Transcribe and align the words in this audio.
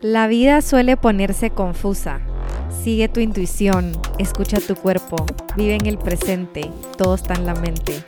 La 0.00 0.28
vida 0.28 0.62
suele 0.62 0.96
ponerse 0.96 1.50
confusa. 1.50 2.20
Sigue 2.84 3.08
tu 3.08 3.20
intuición, 3.20 3.92
escucha 4.18 4.58
tu 4.60 4.76
cuerpo, 4.76 5.26
vive 5.56 5.74
en 5.74 5.86
el 5.86 5.98
presente, 5.98 6.70
todo 6.96 7.16
está 7.16 7.34
en 7.34 7.46
la 7.46 7.54
mente. 7.54 8.04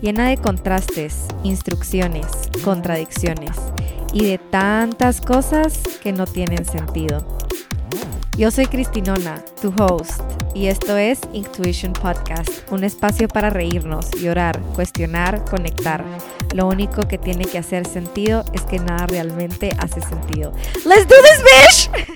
Llena 0.00 0.28
de 0.28 0.36
contrastes, 0.36 1.26
instrucciones, 1.42 2.26
contradicciones 2.64 3.50
y 4.12 4.24
de 4.26 4.38
tantas 4.38 5.20
cosas 5.20 5.80
que 6.02 6.12
no 6.12 6.26
tienen 6.26 6.64
sentido. 6.64 7.26
Yo 8.36 8.50
soy 8.50 8.66
Cristinona, 8.66 9.44
tu 9.60 9.72
host, 9.76 10.20
y 10.54 10.66
esto 10.66 10.96
es 10.96 11.20
Intuition 11.32 11.92
Podcast, 11.92 12.48
un 12.70 12.84
espacio 12.84 13.26
para 13.26 13.50
reírnos, 13.50 14.10
llorar, 14.12 14.60
cuestionar, 14.74 15.44
conectar. 15.44 16.04
Lo 16.54 16.68
único 16.68 17.08
que 17.08 17.18
tiene 17.18 17.46
que 17.46 17.58
hacer 17.58 17.84
sentido 17.84 18.44
es 18.52 18.62
que 18.62 18.78
nada 18.78 19.08
realmente 19.08 19.70
hace 19.76 20.00
sentido. 20.00 20.52
¡Let's 20.84 21.08
do 21.08 21.16
this, 21.20 21.42
bitch! 21.42 21.90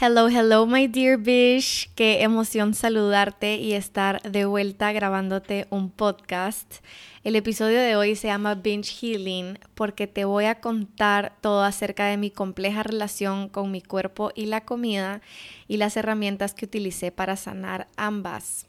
Hello, 0.00 0.28
hello, 0.28 0.64
my 0.64 0.88
dear 0.88 1.18
Bish. 1.18 1.90
Qué 1.94 2.22
emoción 2.22 2.72
saludarte 2.72 3.56
y 3.56 3.74
estar 3.74 4.22
de 4.22 4.46
vuelta 4.46 4.92
grabándote 4.92 5.66
un 5.68 5.90
podcast. 5.90 6.76
El 7.22 7.36
episodio 7.36 7.78
de 7.78 7.94
hoy 7.94 8.16
se 8.16 8.28
llama 8.28 8.54
Binge 8.54 8.92
Healing 8.92 9.58
porque 9.74 10.06
te 10.06 10.24
voy 10.24 10.46
a 10.46 10.62
contar 10.62 11.36
todo 11.42 11.62
acerca 11.62 12.06
de 12.06 12.16
mi 12.16 12.30
compleja 12.30 12.82
relación 12.82 13.50
con 13.50 13.70
mi 13.70 13.82
cuerpo 13.82 14.30
y 14.34 14.46
la 14.46 14.62
comida 14.62 15.20
y 15.68 15.76
las 15.76 15.98
herramientas 15.98 16.54
que 16.54 16.64
utilicé 16.64 17.12
para 17.12 17.36
sanar 17.36 17.88
ambas. 17.96 18.66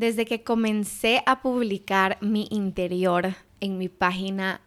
Desde 0.00 0.24
que 0.24 0.42
comencé 0.42 1.22
a 1.26 1.42
publicar 1.42 2.16
mi 2.22 2.48
interior 2.50 3.34
en 3.60 3.76
mi 3.76 3.90
página 3.90 4.62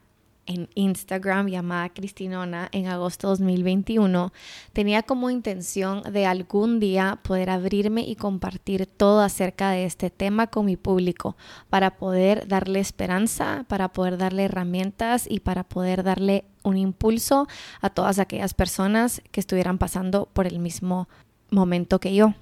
en 0.45 0.69
Instagram 0.75 1.47
llamada 1.47 1.89
Cristinona 1.89 2.69
en 2.71 2.85
agosto 2.85 3.29
2021, 3.29 4.31
tenía 4.73 5.01
como 5.01 5.31
intención 5.31 6.03
de 6.03 6.27
algún 6.27 6.79
día 6.79 7.19
poder 7.23 7.49
abrirme 7.49 8.03
y 8.03 8.15
compartir 8.15 8.85
todo 8.85 9.21
acerca 9.21 9.71
de 9.71 9.85
este 9.85 10.11
tema 10.11 10.45
con 10.45 10.67
mi 10.67 10.77
público 10.77 11.35
para 11.67 11.97
poder 11.97 12.47
darle 12.47 12.79
esperanza, 12.79 13.65
para 13.67 13.91
poder 13.91 14.19
darle 14.19 14.43
herramientas 14.43 15.25
y 15.27 15.39
para 15.39 15.63
poder 15.63 16.03
darle 16.03 16.45
un 16.61 16.77
impulso 16.77 17.47
a 17.81 17.89
todas 17.89 18.19
aquellas 18.19 18.53
personas 18.53 19.23
que 19.31 19.39
estuvieran 19.39 19.79
pasando 19.79 20.29
por 20.31 20.45
el 20.45 20.59
mismo 20.59 21.09
momento 21.49 21.99
que 21.99 22.13
yo. 22.13 22.35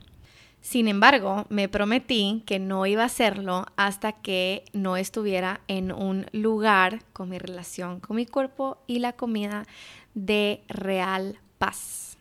Sin 0.62 0.88
embargo, 0.88 1.48
me 1.50 1.68
prometí 1.68 2.44
que 2.46 2.60
no 2.60 2.86
iba 2.86 3.02
a 3.02 3.08
hacerlo 3.08 3.66
hasta 3.78 4.12
que 4.12 4.64
no 4.74 4.96
estuviera 4.96 5.62
en 5.68 5.92
un 5.92 6.28
lugar 6.34 7.04
con 7.14 7.30
mi 7.30 7.40
relación 7.40 8.00
con 8.00 8.16
mi 8.16 8.28
cuerpo 8.28 8.78
y 8.86 9.00
la 9.00 9.14
comida 9.14 9.66
de 10.14 10.64
real 10.68 11.40
paz, 11.58 12.18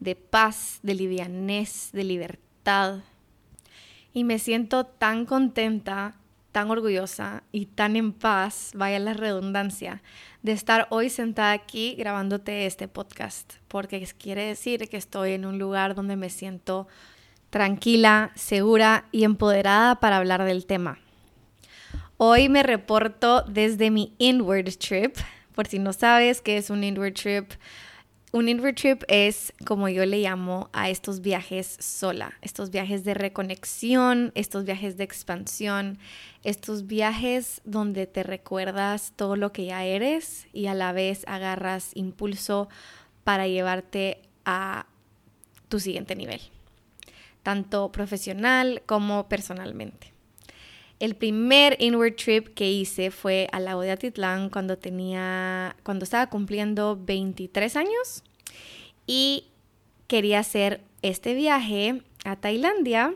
de 0.00 0.16
paz, 0.16 0.80
de 0.82 0.94
livianez, 0.94 1.90
de 1.92 2.04
libertad. 2.04 3.00
Y 4.14 4.24
me 4.24 4.38
siento 4.38 4.86
tan 4.86 5.26
contenta, 5.26 6.16
tan 6.52 6.70
orgullosa 6.70 7.42
y 7.52 7.66
tan 7.66 7.96
en 7.96 8.12
paz, 8.12 8.70
vaya 8.74 8.98
la 8.98 9.12
redundancia, 9.12 10.02
de 10.42 10.52
estar 10.52 10.86
hoy 10.88 11.10
sentada 11.10 11.52
aquí 11.52 11.96
grabándote 11.98 12.64
este 12.64 12.88
podcast, 12.88 13.54
porque 13.68 14.08
quiere 14.18 14.46
decir 14.46 14.88
que 14.88 14.96
estoy 14.96 15.32
en 15.32 15.44
un 15.44 15.58
lugar 15.58 15.94
donde 15.94 16.16
me 16.16 16.30
siento 16.30 16.86
tranquila, 17.54 18.32
segura 18.34 19.04
y 19.12 19.22
empoderada 19.22 20.00
para 20.00 20.16
hablar 20.16 20.42
del 20.42 20.66
tema. 20.66 20.98
Hoy 22.16 22.48
me 22.48 22.64
reporto 22.64 23.42
desde 23.42 23.92
mi 23.92 24.12
inward 24.18 24.76
trip. 24.76 25.14
Por 25.54 25.68
si 25.68 25.78
no 25.78 25.92
sabes 25.92 26.40
qué 26.40 26.56
es 26.56 26.68
un 26.68 26.82
inward 26.82 27.14
trip, 27.14 27.52
un 28.32 28.48
inward 28.48 28.74
trip 28.74 29.04
es 29.06 29.52
como 29.64 29.88
yo 29.88 30.04
le 30.04 30.18
llamo 30.18 30.68
a 30.72 30.90
estos 30.90 31.20
viajes 31.20 31.76
sola, 31.78 32.32
estos 32.42 32.72
viajes 32.72 33.04
de 33.04 33.14
reconexión, 33.14 34.32
estos 34.34 34.64
viajes 34.64 34.96
de 34.96 35.04
expansión, 35.04 35.98
estos 36.42 36.88
viajes 36.88 37.60
donde 37.64 38.08
te 38.08 38.24
recuerdas 38.24 39.12
todo 39.14 39.36
lo 39.36 39.52
que 39.52 39.66
ya 39.66 39.84
eres 39.84 40.48
y 40.52 40.66
a 40.66 40.74
la 40.74 40.90
vez 40.90 41.22
agarras 41.28 41.92
impulso 41.94 42.68
para 43.22 43.46
llevarte 43.46 44.22
a 44.44 44.86
tu 45.68 45.78
siguiente 45.78 46.16
nivel 46.16 46.40
tanto 47.44 47.92
profesional 47.92 48.82
como 48.86 49.28
personalmente. 49.28 50.12
El 50.98 51.14
primer 51.14 51.76
inward 51.80 52.16
trip 52.16 52.54
que 52.54 52.72
hice 52.72 53.10
fue 53.12 53.48
al 53.52 53.66
lago 53.66 53.82
de 53.82 53.92
Atitlán 53.92 54.48
cuando 54.48 54.78
tenía, 54.78 55.76
cuando 55.84 56.04
estaba 56.04 56.28
cumpliendo 56.28 56.98
23 57.00 57.76
años 57.76 58.24
y 59.06 59.48
quería 60.06 60.40
hacer 60.40 60.80
este 61.02 61.34
viaje 61.34 62.02
a 62.24 62.36
Tailandia 62.36 63.14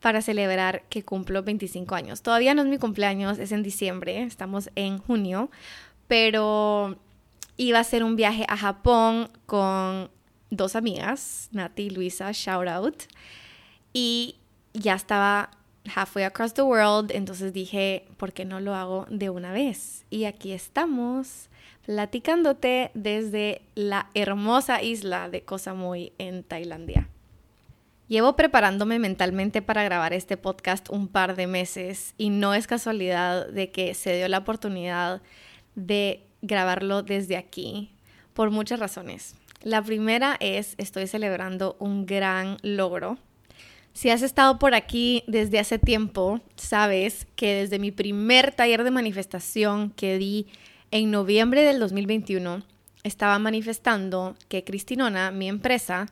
para 0.00 0.22
celebrar 0.22 0.84
que 0.88 1.02
cumplo 1.02 1.42
25 1.42 1.94
años. 1.94 2.22
Todavía 2.22 2.54
no 2.54 2.62
es 2.62 2.68
mi 2.68 2.78
cumpleaños, 2.78 3.38
es 3.38 3.52
en 3.52 3.62
diciembre, 3.62 4.22
estamos 4.22 4.70
en 4.74 4.98
junio, 4.98 5.50
pero 6.06 6.96
iba 7.56 7.78
a 7.78 7.84
ser 7.84 8.04
un 8.04 8.16
viaje 8.16 8.44
a 8.48 8.56
Japón 8.56 9.30
con 9.46 10.10
dos 10.52 10.76
amigas, 10.76 11.48
Nati 11.52 11.84
y 11.84 11.90
Luisa, 11.90 12.30
shout 12.32 12.68
out, 12.68 13.02
y 13.92 14.36
ya 14.74 14.94
estaba 14.94 15.50
halfway 15.94 16.24
across 16.24 16.54
the 16.54 16.62
world, 16.62 17.10
entonces 17.10 17.52
dije, 17.52 18.06
¿por 18.18 18.32
qué 18.32 18.44
no 18.44 18.60
lo 18.60 18.74
hago 18.74 19.06
de 19.10 19.30
una 19.30 19.52
vez? 19.52 20.04
Y 20.10 20.24
aquí 20.24 20.52
estamos 20.52 21.48
platicándote 21.86 22.90
desde 22.94 23.62
la 23.74 24.08
hermosa 24.14 24.82
isla 24.82 25.28
de 25.28 25.42
Koh 25.42 25.58
Samui 25.58 26.12
en 26.18 26.44
Tailandia. 26.44 27.08
Llevo 28.08 28.36
preparándome 28.36 28.98
mentalmente 28.98 29.62
para 29.62 29.82
grabar 29.84 30.12
este 30.12 30.36
podcast 30.36 30.90
un 30.90 31.08
par 31.08 31.34
de 31.34 31.46
meses 31.46 32.14
y 32.18 32.28
no 32.28 32.52
es 32.52 32.66
casualidad 32.66 33.48
de 33.48 33.70
que 33.70 33.94
se 33.94 34.16
dio 34.16 34.28
la 34.28 34.38
oportunidad 34.38 35.22
de 35.76 36.22
grabarlo 36.42 37.02
desde 37.02 37.38
aquí 37.38 37.90
por 38.34 38.50
muchas 38.50 38.80
razones. 38.80 39.34
La 39.62 39.80
primera 39.80 40.36
es, 40.40 40.74
estoy 40.76 41.06
celebrando 41.06 41.76
un 41.78 42.04
gran 42.04 42.56
logro. 42.62 43.18
Si 43.92 44.10
has 44.10 44.22
estado 44.22 44.58
por 44.58 44.74
aquí 44.74 45.22
desde 45.28 45.60
hace 45.60 45.78
tiempo, 45.78 46.40
sabes 46.56 47.28
que 47.36 47.54
desde 47.54 47.78
mi 47.78 47.92
primer 47.92 48.52
taller 48.52 48.82
de 48.82 48.90
manifestación 48.90 49.90
que 49.90 50.18
di 50.18 50.46
en 50.90 51.12
noviembre 51.12 51.62
del 51.62 51.78
2021, 51.78 52.64
estaba 53.04 53.38
manifestando 53.38 54.36
que 54.48 54.64
Cristinona, 54.64 55.30
mi 55.30 55.48
empresa, 55.48 56.08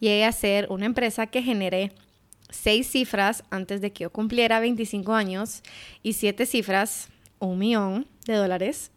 llegue 0.00 0.24
a 0.24 0.32
ser 0.32 0.66
una 0.70 0.86
empresa 0.86 1.26
que 1.26 1.42
genere 1.42 1.92
seis 2.48 2.90
cifras 2.90 3.44
antes 3.50 3.80
de 3.82 3.92
que 3.92 4.04
yo 4.04 4.10
cumpliera 4.10 4.60
25 4.60 5.12
años 5.12 5.62
y 6.02 6.14
siete 6.14 6.46
cifras, 6.46 7.08
un 7.38 7.58
millón 7.58 8.06
de 8.26 8.34
dólares, 8.34 8.92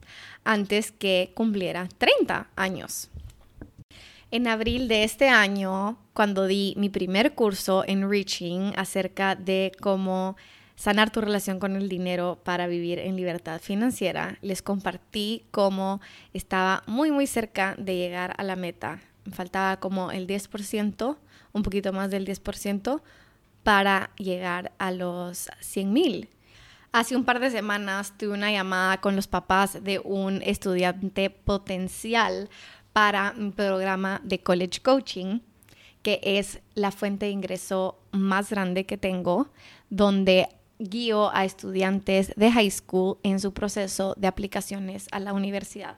antes 0.45 0.91
que 0.91 1.31
cumpliera 1.33 1.89
30 1.97 2.49
años. 2.55 3.09
En 4.29 4.45
abril 4.47 4.89
de 4.89 5.05
este 5.05 5.29
año, 5.29 5.97
cuando 6.13 6.47
di 6.47 6.73
mi 6.75 6.89
primer 6.89 7.33
curso 7.33 7.85
en 7.87 8.09
Reaching 8.09 8.73
acerca 8.75 9.35
de 9.35 9.71
cómo 9.79 10.35
sanar 10.75 11.11
tu 11.11 11.21
relación 11.21 11.59
con 11.59 11.77
el 11.77 11.87
dinero 11.87 12.37
para 12.43 12.67
vivir 12.67 12.99
en 12.99 13.15
libertad 13.15 13.61
financiera, 13.61 14.37
les 14.41 14.61
compartí 14.61 15.45
cómo 15.51 16.01
estaba 16.33 16.83
muy 16.87 17.09
muy 17.09 17.25
cerca 17.25 17.75
de 17.77 17.95
llegar 17.95 18.35
a 18.37 18.43
la 18.43 18.57
meta. 18.57 18.99
Me 19.23 19.31
faltaba 19.31 19.77
como 19.79 20.11
el 20.11 20.27
10%, 20.27 21.15
un 21.53 21.63
poquito 21.63 21.93
más 21.93 22.11
del 22.11 22.27
10% 22.27 23.01
para 23.63 24.09
llegar 24.17 24.73
a 24.77 24.91
los 24.91 25.47
100 25.61 25.93
mil. 25.93 26.29
Hace 26.91 27.15
un 27.15 27.25
par 27.25 27.39
de 27.39 27.51
semanas 27.51 28.13
tuve 28.17 28.33
una 28.33 28.51
llamada 28.51 28.99
con 28.99 29.15
los 29.15 29.27
papás 29.27 29.83
de 29.83 29.99
un 29.99 30.41
estudiante 30.41 31.29
potencial 31.29 32.49
para 32.97 33.35
un 33.37 33.51
programa 33.51 34.21
de 34.23 34.39
college 34.39 34.81
coaching, 34.81 35.41
que 36.01 36.19
es 36.23 36.61
la 36.73 36.89
fuente 36.89 37.27
de 37.27 37.31
ingreso 37.31 37.99
más 38.11 38.49
grande 38.49 38.87
que 38.87 38.97
tengo, 38.97 39.49
donde 39.91 40.49
guío 40.79 41.29
a 41.31 41.45
estudiantes 41.45 42.33
de 42.35 42.51
high 42.51 42.71
school 42.71 43.19
en 43.21 43.39
su 43.39 43.53
proceso 43.53 44.15
de 44.17 44.25
aplicaciones 44.25 45.05
a 45.11 45.19
la 45.19 45.33
universidad 45.33 45.97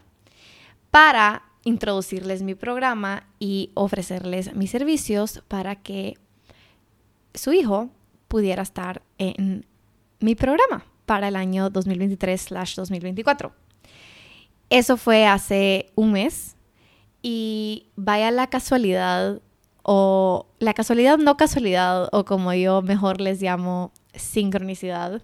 para 0.91 1.43
introducirles 1.63 2.43
mi 2.43 2.53
programa 2.53 3.29
y 3.39 3.71
ofrecerles 3.75 4.53
mis 4.53 4.69
servicios 4.69 5.41
para 5.47 5.77
que 5.77 6.17
su 7.33 7.53
hijo 7.53 7.91
pudiera 8.27 8.61
estar 8.61 9.03
en 9.17 9.65
mi 10.19 10.35
programa 10.35 10.83
para 11.05 11.29
el 11.29 11.37
año 11.37 11.69
2023/2024. 11.69 13.53
Eso 14.69 14.97
fue 14.97 15.25
hace 15.25 15.93
un 15.95 16.11
mes 16.11 16.57
y 17.21 17.87
vaya 17.95 18.31
la 18.31 18.47
casualidad, 18.47 19.41
o 19.83 20.47
la 20.59 20.73
casualidad 20.73 21.17
no 21.17 21.37
casualidad, 21.37 22.09
o 22.11 22.25
como 22.25 22.53
yo 22.53 22.81
mejor 22.81 23.21
les 23.21 23.41
llamo 23.41 23.91
sincronicidad, 24.13 25.21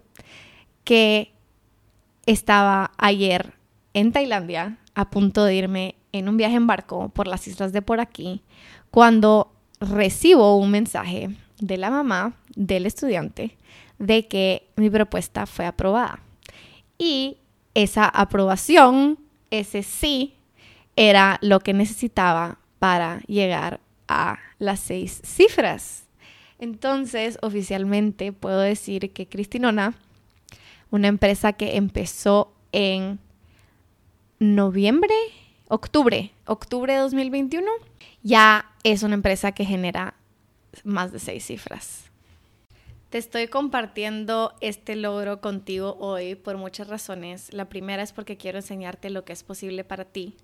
que 0.84 1.32
estaba 2.26 2.92
ayer 2.98 3.54
en 3.94 4.12
Tailandia 4.12 4.78
a 4.94 5.10
punto 5.10 5.44
de 5.44 5.54
irme 5.54 5.94
en 6.12 6.28
un 6.28 6.36
viaje 6.36 6.56
en 6.56 6.66
barco 6.66 7.08
por 7.10 7.26
las 7.26 7.46
islas 7.46 7.72
de 7.72 7.82
por 7.82 8.00
aquí 8.00 8.42
cuando 8.90 9.52
recibo 9.80 10.56
un 10.56 10.70
mensaje 10.70 11.36
de 11.60 11.76
la 11.76 11.90
mamá 11.90 12.34
del 12.54 12.86
estudiante 12.86 13.56
de 13.98 14.26
que 14.26 14.68
mi 14.76 14.90
propuesta 14.90 15.46
fue 15.46 15.66
aprobada. 15.66 16.20
Y 16.98 17.38
esa 17.74 18.08
aprobación, 18.08 19.18
ese 19.50 19.82
sí, 19.82 20.35
era 20.96 21.38
lo 21.42 21.60
que 21.60 21.74
necesitaba 21.74 22.58
para 22.78 23.20
llegar 23.26 23.80
a 24.08 24.38
las 24.58 24.80
seis 24.80 25.20
cifras. 25.24 26.04
Entonces, 26.58 27.38
oficialmente 27.42 28.32
puedo 28.32 28.60
decir 28.60 29.12
que 29.12 29.28
Cristinona, 29.28 29.94
una 30.90 31.08
empresa 31.08 31.52
que 31.52 31.76
empezó 31.76 32.54
en 32.72 33.18
noviembre, 34.38 35.14
octubre, 35.68 36.32
octubre 36.46 36.94
de 36.94 37.00
2021, 37.00 37.70
ya 38.22 38.72
es 38.82 39.02
una 39.02 39.14
empresa 39.14 39.52
que 39.52 39.64
genera 39.64 40.14
más 40.84 41.12
de 41.12 41.18
seis 41.18 41.44
cifras. 41.46 42.04
Te 43.10 43.18
estoy 43.18 43.48
compartiendo 43.48 44.54
este 44.60 44.96
logro 44.96 45.40
contigo 45.40 45.96
hoy 46.00 46.34
por 46.34 46.56
muchas 46.56 46.88
razones. 46.88 47.52
La 47.52 47.68
primera 47.68 48.02
es 48.02 48.12
porque 48.12 48.36
quiero 48.36 48.58
enseñarte 48.58 49.10
lo 49.10 49.24
que 49.24 49.32
es 49.32 49.42
posible 49.42 49.84
para 49.84 50.04
ti. 50.04 50.36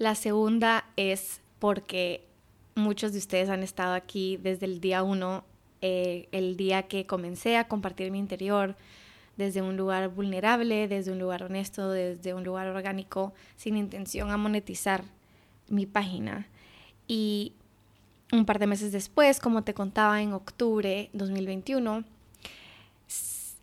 La 0.00 0.14
segunda 0.14 0.86
es 0.96 1.42
porque 1.58 2.26
muchos 2.74 3.12
de 3.12 3.18
ustedes 3.18 3.50
han 3.50 3.62
estado 3.62 3.92
aquí 3.92 4.38
desde 4.38 4.64
el 4.64 4.80
día 4.80 5.02
uno, 5.02 5.44
eh, 5.82 6.26
el 6.32 6.56
día 6.56 6.84
que 6.84 7.04
comencé 7.04 7.58
a 7.58 7.68
compartir 7.68 8.10
mi 8.10 8.18
interior, 8.18 8.76
desde 9.36 9.60
un 9.60 9.76
lugar 9.76 10.08
vulnerable, 10.08 10.88
desde 10.88 11.12
un 11.12 11.18
lugar 11.18 11.42
honesto, 11.42 11.90
desde 11.90 12.32
un 12.32 12.44
lugar 12.44 12.68
orgánico, 12.68 13.34
sin 13.56 13.76
intención 13.76 14.30
a 14.30 14.38
monetizar 14.38 15.04
mi 15.68 15.84
página. 15.84 16.48
Y 17.06 17.52
un 18.32 18.46
par 18.46 18.58
de 18.58 18.68
meses 18.68 18.92
después, 18.92 19.38
como 19.38 19.64
te 19.64 19.74
contaba, 19.74 20.22
en 20.22 20.32
octubre 20.32 21.10
2021, 21.12 22.04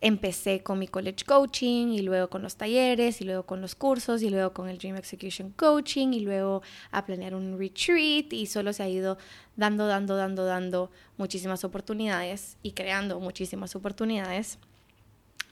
empecé 0.00 0.62
con 0.62 0.78
mi 0.78 0.86
college 0.86 1.24
coaching 1.24 1.88
y 1.88 2.02
luego 2.02 2.28
con 2.30 2.42
los 2.42 2.56
talleres 2.56 3.20
y 3.20 3.24
luego 3.24 3.44
con 3.44 3.60
los 3.60 3.74
cursos 3.74 4.22
y 4.22 4.30
luego 4.30 4.52
con 4.52 4.68
el 4.68 4.78
Dream 4.78 4.96
Execution 4.96 5.50
Coaching 5.52 6.12
y 6.12 6.20
luego 6.20 6.62
a 6.92 7.04
planear 7.04 7.34
un 7.34 7.58
retreat 7.58 8.32
y 8.32 8.46
solo 8.46 8.72
se 8.72 8.84
ha 8.84 8.88
ido 8.88 9.18
dando, 9.56 9.86
dando, 9.86 10.16
dando, 10.16 10.44
dando 10.44 10.90
muchísimas 11.16 11.64
oportunidades 11.64 12.56
y 12.62 12.72
creando 12.72 13.18
muchísimas 13.18 13.74
oportunidades. 13.74 14.58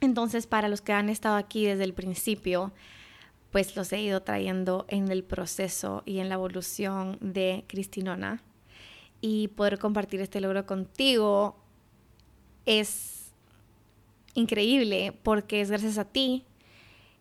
Entonces, 0.00 0.46
para 0.46 0.68
los 0.68 0.80
que 0.80 0.92
han 0.92 1.08
estado 1.08 1.36
aquí 1.36 1.64
desde 1.64 1.84
el 1.84 1.94
principio, 1.94 2.72
pues 3.50 3.74
los 3.74 3.92
he 3.92 4.00
ido 4.00 4.22
trayendo 4.22 4.84
en 4.88 5.10
el 5.10 5.24
proceso 5.24 6.02
y 6.04 6.18
en 6.18 6.28
la 6.28 6.34
evolución 6.34 7.18
de 7.20 7.64
Cristinona 7.66 8.42
y 9.20 9.48
poder 9.48 9.78
compartir 9.78 10.20
este 10.20 10.40
logro 10.40 10.66
contigo 10.66 11.56
es 12.66 13.15
increíble 14.36 15.12
porque 15.22 15.60
es 15.60 15.70
gracias 15.70 15.98
a 15.98 16.04
ti 16.04 16.44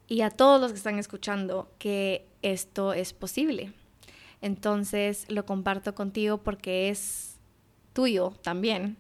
y 0.07 0.21
a 0.21 0.29
todos 0.29 0.61
los 0.61 0.71
que 0.71 0.77
están 0.77 0.99
escuchando 0.99 1.69
que 1.79 2.25
esto 2.41 2.93
es 2.93 3.13
posible. 3.13 3.73
Entonces 4.41 5.25
lo 5.29 5.45
comparto 5.45 5.95
contigo 5.95 6.37
porque 6.37 6.89
es 6.89 7.37
tuyo 7.93 8.33
también. 8.43 8.97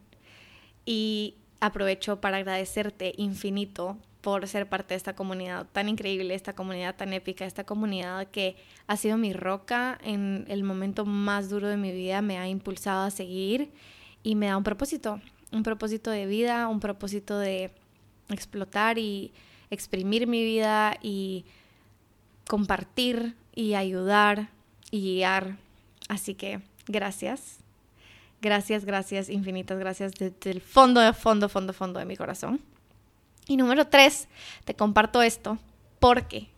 Y 0.85 1.35
aprovecho 1.59 2.21
para 2.21 2.37
agradecerte 2.37 3.13
infinito 3.17 3.97
por 4.21 4.47
ser 4.47 4.67
parte 4.67 4.95
de 4.95 4.97
esta 4.97 5.15
comunidad 5.15 5.67
tan 5.71 5.87
increíble, 5.87 6.33
esta 6.33 6.53
comunidad 6.53 6.95
tan 6.95 7.13
épica, 7.13 7.45
esta 7.45 7.63
comunidad 7.63 8.27
que 8.27 8.55
ha 8.87 8.97
sido 8.97 9.17
mi 9.17 9.33
roca 9.33 9.99
en 10.03 10.45
el 10.47 10.63
momento 10.63 11.05
más 11.05 11.49
duro 11.49 11.67
de 11.67 11.77
mi 11.77 11.91
vida, 11.91 12.23
me 12.23 12.39
ha 12.39 12.47
impulsado 12.47 13.05
a 13.05 13.11
seguir 13.11 13.69
y 14.23 14.33
me 14.33 14.47
da 14.47 14.57
un 14.57 14.63
propósito, 14.63 15.21
un 15.51 15.61
propósito 15.61 16.09
de 16.09 16.25
vida, 16.25 16.67
un 16.67 16.79
propósito 16.79 17.37
de 17.37 17.71
explotar 18.29 18.97
y 18.97 19.31
exprimir 19.69 20.27
mi 20.27 20.43
vida 20.43 20.97
y 21.01 21.45
compartir 22.47 23.35
y 23.53 23.73
ayudar 23.73 24.49
y 24.91 25.01
guiar. 25.01 25.57
Así 26.07 26.35
que 26.35 26.61
gracias. 26.87 27.59
Gracias, 28.41 28.85
gracias, 28.85 29.29
infinitas 29.29 29.79
gracias 29.79 30.13
desde 30.13 30.51
el 30.51 30.61
fondo, 30.61 31.01
de 31.01 31.13
fondo, 31.13 31.49
fondo, 31.49 31.73
fondo 31.73 31.99
de 31.99 32.05
mi 32.05 32.15
corazón. 32.15 32.61
Y 33.47 33.57
número 33.57 33.87
tres, 33.87 34.27
te 34.65 34.75
comparto 34.75 35.21
esto 35.21 35.57
porque 35.99 36.49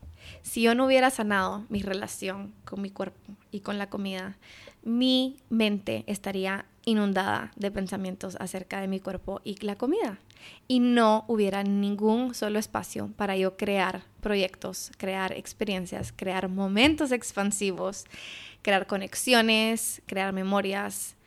si 0.41 0.61
yo 0.61 0.75
no 0.75 0.85
hubiera 0.85 1.09
sanado 1.09 1.65
mi 1.69 1.81
relación 1.81 2.53
con 2.65 2.81
mi 2.81 2.89
cuerpo 2.89 3.33
y 3.51 3.61
con 3.61 3.77
la 3.77 3.89
comida, 3.89 4.37
mi 4.83 5.37
mente 5.49 6.03
estaría 6.07 6.65
inundada 6.87 7.51
de 7.57 7.69
pensamientos 7.69 8.37
acerca 8.39 8.79
de 8.79 8.87
mi 8.87 9.01
cuerpo 9.01 9.41
y 9.43 9.57
la 9.63 9.75
comida. 9.75 10.19
Y 10.69 10.79
no 10.79 11.25
hubiera 11.27 11.61
ningún 11.63 12.33
solo 12.33 12.59
espacio 12.59 13.11
para 13.17 13.35
yo 13.35 13.57
crear 13.57 14.03
proyectos, 14.21 14.91
crear 14.97 15.33
experiencias, 15.33 16.13
crear 16.15 16.47
momentos 16.47 17.11
expansivos, 17.11 18.05
crear 18.61 18.87
conexiones, 18.87 20.01
crear 20.05 20.31
memorias 20.31 21.17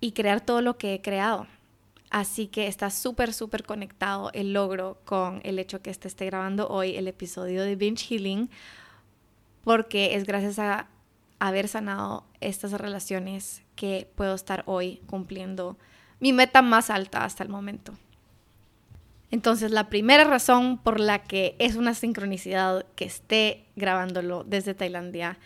y 0.00 0.10
crear 0.10 0.40
todo 0.40 0.60
lo 0.60 0.76
que 0.76 0.94
he 0.94 1.00
creado. 1.00 1.46
Así 2.10 2.48
que 2.48 2.66
está 2.66 2.90
súper, 2.90 3.32
súper 3.32 3.62
conectado 3.62 4.32
el 4.32 4.52
logro 4.52 4.98
con 5.04 5.40
el 5.44 5.60
hecho 5.60 5.82
que 5.82 5.90
este 5.90 6.08
esté 6.08 6.26
grabando 6.26 6.68
hoy 6.68 6.96
el 6.96 7.06
episodio 7.06 7.62
de 7.62 7.76
Binge 7.76 8.06
Healing, 8.08 8.50
porque 9.62 10.16
es 10.16 10.24
gracias 10.24 10.58
a 10.58 10.88
haber 11.40 11.68
sanado 11.68 12.24
estas 12.40 12.72
relaciones 12.72 13.62
que 13.74 14.08
puedo 14.14 14.34
estar 14.34 14.62
hoy 14.66 15.02
cumpliendo 15.06 15.76
mi 16.20 16.32
meta 16.32 16.62
más 16.62 16.90
alta 16.90 17.24
hasta 17.24 17.42
el 17.42 17.48
momento. 17.48 17.94
Entonces, 19.30 19.70
la 19.70 19.88
primera 19.88 20.24
razón 20.24 20.78
por 20.78 21.00
la 21.00 21.22
que 21.22 21.56
es 21.58 21.76
una 21.76 21.94
sincronicidad 21.94 22.84
que 22.94 23.04
esté 23.04 23.64
grabándolo 23.76 24.44
desde 24.44 24.74
Tailandia 24.74 25.38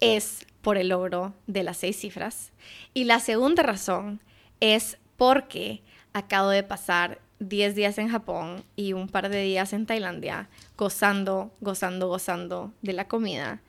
es 0.00 0.46
por 0.62 0.78
el 0.78 0.88
logro 0.88 1.34
de 1.46 1.64
las 1.64 1.76
seis 1.76 1.98
cifras. 1.98 2.52
Y 2.94 3.04
la 3.04 3.20
segunda 3.20 3.62
razón 3.62 4.20
es 4.60 4.98
porque 5.16 5.82
acabo 6.12 6.48
de 6.48 6.62
pasar 6.62 7.20
10 7.40 7.74
días 7.74 7.98
en 7.98 8.08
Japón 8.08 8.64
y 8.76 8.92
un 8.92 9.08
par 9.08 9.28
de 9.28 9.42
días 9.42 9.72
en 9.72 9.86
Tailandia 9.86 10.48
gozando, 10.76 11.52
gozando, 11.60 12.08
gozando 12.08 12.72
de 12.82 12.92
la 12.92 13.08
comida. 13.08 13.60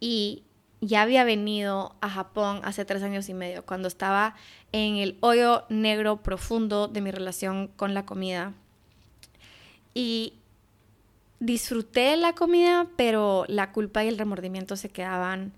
Y 0.00 0.42
ya 0.86 1.02
había 1.02 1.24
venido 1.24 1.94
a 2.00 2.08
Japón 2.08 2.60
hace 2.64 2.84
tres 2.84 3.02
años 3.02 3.28
y 3.28 3.34
medio, 3.34 3.64
cuando 3.64 3.88
estaba 3.88 4.34
en 4.72 4.96
el 4.96 5.16
hoyo 5.20 5.64
negro 5.68 6.22
profundo 6.22 6.88
de 6.88 7.00
mi 7.00 7.10
relación 7.10 7.68
con 7.68 7.94
la 7.94 8.06
comida. 8.06 8.52
Y 9.94 10.34
disfruté 11.40 12.16
la 12.16 12.34
comida, 12.34 12.88
pero 12.96 13.44
la 13.48 13.72
culpa 13.72 14.04
y 14.04 14.08
el 14.08 14.18
remordimiento 14.18 14.76
se 14.76 14.90
quedaban 14.90 15.52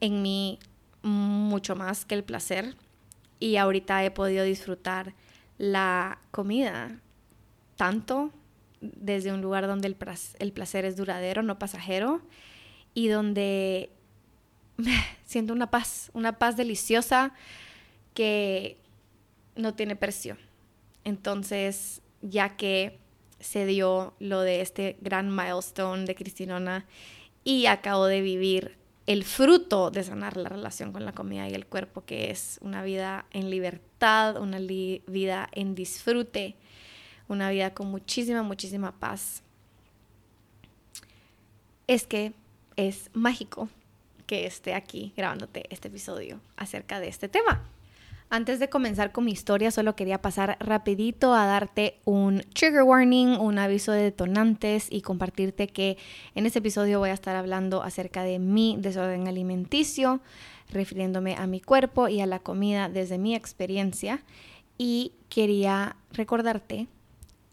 en 0.00 0.22
mí 0.22 0.58
mucho 1.02 1.76
más 1.76 2.04
que 2.04 2.14
el 2.14 2.24
placer. 2.24 2.76
Y 3.38 3.56
ahorita 3.56 4.04
he 4.04 4.10
podido 4.10 4.44
disfrutar 4.44 5.14
la 5.58 6.18
comida, 6.30 6.98
tanto 7.76 8.30
desde 8.80 9.32
un 9.32 9.40
lugar 9.40 9.66
donde 9.66 9.88
el, 9.88 10.52
placer 10.52 10.84
es 10.84 10.96
duradero, 10.96 11.42
no 11.42 11.58
pasajero, 11.58 12.20
y 12.94 13.08
donde 13.08 13.90
siento 15.24 15.52
una 15.52 15.70
paz, 15.70 16.10
una 16.14 16.38
paz 16.38 16.56
deliciosa 16.56 17.32
que 18.14 18.78
no 19.54 19.74
tiene 19.74 19.96
precio. 19.96 20.36
Entonces, 21.04 22.02
ya 22.22 22.56
que 22.56 22.98
se 23.40 23.66
dio 23.66 24.14
lo 24.18 24.40
de 24.40 24.60
este 24.60 24.96
gran 25.00 25.34
milestone 25.34 26.04
de 26.04 26.14
Cristinona 26.14 26.86
y 27.44 27.66
acabo 27.66 28.06
de 28.06 28.22
vivir 28.22 28.76
el 29.06 29.22
fruto 29.22 29.90
de 29.90 30.02
sanar 30.02 30.36
la 30.36 30.48
relación 30.48 30.92
con 30.92 31.04
la 31.04 31.12
comida 31.12 31.48
y 31.48 31.54
el 31.54 31.66
cuerpo, 31.66 32.04
que 32.04 32.30
es 32.30 32.58
una 32.60 32.82
vida 32.82 33.26
en 33.30 33.50
libertad, 33.50 34.40
una 34.40 34.58
vida 34.58 35.48
en 35.52 35.76
disfrute, 35.76 36.56
una 37.28 37.50
vida 37.50 37.72
con 37.72 37.88
muchísima, 37.88 38.42
muchísima 38.42 38.98
paz. 38.98 39.42
Es 41.86 42.06
que 42.06 42.32
es 42.74 43.10
mágico 43.12 43.68
que 44.26 44.46
esté 44.46 44.74
aquí 44.74 45.12
grabándote 45.16 45.64
este 45.70 45.88
episodio 45.88 46.40
acerca 46.56 47.00
de 47.00 47.08
este 47.08 47.28
tema. 47.28 47.64
Antes 48.28 48.58
de 48.58 48.68
comenzar 48.68 49.12
con 49.12 49.24
mi 49.24 49.30
historia, 49.30 49.70
solo 49.70 49.94
quería 49.94 50.20
pasar 50.20 50.56
rapidito 50.58 51.32
a 51.32 51.46
darte 51.46 52.00
un 52.04 52.42
trigger 52.54 52.82
warning, 52.82 53.38
un 53.38 53.58
aviso 53.58 53.92
de 53.92 54.02
detonantes 54.02 54.88
y 54.90 55.02
compartirte 55.02 55.68
que 55.68 55.96
en 56.34 56.44
este 56.44 56.58
episodio 56.58 56.98
voy 56.98 57.10
a 57.10 57.14
estar 57.14 57.36
hablando 57.36 57.84
acerca 57.84 58.24
de 58.24 58.40
mi 58.40 58.76
desorden 58.80 59.28
alimenticio, 59.28 60.20
refiriéndome 60.70 61.36
a 61.36 61.46
mi 61.46 61.60
cuerpo 61.60 62.08
y 62.08 62.20
a 62.20 62.26
la 62.26 62.40
comida 62.40 62.88
desde 62.88 63.16
mi 63.16 63.36
experiencia. 63.36 64.20
Y 64.76 65.12
quería 65.28 65.94
recordarte 66.12 66.88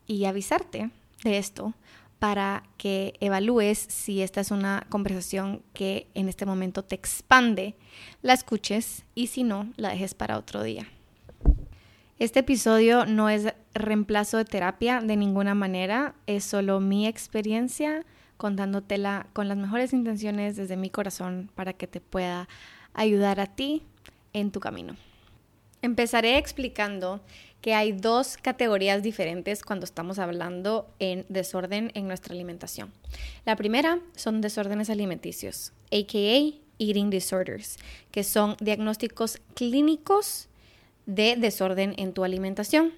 y 0.07 0.25
avisarte 0.25 0.89
de 1.23 1.37
esto 1.37 1.75
para 2.23 2.63
que 2.77 3.15
evalúes 3.19 3.77
si 3.77 4.21
esta 4.21 4.39
es 4.39 4.49
una 4.49 4.87
conversación 4.87 5.61
que 5.73 6.07
en 6.13 6.29
este 6.29 6.45
momento 6.45 6.81
te 6.81 6.95
expande, 6.95 7.75
la 8.21 8.31
escuches 8.31 9.03
y 9.13 9.27
si 9.27 9.43
no, 9.43 9.73
la 9.75 9.89
dejes 9.89 10.13
para 10.13 10.37
otro 10.37 10.63
día. 10.63 10.87
Este 12.19 12.39
episodio 12.39 13.05
no 13.05 13.27
es 13.27 13.53
reemplazo 13.73 14.37
de 14.37 14.45
terapia 14.45 15.01
de 15.01 15.17
ninguna 15.17 15.53
manera, 15.53 16.15
es 16.25 16.45
solo 16.45 16.79
mi 16.79 17.07
experiencia 17.07 18.05
contándotela 18.37 19.27
con 19.33 19.49
las 19.49 19.57
mejores 19.57 19.91
intenciones 19.91 20.55
desde 20.55 20.77
mi 20.77 20.89
corazón 20.89 21.51
para 21.55 21.73
que 21.73 21.87
te 21.87 21.99
pueda 21.99 22.47
ayudar 22.93 23.41
a 23.41 23.47
ti 23.47 23.83
en 24.31 24.51
tu 24.51 24.61
camino. 24.61 24.95
Empezaré 25.81 26.37
explicando 26.37 27.19
que 27.63 27.73
hay 27.73 27.93
dos 27.93 28.35
categorías 28.35 29.01
diferentes 29.03 29.63
cuando 29.63 29.85
estamos 29.85 30.19
hablando 30.19 30.93
en 30.99 31.25
desorden 31.29 31.91
en 31.93 32.09
nuestra 32.09 32.33
alimentación. 32.33 32.91
La 33.45 33.55
primera 33.55 34.01
son 34.17 34.41
desórdenes 34.41 34.89
alimenticios, 34.89 35.71
aka 35.85 36.57
eating 36.77 37.09
disorders, 37.09 37.77
que 38.11 38.25
son 38.25 38.57
diagnósticos 38.59 39.39
clínicos 39.53 40.49
de 41.05 41.37
desorden 41.37 41.95
en 41.97 42.11
tu 42.11 42.25
alimentación. 42.25 42.91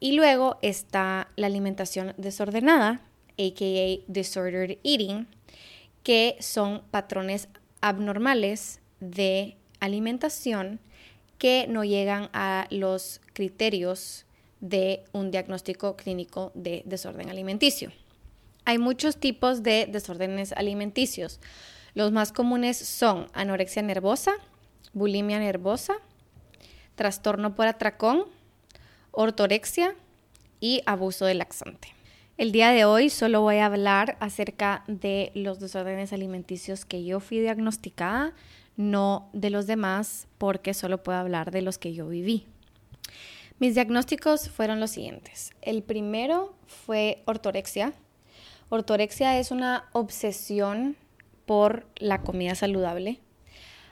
Y 0.00 0.12
luego 0.12 0.58
está 0.62 1.28
la 1.36 1.48
alimentación 1.48 2.14
desordenada, 2.16 3.02
aka 3.32 4.02
disordered 4.06 4.78
eating, 4.82 5.26
que 6.02 6.38
son 6.40 6.84
patrones 6.90 7.48
abnormales 7.82 8.80
de 9.00 9.58
alimentación 9.78 10.80
que 11.38 11.66
no 11.68 11.84
llegan 11.84 12.28
a 12.32 12.66
los 12.70 13.20
criterios 13.38 14.26
de 14.58 15.04
un 15.12 15.30
diagnóstico 15.30 15.96
clínico 15.96 16.50
de 16.56 16.82
desorden 16.86 17.30
alimenticio. 17.30 17.92
Hay 18.64 18.78
muchos 18.78 19.16
tipos 19.16 19.62
de 19.62 19.86
desórdenes 19.86 20.52
alimenticios. 20.54 21.38
Los 21.94 22.10
más 22.10 22.32
comunes 22.32 22.76
son 22.76 23.28
anorexia 23.34 23.82
nervosa, 23.82 24.32
bulimia 24.92 25.38
nervosa, 25.38 25.94
trastorno 26.96 27.54
por 27.54 27.68
atracón, 27.68 28.24
ortorexia 29.12 29.94
y 30.58 30.82
abuso 30.84 31.24
de 31.24 31.34
laxante. 31.34 31.94
El 32.38 32.50
día 32.50 32.70
de 32.70 32.84
hoy 32.86 33.08
solo 33.08 33.42
voy 33.42 33.58
a 33.58 33.66
hablar 33.66 34.16
acerca 34.18 34.82
de 34.88 35.30
los 35.36 35.60
desórdenes 35.60 36.12
alimenticios 36.12 36.84
que 36.84 37.04
yo 37.04 37.20
fui 37.20 37.38
diagnosticada, 37.38 38.32
no 38.76 39.30
de 39.32 39.50
los 39.50 39.68
demás, 39.68 40.26
porque 40.38 40.74
solo 40.74 41.04
puedo 41.04 41.18
hablar 41.18 41.52
de 41.52 41.62
los 41.62 41.78
que 41.78 41.94
yo 41.94 42.08
viví. 42.08 42.48
Mis 43.60 43.74
diagnósticos 43.74 44.50
fueron 44.50 44.78
los 44.78 44.92
siguientes. 44.92 45.50
El 45.62 45.82
primero 45.82 46.54
fue 46.66 47.22
ortorexia. 47.24 47.92
Ortorexia 48.68 49.40
es 49.40 49.50
una 49.50 49.88
obsesión 49.92 50.96
por 51.44 51.88
la 51.96 52.22
comida 52.22 52.54
saludable. 52.54 53.18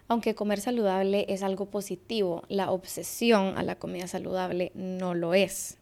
Aunque 0.06 0.36
comer 0.36 0.60
saludable 0.60 1.26
es 1.28 1.42
algo 1.42 1.66
positivo, 1.66 2.44
la 2.48 2.70
obsesión 2.70 3.58
a 3.58 3.64
la 3.64 3.74
comida 3.74 4.06
saludable 4.06 4.70
no 4.74 5.14
lo 5.14 5.34
es. 5.34 5.78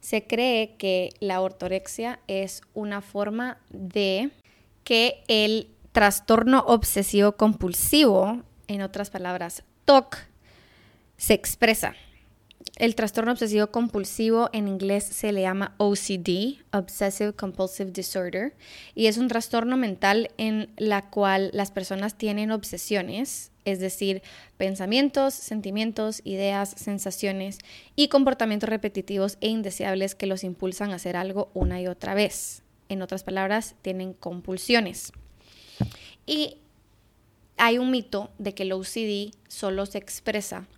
Se 0.00 0.26
cree 0.26 0.74
que 0.76 1.10
la 1.20 1.40
ortorexia 1.40 2.18
es 2.26 2.62
una 2.74 3.02
forma 3.02 3.58
de 3.70 4.30
que 4.82 5.22
el 5.28 5.70
trastorno 5.92 6.64
obsesivo 6.66 7.36
compulsivo 7.36 8.42
en 8.66 8.82
otras 8.82 9.10
palabras, 9.10 9.62
TOC, 9.84 10.16
se 11.16 11.34
expresa. 11.34 11.94
El 12.78 12.94
trastorno 12.94 13.32
obsesivo 13.32 13.72
compulsivo 13.72 14.50
en 14.52 14.68
inglés 14.68 15.02
se 15.02 15.32
le 15.32 15.40
llama 15.40 15.74
OCD, 15.78 16.62
Obsessive 16.72 17.32
Compulsive 17.32 17.90
Disorder, 17.90 18.54
y 18.94 19.08
es 19.08 19.18
un 19.18 19.26
trastorno 19.26 19.76
mental 19.76 20.30
en 20.38 20.70
la 20.76 21.10
cual 21.10 21.50
las 21.52 21.72
personas 21.72 22.16
tienen 22.16 22.52
obsesiones, 22.52 23.50
es 23.64 23.80
decir, 23.80 24.22
pensamientos, 24.58 25.34
sentimientos, 25.34 26.22
ideas, 26.22 26.72
sensaciones 26.76 27.58
y 27.96 28.06
comportamientos 28.06 28.70
repetitivos 28.70 29.38
e 29.40 29.48
indeseables 29.48 30.14
que 30.14 30.26
los 30.26 30.44
impulsan 30.44 30.92
a 30.92 30.96
hacer 30.96 31.16
algo 31.16 31.50
una 31.54 31.80
y 31.80 31.88
otra 31.88 32.14
vez. 32.14 32.62
En 32.88 33.02
otras 33.02 33.24
palabras, 33.24 33.74
tienen 33.82 34.12
compulsiones. 34.12 35.10
Y 36.26 36.58
hay 37.56 37.78
un 37.78 37.90
mito 37.90 38.30
de 38.38 38.54
que 38.54 38.62
el 38.62 38.70
OCD 38.70 39.34
solo 39.48 39.84
se 39.84 39.98
expresa 39.98 40.68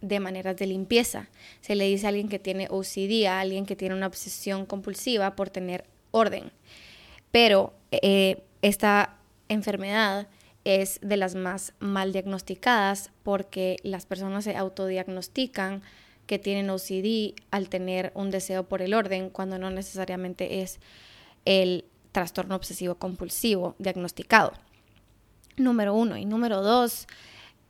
de 0.00 0.20
maneras 0.20 0.56
de 0.56 0.66
limpieza. 0.66 1.28
Se 1.60 1.74
le 1.74 1.86
dice 1.86 2.06
a 2.06 2.08
alguien 2.10 2.28
que 2.28 2.38
tiene 2.38 2.68
OCD, 2.70 3.26
a 3.26 3.40
alguien 3.40 3.66
que 3.66 3.76
tiene 3.76 3.94
una 3.94 4.06
obsesión 4.06 4.66
compulsiva 4.66 5.36
por 5.36 5.50
tener 5.50 5.84
orden. 6.10 6.52
Pero 7.30 7.74
eh, 7.90 8.42
esta 8.62 9.16
enfermedad 9.48 10.28
es 10.64 10.98
de 11.02 11.16
las 11.16 11.34
más 11.34 11.72
mal 11.78 12.12
diagnosticadas 12.12 13.10
porque 13.22 13.76
las 13.82 14.06
personas 14.06 14.44
se 14.44 14.56
autodiagnostican 14.56 15.82
que 16.26 16.38
tienen 16.38 16.68
OCD 16.68 17.34
al 17.50 17.68
tener 17.68 18.12
un 18.14 18.30
deseo 18.30 18.68
por 18.68 18.82
el 18.82 18.94
orden 18.94 19.30
cuando 19.30 19.58
no 19.58 19.70
necesariamente 19.70 20.60
es 20.60 20.78
el 21.44 21.84
trastorno 22.12 22.54
obsesivo 22.54 22.96
compulsivo 22.96 23.76
diagnosticado 23.78 24.52
número 25.58 25.94
uno. 25.94 26.16
Y 26.16 26.24
número 26.24 26.62
dos, 26.62 27.06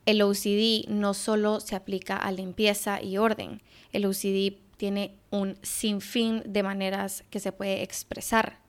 el 0.05 0.21
OCD 0.21 0.87
no 0.87 1.13
solo 1.13 1.59
se 1.59 1.75
aplica 1.75 2.17
a 2.17 2.31
limpieza 2.31 3.01
y 3.01 3.17
orden, 3.17 3.61
el 3.91 4.05
OCD 4.05 4.57
tiene 4.77 5.15
un 5.29 5.57
sinfín 5.61 6.41
de 6.45 6.63
maneras 6.63 7.23
que 7.29 7.39
se 7.39 7.51
puede 7.51 7.83
expresar. 7.83 8.59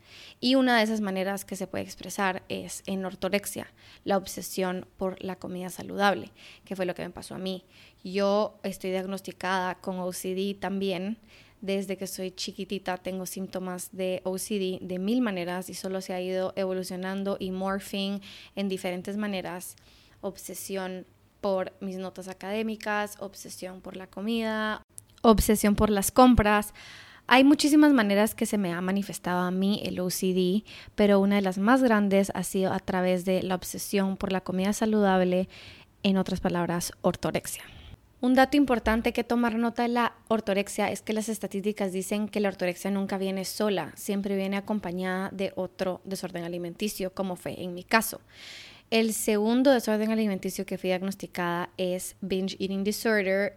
Y 0.41 0.57
una 0.57 0.77
de 0.77 0.83
esas 0.83 1.01
maneras 1.01 1.45
que 1.45 1.55
se 1.55 1.67
puede 1.67 1.85
expresar 1.85 2.43
es 2.49 2.83
en 2.87 3.05
ortorexia, 3.05 3.73
la 4.05 4.17
obsesión 4.17 4.87
por 4.97 5.23
la 5.23 5.37
comida 5.37 5.69
saludable, 5.69 6.33
que 6.65 6.75
fue 6.75 6.87
lo 6.87 6.95
que 6.95 7.03
me 7.03 7.11
pasó 7.11 7.37
a 7.37 7.39
mí. 7.39 7.65
Yo 8.03 8.59
estoy 8.65 8.91
diagnosticada 8.91 9.77
con 9.77 10.01
OCD 10.01 10.59
también, 10.59 11.19
desde 11.61 11.99
que 11.99 12.07
soy 12.07 12.31
chiquitita 12.31 12.97
tengo 12.97 13.27
síntomas 13.27 13.91
de 13.93 14.23
OCD 14.25 14.81
de 14.81 14.99
mil 14.99 15.21
maneras 15.21 15.69
y 15.69 15.75
solo 15.75 16.01
se 16.01 16.15
ha 16.15 16.21
ido 16.21 16.55
evolucionando 16.57 17.37
y 17.39 17.51
morphing 17.51 18.21
en 18.57 18.69
diferentes 18.69 19.19
maneras. 19.19 19.77
Obsesión 20.23 21.07
por 21.41 21.73
mis 21.81 21.97
notas 21.97 22.29
académicas, 22.29 23.17
obsesión 23.21 23.81
por 23.81 23.97
la 23.97 24.07
comida, 24.07 24.83
obsesión 25.23 25.75
por 25.77 25.91
las 25.91 26.11
compras. 26.11 26.75
Hay 27.27 27.45
muchísimas 27.45 27.93
maneras 27.93 28.35
que 28.35 28.47
se 28.47 28.59
me 28.59 28.73
ha 28.73 28.81
manifestado 28.81 29.41
a 29.41 29.51
mí 29.51 29.81
el 29.85 30.01
OCD, 30.01 30.65
pero 30.97 31.21
una 31.21 31.37
de 31.37 31.43
las 31.43 31.59
más 31.59 31.83
grandes 31.83 32.33
ha 32.35 32.43
sido 32.43 32.73
a 32.73 32.81
través 32.81 33.25
de 33.25 33.43
la 33.43 33.55
obsesión 33.55 34.17
por 34.17 34.33
la 34.33 34.41
comida 34.41 34.73
saludable, 34.73 35.49
en 36.03 36.17
otras 36.17 36.41
palabras, 36.41 36.93
ortorexia. 37.03 37.63
Un 38.23 38.35
dato 38.35 38.57
importante 38.57 39.15
que 39.15 39.25
tomar 39.25 39.55
nota 39.55 39.83
de 39.83 39.89
la 39.89 40.13
ortorexia 40.29 40.91
es 40.91 41.01
que 41.01 41.15
las 41.15 41.31
estadísticas 41.31 41.93
dicen 41.93 42.29
que 42.29 42.41
la 42.41 42.49
ortorexia 42.49 42.91
nunca 42.91 43.17
viene 43.17 43.47
sola, 43.47 43.93
siempre 43.97 44.37
viene 44.37 44.59
acompañada 44.59 45.31
de 45.33 45.53
otro 45.57 46.03
desorden 46.05 46.45
alimenticio, 46.45 47.15
como 47.15 47.37
fue 47.37 47.63
en 47.63 47.73
mi 47.73 47.83
caso. 47.83 48.21
El 48.91 49.13
segundo 49.13 49.71
desorden 49.71 50.11
alimenticio 50.11 50.67
que 50.67 50.77
fui 50.77 50.89
diagnosticada 50.91 51.71
es 51.77 52.17
binge 52.21 52.57
eating 52.59 52.83
disorder. 52.83 53.57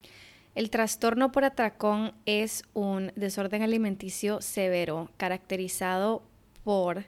El 0.54 0.70
trastorno 0.70 1.32
por 1.32 1.44
atracón 1.44 2.14
es 2.28 2.62
un 2.76 3.12
desorden 3.16 3.64
alimenticio 3.64 4.42
severo 4.42 5.10
caracterizado 5.18 6.22
por 6.64 7.06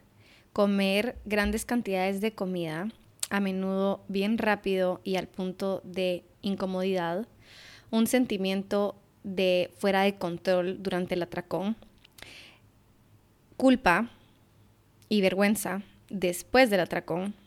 comer 0.54 1.20
grandes 1.26 1.66
cantidades 1.66 2.20
de 2.20 2.34
comida, 2.34 2.88
a 3.30 3.40
menudo 3.40 4.04
bien 4.08 4.40
rápido 4.40 5.02
y 5.04 5.18
al 5.18 5.28
punto 5.28 5.82
de 5.84 6.24
incomodidad, 6.42 7.28
un 7.92 8.08
sentimiento 8.08 8.96
de 9.24 9.70
fuera 9.78 10.02
de 10.02 10.16
control 10.16 10.82
durante 10.82 11.14
el 11.14 11.22
atracón, 11.22 11.76
culpa 13.56 14.10
y 15.10 15.22
vergüenza 15.22 15.84
después 16.10 16.72
del 16.72 16.80
atracón. 16.80 17.45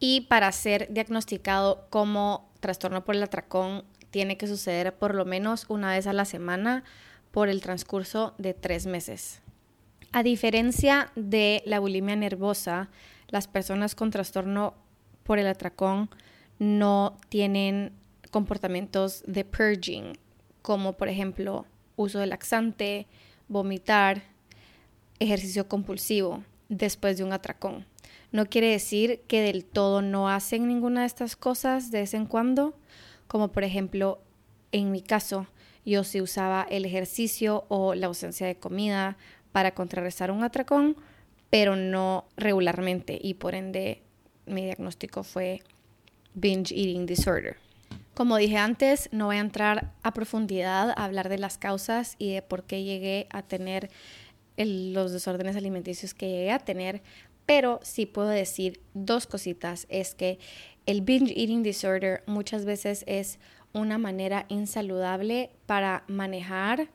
Y 0.00 0.22
para 0.22 0.50
ser 0.50 0.88
diagnosticado 0.90 1.86
como 1.90 2.50
trastorno 2.60 3.04
por 3.04 3.14
el 3.14 3.22
atracón, 3.22 3.84
tiene 4.10 4.36
que 4.36 4.46
suceder 4.46 4.94
por 4.94 5.14
lo 5.14 5.24
menos 5.24 5.66
una 5.68 5.92
vez 5.92 6.06
a 6.06 6.12
la 6.12 6.24
semana 6.24 6.82
por 7.30 7.48
el 7.48 7.60
transcurso 7.60 8.34
de 8.38 8.54
tres 8.54 8.86
meses. 8.86 9.40
A 10.12 10.22
diferencia 10.22 11.12
de 11.14 11.62
la 11.66 11.78
bulimia 11.78 12.16
nervosa, 12.16 12.88
las 13.28 13.46
personas 13.46 13.94
con 13.94 14.10
trastorno 14.10 14.74
por 15.22 15.38
el 15.38 15.46
atracón 15.46 16.10
no 16.58 17.16
tienen 17.28 17.92
comportamientos 18.30 19.22
de 19.26 19.44
purging, 19.44 20.18
como 20.62 20.94
por 20.94 21.08
ejemplo 21.08 21.66
uso 21.94 22.18
de 22.18 22.26
laxante, 22.26 23.06
vomitar, 23.48 24.22
ejercicio 25.20 25.68
compulsivo 25.68 26.42
después 26.68 27.16
de 27.16 27.24
un 27.24 27.32
atracón. 27.32 27.86
No 28.32 28.46
quiere 28.46 28.68
decir 28.68 29.22
que 29.26 29.42
del 29.42 29.64
todo 29.64 30.02
no 30.02 30.28
hacen 30.28 30.68
ninguna 30.68 31.00
de 31.00 31.06
estas 31.06 31.36
cosas 31.36 31.90
de 31.90 32.00
vez 32.00 32.14
en 32.14 32.26
cuando, 32.26 32.78
como 33.26 33.48
por 33.48 33.64
ejemplo 33.64 34.22
en 34.72 34.90
mi 34.92 35.02
caso, 35.02 35.46
yo 35.84 36.04
sí 36.04 36.20
usaba 36.20 36.66
el 36.70 36.84
ejercicio 36.84 37.64
o 37.68 37.94
la 37.94 38.06
ausencia 38.06 38.46
de 38.46 38.56
comida 38.56 39.16
para 39.52 39.72
contrarrestar 39.74 40.30
un 40.30 40.44
atracón, 40.44 40.96
pero 41.48 41.74
no 41.74 42.26
regularmente 42.36 43.18
y 43.20 43.34
por 43.34 43.54
ende 43.54 44.02
mi 44.46 44.64
diagnóstico 44.64 45.24
fue 45.24 45.62
binge 46.34 46.72
eating 46.74 47.06
disorder. 47.06 47.56
Como 48.14 48.36
dije 48.36 48.58
antes, 48.58 49.08
no 49.12 49.26
voy 49.26 49.36
a 49.36 49.40
entrar 49.40 49.92
a 50.02 50.12
profundidad 50.12 50.90
a 50.90 51.04
hablar 51.04 51.28
de 51.28 51.38
las 51.38 51.58
causas 51.58 52.16
y 52.18 52.34
de 52.34 52.42
por 52.42 52.64
qué 52.64 52.84
llegué 52.84 53.26
a 53.30 53.42
tener 53.42 53.90
los 54.56 55.12
desórdenes 55.12 55.56
alimenticios 55.56 56.12
que 56.12 56.28
llegué 56.28 56.52
a 56.52 56.58
tener, 56.58 57.02
pero 57.50 57.80
sí 57.82 58.06
puedo 58.06 58.28
decir 58.28 58.80
dos 58.94 59.26
cositas. 59.26 59.88
Es 59.88 60.14
que 60.14 60.38
el 60.86 61.00
binge 61.00 61.32
eating 61.36 61.64
disorder 61.64 62.22
muchas 62.26 62.64
veces 62.64 63.02
es 63.08 63.40
una 63.72 63.98
manera 63.98 64.46
insaludable 64.46 65.50
para 65.66 66.04
manejar 66.06 66.90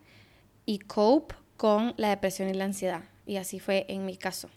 y 0.66 0.80
cope 0.80 1.36
con 1.58 1.94
la 1.98 2.08
depresión 2.08 2.48
y 2.48 2.54
la 2.54 2.64
ansiedad. 2.64 3.04
Y 3.26 3.36
así 3.36 3.60
fue 3.60 3.86
en 3.90 4.06
mi 4.06 4.16
caso. 4.16 4.50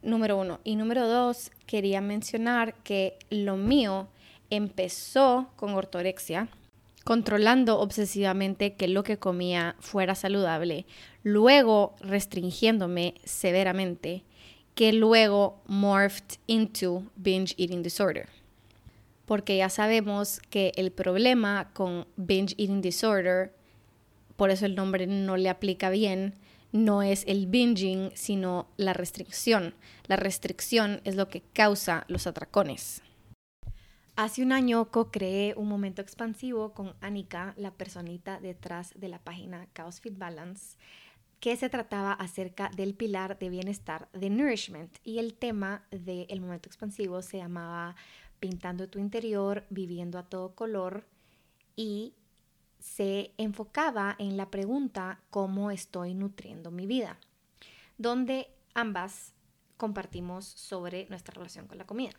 Número 0.00 0.38
uno. 0.38 0.58
Y 0.64 0.76
número 0.76 1.06
dos, 1.06 1.50
quería 1.66 2.00
mencionar 2.00 2.72
que 2.76 3.18
lo 3.28 3.58
mío 3.58 4.08
empezó 4.48 5.50
con 5.56 5.74
ortorexia, 5.74 6.48
controlando 7.04 7.78
obsesivamente 7.78 8.72
que 8.72 8.88
lo 8.88 9.02
que 9.02 9.18
comía 9.18 9.76
fuera 9.80 10.14
saludable, 10.14 10.86
luego 11.22 11.94
restringiéndome 12.00 13.16
severamente, 13.24 14.24
que 14.78 14.92
luego 14.92 15.60
morphed 15.66 16.38
into 16.46 17.02
binge 17.16 17.52
eating 17.56 17.82
disorder. 17.82 18.28
Porque 19.26 19.56
ya 19.56 19.70
sabemos 19.70 20.38
que 20.50 20.70
el 20.76 20.92
problema 20.92 21.70
con 21.72 22.06
binge 22.16 22.54
eating 22.58 22.80
disorder, 22.80 23.52
por 24.36 24.50
eso 24.50 24.66
el 24.66 24.76
nombre 24.76 25.08
no 25.08 25.36
le 25.36 25.48
aplica 25.48 25.90
bien, 25.90 26.34
no 26.70 27.02
es 27.02 27.24
el 27.26 27.48
binging, 27.48 28.12
sino 28.14 28.68
la 28.76 28.92
restricción. 28.92 29.74
La 30.06 30.14
restricción 30.14 31.00
es 31.02 31.16
lo 31.16 31.28
que 31.28 31.42
causa 31.52 32.04
los 32.06 32.28
atracones. 32.28 33.02
Hace 34.14 34.44
un 34.44 34.52
año 34.52 34.92
co-creé 34.92 35.54
un 35.56 35.68
momento 35.68 36.02
expansivo 36.02 36.72
con 36.72 36.94
Anika, 37.00 37.52
la 37.56 37.72
personita 37.72 38.38
detrás 38.38 38.92
de 38.94 39.08
la 39.08 39.18
página 39.18 39.66
Chaos 39.74 40.00
Fit 40.00 40.16
Balance, 40.16 40.76
que 41.40 41.56
se 41.56 41.68
trataba 41.68 42.12
acerca 42.12 42.70
del 42.74 42.94
pilar 42.94 43.38
de 43.38 43.48
bienestar 43.48 44.08
de 44.12 44.30
Nourishment. 44.30 44.98
Y 45.04 45.18
el 45.18 45.34
tema 45.34 45.86
del 45.90 46.40
momento 46.40 46.68
expansivo 46.68 47.22
se 47.22 47.38
llamaba 47.38 47.96
Pintando 48.40 48.88
tu 48.88 48.98
interior, 48.98 49.64
viviendo 49.70 50.18
a 50.18 50.24
todo 50.24 50.54
color 50.54 51.06
y 51.74 52.14
se 52.78 53.32
enfocaba 53.36 54.14
en 54.18 54.36
la 54.36 54.50
pregunta 54.50 55.20
¿cómo 55.30 55.70
estoy 55.70 56.14
nutriendo 56.14 56.70
mi 56.70 56.86
vida? 56.86 57.18
Donde 57.98 58.48
ambas 58.74 59.34
compartimos 59.76 60.44
sobre 60.44 61.06
nuestra 61.08 61.34
relación 61.34 61.66
con 61.66 61.78
la 61.78 61.86
comida. 61.86 62.12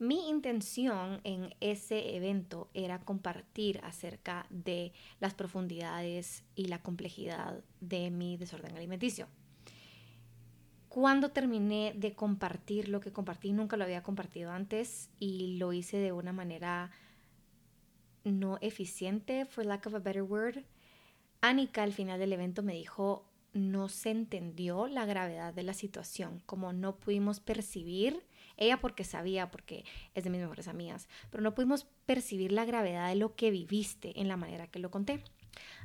Mi 0.00 0.30
intención 0.30 1.20
en 1.24 1.54
ese 1.60 2.16
evento 2.16 2.70
era 2.72 3.00
compartir 3.00 3.82
acerca 3.84 4.46
de 4.48 4.94
las 5.20 5.34
profundidades 5.34 6.42
y 6.54 6.68
la 6.68 6.80
complejidad 6.80 7.62
de 7.82 8.10
mi 8.10 8.38
desorden 8.38 8.74
alimenticio. 8.74 9.28
Cuando 10.88 11.32
terminé 11.32 11.92
de 11.94 12.14
compartir 12.14 12.88
lo 12.88 13.00
que 13.00 13.12
compartí, 13.12 13.52
nunca 13.52 13.76
lo 13.76 13.84
había 13.84 14.02
compartido 14.02 14.50
antes 14.52 15.10
y 15.18 15.58
lo 15.58 15.74
hice 15.74 15.98
de 15.98 16.12
una 16.12 16.32
manera 16.32 16.90
no 18.24 18.56
eficiente, 18.62 19.44
for 19.44 19.66
lack 19.66 19.84
of 19.84 19.94
a 19.94 19.98
better 19.98 20.22
word. 20.22 20.64
Anika 21.42 21.82
al 21.82 21.92
final 21.92 22.18
del 22.18 22.32
evento 22.32 22.62
me 22.62 22.72
dijo, 22.72 23.30
no 23.52 23.90
se 23.90 24.12
entendió 24.12 24.86
la 24.86 25.04
gravedad 25.04 25.52
de 25.52 25.62
la 25.62 25.74
situación, 25.74 26.42
como 26.46 26.72
no 26.72 26.96
pudimos 26.96 27.38
percibir 27.38 28.24
ella 28.60 28.80
porque 28.80 29.02
sabía, 29.02 29.50
porque 29.50 29.84
es 30.14 30.22
de 30.22 30.30
mis 30.30 30.40
mejores 30.40 30.68
amigas, 30.68 31.08
pero 31.30 31.42
no 31.42 31.54
pudimos 31.54 31.86
percibir 32.06 32.52
la 32.52 32.64
gravedad 32.64 33.08
de 33.08 33.16
lo 33.16 33.34
que 33.34 33.50
viviste 33.50 34.20
en 34.20 34.28
la 34.28 34.36
manera 34.36 34.68
que 34.68 34.78
lo 34.78 34.90
conté. 34.90 35.24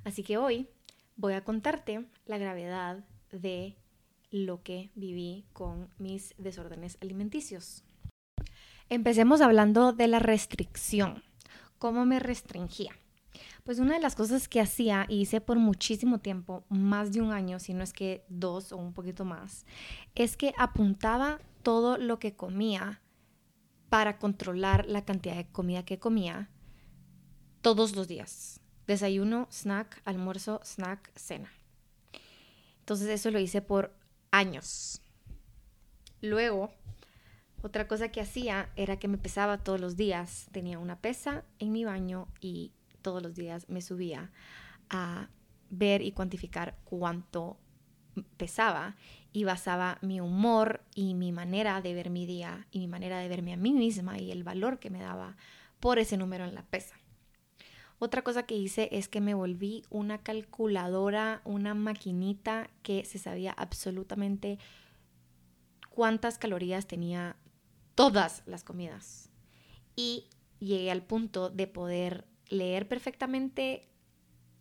Así 0.04 0.22
que 0.22 0.38
hoy 0.38 0.68
voy 1.16 1.34
a 1.34 1.44
contarte 1.44 2.06
la 2.26 2.38
gravedad 2.38 3.04
de 3.32 3.76
lo 4.30 4.62
que 4.64 4.92
viví 4.96 5.46
con 5.54 5.90
mis 5.98 6.36
desórdenes 6.38 6.98
alimenticios. 7.02 7.84
Empecemos 8.90 9.42
hablando 9.42 9.94
de 9.94 10.08
la 10.08 10.20
restricción. 10.20 11.24
¿Cómo 11.80 12.06
me 12.06 12.20
restringía? 12.20 12.92
Pues 13.64 13.80
una 13.80 13.96
de 13.96 14.00
las 14.00 14.16
cosas 14.16 14.48
que 14.48 14.62
hacía 14.62 15.06
y 15.10 15.22
hice 15.22 15.42
por 15.42 15.58
muchísimo 15.58 16.20
tiempo, 16.20 16.66
más 16.70 17.12
de 17.12 17.22
un 17.22 17.32
año, 17.32 17.60
si 17.60 17.74
no 17.74 17.84
es 17.84 17.94
que 17.94 18.24
dos 18.30 18.72
o 18.72 18.78
un 18.78 18.94
poquito 18.94 19.26
más, 19.26 19.66
es 20.14 20.38
que 20.38 20.54
apuntaba 20.58 21.40
todo 21.66 21.98
lo 21.98 22.20
que 22.20 22.36
comía 22.36 23.02
para 23.90 24.20
controlar 24.20 24.86
la 24.86 25.04
cantidad 25.04 25.36
de 25.36 25.48
comida 25.48 25.84
que 25.84 25.98
comía 25.98 26.52
todos 27.62 27.96
los 27.96 28.08
días. 28.08 28.62
Desayuno, 28.86 29.48
snack, 29.50 30.00
almuerzo, 30.06 30.62
snack, 30.64 31.12
cena. 31.16 31.52
Entonces 32.82 33.08
eso 33.10 33.32
lo 33.32 33.40
hice 33.40 33.64
por 33.64 33.98
años. 34.30 35.02
Luego, 36.22 36.72
otra 37.64 37.88
cosa 37.88 38.10
que 38.10 38.22
hacía 38.22 38.70
era 38.76 39.00
que 39.00 39.08
me 39.08 39.18
pesaba 39.18 39.64
todos 39.64 39.82
los 39.82 39.96
días. 39.96 40.46
Tenía 40.52 40.78
una 40.78 41.02
pesa 41.02 41.46
en 41.58 41.72
mi 41.72 41.84
baño 41.84 42.28
y 42.40 42.74
todos 43.02 43.24
los 43.24 43.34
días 43.34 43.68
me 43.70 43.82
subía 43.82 44.32
a 44.92 45.30
ver 45.72 46.04
y 46.04 46.12
cuantificar 46.12 46.78
cuánto 46.84 47.58
pesaba 48.38 48.96
y 49.36 49.44
basaba 49.44 49.98
mi 50.02 50.22
humor 50.22 50.82
y 50.96 51.14
mi 51.14 51.34
manera 51.34 51.82
de 51.82 51.94
ver 51.94 52.10
mi 52.10 52.26
día 52.26 52.68
y 52.72 52.80
mi 52.80 52.88
manera 52.88 53.20
de 53.20 53.28
verme 53.28 53.52
a 53.52 53.58
mí 53.58 53.74
misma 53.74 54.18
y 54.18 54.32
el 54.32 54.46
valor 54.46 54.80
que 54.80 54.90
me 54.90 55.02
daba 55.02 55.36
por 55.82 56.00
ese 56.00 56.16
número 56.16 56.46
en 56.46 56.56
la 56.56 56.64
pesa. 56.64 56.96
Otra 58.00 58.22
cosa 58.22 58.44
que 58.44 58.56
hice 58.56 58.88
es 58.94 59.10
que 59.10 59.20
me 59.20 59.34
volví 59.34 59.84
una 59.90 60.20
calculadora, 60.20 61.42
una 61.44 61.74
maquinita 61.74 62.70
que 62.82 63.04
se 63.04 63.20
sabía 63.20 63.52
absolutamente 63.52 64.58
cuántas 65.90 66.38
calorías 66.38 66.88
tenía 66.88 67.36
todas 67.94 68.42
las 68.46 68.64
comidas. 68.64 69.32
Y 69.98 70.30
llegué 70.60 70.92
al 70.92 71.04
punto 71.04 71.50
de 71.50 71.68
poder 71.68 72.26
leer 72.48 72.88
perfectamente 72.88 73.90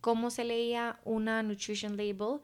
cómo 0.00 0.30
se 0.30 0.42
leía 0.42 0.98
una 1.04 1.44
nutrition 1.44 1.96
label 1.96 2.40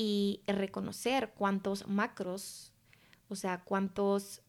y 0.00 0.40
reconocer 0.46 1.34
cuántos 1.36 1.86
macros, 1.86 2.72
o 3.28 3.36
sea, 3.36 3.60
cuántos 3.64 4.40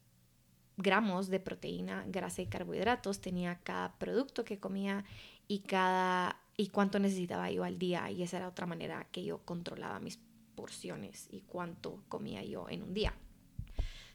gramos 0.78 1.28
de 1.28 1.42
proteína, 1.42 2.06
grasa 2.08 2.42
y 2.42 2.46
carbohidratos 2.46 3.20
tenía 3.20 3.60
cada 3.60 3.98
producto 3.98 4.46
que 4.46 4.62
comía 4.62 5.04
y 5.50 5.60
cada 5.60 6.40
y 6.56 6.70
cuánto 6.70 7.00
necesitaba 7.00 7.52
yo 7.52 7.66
al 7.66 7.78
día 7.78 8.10
y 8.10 8.24
esa 8.24 8.38
era 8.38 8.48
otra 8.48 8.66
manera 8.66 9.06
que 9.12 9.26
yo 9.26 9.40
controlaba 9.40 10.00
mis 10.00 10.20
porciones 10.56 11.28
y 11.30 11.42
cuánto 11.42 12.02
comía 12.08 12.46
yo 12.46 12.70
en 12.70 12.84
un 12.84 12.94
día. 12.94 13.14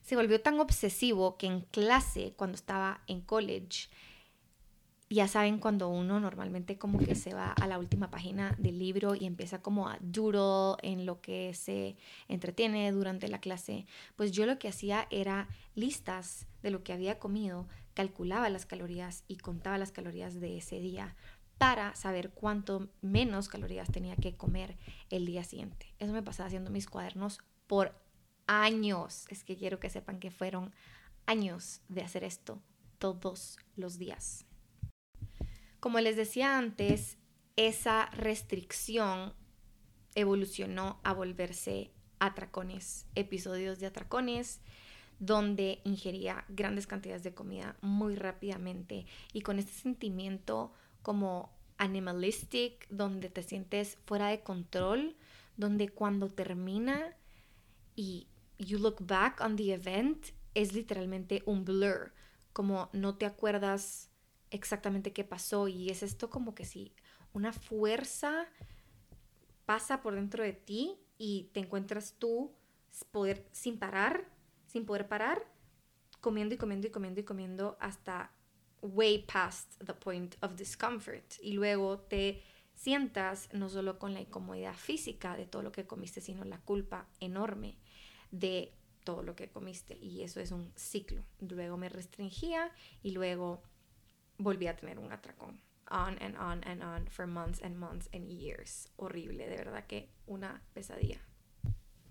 Se 0.01 0.17
volvió 0.17 0.41
tan 0.41 0.59
obsesivo 0.59 1.37
que 1.37 1.49
en 1.49 1.61
clase 1.61 2.33
cuando 2.35 2.55
estaba 2.55 3.03
en 3.09 3.21
college 3.21 3.91
ya 5.09 5.29
saben 5.29 5.59
cuando 5.59 5.89
uno 5.89 6.19
normalmente 6.19 6.79
como 6.79 6.99
que 6.99 7.15
se 7.15 7.33
va 7.33 7.53
a 7.53 7.67
la 7.67 7.79
última 7.79 8.11
página 8.11 8.55
del 8.59 8.79
libro 8.79 9.15
y 9.15 9.25
empieza 9.25 9.63
como 9.63 9.89
a 9.89 9.99
doodle 10.01 10.77
en 10.83 11.07
lo 11.07 11.21
que 11.21 11.55
se 11.55 11.97
entretiene 12.29 12.91
durante 12.91 13.29
la 13.29 13.39
clase, 13.39 13.87
pues 14.17 14.33
yo 14.33 14.47
lo 14.47 14.59
que 14.59 14.69
hacía 14.69 15.07
era 15.11 15.49
listas 15.75 16.47
de 16.63 16.71
lo 16.71 16.83
que 16.83 16.93
había 16.93 17.19
comido, 17.19 17.69
calculaba 17.95 18.51
las 18.51 18.67
calorías 18.67 19.23
y 19.29 19.37
contaba 19.37 19.79
las 19.79 19.93
calorías 19.93 20.41
de 20.41 20.59
ese 20.59 20.81
día 20.81 21.15
para 21.59 21.95
saber 21.95 22.31
cuánto 22.31 22.89
menos 23.01 23.49
calorías 23.49 23.91
tenía 23.91 24.17
que 24.17 24.37
comer 24.37 24.77
el 25.11 25.25
día 25.25 25.45
siguiente. 25.45 25.95
Eso 25.99 26.13
me 26.13 26.23
pasaba 26.23 26.49
haciendo 26.49 26.71
mis 26.71 26.87
cuadernos 26.87 27.41
por 27.67 27.95
años. 28.47 29.27
Es 29.29 29.45
que 29.45 29.57
quiero 29.57 29.81
que 29.81 29.89
sepan 29.89 30.19
que 30.19 30.31
fueron 30.31 30.75
años 31.27 31.81
de 31.89 32.03
hacer 32.03 32.25
esto 32.25 32.61
todos 32.99 33.59
los 33.77 33.99
días. 33.99 34.46
Como 35.81 36.01
les 36.01 36.17
decía 36.17 36.59
antes, 36.59 37.19
esa 37.57 38.07
restricción 38.07 39.35
evolucionó 40.15 41.01
a 41.05 41.13
volverse 41.13 41.91
atracones, 42.19 43.07
episodios 43.15 43.79
de 43.79 43.87
atracones 43.87 44.61
donde 45.19 45.81
ingería 45.85 46.45
grandes 46.49 46.87
cantidades 46.87 47.23
de 47.23 47.35
comida 47.35 47.77
muy 47.81 48.17
rápidamente 48.17 49.07
y 49.33 49.41
con 49.41 49.59
este 49.59 49.73
sentimiento 49.73 50.73
como 51.03 51.51
animalistic, 51.79 52.87
donde 52.91 53.29
te 53.29 53.43
sientes 53.43 53.99
fuera 54.07 54.29
de 54.29 54.43
control, 54.43 55.17
donde 55.57 55.89
cuando 55.89 56.29
termina 56.29 57.15
y 57.95 58.29
you 58.59 58.79
look 58.79 58.97
back 59.01 59.41
on 59.41 59.57
the 59.57 59.73
event 59.73 60.29
es 60.55 60.73
literalmente 60.73 61.43
un 61.47 61.65
blur, 61.65 62.13
como 62.53 62.89
no 62.93 63.17
te 63.17 63.27
acuerdas 63.27 64.11
exactamente 64.57 65.13
qué 65.13 65.25
pasó 65.25 65.69
y 65.69 65.91
es 65.91 66.03
esto 66.03 66.31
como 66.31 66.55
que 66.55 66.65
si 66.65 66.93
una 67.33 67.53
fuerza 67.53 68.49
pasa 69.67 70.03
por 70.03 70.15
dentro 70.15 70.43
de 70.43 70.53
ti 70.53 70.99
y 71.19 71.51
te 71.53 71.61
encuentras 71.61 72.15
tú 72.19 72.53
poder 73.11 73.47
sin 73.53 73.79
parar, 73.79 74.29
sin 74.67 74.87
poder 74.87 75.09
parar, 75.09 75.45
comiendo 76.21 76.55
y 76.55 76.59
comiendo 76.59 76.87
y 76.87 76.91
comiendo 76.91 77.21
y 77.21 77.25
comiendo 77.25 77.77
hasta 77.81 78.33
way 78.83 79.25
past 79.31 79.83
the 79.85 79.95
point 79.95 80.37
of 80.43 80.57
discomfort. 80.57 81.25
Y 81.43 81.53
luego 81.53 81.99
te 81.99 82.43
sientas 82.75 83.49
no 83.53 83.69
solo 83.69 83.99
con 83.99 84.15
la 84.15 84.21
incomodidad 84.21 84.75
física 84.75 85.37
de 85.37 85.47
todo 85.47 85.63
lo 85.63 85.73
que 85.73 85.87
comiste, 85.87 86.21
sino 86.21 86.45
la 86.45 86.59
culpa 86.59 87.09
enorme 87.21 87.77
de 88.31 88.73
todo 89.05 89.23
lo 89.23 89.35
que 89.35 89.49
comiste. 89.49 89.97
Y 89.97 90.23
eso 90.23 90.41
es 90.41 90.53
un 90.53 90.73
ciclo. 90.77 91.23
Luego 91.41 91.77
me 91.77 91.89
restringía 91.89 92.71
y 93.03 93.13
luego 93.13 93.63
volví 94.39 94.67
a 94.67 94.77
tener 94.77 94.99
un 94.99 95.13
atracón. 95.13 95.61
On 95.89 96.19
and 96.21 96.37
on 96.37 96.65
and 96.65 96.83
on 96.83 97.07
for 97.07 97.27
months 97.27 97.63
and 97.63 97.77
months 97.77 98.09
and 98.13 98.29
years. 98.29 98.89
Horrible, 98.97 99.47
de 99.47 99.57
verdad 99.57 99.85
que 99.87 100.09
una 100.27 100.63
pesadilla. 100.75 101.21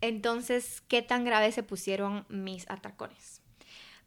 Entonces, 0.01 0.81
¿qué 0.88 1.01
tan 1.01 1.25
grave 1.25 1.51
se 1.51 1.63
pusieron 1.63 2.25
mis 2.29 2.69
atracones? 2.69 3.41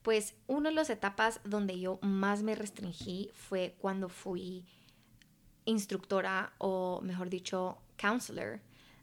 Pues 0.03 0.35
una 0.47 0.71
de 0.71 0.75
las 0.75 0.91
etapas 0.91 1.41
donde 1.45 1.79
yo 1.79 1.99
más 2.03 2.43
me 2.43 2.55
restringí 2.55 3.31
fue 3.35 3.77
cuando 3.79 4.09
fui 4.09 4.65
instructora 5.65 6.55
o 6.59 7.01
mejor 7.03 7.29
dicho, 7.29 7.79
counselor 7.99 8.61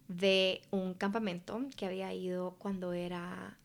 de 0.07 0.61
un 0.71 0.93
campamento 0.93 1.59
que 1.75 1.85
había 1.85 2.13
ido 2.13 2.55
cuando 2.57 2.93
era 2.93 3.57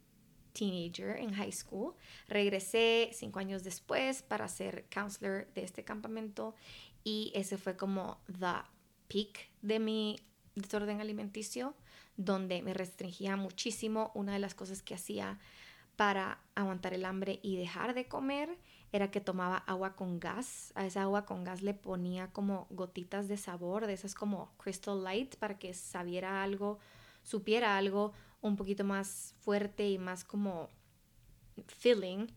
teenager 0.53 1.17
en 1.17 1.33
high 1.33 1.53
school. 1.53 1.95
Regresé 2.29 3.11
cinco 3.13 3.39
años 3.39 3.63
después 3.63 4.23
para 4.23 4.49
ser 4.49 4.87
counselor 4.93 5.47
de 5.55 5.65
este 5.65 5.85
campamento 5.85 6.55
y 7.05 7.33
ese 7.35 7.59
fue 7.59 7.77
como 7.77 8.19
the 8.27 8.63
peak 9.09 9.51
de 9.63 9.79
mi 9.79 10.21
desorden 10.55 11.01
alimenticio, 11.01 11.75
donde 12.17 12.63
me 12.63 12.75
restringía 12.75 13.37
muchísimo. 13.37 14.11
Una 14.15 14.33
de 14.33 14.39
las 14.39 14.55
cosas 14.55 14.83
que 14.83 14.95
hacía 14.95 15.39
para 15.97 16.41
aguantar 16.55 16.95
el 16.95 17.05
hambre 17.05 17.41
y 17.43 17.57
dejar 17.57 17.95
de 17.95 18.09
comer 18.09 18.59
era 18.93 19.11
que 19.11 19.21
tomaba 19.21 19.59
agua 19.59 19.97
con 19.97 20.19
gas. 20.19 20.73
A 20.75 20.87
esa 20.87 21.03
agua 21.03 21.27
con 21.27 21.45
gas 21.45 21.63
le 21.63 21.75
ponía 21.75 22.33
como 22.33 22.67
gotitas 22.71 23.29
de 23.29 23.37
sabor, 23.37 23.87
de 23.87 23.93
esas 23.93 24.15
como 24.15 24.51
crystal 24.57 25.03
light, 25.05 25.37
para 25.37 25.59
que 25.59 25.75
sabiera 25.75 26.43
algo, 26.43 26.79
supiera 27.23 27.77
algo 27.77 28.13
un 28.41 28.57
poquito 28.57 28.85
más 28.85 29.35
fuerte 29.41 29.89
y 29.89 29.99
más 29.99 30.25
como 30.25 30.69
filling. 31.67 32.31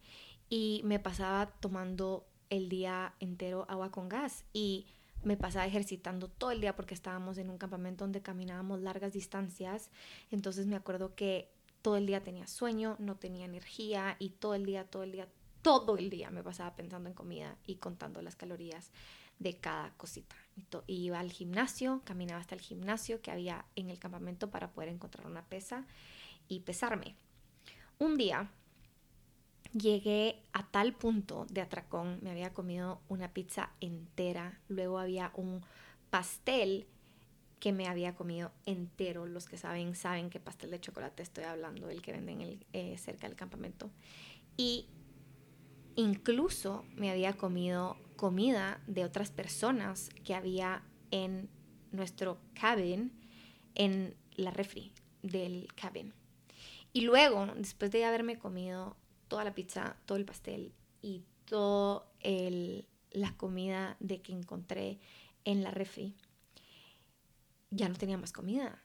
Y 0.49 0.81
me 0.83 0.99
pasaba 0.99 1.47
tomando 1.59 2.27
el 2.49 2.69
día 2.69 3.15
entero 3.19 3.65
agua 3.69 3.91
con 3.91 4.09
gas. 4.09 4.45
Y 4.53 4.87
me 5.23 5.37
pasaba 5.37 5.65
ejercitando 5.65 6.27
todo 6.27 6.51
el 6.51 6.61
día 6.61 6.75
porque 6.75 6.93
estábamos 6.93 7.37
en 7.37 7.49
un 7.49 7.57
campamento 7.57 8.03
donde 8.03 8.21
caminábamos 8.21 8.81
largas 8.81 9.13
distancias. 9.13 9.89
Entonces 10.31 10.67
me 10.67 10.75
acuerdo 10.75 11.15
que 11.15 11.49
todo 11.81 11.97
el 11.97 12.05
día 12.05 12.23
tenía 12.23 12.47
sueño, 12.47 12.95
no 12.99 13.15
tenía 13.15 13.45
energía 13.45 14.15
y 14.19 14.29
todo 14.29 14.55
el 14.55 14.65
día, 14.65 14.85
todo 14.85 15.03
el 15.03 15.11
día, 15.11 15.27
todo 15.61 15.97
el 15.97 16.09
día 16.09 16.29
me 16.29 16.43
pasaba 16.43 16.75
pensando 16.75 17.09
en 17.09 17.15
comida 17.15 17.57
y 17.65 17.75
contando 17.75 18.21
las 18.21 18.35
calorías 18.35 18.91
de 19.39 19.57
cada 19.57 19.91
cosita. 19.97 20.35
Iba 20.87 21.19
al 21.19 21.31
gimnasio, 21.31 22.01
caminaba 22.03 22.41
hasta 22.41 22.55
el 22.55 22.61
gimnasio 22.61 23.21
que 23.21 23.31
había 23.31 23.65
en 23.75 23.89
el 23.89 23.99
campamento 23.99 24.49
para 24.49 24.71
poder 24.71 24.89
encontrar 24.89 25.27
una 25.27 25.43
pesa 25.43 25.85
y 26.47 26.61
pesarme. 26.61 27.15
Un 27.99 28.17
día 28.17 28.49
llegué 29.73 30.43
a 30.53 30.67
tal 30.67 30.93
punto 30.93 31.45
de 31.49 31.61
atracón, 31.61 32.19
me 32.21 32.31
había 32.31 32.53
comido 32.53 33.01
una 33.09 33.33
pizza 33.33 33.71
entera, 33.81 34.59
luego 34.67 34.99
había 34.99 35.31
un 35.35 35.61
pastel 36.09 36.87
que 37.59 37.71
me 37.71 37.87
había 37.87 38.13
comido 38.13 38.51
entero. 38.65 39.25
Los 39.25 39.47
que 39.47 39.57
saben, 39.57 39.95
saben 39.95 40.29
que 40.29 40.39
pastel 40.39 40.69
de 40.71 40.81
chocolate 40.81 41.23
estoy 41.23 41.45
hablando, 41.45 41.89
el 41.89 42.01
que 42.01 42.11
venden 42.11 42.59
eh, 42.73 42.97
cerca 42.97 43.27
del 43.27 43.37
campamento. 43.37 43.89
Y 44.57 44.87
incluso 45.95 46.83
me 46.95 47.09
había 47.09 47.33
comido 47.33 47.95
comida 48.15 48.81
de 48.87 49.05
otras 49.05 49.31
personas 49.31 50.09
que 50.23 50.35
había 50.35 50.83
en 51.11 51.49
nuestro 51.91 52.39
cabin, 52.53 53.11
en 53.75 54.15
la 54.35 54.51
refri 54.51 54.91
del 55.21 55.67
cabin. 55.75 56.13
Y 56.91 57.01
luego, 57.01 57.47
después 57.55 57.91
de 57.91 58.05
haberme 58.05 58.37
comido 58.37 58.95
toda 59.27 59.43
la 59.43 59.55
pizza, 59.55 59.97
todo 60.05 60.17
el 60.17 60.25
pastel 60.25 60.73
y 61.01 61.23
toda 61.45 62.05
la 63.11 63.37
comida 63.37 63.97
de 63.99 64.21
que 64.21 64.33
encontré 64.33 64.99
en 65.45 65.63
la 65.63 65.71
refri, 65.71 66.15
ya 67.71 67.89
no 67.89 67.95
tenía 67.95 68.17
más 68.17 68.31
comida. 68.31 68.81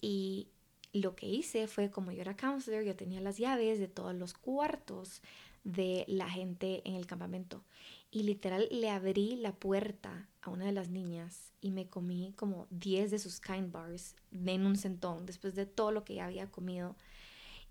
Y 0.00 0.48
lo 0.92 1.14
que 1.16 1.26
hice 1.26 1.66
fue, 1.66 1.90
como 1.90 2.12
yo 2.12 2.20
era 2.20 2.36
counselor, 2.36 2.84
yo 2.84 2.96
tenía 2.96 3.20
las 3.20 3.38
llaves 3.38 3.78
de 3.78 3.88
todos 3.88 4.14
los 4.14 4.34
cuartos 4.34 5.22
de 5.64 6.04
la 6.08 6.30
gente 6.30 6.82
en 6.84 6.94
el 6.94 7.06
campamento. 7.06 7.64
Y 8.10 8.22
literal 8.22 8.68
le 8.70 8.90
abrí 8.90 9.36
la 9.36 9.52
puerta 9.52 10.28
a 10.40 10.50
una 10.50 10.64
de 10.64 10.72
las 10.72 10.88
niñas 10.88 11.52
y 11.60 11.70
me 11.70 11.88
comí 11.88 12.32
como 12.36 12.66
10 12.70 13.10
de 13.10 13.18
sus 13.18 13.40
kind 13.40 13.70
bars 13.70 14.16
en 14.32 14.64
un 14.64 14.76
centón 14.76 15.26
después 15.26 15.54
de 15.54 15.66
todo 15.66 15.92
lo 15.92 16.04
que 16.04 16.14
ya 16.14 16.24
había 16.24 16.50
comido. 16.50 16.96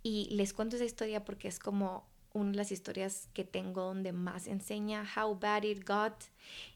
Y 0.04 0.30
les 0.32 0.54
cuento 0.54 0.76
esa 0.76 0.86
historia 0.86 1.26
porque 1.26 1.47
es 1.47 1.60
como 1.60 2.08
una 2.34 2.52
de 2.52 2.58
las 2.58 2.71
historias 2.71 3.30
que 3.34 3.43
tengo 3.43 3.82
donde 3.82 4.12
más 4.12 4.47
enseña 4.47 5.06
how 5.15 5.39
bad 5.39 5.63
it 5.63 5.88
got. 5.88 6.13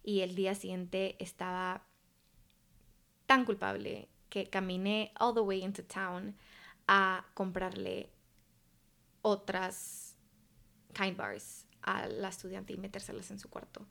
Y 0.03 0.21
el 0.21 0.33
día 0.35 0.55
siguiente 0.55 1.15
estaba 1.19 1.85
tan 3.27 3.45
culpable 3.45 4.09
que 4.29 4.49
caminé 4.49 5.13
all 5.19 5.33
the 5.33 5.41
way 5.41 5.63
into 5.63 5.83
town 5.83 6.35
a 6.87 7.25
comprarle 7.35 8.09
otras 9.21 10.15
kind 10.93 11.15
bars 11.15 11.60
a 11.83 12.07
la 12.07 12.29
estudiante 12.29 12.73
y 12.73 12.77
metérselas 12.77 13.31
en 13.31 13.39
su 13.39 13.49
cuarto. 13.49 13.85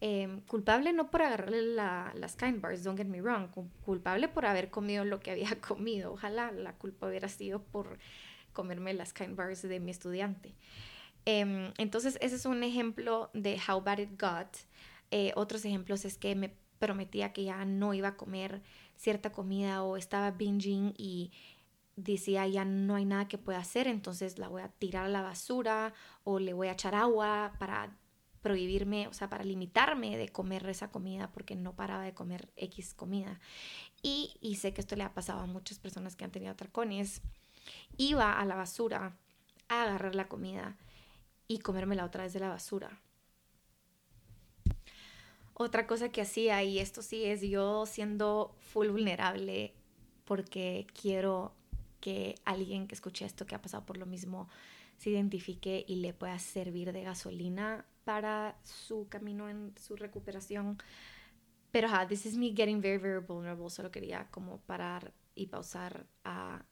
Em, 0.00 0.40
culpable 0.42 0.92
no 0.92 1.10
por 1.10 1.22
agarrarle 1.22 1.62
las 1.62 2.36
kind 2.36 2.60
bars, 2.60 2.82
don't 2.82 2.98
get 2.98 3.06
me 3.06 3.20
wrong, 3.20 3.48
culpable 3.84 4.28
por 4.28 4.44
haber 4.44 4.70
comido 4.70 5.04
lo 5.04 5.20
que 5.20 5.30
había 5.30 5.48
comido. 5.60 6.12
Ojalá 6.12 6.52
la 6.52 6.74
culpa 6.74 7.06
hubiera 7.06 7.28
sido 7.28 7.62
por 7.62 7.98
comerme 8.52 8.92
las 8.94 9.12
kind 9.12 9.36
bars 9.36 9.62
de 9.62 9.80
mi 9.80 9.90
estudiante. 9.90 10.54
Em, 11.26 11.72
entonces, 11.78 12.18
ese 12.20 12.36
es 12.36 12.44
un 12.44 12.62
ejemplo 12.62 13.30
de 13.32 13.58
how 13.66 13.80
bad 13.80 13.98
it 13.98 14.20
got. 14.20 14.48
Eh, 15.10 15.32
otros 15.36 15.64
ejemplos 15.64 16.04
es 16.04 16.18
que 16.18 16.34
me 16.34 16.54
prometía 16.78 17.32
que 17.32 17.44
ya 17.44 17.64
no 17.64 17.94
iba 17.94 18.08
a 18.08 18.16
comer 18.16 18.62
cierta 18.96 19.32
comida 19.32 19.82
o 19.82 19.96
estaba 19.96 20.30
binging 20.32 20.94
y 20.98 21.32
decía 21.96 22.46
ya 22.46 22.64
no 22.64 22.96
hay 22.96 23.04
nada 23.04 23.28
que 23.28 23.38
pueda 23.38 23.58
hacer, 23.58 23.86
entonces 23.86 24.38
la 24.38 24.48
voy 24.48 24.62
a 24.62 24.68
tirar 24.68 25.06
a 25.06 25.08
la 25.08 25.22
basura 25.22 25.94
o 26.24 26.38
le 26.38 26.52
voy 26.52 26.68
a 26.68 26.72
echar 26.72 26.94
agua 26.94 27.54
para 27.58 27.96
prohibirme, 28.44 29.08
o 29.08 29.14
sea, 29.14 29.30
para 29.30 29.42
limitarme 29.42 30.18
de 30.18 30.28
comer 30.28 30.68
esa 30.68 30.90
comida 30.90 31.32
porque 31.32 31.56
no 31.56 31.74
paraba 31.74 32.04
de 32.04 32.12
comer 32.12 32.52
X 32.56 32.92
comida. 32.92 33.40
Y, 34.02 34.58
sé 34.60 34.74
que 34.74 34.82
esto 34.82 34.96
le 34.96 35.02
ha 35.02 35.14
pasado 35.14 35.40
a 35.40 35.46
muchas 35.46 35.78
personas 35.78 36.14
que 36.14 36.24
han 36.24 36.30
tenido 36.30 36.52
atracones. 36.52 37.22
Iba 37.96 38.38
a 38.38 38.44
la 38.44 38.54
basura 38.54 39.16
a 39.68 39.82
agarrar 39.82 40.14
la 40.14 40.28
comida 40.28 40.76
y 41.48 41.60
comérmela 41.60 42.04
otra 42.04 42.24
vez 42.24 42.34
de 42.34 42.40
la 42.40 42.50
basura. 42.50 43.00
Otra 45.54 45.86
cosa 45.86 46.10
que 46.10 46.20
hacía, 46.20 46.62
y 46.64 46.80
esto 46.80 47.00
sí 47.00 47.24
es 47.24 47.40
yo 47.40 47.86
siendo 47.86 48.54
full 48.58 48.88
vulnerable 48.88 49.72
porque 50.26 50.86
quiero 51.00 51.54
que 52.04 52.34
alguien 52.44 52.86
que 52.86 52.94
escuche 52.94 53.24
esto, 53.24 53.46
que 53.46 53.54
ha 53.54 53.62
pasado 53.62 53.86
por 53.86 53.96
lo 53.96 54.04
mismo, 54.04 54.46
se 54.98 55.08
identifique 55.08 55.86
y 55.88 55.96
le 55.96 56.12
pueda 56.12 56.38
servir 56.38 56.92
de 56.92 57.02
gasolina 57.02 57.86
para 58.04 58.58
su 58.62 59.08
camino 59.08 59.48
en 59.48 59.72
su 59.80 59.96
recuperación. 59.96 60.76
Pero 61.70 61.88
ja, 61.88 62.06
this 62.06 62.26
is 62.26 62.36
me 62.36 62.52
getting 62.54 62.82
very, 62.82 62.98
very 62.98 63.24
vulnerable. 63.26 63.70
Solo 63.70 63.90
quería 63.90 64.28
como 64.30 64.58
parar 64.58 65.14
y 65.34 65.46
pausar 65.46 66.06
a 66.24 66.62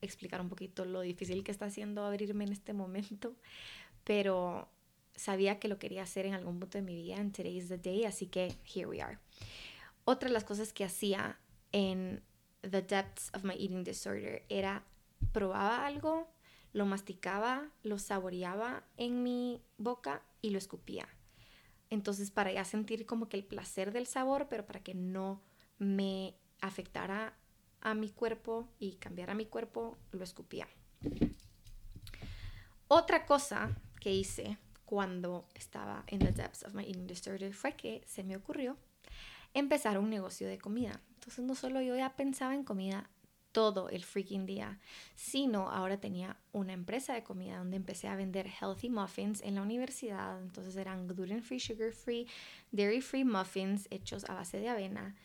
explicar 0.00 0.40
un 0.40 0.48
poquito 0.48 0.84
lo 0.84 1.02
difícil 1.02 1.44
que 1.44 1.52
está 1.52 1.66
haciendo 1.66 2.04
abrirme 2.04 2.42
en 2.42 2.50
este 2.50 2.72
momento. 2.72 3.36
Pero 4.02 4.68
sabía 5.14 5.60
que 5.60 5.68
lo 5.68 5.78
quería 5.78 6.02
hacer 6.02 6.26
en 6.26 6.34
algún 6.34 6.58
punto 6.58 6.78
de 6.78 6.82
mi 6.82 6.96
vida, 6.96 7.18
en 7.18 7.30
Today's 7.30 7.68
the 7.68 7.78
Day, 7.78 8.06
así 8.06 8.26
que 8.26 8.56
here 8.74 8.86
we 8.86 9.00
are. 9.00 9.18
Otra 10.04 10.28
de 10.28 10.32
las 10.32 10.42
cosas 10.42 10.72
que 10.72 10.82
hacía 10.82 11.38
en 11.70 12.24
The 12.70 12.82
Depths 12.82 13.30
of 13.34 13.44
My 13.44 13.54
Eating 13.54 13.84
Disorder 13.84 14.44
era 14.48 14.84
probaba 15.32 15.86
algo, 15.86 16.28
lo 16.72 16.86
masticaba, 16.86 17.70
lo 17.82 17.98
saboreaba 17.98 18.84
en 18.96 19.22
mi 19.22 19.62
boca 19.78 20.22
y 20.42 20.50
lo 20.50 20.58
escupía. 20.58 21.08
Entonces, 21.90 22.30
para 22.30 22.52
ya 22.52 22.64
sentir 22.64 23.06
como 23.06 23.28
que 23.28 23.36
el 23.36 23.44
placer 23.44 23.92
del 23.92 24.06
sabor, 24.06 24.48
pero 24.48 24.66
para 24.66 24.82
que 24.82 24.94
no 24.94 25.42
me 25.78 26.34
afectara 26.60 27.36
a 27.80 27.94
mi 27.94 28.10
cuerpo 28.10 28.68
y 28.78 28.96
cambiara 28.96 29.34
mi 29.34 29.46
cuerpo, 29.46 29.96
lo 30.10 30.24
escupía. 30.24 30.66
Otra 32.88 33.26
cosa 33.26 33.76
que 34.00 34.12
hice 34.12 34.58
cuando 34.84 35.48
estaba 35.54 36.04
en 36.06 36.20
the 36.20 36.32
depths 36.32 36.64
of 36.64 36.74
my 36.74 36.84
eating 36.84 37.06
disorder 37.06 37.52
fue 37.52 37.74
que 37.74 38.02
se 38.06 38.22
me 38.22 38.36
ocurrió 38.36 38.76
empezar 39.54 39.98
un 39.98 40.10
negocio 40.10 40.48
de 40.48 40.58
comida. 40.58 41.00
Entonces 41.24 41.44
no 41.46 41.54
solo 41.54 41.80
yo 41.80 41.96
ya 41.96 42.14
pensaba 42.16 42.54
en 42.54 42.64
comida 42.64 43.08
todo 43.52 43.88
el 43.88 44.04
freaking 44.04 44.44
día, 44.44 44.78
sino 45.14 45.70
ahora 45.70 45.98
tenía 45.98 46.36
una 46.52 46.74
empresa 46.74 47.14
de 47.14 47.22
comida 47.22 47.56
donde 47.56 47.76
empecé 47.76 48.08
a 48.08 48.16
vender 48.16 48.46
healthy 48.46 48.90
muffins 48.90 49.40
en 49.40 49.54
la 49.54 49.62
universidad. 49.62 50.42
Entonces 50.42 50.76
eran 50.76 51.06
gluten 51.08 51.42
free, 51.42 51.60
sugar 51.60 51.92
free, 51.92 52.28
dairy 52.72 53.00
free 53.00 53.24
muffins 53.24 53.88
hechos 53.90 54.28
a 54.28 54.34
base 54.34 54.58
de 54.58 54.68
avena 54.68 55.16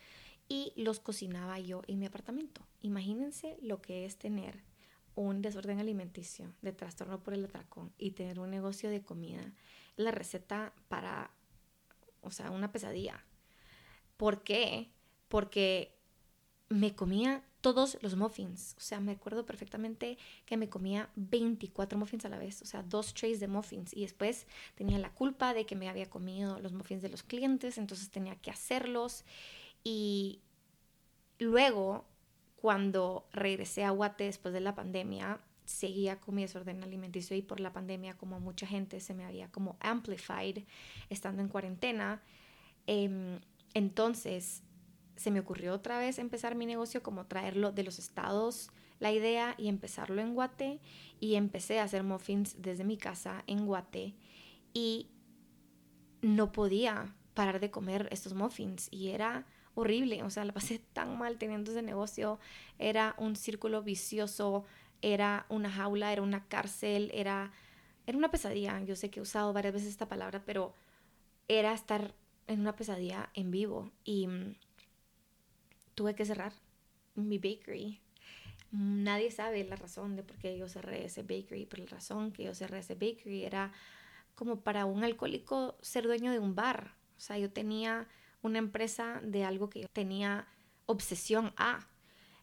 y 0.48 0.72
los 0.78 1.02
cocinaba 1.02 1.60
yo 1.60 1.82
en 1.88 2.00
mi 2.00 2.06
apartamento. 2.06 2.62
Imagínense 2.82 3.58
lo 3.62 3.82
que 3.82 4.06
es 4.06 4.18
tener 4.18 4.64
un 5.16 5.42
desorden 5.42 5.80
alimenticio 5.80 6.54
de 6.62 6.72
trastorno 6.72 7.22
por 7.22 7.34
el 7.34 7.44
atracón 7.44 7.92
y 7.98 8.12
tener 8.12 8.40
un 8.40 8.52
negocio 8.52 8.90
de 8.90 9.02
comida. 9.02 9.54
La 9.98 10.12
receta 10.12 10.72
para, 10.88 11.32
o 12.22 12.32
sea, 12.32 12.52
una 12.52 12.72
pesadilla. 12.72 13.26
¿Por 14.16 14.44
qué? 14.44 14.94
Porque 15.30 15.96
me 16.68 16.94
comía 16.94 17.44
todos 17.62 17.98
los 18.02 18.16
muffins. 18.16 18.76
O 18.78 18.82
sea, 18.82 19.00
me 19.00 19.12
acuerdo 19.14 19.46
perfectamente 19.46 20.18
que 20.46 20.58
me 20.58 20.70
comía 20.70 21.10
24 21.16 21.98
muffins 21.98 22.26
a 22.26 22.30
la 22.30 22.38
vez, 22.38 22.62
o 22.62 22.66
sea, 22.66 22.84
dos 22.84 23.14
trays 23.14 23.40
de 23.40 23.48
muffins. 23.48 23.94
Y 23.94 24.02
después 24.02 24.48
tenía 24.76 24.98
la 25.00 25.12
culpa 25.14 25.54
de 25.54 25.66
que 25.66 25.76
me 25.76 25.90
había 25.90 26.10
comido 26.10 26.60
los 26.60 26.74
muffins 26.74 27.02
de 27.02 27.10
los 27.10 27.24
clientes, 27.24 27.78
entonces 27.78 28.10
tenía 28.10 28.36
que 28.36 28.52
hacerlos. 28.52 29.26
Y 29.84 30.40
luego, 31.40 32.06
cuando 32.56 33.28
regresé 33.34 33.84
a 33.84 33.92
Guate 33.92 34.26
después 34.26 34.54
de 34.54 34.62
la 34.62 34.76
pandemia, 34.76 35.40
seguía 35.66 36.20
con 36.20 36.36
mi 36.36 36.42
desorden 36.44 36.84
alimenticio 36.84 37.36
y 37.36 37.42
por 37.42 37.60
la 37.60 37.74
pandemia, 37.74 38.18
como 38.18 38.40
mucha 38.40 38.66
gente 38.66 39.00
se 39.00 39.14
me 39.14 39.26
había 39.26 39.52
como 39.52 39.78
amplified 39.82 40.64
estando 41.10 41.42
en 41.42 41.48
cuarentena. 41.50 42.22
Em, 42.88 43.40
entonces 43.74 44.64
se 45.20 45.32
me 45.32 45.42
ocurrió 45.42 45.74
otra 45.74 46.00
vez 46.00 46.18
empezar 46.18 46.56
mi 46.56 46.66
negocio, 46.66 47.04
como 47.04 47.26
traerlo 47.26 47.74
de 47.74 47.84
los 47.84 48.00
estados, 48.00 48.72
la 49.00 49.12
idea, 49.12 49.54
y 49.58 49.68
empezarlo 49.68 50.22
en 50.22 50.34
Guate. 50.34 50.80
Y 51.20 51.36
empecé 51.36 51.82
a 51.82 51.84
hacer 51.84 52.04
muffins 52.04 52.56
desde 52.62 52.86
mi 52.86 52.96
casa 52.96 53.44
en 53.46 53.66
Guate. 53.66 54.16
Y 54.74 55.10
no 56.22 56.54
podía 56.54 57.18
parar 57.34 57.60
de 57.60 57.70
comer 57.70 58.08
estos 58.12 58.34
muffins. 58.34 58.88
Y 58.92 59.10
era 59.10 59.46
horrible, 59.76 60.24
o 60.24 60.30
sea, 60.30 60.46
la 60.46 60.54
pasé 60.54 60.80
tan 60.80 61.18
mal 61.18 61.38
teniendo 61.38 61.72
ese 61.72 61.82
negocio. 61.82 62.40
Era 62.78 63.14
un 63.18 63.36
círculo 63.36 63.84
vicioso, 63.84 64.64
era 65.02 65.46
una 65.50 65.70
jaula, 65.70 66.14
era 66.14 66.22
una 66.22 66.48
cárcel, 66.48 67.12
era, 67.14 67.52
era 68.08 68.18
una 68.18 68.32
pesadilla. 68.32 68.82
Yo 68.86 68.96
sé 68.96 69.10
que 69.10 69.20
he 69.20 69.22
usado 69.22 69.52
varias 69.52 69.74
veces 69.74 69.90
esta 69.90 70.08
palabra, 70.08 70.44
pero 70.46 70.74
era 71.50 71.74
estar 71.74 72.16
en 72.48 72.62
una 72.62 72.78
pesadilla 72.78 73.32
en 73.34 73.52
vivo. 73.52 73.92
Y 74.06 74.30
tuve 76.00 76.16
que 76.16 76.24
cerrar 76.24 76.54
mi 77.16 77.40
bakery. 77.40 78.00
Nadie 78.72 79.32
sabe 79.32 79.66
la 79.66 79.76
razón 79.76 80.16
de 80.16 80.24
por 80.24 80.38
qué 80.38 80.58
yo 80.58 80.70
cerré 80.70 81.04
ese 81.04 81.24
bakery, 81.24 81.66
pero 81.66 81.84
la 81.84 81.90
razón 81.90 82.32
que 82.32 82.46
yo 82.46 82.56
cerré 82.56 82.80
ese 82.80 82.94
bakery 82.94 83.44
era 83.44 83.74
como 84.34 84.62
para 84.62 84.86
un 84.86 85.04
alcohólico 85.04 85.78
ser 85.82 86.06
dueño 86.06 86.32
de 86.32 86.40
un 86.40 86.56
bar. 86.56 86.96
O 87.18 87.20
sea, 87.20 87.38
yo 87.38 87.52
tenía 87.52 88.08
una 88.42 88.60
empresa 88.60 89.20
de 89.26 89.44
algo 89.44 89.70
que 89.70 89.82
yo 89.82 89.88
tenía 89.92 90.48
obsesión 90.86 91.52
a. 91.58 91.90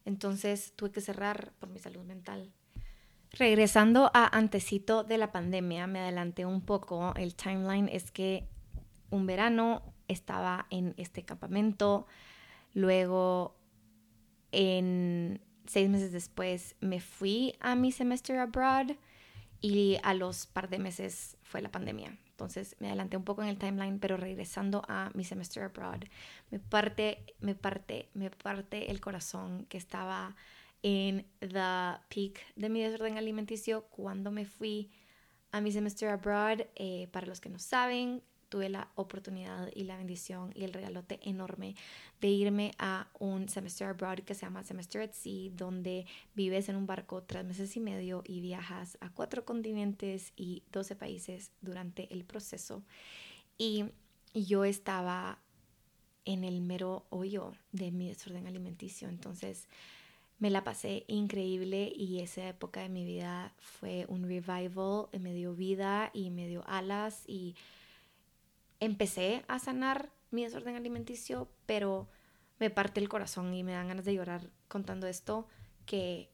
Entonces 0.05 0.75
tuve 0.77 0.91
que 0.93 1.01
cerrar 1.01 1.55
por 1.59 1.71
mi 1.71 1.79
salud 1.79 2.05
mental. 2.05 2.53
Regresando 3.31 4.11
a 4.13 4.37
antecito 4.37 5.03
de 5.03 5.17
la 5.17 5.33
pandemia, 5.33 5.87
me 5.87 6.01
adelanté 6.01 6.45
un 6.45 6.61
poco. 6.61 7.15
El 7.17 7.35
timeline 7.35 7.89
es 7.89 8.11
que 8.11 8.51
un 9.09 9.25
verano 9.25 9.95
estaba 10.09 10.67
en 10.69 10.93
este 10.99 11.25
campamento 11.25 12.07
Luego, 12.77 13.57
en 14.53 15.41
seis 15.67 15.89
meses 15.89 16.13
después, 16.13 16.77
me 16.81 17.01
fui 17.01 17.55
a 17.59 17.75
mi 17.75 17.91
semester 17.91 18.39
abroad 18.39 18.91
y 19.63 19.97
a 20.03 20.13
los 20.13 20.45
par 20.45 20.69
de 20.69 20.79
meses 20.79 21.39
fue 21.43 21.63
la 21.63 21.71
pandemia. 21.71 22.19
Entonces 22.33 22.77
me 22.79 22.89
adelanté 22.89 23.17
un 23.17 23.25
poco 23.25 23.43
en 23.43 23.49
el 23.49 23.57
timeline, 23.57 23.99
pero 23.99 24.19
regresando 24.19 24.83
a 24.89 25.11
mi 25.15 25.25
semester 25.25 25.63
abroad, 25.63 26.03
me 26.51 26.59
parte, 26.59 27.25
me 27.41 27.55
parte, 27.55 28.11
me 28.13 28.31
parte 28.31 28.91
el 28.91 29.01
corazón 29.01 29.65
que 29.71 29.79
estaba 29.79 30.37
en 30.83 31.25
the 31.41 31.97
peak 32.11 32.45
de 32.57 32.69
mi 32.69 32.83
desorden 32.83 33.17
alimenticio 33.17 33.87
cuando 33.87 34.31
me 34.31 34.45
fui 34.45 34.91
a 35.51 35.63
mi 35.63 35.73
semester 35.73 36.11
abroad. 36.11 36.61
Eh, 36.75 37.09
para 37.11 37.27
los 37.27 37.41
que 37.41 37.49
no 37.49 37.59
saben, 37.59 38.23
tuve 38.49 38.69
la 38.69 38.89
oportunidad 38.95 39.71
y 39.75 39.85
la 39.85 39.97
bendición 39.97 40.53
y 40.55 40.65
el 40.65 40.73
regalote 40.73 41.21
enorme 41.23 41.75
de 42.21 42.29
irme 42.29 42.73
a 42.79 43.09
un 43.19 43.49
semester 43.49 43.89
abroad 43.89 44.21
que 44.21 44.35
se 44.35 44.43
llama 44.47 44.65
Semester 44.65 45.03
at 45.03 45.13
Sea, 45.13 45.51
donde 45.55 46.07
vives 46.35 46.69
en 46.69 46.77
un 46.77 46.87
barco 46.87 47.23
tres 47.23 47.45
meses 47.45 47.77
y 47.77 47.81
medio 47.81 48.23
y 48.27 48.41
viajas 48.41 48.99
a 49.01 49.11
cuatro 49.11 49.45
continentes 49.45 50.33
y 50.37 50.63
12 50.73 50.97
países 50.97 51.51
durante 51.61 52.13
el 52.13 52.25
proceso. 52.25 52.83
Y 53.59 53.87
yo 54.35 54.65
estaba 54.65 55.39
en 56.25 56.45
el 56.45 56.61
mero 56.61 57.07
hoyo 57.11 57.53
de 57.73 57.91
mi 57.93 58.09
desorden 58.09 58.47
alimenticio, 58.47 59.09
entonces 59.09 59.69
me 60.39 60.51
la 60.51 60.65
pasé 60.65 61.05
increíble 61.07 61.93
y 61.97 62.21
esa 62.21 62.49
época 62.49 62.83
de 62.83 62.91
mi 62.91 63.05
vida 63.05 63.55
fue 63.59 64.05
un 64.09 64.25
revival, 64.25 65.09
me 65.19 65.33
dio 65.33 65.55
vida 65.55 66.11
y 66.13 66.31
me 66.31 66.47
dio 66.47 66.63
alas 66.69 67.23
y 67.27 67.55
empecé 68.81 69.45
a 69.49 69.59
sanar 69.59 70.11
mi 70.31 70.45
desorden 70.45 70.77
alimenticio, 70.77 71.49
pero 71.67 72.09
me 72.59 72.71
parte 72.71 73.01
el 73.01 73.09
corazón 73.09 73.55
y 73.55 73.63
me 73.63 73.73
dan 73.73 73.89
ganas 73.89 74.05
de 74.05 74.15
llorar 74.15 74.51
contando 74.69 75.07
esto, 75.07 75.47
que 75.85 76.31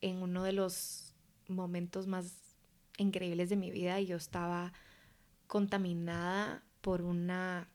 en 0.00 0.22
uno 0.22 0.42
de 0.42 0.52
los 0.52 1.14
momentos 1.48 2.06
más 2.06 2.34
increíbles 2.98 3.48
de 3.48 3.56
mi 3.56 3.70
vida 3.70 4.00
yo 4.00 4.16
estaba 4.16 4.72
contaminada 5.46 6.62
por 6.80 7.02
una 7.02 7.68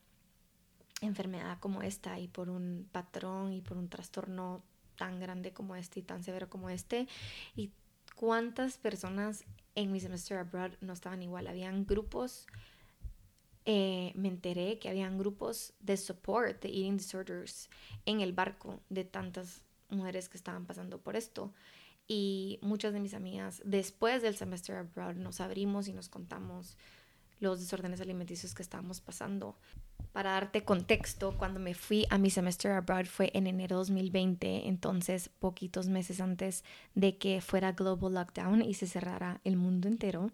enfermedad 1.01 1.59
como 1.59 1.81
esta 1.81 2.19
y 2.19 2.27
por 2.27 2.49
un 2.49 2.87
patrón 2.91 3.53
y 3.53 3.61
por 3.61 3.77
un 3.77 3.87
trastorno 3.87 4.63
tan 4.97 5.19
grande 5.19 5.53
como 5.53 5.75
este 5.75 5.99
y 5.99 6.03
tan 6.03 6.23
severo 6.23 6.49
como 6.49 6.69
este. 6.69 7.07
Y 7.55 7.71
cuántas 8.15 8.77
personas 8.77 9.45
en 9.75 9.91
mi 9.91 9.99
semester 9.99 10.37
abroad 10.37 10.71
no 10.81 10.93
estaban 10.93 11.21
igual. 11.21 11.47
Habían 11.47 11.85
grupos 11.85 12.47
eh, 13.69 14.13
me 14.15 14.29
enteré 14.29 14.79
que 14.79 14.87
habían 14.87 15.17
grupos 15.17 15.73
de 15.81 15.97
support 15.97 16.61
de 16.61 16.69
eating 16.69 16.95
disorders 16.95 17.69
en 18.05 18.21
el 18.21 18.31
barco 18.31 18.79
de 18.87 19.03
tantas 19.03 19.61
mujeres 19.89 20.29
que 20.29 20.37
estaban 20.37 20.65
pasando 20.65 20.99
por 20.99 21.17
esto. 21.17 21.53
Y 22.07 22.59
muchas 22.61 22.93
de 22.93 23.01
mis 23.01 23.13
amigas, 23.13 23.61
después 23.65 24.21
del 24.21 24.37
semester 24.37 24.77
abroad, 24.77 25.15
nos 25.15 25.41
abrimos 25.41 25.89
y 25.89 25.93
nos 25.93 26.07
contamos 26.07 26.77
los 27.41 27.59
desórdenes 27.59 27.99
alimenticios 27.99 28.55
que 28.55 28.63
estábamos 28.63 29.01
pasando. 29.01 29.57
Para 30.13 30.31
darte 30.31 30.63
contexto, 30.63 31.37
cuando 31.37 31.59
me 31.59 31.73
fui 31.73 32.07
a 32.09 32.17
mi 32.17 32.29
semester 32.29 32.71
abroad 32.71 33.07
fue 33.07 33.31
en 33.33 33.47
enero 33.47 33.75
2020, 33.75 34.69
entonces 34.69 35.29
poquitos 35.39 35.89
meses 35.89 36.21
antes 36.21 36.63
de 36.95 37.17
que 37.17 37.41
fuera 37.41 37.73
global 37.73 38.13
lockdown 38.13 38.61
y 38.61 38.75
se 38.75 38.87
cerrara 38.87 39.41
el 39.43 39.57
mundo 39.57 39.89
entero. 39.89 40.31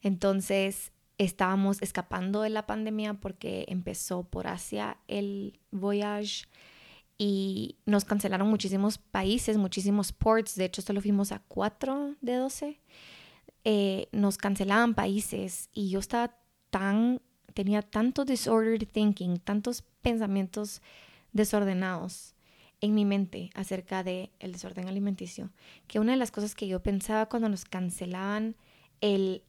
Entonces 0.00 0.92
estábamos 1.18 1.80
escapando 1.82 2.42
de 2.42 2.50
la 2.50 2.66
pandemia 2.66 3.14
porque 3.14 3.64
empezó 3.68 4.24
por 4.24 4.46
Asia 4.46 4.96
el 5.08 5.58
voyage 5.70 6.46
y 7.16 7.76
nos 7.86 8.04
cancelaron 8.04 8.48
muchísimos 8.48 8.98
países, 8.98 9.56
muchísimos 9.56 10.12
ports, 10.12 10.56
de 10.56 10.64
hecho 10.64 10.82
solo 10.82 11.00
fuimos 11.00 11.30
a 11.32 11.40
4 11.46 12.16
de 12.20 12.34
12, 12.34 12.80
eh, 13.64 14.08
nos 14.12 14.36
cancelaban 14.36 14.94
países 14.94 15.70
y 15.72 15.90
yo 15.90 16.00
estaba 16.00 16.36
tan, 16.70 17.20
tenía 17.54 17.82
tanto 17.82 18.24
disordered 18.24 18.88
thinking, 18.88 19.38
tantos 19.38 19.82
pensamientos 20.02 20.82
desordenados 21.32 22.34
en 22.80 22.94
mi 22.94 23.04
mente 23.04 23.50
acerca 23.54 24.02
del 24.02 24.30
el 24.40 24.52
desorden 24.52 24.88
alimenticio, 24.88 25.50
que 25.86 26.00
una 26.00 26.12
de 26.12 26.18
las 26.18 26.32
cosas 26.32 26.54
que 26.54 26.66
yo 26.66 26.82
pensaba 26.82 27.26
cuando 27.26 27.48
nos 27.48 27.64
cancelaban 27.64 28.56
el 29.00 29.42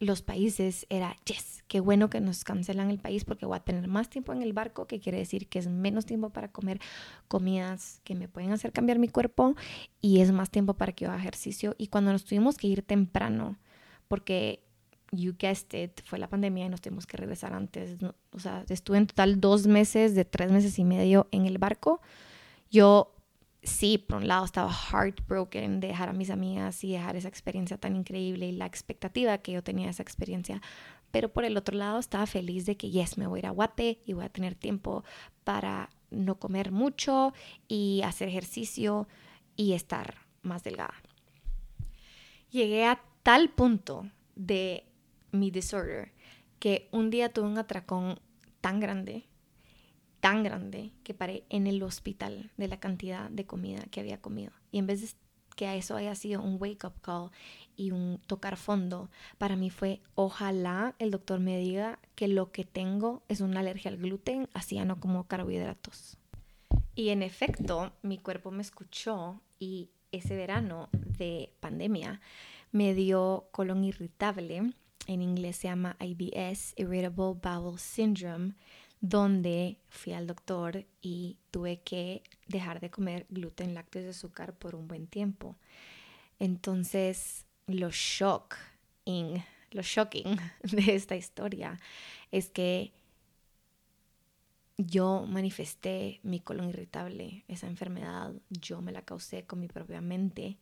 los 0.00 0.22
países 0.22 0.86
era, 0.90 1.16
yes, 1.24 1.64
qué 1.66 1.80
bueno 1.80 2.08
que 2.08 2.20
nos 2.20 2.44
cancelan 2.44 2.90
el 2.90 2.98
país 2.98 3.24
porque 3.24 3.46
voy 3.46 3.56
a 3.56 3.60
tener 3.60 3.88
más 3.88 4.08
tiempo 4.08 4.32
en 4.32 4.42
el 4.42 4.52
barco, 4.52 4.86
que 4.86 5.00
quiere 5.00 5.18
decir 5.18 5.48
que 5.48 5.58
es 5.58 5.68
menos 5.68 6.06
tiempo 6.06 6.30
para 6.30 6.48
comer 6.48 6.80
comidas 7.26 8.00
que 8.04 8.14
me 8.14 8.28
pueden 8.28 8.52
hacer 8.52 8.72
cambiar 8.72 8.98
mi 8.98 9.08
cuerpo 9.08 9.54
y 10.00 10.20
es 10.20 10.30
más 10.30 10.50
tiempo 10.50 10.74
para 10.74 10.92
que 10.92 11.04
yo 11.04 11.10
haga 11.10 11.20
ejercicio. 11.20 11.74
Y 11.78 11.88
cuando 11.88 12.12
nos 12.12 12.24
tuvimos 12.24 12.56
que 12.56 12.68
ir 12.68 12.82
temprano, 12.82 13.58
porque 14.06 14.62
you 15.10 15.34
guessed 15.38 15.78
it, 15.78 16.00
fue 16.04 16.18
la 16.18 16.28
pandemia 16.28 16.66
y 16.66 16.68
nos 16.68 16.80
tuvimos 16.80 17.06
que 17.06 17.16
regresar 17.16 17.52
antes, 17.52 17.96
o 18.32 18.38
sea, 18.38 18.64
estuve 18.68 18.98
en 18.98 19.06
total 19.06 19.40
dos 19.40 19.66
meses 19.66 20.14
de 20.14 20.24
tres 20.24 20.52
meses 20.52 20.78
y 20.78 20.84
medio 20.84 21.28
en 21.32 21.46
el 21.46 21.58
barco, 21.58 22.00
yo 22.70 23.14
sí, 23.68 23.98
por 23.98 24.18
un 24.18 24.28
lado 24.28 24.44
estaba 24.44 24.72
heartbroken 24.72 25.80
de 25.80 25.88
dejar 25.88 26.08
a 26.08 26.12
mis 26.12 26.30
amigas 26.30 26.82
y 26.84 26.92
dejar 26.92 27.16
esa 27.16 27.28
experiencia 27.28 27.78
tan 27.78 27.96
increíble 27.96 28.46
y 28.46 28.52
la 28.52 28.66
expectativa 28.66 29.38
que 29.38 29.52
yo 29.52 29.62
tenía 29.62 29.86
de 29.86 29.92
esa 29.92 30.02
experiencia. 30.02 30.60
Pero 31.10 31.32
por 31.32 31.44
el 31.44 31.56
otro 31.56 31.76
lado 31.76 31.98
estaba 31.98 32.26
feliz 32.26 32.66
de 32.66 32.76
que, 32.76 32.90
yes, 32.90 33.16
me 33.18 33.26
voy 33.26 33.38
a 33.38 33.40
ir 33.40 33.46
a 33.46 33.50
Guate 33.50 34.02
y 34.04 34.12
voy 34.12 34.24
a 34.24 34.28
tener 34.28 34.54
tiempo 34.54 35.04
para 35.44 35.90
no 36.10 36.38
comer 36.38 36.72
mucho 36.72 37.32
y 37.66 38.02
hacer 38.04 38.28
ejercicio 38.28 39.08
y 39.56 39.72
estar 39.72 40.14
más 40.42 40.64
delgada. 40.64 40.94
Llegué 42.50 42.86
a 42.86 43.02
tal 43.22 43.50
punto 43.50 44.10
de 44.34 44.86
mi 45.32 45.50
disorder 45.50 46.12
que 46.58 46.88
un 46.92 47.10
día 47.10 47.32
tuve 47.32 47.46
un 47.46 47.58
atracón 47.58 48.18
tan 48.60 48.80
grande, 48.80 49.27
tan 50.20 50.42
grande, 50.42 50.92
que 51.04 51.14
paré 51.14 51.44
en 51.48 51.66
el 51.66 51.82
hospital 51.82 52.50
de 52.56 52.68
la 52.68 52.80
cantidad 52.80 53.30
de 53.30 53.46
comida 53.46 53.84
que 53.90 54.00
había 54.00 54.20
comido. 54.20 54.52
Y 54.70 54.78
en 54.78 54.86
vez 54.86 55.00
de 55.02 55.08
que 55.56 55.66
a 55.66 55.74
eso 55.74 55.96
haya 55.96 56.14
sido 56.14 56.40
un 56.40 56.56
wake 56.60 56.84
up 56.84 57.00
call 57.00 57.30
y 57.76 57.90
un 57.90 58.20
tocar 58.26 58.56
fondo, 58.56 59.10
para 59.38 59.56
mí 59.56 59.70
fue 59.70 60.00
ojalá 60.14 60.94
el 61.00 61.10
doctor 61.10 61.40
me 61.40 61.58
diga 61.58 61.98
que 62.14 62.28
lo 62.28 62.52
que 62.52 62.64
tengo 62.64 63.22
es 63.28 63.40
una 63.40 63.60
alergia 63.60 63.90
al 63.90 63.96
gluten, 63.96 64.48
así 64.54 64.76
ya 64.76 64.84
no 64.84 65.00
como 65.00 65.26
carbohidratos. 65.26 66.16
Y 66.94 67.08
en 67.08 67.22
efecto, 67.22 67.92
mi 68.02 68.18
cuerpo 68.18 68.50
me 68.50 68.62
escuchó 68.62 69.40
y 69.58 69.90
ese 70.12 70.36
verano 70.36 70.88
de 70.92 71.52
pandemia 71.60 72.20
me 72.70 72.94
dio 72.94 73.48
colon 73.50 73.84
irritable, 73.84 74.72
en 75.06 75.22
inglés 75.22 75.56
se 75.56 75.68
llama 75.68 75.96
IBS, 76.00 76.74
Irritable 76.76 77.38
Bowel 77.40 77.78
Syndrome, 77.78 78.54
donde 79.00 79.78
fui 79.88 80.12
al 80.12 80.26
doctor 80.26 80.84
y 81.00 81.36
tuve 81.50 81.80
que 81.80 82.22
dejar 82.46 82.80
de 82.80 82.90
comer 82.90 83.26
gluten, 83.30 83.74
lácteos 83.74 84.06
y 84.06 84.08
azúcar 84.08 84.54
por 84.54 84.74
un 84.74 84.88
buen 84.88 85.06
tiempo. 85.06 85.56
Entonces, 86.38 87.46
lo 87.66 87.90
shocking, 87.90 89.44
lo 89.70 89.82
shocking 89.82 90.38
de 90.62 90.94
esta 90.94 91.16
historia 91.16 91.78
es 92.32 92.50
que 92.50 92.92
yo 94.78 95.26
manifesté 95.26 96.20
mi 96.22 96.38
colon 96.38 96.68
irritable, 96.68 97.44
esa 97.48 97.66
enfermedad, 97.66 98.32
yo 98.48 98.80
me 98.80 98.92
la 98.92 99.02
causé 99.02 99.44
con 99.44 99.58
mi 99.58 99.66
propia 99.66 100.00
mente 100.00 100.56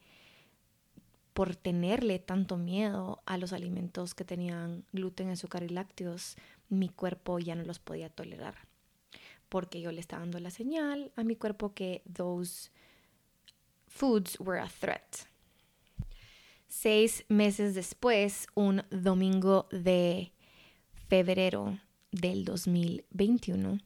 por 1.34 1.54
tenerle 1.54 2.18
tanto 2.18 2.56
miedo 2.56 3.20
a 3.26 3.36
los 3.36 3.52
alimentos 3.52 4.14
que 4.14 4.24
tenían 4.24 4.86
gluten, 4.94 5.28
azúcar 5.28 5.62
y 5.64 5.68
lácteos, 5.68 6.38
mi 6.68 6.88
cuerpo 6.88 7.38
ya 7.38 7.54
no 7.54 7.64
los 7.64 7.78
podía 7.78 8.08
tolerar. 8.08 8.54
Porque 9.48 9.80
yo 9.80 9.92
le 9.92 10.00
estaba 10.00 10.20
dando 10.20 10.40
la 10.40 10.50
señal 10.50 11.12
a 11.16 11.24
mi 11.24 11.36
cuerpo 11.36 11.74
que 11.74 12.02
those 12.12 12.70
foods 13.86 14.38
were 14.40 14.60
a 14.60 14.68
threat. 14.68 15.26
Seis 16.68 17.24
meses 17.28 17.74
después, 17.74 18.48
un 18.54 18.82
domingo 18.90 19.68
de 19.70 20.32
febrero 21.08 21.78
del 22.10 22.44
2021, 22.44 23.78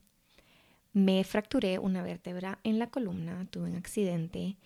me 0.93 1.23
fracturé 1.23 1.79
una 1.79 2.03
vértebra 2.03 2.59
en 2.63 2.79
la 2.79 2.89
columna, 2.89 3.47
tuve 3.49 3.69
un 3.69 3.75
accidente 3.75 4.57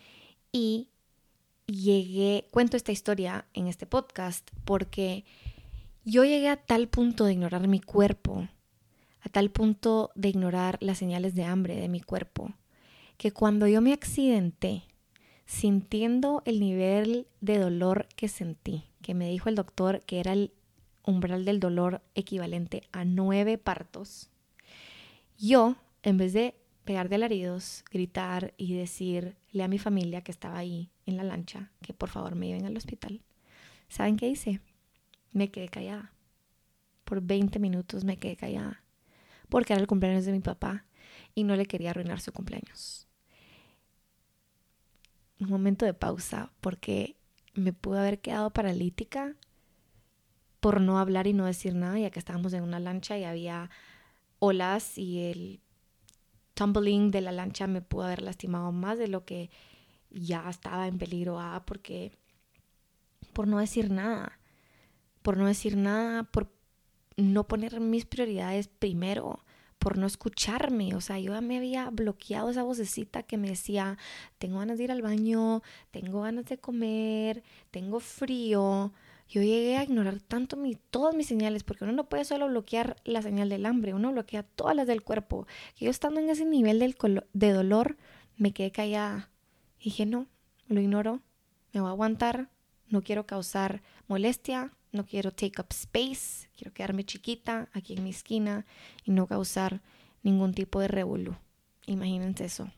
y 0.51 0.88
llegué, 1.67 2.47
cuento 2.51 2.78
esta 2.78 2.91
historia 2.91 3.45
en 3.54 3.67
este 3.67 3.86
podcast 3.86 4.49
porque 4.63 5.23
yo 6.06 6.24
llegué 6.24 6.50
a 6.50 6.56
tal 6.56 6.88
punto 6.88 7.26
de 7.26 7.34
ignorar 7.34 7.68
mi 7.68 7.82
cuerpo, 7.82 8.48
a 9.22 9.30
tal 9.30 9.50
punto 9.50 10.12
de 10.13 10.30
ignorar 10.30 10.78
las 10.80 11.00
señales 11.00 11.34
de 11.34 11.44
hambre 11.44 11.76
de 11.76 11.89
mi 11.89 12.00
cuerpo, 12.00 12.54
que 13.18 13.32
cuando 13.32 13.68
yo 13.68 13.82
me 13.82 13.91
accidenté, 13.91 14.84
sintiendo 15.48 16.44
el 16.46 16.60
nivel 16.60 17.28
de 17.41 17.58
dolor 17.58 18.08
que 18.15 18.28
sentí, 18.28 18.84
que 19.02 19.15
me 19.15 19.30
dijo 19.30 19.50
el 19.50 19.56
doctor 19.56 20.02
que 20.06 20.20
era 20.20 20.34
el 20.34 20.52
umbral 21.04 21.44
del 21.44 21.60
dolor 21.60 22.04
equivalente 22.13 22.84
a 22.91 23.04
nueve 23.04 23.58
partos, 23.58 24.30
yo 25.39 25.76
en 26.04 26.18
vez 26.18 26.34
de 26.34 26.54
pegar 26.84 27.10
de 27.10 27.15
alaridos, 27.15 27.84
gritar 27.91 28.54
y 28.58 28.76
decirle 28.76 29.63
a 29.63 29.68
mi 29.68 29.80
familia 29.80 30.22
que 30.22 30.32
estaba 30.32 30.60
ahí 30.60 30.91
en 31.08 31.18
la 31.18 31.24
lancha 31.24 31.72
que 31.82 31.96
por 31.96 32.10
favor 32.10 32.36
me 32.36 32.46
lleven 32.46 32.68
al 32.68 32.78
hospital, 32.78 33.22
¿saben 33.89 34.18
qué 34.18 34.30
hice? 34.30 34.62
Me 35.36 35.52
quedé 35.52 35.67
callada. 35.67 36.13
Por 37.04 37.19
20 37.19 37.60
minutos 37.60 38.06
me 38.06 38.15
quedé 38.15 38.38
callada. 38.38 38.82
Porque 39.50 39.74
era 39.74 39.82
el 39.82 39.88
cumpleaños 39.88 40.24
de 40.24 40.32
mi 40.32 40.39
papá 40.39 40.86
y 41.34 41.43
no 41.43 41.58
le 41.58 41.65
quería 41.65 41.89
arruinar 41.89 42.21
su 42.21 42.32
cumpleaños. 42.32 43.10
Un 45.41 45.50
momento 45.50 45.86
de 45.86 45.93
pausa 45.93 46.54
porque 46.62 47.17
me 47.54 47.74
pude 47.74 48.00
haber 48.00 48.21
quedado 48.21 48.52
paralítica 48.52 49.36
por 50.62 50.80
no 50.80 51.00
hablar 51.00 51.28
y 51.28 51.34
no 51.34 51.43
decir 51.45 51.76
nada, 51.76 52.00
ya 52.00 52.12
que 52.12 52.19
estábamos 52.19 52.54
en 52.54 52.63
una 52.63 52.80
lancha 52.80 53.17
y 53.17 53.26
había 53.26 53.69
olas 54.39 54.98
y 54.98 55.19
el 55.24 55.60
tumbling 56.54 57.12
de 57.12 57.19
la 57.19 57.34
lancha 57.34 57.67
me 57.67 57.82
pudo 57.82 58.04
haber 58.06 58.21
lastimado 58.21 58.71
más 58.71 58.98
de 58.98 59.10
lo 59.10 59.26
que 59.26 59.50
ya 60.12 60.50
estaba 60.50 60.88
en 60.88 60.98
peligro 60.98 61.41
ah, 61.41 61.63
porque 61.67 62.13
por 63.34 63.50
no 63.50 63.60
decir 63.60 63.91
nada, 63.91 64.39
por 65.26 65.38
no 65.38 65.48
decir 65.48 65.76
nada, 65.76 66.22
por 66.22 66.52
no 67.18 67.48
poner 67.48 67.80
mis 67.80 68.06
prioridades 68.06 68.68
primero, 68.68 69.44
por 69.80 69.98
no 69.98 70.06
escucharme, 70.06 70.94
o 70.94 71.02
sea, 71.02 71.18
yo 71.18 71.42
me 71.42 71.58
había 71.58 71.90
bloqueado 71.90 72.52
esa 72.52 72.62
vocecita 72.62 73.24
que 73.24 73.36
me 73.36 73.50
decía, 73.50 73.98
tengo 74.38 74.60
ganas 74.60 74.78
de 74.78 74.84
ir 74.84 74.92
al 74.92 75.02
baño, 75.02 75.64
tengo 75.90 76.22
ganas 76.22 76.46
de 76.46 76.60
comer, 76.60 77.42
tengo 77.72 78.00
frío, 78.00 78.94
yo 79.28 79.42
llegué 79.42 79.78
a 79.78 79.84
ignorar 79.84 80.22
tanto 80.22 80.58
mi, 80.58 80.76
todas 80.76 81.16
mis 81.16 81.26
señales, 81.26 81.64
porque 81.64 81.86
uno 81.86 81.94
no 81.94 82.08
puede 82.08 82.24
solo 82.24 82.48
bloquear 82.48 82.96
la 83.04 83.24
señal 83.24 83.50
del 83.50 83.66
hambre, 83.66 83.96
uno 83.96 84.12
bloquea 84.12 84.44
todas 84.44 84.76
las 84.76 84.86
del 84.86 85.02
cuerpo. 85.02 85.48
Y 85.80 85.86
yo 85.86 85.90
estando 85.90 86.20
en 86.20 86.30
ese 86.30 86.46
nivel 86.46 86.78
del 86.78 86.96
de 87.34 87.52
dolor, 87.52 87.98
me 88.38 88.54
quedé 88.54 88.72
callada. 88.72 89.32
Dije, 89.84 90.06
no, 90.06 90.28
lo 90.68 90.82
ignoro, 90.82 91.24
me 91.74 91.82
voy 91.82 91.88
a 91.90 91.94
aguantar, 91.94 92.52
no 92.90 93.02
quiero 93.02 93.26
causar 93.26 93.82
molestia, 94.08 94.72
no 94.95 95.05
quiero 95.05 95.31
take 95.31 95.62
up 95.62 95.67
space, 95.71 96.47
quiero 96.58 96.73
quedarme 96.73 97.05
chiquita 97.05 97.69
aquí 97.73 97.93
en 97.93 98.03
mi 98.03 98.10
esquina 98.10 98.65
y 99.03 99.12
no 99.12 99.27
causar 99.27 99.81
ningún 100.23 100.53
tipo 100.53 100.79
de 100.79 100.88
revolú. 100.88 101.36
Imagínense 101.86 102.45
eso. 102.45 102.71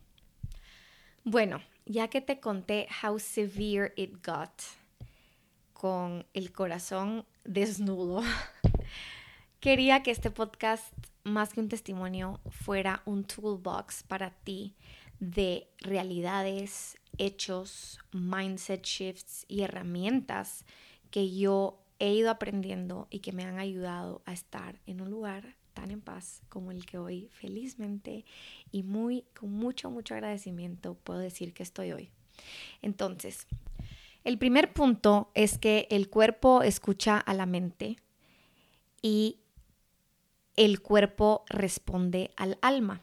Bueno, 1.24 1.62
ya 1.86 2.10
que 2.10 2.22
te 2.22 2.40
conté 2.40 2.88
how 3.04 3.20
severe 3.20 3.94
it 3.96 4.26
got, 4.26 4.52
con 5.74 6.26
el 6.34 6.52
corazón 6.52 7.26
desnudo, 7.46 8.24
quería 9.60 10.04
que 10.04 10.12
este 10.12 10.32
podcast, 10.32 10.92
más 11.24 11.54
que 11.54 11.60
un 11.60 11.70
testimonio, 11.70 12.40
fuera 12.50 13.02
un 13.06 13.24
toolbox 13.24 14.04
para 14.04 14.32
ti 14.32 14.76
de 15.20 15.68
realidades, 15.80 16.98
hechos, 17.18 18.00
mindset 18.12 18.84
shifts 18.84 19.46
y 19.48 19.62
herramientas 19.62 20.66
que 21.12 21.36
yo 21.36 21.80
he 22.00 22.14
ido 22.14 22.30
aprendiendo 22.30 23.08
y 23.10 23.20
que 23.20 23.32
me 23.32 23.44
han 23.44 23.60
ayudado 23.60 24.22
a 24.26 24.34
estar 24.34 24.80
en 24.86 25.02
un 25.02 25.10
lugar 25.10 25.56
tan 25.74 25.92
en 25.92 26.02
paz 26.02 26.42
como 26.50 26.72
el 26.72 26.86
que 26.86 26.98
hoy 26.98 27.30
felizmente 27.32 28.26
y 28.72 28.84
muy 28.84 29.26
con 29.40 29.52
mucho 29.52 29.92
mucho 29.92 30.16
agradecimiento 30.16 30.96
puedo 30.96 31.20
decir 31.20 31.54
que 31.54 31.64
estoy 31.64 31.92
hoy. 31.92 32.10
Entonces, 32.82 33.48
el 34.24 34.38
primer 34.38 34.74
punto 34.74 35.32
es 35.36 35.58
que 35.58 35.88
el 35.90 36.10
cuerpo 36.10 36.64
escucha 36.64 37.18
a 37.18 37.34
la 37.34 37.46
mente 37.46 37.98
y 39.02 39.40
el 40.56 40.82
cuerpo 40.82 41.46
responde 41.48 42.32
al 42.36 42.58
alma. 42.62 43.02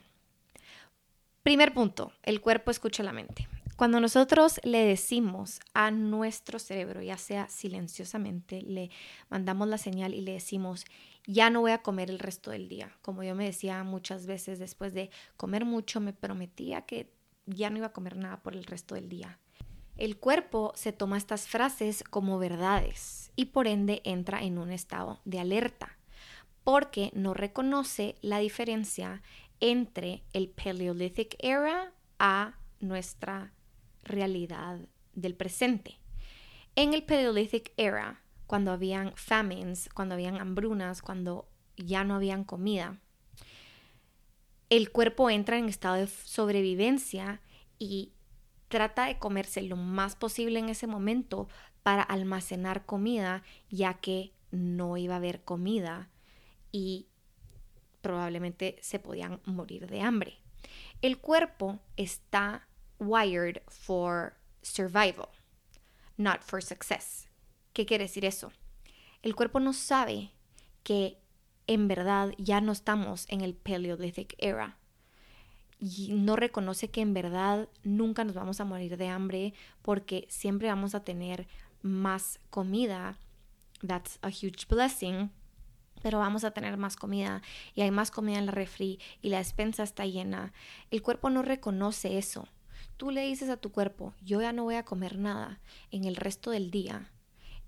Primer 1.41 1.73
punto, 1.73 2.11
el 2.23 2.41
cuerpo 2.41 2.71
escucha 2.71 3.01
a 3.01 3.05
la 3.05 3.13
mente. 3.13 3.47
Cuando 3.75 3.99
nosotros 3.99 4.61
le 4.63 4.85
decimos 4.85 5.59
a 5.73 5.91
nuestro 5.91 6.59
cerebro, 6.59 7.01
ya 7.01 7.17
sea 7.17 7.49
silenciosamente, 7.49 8.61
le 8.61 8.89
mandamos 9.29 9.67
la 9.67 9.77
señal 9.77 10.13
y 10.13 10.21
le 10.21 10.31
decimos, 10.31 10.85
ya 11.27 11.49
no 11.49 11.61
voy 11.61 11.71
a 11.71 11.81
comer 11.81 12.09
el 12.09 12.19
resto 12.19 12.51
del 12.51 12.69
día. 12.69 12.95
Como 13.01 13.23
yo 13.23 13.35
me 13.35 13.45
decía 13.45 13.83
muchas 13.83 14.27
veces 14.27 14.59
después 14.59 14.93
de 14.93 15.09
comer 15.35 15.65
mucho, 15.65 15.99
me 15.99 16.13
prometía 16.13 16.83
que 16.83 17.11
ya 17.45 17.69
no 17.69 17.77
iba 17.77 17.87
a 17.87 17.93
comer 17.93 18.15
nada 18.15 18.41
por 18.41 18.55
el 18.55 18.63
resto 18.63 18.95
del 18.95 19.09
día. 19.09 19.39
El 19.97 20.17
cuerpo 20.17 20.71
se 20.75 20.93
toma 20.93 21.17
estas 21.17 21.47
frases 21.47 22.03
como 22.03 22.39
verdades 22.39 23.31
y 23.35 23.45
por 23.45 23.67
ende 23.67 24.01
entra 24.05 24.41
en 24.41 24.57
un 24.57 24.71
estado 24.71 25.19
de 25.25 25.39
alerta 25.39 25.97
porque 26.63 27.11
no 27.13 27.33
reconoce 27.33 28.15
la 28.21 28.39
diferencia 28.39 29.21
entre 29.59 30.23
el 30.33 30.49
Paleolithic 30.49 31.35
era 31.39 31.93
a 32.19 32.57
nuestra 32.79 33.53
realidad 34.05 34.79
del 35.13 35.35
presente. 35.35 35.99
En 36.75 36.93
el 36.93 37.03
Paleolithic 37.03 37.73
era, 37.77 38.21
cuando 38.47 38.71
habían 38.71 39.13
famines, 39.15 39.89
cuando 39.93 40.15
habían 40.15 40.39
hambrunas, 40.39 41.01
cuando 41.01 41.49
ya 41.77 42.03
no 42.03 42.15
habían 42.15 42.43
comida, 42.43 42.99
el 44.69 44.91
cuerpo 44.91 45.29
entra 45.29 45.57
en 45.57 45.69
estado 45.69 45.95
de 45.95 46.07
sobrevivencia 46.07 47.41
y 47.77 48.13
trata 48.67 49.05
de 49.05 49.19
comerse 49.19 49.61
lo 49.61 49.75
más 49.75 50.15
posible 50.15 50.59
en 50.59 50.69
ese 50.69 50.87
momento 50.87 51.47
para 51.83 52.01
almacenar 52.01 52.85
comida, 52.85 53.43
ya 53.69 53.95
que 53.95 54.33
no 54.51 54.97
iba 54.97 55.13
a 55.13 55.17
haber 55.17 55.43
comida 55.43 56.09
y 56.71 57.07
probablemente 58.01 58.77
se 58.81 58.99
podían 58.99 59.39
morir 59.45 59.87
de 59.87 60.01
hambre. 60.01 60.39
El 61.01 61.19
cuerpo 61.19 61.79
está 61.95 62.67
wired 63.05 63.61
for 63.67 64.33
survival, 64.61 65.29
not 66.17 66.41
for 66.41 66.61
success. 66.61 67.27
¿Qué 67.73 67.85
quiere 67.85 68.05
decir 68.05 68.25
eso? 68.25 68.51
El 69.21 69.35
cuerpo 69.35 69.59
no 69.59 69.73
sabe 69.73 70.31
que 70.83 71.17
en 71.67 71.87
verdad 71.87 72.33
ya 72.37 72.61
no 72.61 72.71
estamos 72.71 73.25
en 73.29 73.41
el 73.41 73.55
Paleolithic 73.55 74.35
era. 74.37 74.77
Y 75.79 76.13
no 76.13 76.35
reconoce 76.35 76.89
que 76.89 77.01
en 77.01 77.13
verdad 77.13 77.67
nunca 77.83 78.23
nos 78.23 78.35
vamos 78.35 78.59
a 78.59 78.65
morir 78.65 78.97
de 78.97 79.07
hambre 79.07 79.53
porque 79.81 80.25
siempre 80.29 80.69
vamos 80.69 80.95
a 80.95 81.03
tener 81.03 81.47
más 81.81 82.39
comida. 82.49 83.17
That's 83.85 84.19
a 84.21 84.29
huge 84.29 84.67
blessing. 84.69 85.31
Pero 86.01 86.19
vamos 86.19 86.43
a 86.43 86.51
tener 86.51 86.77
más 86.77 86.95
comida 86.95 87.41
y 87.73 87.81
hay 87.81 87.89
más 87.89 88.11
comida 88.11 88.37
en 88.37 88.45
la 88.45 88.51
refri 88.51 88.99
y 89.21 89.29
la 89.29 89.39
despensa 89.39 89.83
está 89.83 90.05
llena. 90.05 90.53
El 90.91 91.01
cuerpo 91.01 91.29
no 91.29 91.41
reconoce 91.41 92.17
eso. 92.17 92.47
Tú 92.97 93.11
le 93.11 93.21
dices 93.21 93.49
a 93.49 93.57
tu 93.57 93.71
cuerpo, 93.71 94.13
yo 94.23 94.41
ya 94.41 94.53
no 94.53 94.63
voy 94.63 94.75
a 94.75 94.85
comer 94.85 95.17
nada 95.17 95.59
en 95.91 96.05
el 96.05 96.15
resto 96.15 96.51
del 96.51 96.71
día. 96.71 97.11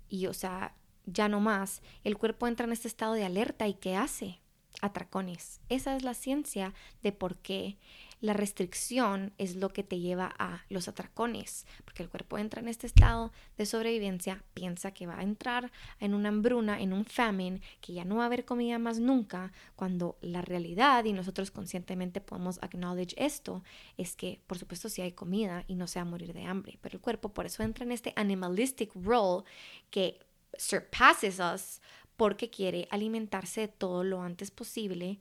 Y 0.08 0.26
o 0.26 0.32
sea, 0.32 0.74
ya 1.04 1.28
no 1.28 1.40
más, 1.40 1.82
el 2.04 2.16
cuerpo 2.16 2.46
entra 2.46 2.66
en 2.66 2.72
este 2.72 2.88
estado 2.88 3.14
de 3.14 3.24
alerta 3.24 3.68
y 3.68 3.74
¿qué 3.74 3.96
hace? 3.96 4.40
Atracones. 4.80 5.60
Esa 5.68 5.96
es 5.96 6.02
la 6.02 6.14
ciencia 6.14 6.72
de 7.02 7.12
por 7.12 7.36
qué 7.36 7.78
la 8.20 8.32
restricción 8.32 9.32
es 9.38 9.56
lo 9.56 9.68
que 9.68 9.84
te 9.84 10.00
lleva 10.00 10.34
a 10.38 10.64
los 10.68 10.88
atracones, 10.88 11.66
porque 11.84 12.02
el 12.02 12.08
cuerpo 12.08 12.38
entra 12.38 12.60
en 12.60 12.68
este 12.68 12.86
estado 12.86 13.32
de 13.56 13.66
sobrevivencia, 13.66 14.42
piensa 14.54 14.90
que 14.92 15.06
va 15.06 15.18
a 15.18 15.22
entrar 15.22 15.70
en 16.00 16.14
una 16.14 16.30
hambruna, 16.30 16.80
en 16.80 16.92
un 16.92 17.04
famine, 17.04 17.60
que 17.80 17.92
ya 17.92 18.04
no 18.04 18.16
va 18.16 18.24
a 18.24 18.26
haber 18.26 18.44
comida 18.44 18.78
más 18.78 18.98
nunca, 18.98 19.52
cuando 19.76 20.18
la 20.20 20.42
realidad, 20.42 21.04
y 21.04 21.12
nosotros 21.12 21.50
conscientemente 21.50 22.20
podemos 22.20 22.58
acknowledge 22.62 23.14
esto, 23.16 23.62
es 23.96 24.16
que 24.16 24.40
por 24.46 24.58
supuesto 24.58 24.88
sí 24.88 25.00
hay 25.02 25.12
comida 25.12 25.64
y 25.68 25.74
no 25.74 25.86
se 25.86 26.00
va 26.00 26.02
a 26.02 26.10
morir 26.10 26.32
de 26.32 26.44
hambre, 26.44 26.78
pero 26.80 26.96
el 26.96 27.00
cuerpo 27.00 27.32
por 27.32 27.46
eso 27.46 27.62
entra 27.62 27.84
en 27.84 27.92
este 27.92 28.12
animalistic 28.16 28.90
role 28.94 29.44
que 29.90 30.18
surpasses 30.56 31.38
us 31.38 31.80
porque 32.16 32.50
quiere 32.50 32.88
alimentarse 32.90 33.62
de 33.62 33.68
todo 33.68 34.02
lo 34.02 34.22
antes 34.22 34.50
posible 34.50 35.20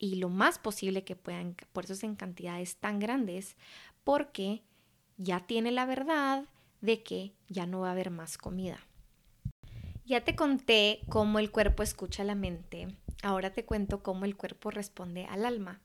y 0.00 0.16
lo 0.16 0.30
más 0.30 0.58
posible 0.58 1.04
que 1.04 1.14
puedan, 1.14 1.54
por 1.72 1.84
eso 1.84 1.92
es 1.92 2.02
en 2.02 2.16
cantidades 2.16 2.76
tan 2.76 2.98
grandes, 2.98 3.56
porque 4.02 4.62
ya 5.18 5.40
tiene 5.46 5.70
la 5.70 5.84
verdad 5.84 6.46
de 6.80 7.02
que 7.02 7.34
ya 7.48 7.66
no 7.66 7.80
va 7.80 7.88
a 7.88 7.92
haber 7.92 8.10
más 8.10 8.38
comida. 8.38 8.80
Ya 10.06 10.24
te 10.24 10.34
conté 10.34 11.00
cómo 11.10 11.38
el 11.38 11.50
cuerpo 11.50 11.82
escucha 11.82 12.24
la 12.24 12.34
mente, 12.34 12.88
ahora 13.22 13.52
te 13.52 13.66
cuento 13.66 14.02
cómo 14.02 14.24
el 14.24 14.36
cuerpo 14.36 14.70
responde 14.70 15.26
al 15.26 15.44
alma. 15.44 15.80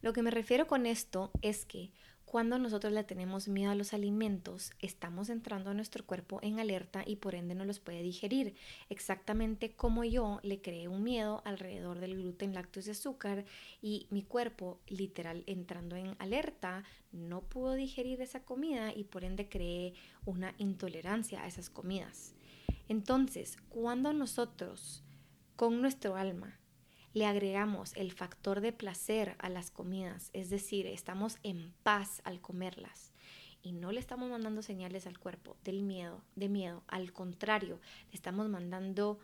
Lo 0.00 0.12
que 0.12 0.22
me 0.22 0.30
refiero 0.30 0.68
con 0.68 0.86
esto 0.86 1.32
es 1.42 1.66
que 1.66 1.90
cuando 2.26 2.58
nosotros 2.58 2.92
le 2.92 3.04
tenemos 3.04 3.46
miedo 3.46 3.70
a 3.70 3.76
los 3.76 3.94
alimentos, 3.94 4.72
estamos 4.80 5.30
entrando 5.30 5.70
a 5.70 5.74
nuestro 5.74 6.04
cuerpo 6.04 6.40
en 6.42 6.58
alerta 6.58 7.04
y 7.06 7.16
por 7.16 7.36
ende 7.36 7.54
no 7.54 7.64
los 7.64 7.78
puede 7.78 8.02
digerir. 8.02 8.56
Exactamente 8.90 9.76
como 9.76 10.02
yo 10.02 10.40
le 10.42 10.60
creé 10.60 10.88
un 10.88 11.04
miedo 11.04 11.40
alrededor 11.44 12.00
del 12.00 12.16
gluten, 12.16 12.52
lácteos 12.52 12.88
y 12.88 12.90
azúcar 12.90 13.44
y 13.80 14.08
mi 14.10 14.22
cuerpo 14.22 14.80
literal 14.88 15.44
entrando 15.46 15.94
en 15.94 16.16
alerta 16.18 16.82
no 17.12 17.42
pudo 17.42 17.74
digerir 17.74 18.20
esa 18.20 18.44
comida 18.44 18.92
y 18.92 19.04
por 19.04 19.22
ende 19.22 19.48
creé 19.48 19.94
una 20.24 20.52
intolerancia 20.58 21.44
a 21.44 21.46
esas 21.46 21.70
comidas. 21.70 22.34
Entonces, 22.88 23.56
cuando 23.68 24.12
nosotros 24.12 25.04
con 25.54 25.80
nuestro 25.80 26.16
alma 26.16 26.58
le 27.16 27.24
agregamos 27.24 27.94
el 27.96 28.12
factor 28.12 28.60
de 28.60 28.74
placer 28.74 29.36
a 29.38 29.48
las 29.48 29.70
comidas, 29.70 30.28
es 30.34 30.50
decir, 30.50 30.86
estamos 30.86 31.38
en 31.42 31.72
paz 31.82 32.20
al 32.24 32.42
comerlas 32.42 33.14
y 33.62 33.72
no 33.72 33.90
le 33.90 34.00
estamos 34.00 34.28
mandando 34.28 34.60
señales 34.60 35.06
al 35.06 35.18
cuerpo 35.18 35.56
del 35.64 35.82
miedo, 35.82 36.22
de 36.34 36.50
miedo, 36.50 36.82
al 36.88 37.14
contrario, 37.14 37.80
le 38.10 38.16
estamos 38.16 38.50
mandando 38.50 39.18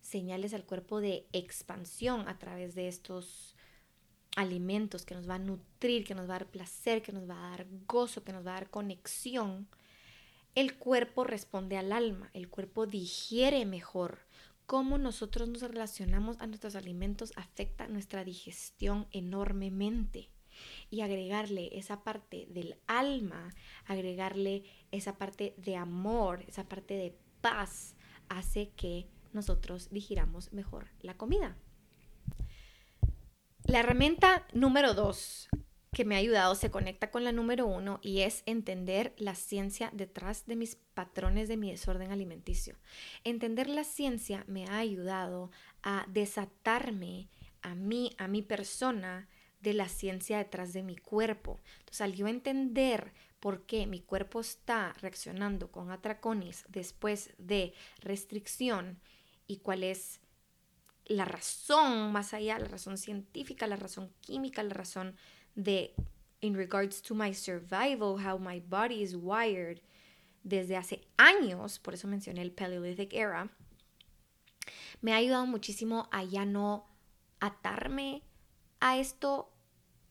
señales 0.00 0.54
al 0.54 0.64
cuerpo 0.64 1.00
de 1.00 1.28
expansión 1.32 2.26
a 2.26 2.36
través 2.36 2.74
de 2.74 2.88
estos 2.88 3.54
alimentos 4.34 5.06
que 5.06 5.14
nos 5.14 5.30
va 5.30 5.36
a 5.36 5.38
nutrir, 5.38 6.04
que 6.04 6.16
nos 6.16 6.28
va 6.28 6.34
a 6.34 6.38
dar 6.40 6.50
placer, 6.50 7.00
que 7.00 7.12
nos 7.12 7.30
va 7.30 7.38
a 7.38 7.50
dar 7.50 7.66
gozo, 7.86 8.24
que 8.24 8.32
nos 8.32 8.44
va 8.44 8.50
a 8.50 8.54
dar 8.54 8.70
conexión. 8.70 9.68
El 10.56 10.76
cuerpo 10.78 11.22
responde 11.22 11.76
al 11.76 11.92
alma, 11.92 12.28
el 12.34 12.48
cuerpo 12.48 12.86
digiere 12.86 13.64
mejor 13.66 14.25
cómo 14.66 14.98
nosotros 14.98 15.48
nos 15.48 15.62
relacionamos 15.62 16.38
a 16.40 16.46
nuestros 16.46 16.76
alimentos 16.76 17.32
afecta 17.36 17.88
nuestra 17.88 18.24
digestión 18.24 19.06
enormemente. 19.12 20.30
Y 20.90 21.02
agregarle 21.02 21.68
esa 21.72 22.02
parte 22.02 22.46
del 22.48 22.78
alma, 22.86 23.54
agregarle 23.84 24.64
esa 24.90 25.18
parte 25.18 25.54
de 25.58 25.76
amor, 25.76 26.44
esa 26.48 26.64
parte 26.64 26.94
de 26.94 27.16
paz, 27.42 27.94
hace 28.28 28.70
que 28.70 29.06
nosotros 29.32 29.90
digiramos 29.90 30.52
mejor 30.52 30.88
la 31.00 31.16
comida. 31.16 31.56
La 33.64 33.80
herramienta 33.80 34.46
número 34.54 34.94
dos 34.94 35.48
que 35.92 36.04
me 36.04 36.14
ha 36.14 36.18
ayudado 36.18 36.54
se 36.54 36.70
conecta 36.70 37.10
con 37.10 37.24
la 37.24 37.32
número 37.32 37.66
uno 37.66 38.00
y 38.02 38.20
es 38.20 38.42
entender 38.46 39.14
la 39.16 39.34
ciencia 39.34 39.90
detrás 39.94 40.46
de 40.46 40.56
mis 40.56 40.76
patrones 40.94 41.48
de 41.48 41.56
mi 41.56 41.70
desorden 41.70 42.12
alimenticio. 42.12 42.76
Entender 43.24 43.68
la 43.68 43.84
ciencia 43.84 44.44
me 44.46 44.66
ha 44.66 44.78
ayudado 44.78 45.50
a 45.82 46.04
desatarme 46.08 47.28
a 47.62 47.74
mí, 47.74 48.10
a 48.18 48.28
mi 48.28 48.42
persona, 48.42 49.28
de 49.60 49.72
la 49.72 49.88
ciencia 49.88 50.38
detrás 50.38 50.72
de 50.72 50.82
mi 50.82 50.96
cuerpo. 50.96 51.60
Entonces, 51.80 52.00
al 52.02 52.14
yo 52.14 52.28
entender 52.28 53.12
por 53.40 53.66
qué 53.66 53.86
mi 53.86 54.00
cuerpo 54.00 54.40
está 54.40 54.94
reaccionando 55.00 55.72
con 55.72 55.90
atracones 55.90 56.64
después 56.68 57.34
de 57.38 57.74
restricción 58.00 59.00
y 59.46 59.58
cuál 59.58 59.82
es 59.82 60.20
la 61.04 61.24
razón 61.24 62.12
más 62.12 62.34
allá, 62.34 62.58
la 62.58 62.68
razón 62.68 62.98
científica, 62.98 63.66
la 63.66 63.76
razón 63.76 64.12
química, 64.20 64.62
la 64.62 64.74
razón 64.74 65.16
de 65.56 65.94
in 66.40 66.54
regards 66.54 67.02
to 67.02 67.14
my 67.14 67.32
survival, 67.32 68.18
how 68.18 68.38
my 68.38 68.60
body 68.60 69.02
is 69.02 69.16
wired 69.16 69.80
desde 70.44 70.76
hace 70.76 71.00
años, 71.16 71.80
por 71.80 71.94
eso 71.94 72.06
mencioné 72.06 72.42
el 72.42 72.52
Paleolithic 72.52 73.12
era, 73.12 73.50
me 75.00 75.12
ha 75.12 75.16
ayudado 75.16 75.46
muchísimo 75.46 76.08
a 76.12 76.22
ya 76.22 76.44
no 76.44 76.86
atarme 77.40 78.22
a 78.80 78.98
esto 78.98 79.52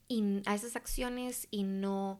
y 0.07 0.41
a 0.45 0.55
esas 0.55 0.75
acciones 0.75 1.47
y 1.51 1.63
no 1.63 2.19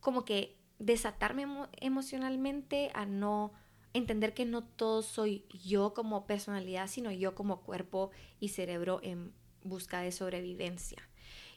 como 0.00 0.24
que 0.24 0.56
desatarme 0.78 1.46
emocionalmente, 1.80 2.90
a 2.94 3.04
no 3.04 3.52
entender 3.92 4.32
que 4.32 4.46
no 4.46 4.64
todo 4.64 5.02
soy 5.02 5.46
yo 5.50 5.92
como 5.94 6.26
personalidad, 6.26 6.86
sino 6.86 7.10
yo 7.10 7.34
como 7.34 7.62
cuerpo 7.62 8.10
y 8.38 8.48
cerebro 8.48 9.00
en 9.02 9.34
busca 9.62 10.00
de 10.00 10.12
sobrevivencia. 10.12 11.09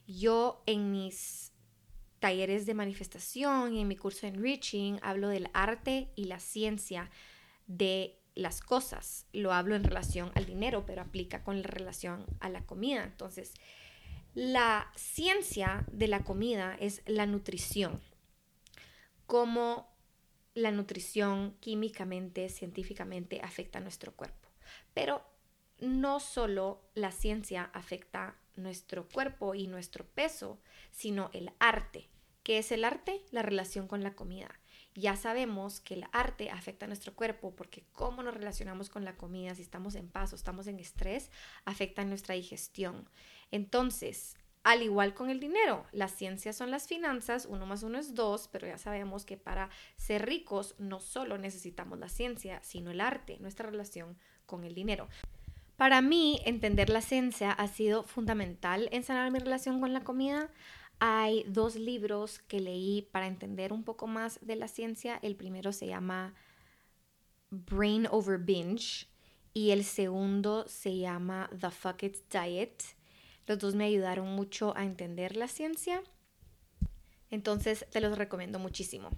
Yo 0.07 0.63
en 0.65 0.91
mis 0.91 1.51
talleres 2.19 2.65
de 2.65 2.73
manifestación 2.73 3.73
y 3.73 3.81
en 3.81 3.87
mi 3.87 3.97
curso 3.97 4.27
en 4.27 4.41
Reaching 4.41 4.97
hablo 5.01 5.27
del 5.29 5.49
arte 5.53 6.11
y 6.15 6.25
la 6.25 6.39
ciencia 6.39 7.09
de 7.67 8.19
las 8.35 8.61
cosas. 8.61 9.27
Lo 9.33 9.53
hablo 9.53 9.75
en 9.75 9.83
relación 9.83 10.31
al 10.35 10.45
dinero, 10.45 10.85
pero 10.85 11.01
aplica 11.01 11.43
con 11.43 11.61
la 11.61 11.67
relación 11.67 12.25
a 12.39 12.49
la 12.49 12.65
comida. 12.65 13.03
Entonces, 13.03 13.53
la 14.33 14.91
ciencia 14.95 15.85
de 15.91 16.07
la 16.07 16.23
comida 16.23 16.75
es 16.79 17.01
la 17.05 17.25
nutrición. 17.25 18.01
Cómo 19.25 19.93
la 20.53 20.71
nutrición 20.71 21.55
químicamente, 21.59 22.49
científicamente 22.49 23.41
afecta 23.41 23.79
a 23.79 23.81
nuestro 23.81 24.15
cuerpo. 24.15 24.49
Pero 24.93 25.23
no 25.79 26.19
solo 26.19 26.81
la 26.93 27.11
ciencia 27.11 27.69
afecta 27.73 28.37
nuestro 28.55 29.07
cuerpo 29.07 29.55
y 29.55 29.67
nuestro 29.67 30.05
peso, 30.05 30.59
sino 30.91 31.29
el 31.33 31.51
arte. 31.59 32.09
¿Qué 32.43 32.57
es 32.57 32.71
el 32.71 32.83
arte? 32.83 33.21
La 33.31 33.41
relación 33.41 33.87
con 33.87 34.03
la 34.03 34.15
comida. 34.15 34.59
Ya 34.95 35.15
sabemos 35.15 35.79
que 35.79 35.95
el 35.95 36.05
arte 36.11 36.51
afecta 36.51 36.85
nuestro 36.87 37.15
cuerpo 37.15 37.55
porque 37.55 37.85
cómo 37.93 38.21
nos 38.21 38.33
relacionamos 38.33 38.89
con 38.89 39.03
la 39.05 39.17
comida, 39.17 39.55
si 39.55 39.61
estamos 39.61 39.95
en 39.95 40.07
paz 40.07 40.33
o 40.33 40.35
estamos 40.35 40.67
en 40.67 40.79
estrés, 40.79 41.31
afecta 41.65 42.05
nuestra 42.05 42.35
digestión. 42.35 43.09
Entonces, 43.49 44.35
al 44.63 44.81
igual 44.81 45.13
con 45.13 45.29
el 45.29 45.39
dinero, 45.39 45.85
las 45.91 46.11
ciencias 46.13 46.55
son 46.55 46.71
las 46.71 46.87
finanzas, 46.87 47.45
uno 47.45 47.65
más 47.65 47.83
uno 47.83 47.97
es 47.97 48.13
dos, 48.13 48.47
pero 48.49 48.67
ya 48.67 48.77
sabemos 48.77 49.25
que 49.25 49.35
para 49.35 49.69
ser 49.97 50.25
ricos 50.25 50.75
no 50.77 50.99
solo 50.99 51.37
necesitamos 51.37 51.99
la 51.99 52.07
ciencia, 52.07 52.61
sino 52.63 52.91
el 52.91 53.01
arte, 53.01 53.39
nuestra 53.39 53.69
relación 53.69 54.17
con 54.45 54.63
el 54.63 54.75
dinero. 54.75 55.09
Para 55.77 56.01
mí, 56.01 56.39
entender 56.45 56.89
la 56.89 57.01
ciencia 57.01 57.51
ha 57.51 57.67
sido 57.67 58.03
fundamental 58.03 58.89
en 58.91 59.03
sanar 59.03 59.31
mi 59.31 59.39
relación 59.39 59.79
con 59.79 59.93
la 59.93 60.03
comida. 60.03 60.51
Hay 60.99 61.43
dos 61.47 61.75
libros 61.75 62.39
que 62.39 62.59
leí 62.59 63.01
para 63.11 63.27
entender 63.27 63.73
un 63.73 63.83
poco 63.83 64.07
más 64.07 64.39
de 64.41 64.55
la 64.55 64.67
ciencia. 64.67 65.19
El 65.21 65.35
primero 65.35 65.73
se 65.73 65.87
llama 65.87 66.35
Brain 67.49 68.07
Over 68.09 68.39
Binge 68.39 69.07
y 69.53 69.71
el 69.71 69.83
segundo 69.83 70.65
se 70.67 70.97
llama 70.97 71.49
The 71.59 71.71
Fuck 71.71 72.03
It 72.03 72.17
Diet. 72.31 72.83
Los 73.47 73.59
dos 73.59 73.75
me 73.75 73.85
ayudaron 73.85 74.27
mucho 74.35 74.75
a 74.77 74.85
entender 74.85 75.35
la 75.35 75.47
ciencia. 75.47 76.01
Entonces 77.29 77.85
te 77.91 77.99
los 77.99 78.17
recomiendo 78.17 78.59
muchísimo. 78.59 79.09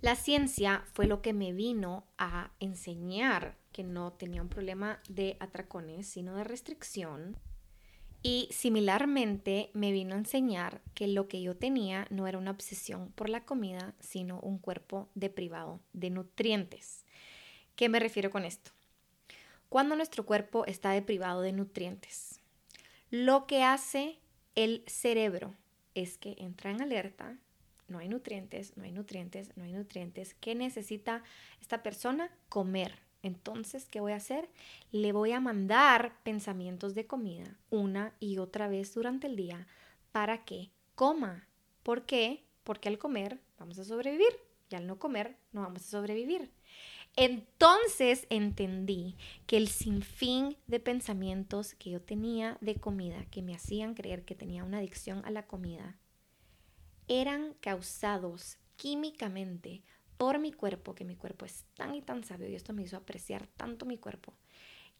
La 0.00 0.14
ciencia 0.14 0.84
fue 0.92 1.06
lo 1.06 1.22
que 1.22 1.32
me 1.32 1.52
vino 1.52 2.06
a 2.18 2.52
enseñar 2.60 3.61
que 3.72 3.82
no 3.82 4.12
tenía 4.12 4.42
un 4.42 4.48
problema 4.48 5.00
de 5.08 5.36
atracones, 5.40 6.06
sino 6.06 6.36
de 6.36 6.44
restricción. 6.44 7.36
Y 8.22 8.48
similarmente 8.52 9.70
me 9.74 9.90
vino 9.90 10.14
a 10.14 10.18
enseñar 10.18 10.80
que 10.94 11.08
lo 11.08 11.26
que 11.26 11.42
yo 11.42 11.56
tenía 11.56 12.06
no 12.10 12.28
era 12.28 12.38
una 12.38 12.52
obsesión 12.52 13.10
por 13.12 13.28
la 13.28 13.44
comida, 13.44 13.94
sino 13.98 14.38
un 14.40 14.58
cuerpo 14.58 15.08
deprivado 15.14 15.80
de 15.92 16.10
nutrientes. 16.10 17.04
¿Qué 17.74 17.88
me 17.88 17.98
refiero 17.98 18.30
con 18.30 18.44
esto? 18.44 18.70
Cuando 19.68 19.96
nuestro 19.96 20.24
cuerpo 20.24 20.66
está 20.66 20.92
deprivado 20.92 21.40
de 21.40 21.52
nutrientes, 21.52 22.40
lo 23.10 23.46
que 23.46 23.62
hace 23.64 24.18
el 24.54 24.84
cerebro 24.86 25.56
es 25.94 26.18
que 26.18 26.36
entra 26.38 26.70
en 26.70 26.82
alerta, 26.82 27.38
no 27.88 27.98
hay 27.98 28.08
nutrientes, 28.08 28.76
no 28.76 28.84
hay 28.84 28.92
nutrientes, 28.92 29.56
no 29.56 29.64
hay 29.64 29.72
nutrientes. 29.72 30.34
¿Qué 30.34 30.54
necesita 30.54 31.22
esta 31.60 31.82
persona? 31.82 32.30
Comer. 32.48 32.98
Entonces, 33.22 33.88
¿qué 33.88 34.00
voy 34.00 34.12
a 34.12 34.16
hacer? 34.16 34.48
Le 34.90 35.12
voy 35.12 35.32
a 35.32 35.40
mandar 35.40 36.20
pensamientos 36.24 36.94
de 36.94 37.06
comida 37.06 37.56
una 37.70 38.14
y 38.18 38.38
otra 38.38 38.68
vez 38.68 38.94
durante 38.94 39.28
el 39.28 39.36
día 39.36 39.66
para 40.10 40.44
que 40.44 40.70
coma. 40.94 41.46
¿Por 41.82 42.04
qué? 42.04 42.44
Porque 42.64 42.88
al 42.88 42.98
comer 42.98 43.40
vamos 43.58 43.78
a 43.78 43.84
sobrevivir 43.84 44.32
y 44.70 44.74
al 44.74 44.86
no 44.86 44.98
comer 44.98 45.36
no 45.52 45.62
vamos 45.62 45.82
a 45.82 45.90
sobrevivir. 45.90 46.50
Entonces 47.14 48.26
entendí 48.30 49.16
que 49.46 49.58
el 49.58 49.68
sinfín 49.68 50.56
de 50.66 50.80
pensamientos 50.80 51.74
que 51.74 51.90
yo 51.90 52.00
tenía 52.00 52.56
de 52.60 52.76
comida 52.76 53.26
que 53.26 53.42
me 53.42 53.54
hacían 53.54 53.94
creer 53.94 54.24
que 54.24 54.34
tenía 54.34 54.64
una 54.64 54.78
adicción 54.78 55.22
a 55.24 55.30
la 55.30 55.46
comida 55.46 55.96
eran 57.08 57.54
causados 57.60 58.56
químicamente 58.76 59.82
por 60.22 60.38
mi 60.38 60.52
cuerpo, 60.52 60.94
que 60.94 61.04
mi 61.04 61.16
cuerpo 61.16 61.46
es 61.46 61.64
tan 61.74 61.96
y 61.96 62.00
tan 62.00 62.22
sabio 62.22 62.48
y 62.48 62.54
esto 62.54 62.72
me 62.72 62.82
hizo 62.82 62.96
apreciar 62.96 63.48
tanto 63.56 63.86
mi 63.86 63.98
cuerpo, 63.98 64.32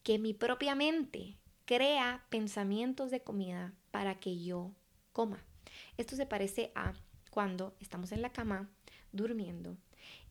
que 0.02 0.18
mi 0.18 0.34
propia 0.34 0.74
mente 0.74 1.36
crea 1.64 2.26
pensamientos 2.28 3.12
de 3.12 3.22
comida 3.22 3.72
para 3.92 4.18
que 4.18 4.42
yo 4.42 4.72
coma. 5.12 5.44
Esto 5.96 6.16
se 6.16 6.26
parece 6.26 6.72
a 6.74 6.94
cuando 7.30 7.76
estamos 7.78 8.10
en 8.10 8.20
la 8.20 8.32
cama 8.32 8.68
durmiendo 9.12 9.76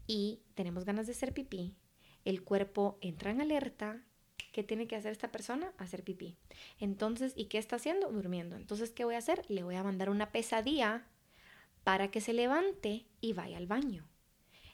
y 0.08 0.42
tenemos 0.56 0.84
ganas 0.84 1.06
de 1.06 1.14
hacer 1.14 1.34
pipí, 1.34 1.74
el 2.26 2.44
cuerpo 2.44 2.98
entra 3.00 3.32
en 3.32 3.40
alerta. 3.40 4.04
¿Qué 4.52 4.62
tiene 4.62 4.88
que 4.88 4.98
hacer 4.98 5.14
esta 5.14 5.32
persona? 5.32 5.72
Hacer 5.78 6.04
pipí. 6.04 6.36
Entonces, 6.80 7.32
¿y 7.38 7.46
qué 7.46 7.60
está 7.60 7.78
haciendo? 7.78 8.12
Durmiendo. 8.12 8.58
Entonces, 8.58 8.92
¿qué 8.92 9.06
voy 9.06 9.16
a 9.16 9.20
hacer? 9.20 9.46
Le 9.48 9.64
voy 9.64 9.76
a 9.76 9.84
mandar 9.84 10.10
una 10.10 10.34
pesadilla 10.34 11.08
para 11.86 12.12
que 12.12 12.20
se 12.20 12.34
levante 12.34 13.06
y 13.22 13.32
vaya 13.32 13.56
al 13.56 13.68
baño. 13.68 14.11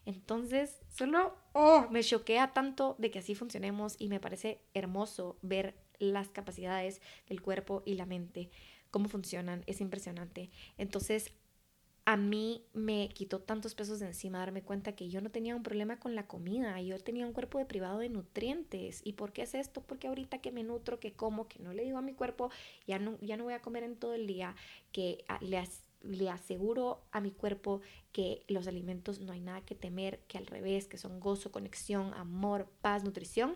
Entonces, 0.08 0.80
solo 0.88 1.36
oh, 1.51 1.88
me 1.91 2.01
choquea 2.01 2.53
tanto 2.53 2.95
de 2.97 3.12
que 3.12 3.20
así 3.20 3.36
funcionemos 3.36 3.97
y 3.99 4.08
me 4.08 4.22
parece 4.22 4.62
hermoso 4.74 5.38
ver 5.41 5.76
las 5.99 6.30
capacidades 6.30 7.01
del 7.28 7.41
cuerpo 7.41 7.84
y 7.86 7.95
la 7.95 8.05
mente, 8.05 8.49
cómo 8.89 9.10
funcionan, 9.10 9.66
es 9.68 9.82
impresionante. 9.82 10.49
Entonces, 10.78 11.34
a 12.05 12.16
mí 12.16 12.66
me 12.72 13.10
quitó 13.10 13.41
tantos 13.41 13.76
pesos 13.76 13.99
de 13.99 14.05
encima 14.05 14.39
darme 14.39 14.64
cuenta 14.64 14.95
que 14.95 15.10
yo 15.10 15.20
no 15.20 15.30
tenía 15.30 15.58
un 15.58 15.64
problema 15.64 15.99
con 15.99 16.16
la 16.16 16.26
comida, 16.26 16.80
yo 16.80 16.97
tenía 16.99 17.28
un 17.28 17.34
cuerpo 17.34 17.58
deprivado 17.58 17.99
de 17.99 18.08
nutrientes. 18.08 19.01
¿Y 19.03 19.12
por 19.14 19.34
qué 19.34 19.41
es 19.41 19.55
esto? 19.55 19.82
Porque 19.82 20.08
ahorita 20.08 20.38
que 20.38 20.53
me 20.53 20.64
nutro, 20.64 21.01
que 21.01 21.12
como, 21.12 21.49
que 21.49 21.60
no 21.60 21.74
le 21.74 21.84
digo 21.84 21.97
a 21.97 22.01
mi 22.01 22.14
cuerpo, 22.14 22.49
ya 22.88 22.97
no, 22.97 23.20
ya 23.20 23.36
no 23.36 23.43
voy 23.43 23.55
a 23.55 23.62
comer 23.62 23.84
en 23.84 23.97
todo 23.97 24.14
el 24.14 24.26
día, 24.26 24.55
que 24.93 25.26
ah, 25.28 25.38
le, 25.41 25.62
le 26.02 26.30
aseguro 26.30 27.04
a 27.12 27.22
mi 27.22 27.32
cuerpo 27.32 27.82
que 28.12 28.43
los 28.48 28.68
alimentos 28.68 29.20
no 29.20 29.34
hay 29.34 29.41
nada 29.41 29.62
que 29.62 29.76
temer, 29.76 30.20
que 30.28 30.38
al 30.38 30.48
revés, 30.48 30.88
que 30.88 30.98
son 30.98 31.20
gozo, 31.20 31.52
conexión, 31.52 32.14
amor, 32.14 32.70
paz, 32.82 33.04
nutrición, 33.04 33.56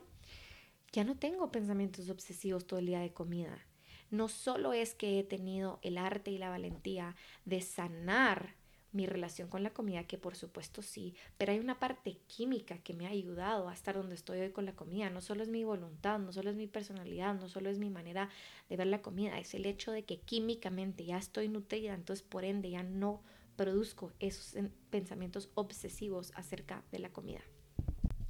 ya 0.92 1.04
no 1.04 1.18
tengo 1.18 1.52
pensamientos 1.52 2.10
obsesivos 2.10 2.68
todo 2.68 2.80
el 2.80 2.88
día 2.88 3.00
de 3.00 3.14
comida. 3.14 3.66
No 4.10 4.28
solo 4.28 4.74
es 4.74 4.94
que 4.94 5.20
he 5.20 5.24
tenido 5.24 5.80
el 5.84 5.98
arte 5.98 6.32
y 6.32 6.38
la 6.38 6.50
valentía 6.50 7.16
de 7.46 7.62
sanar 7.62 8.56
mi 8.92 9.06
relación 9.06 9.48
con 9.48 9.64
la 9.64 9.72
comida, 9.72 10.04
que 10.04 10.18
por 10.18 10.36
supuesto 10.36 10.82
sí, 10.82 11.16
pero 11.38 11.52
hay 11.52 11.60
una 11.60 11.80
parte 11.80 12.18
química 12.28 12.78
que 12.80 12.94
me 12.94 13.08
ha 13.08 13.10
ayudado 13.10 13.70
a 13.70 13.74
estar 13.74 13.96
donde 13.96 14.16
estoy 14.16 14.40
hoy 14.40 14.52
con 14.52 14.66
la 14.66 14.76
comida. 14.76 15.10
No 15.10 15.22
solo 15.22 15.44
es 15.44 15.50
mi 15.50 15.64
voluntad, 15.64 16.20
no 16.20 16.32
solo 16.34 16.50
es 16.50 16.56
mi 16.56 16.68
personalidad, 16.68 17.36
no 17.36 17.48
solo 17.48 17.70
es 17.70 17.80
mi 17.80 17.90
manera 17.90 18.30
de 18.70 18.78
ver 18.78 18.88
la 18.88 19.02
comida, 19.02 19.40
es 19.40 19.54
el 19.54 19.66
hecho 19.66 19.92
de 19.92 20.04
que 20.04 20.20
químicamente 20.20 21.06
ya 21.06 21.18
estoy 21.18 21.48
nutrida, 21.48 21.94
entonces 21.94 22.26
por 22.26 22.44
ende 22.44 22.70
ya 22.70 22.84
no 22.84 23.22
produzco 23.56 24.12
esos 24.20 24.56
pensamientos 24.90 25.50
obsesivos 25.54 26.32
acerca 26.36 26.84
de 26.92 27.00
la 27.00 27.10
comida. 27.10 27.42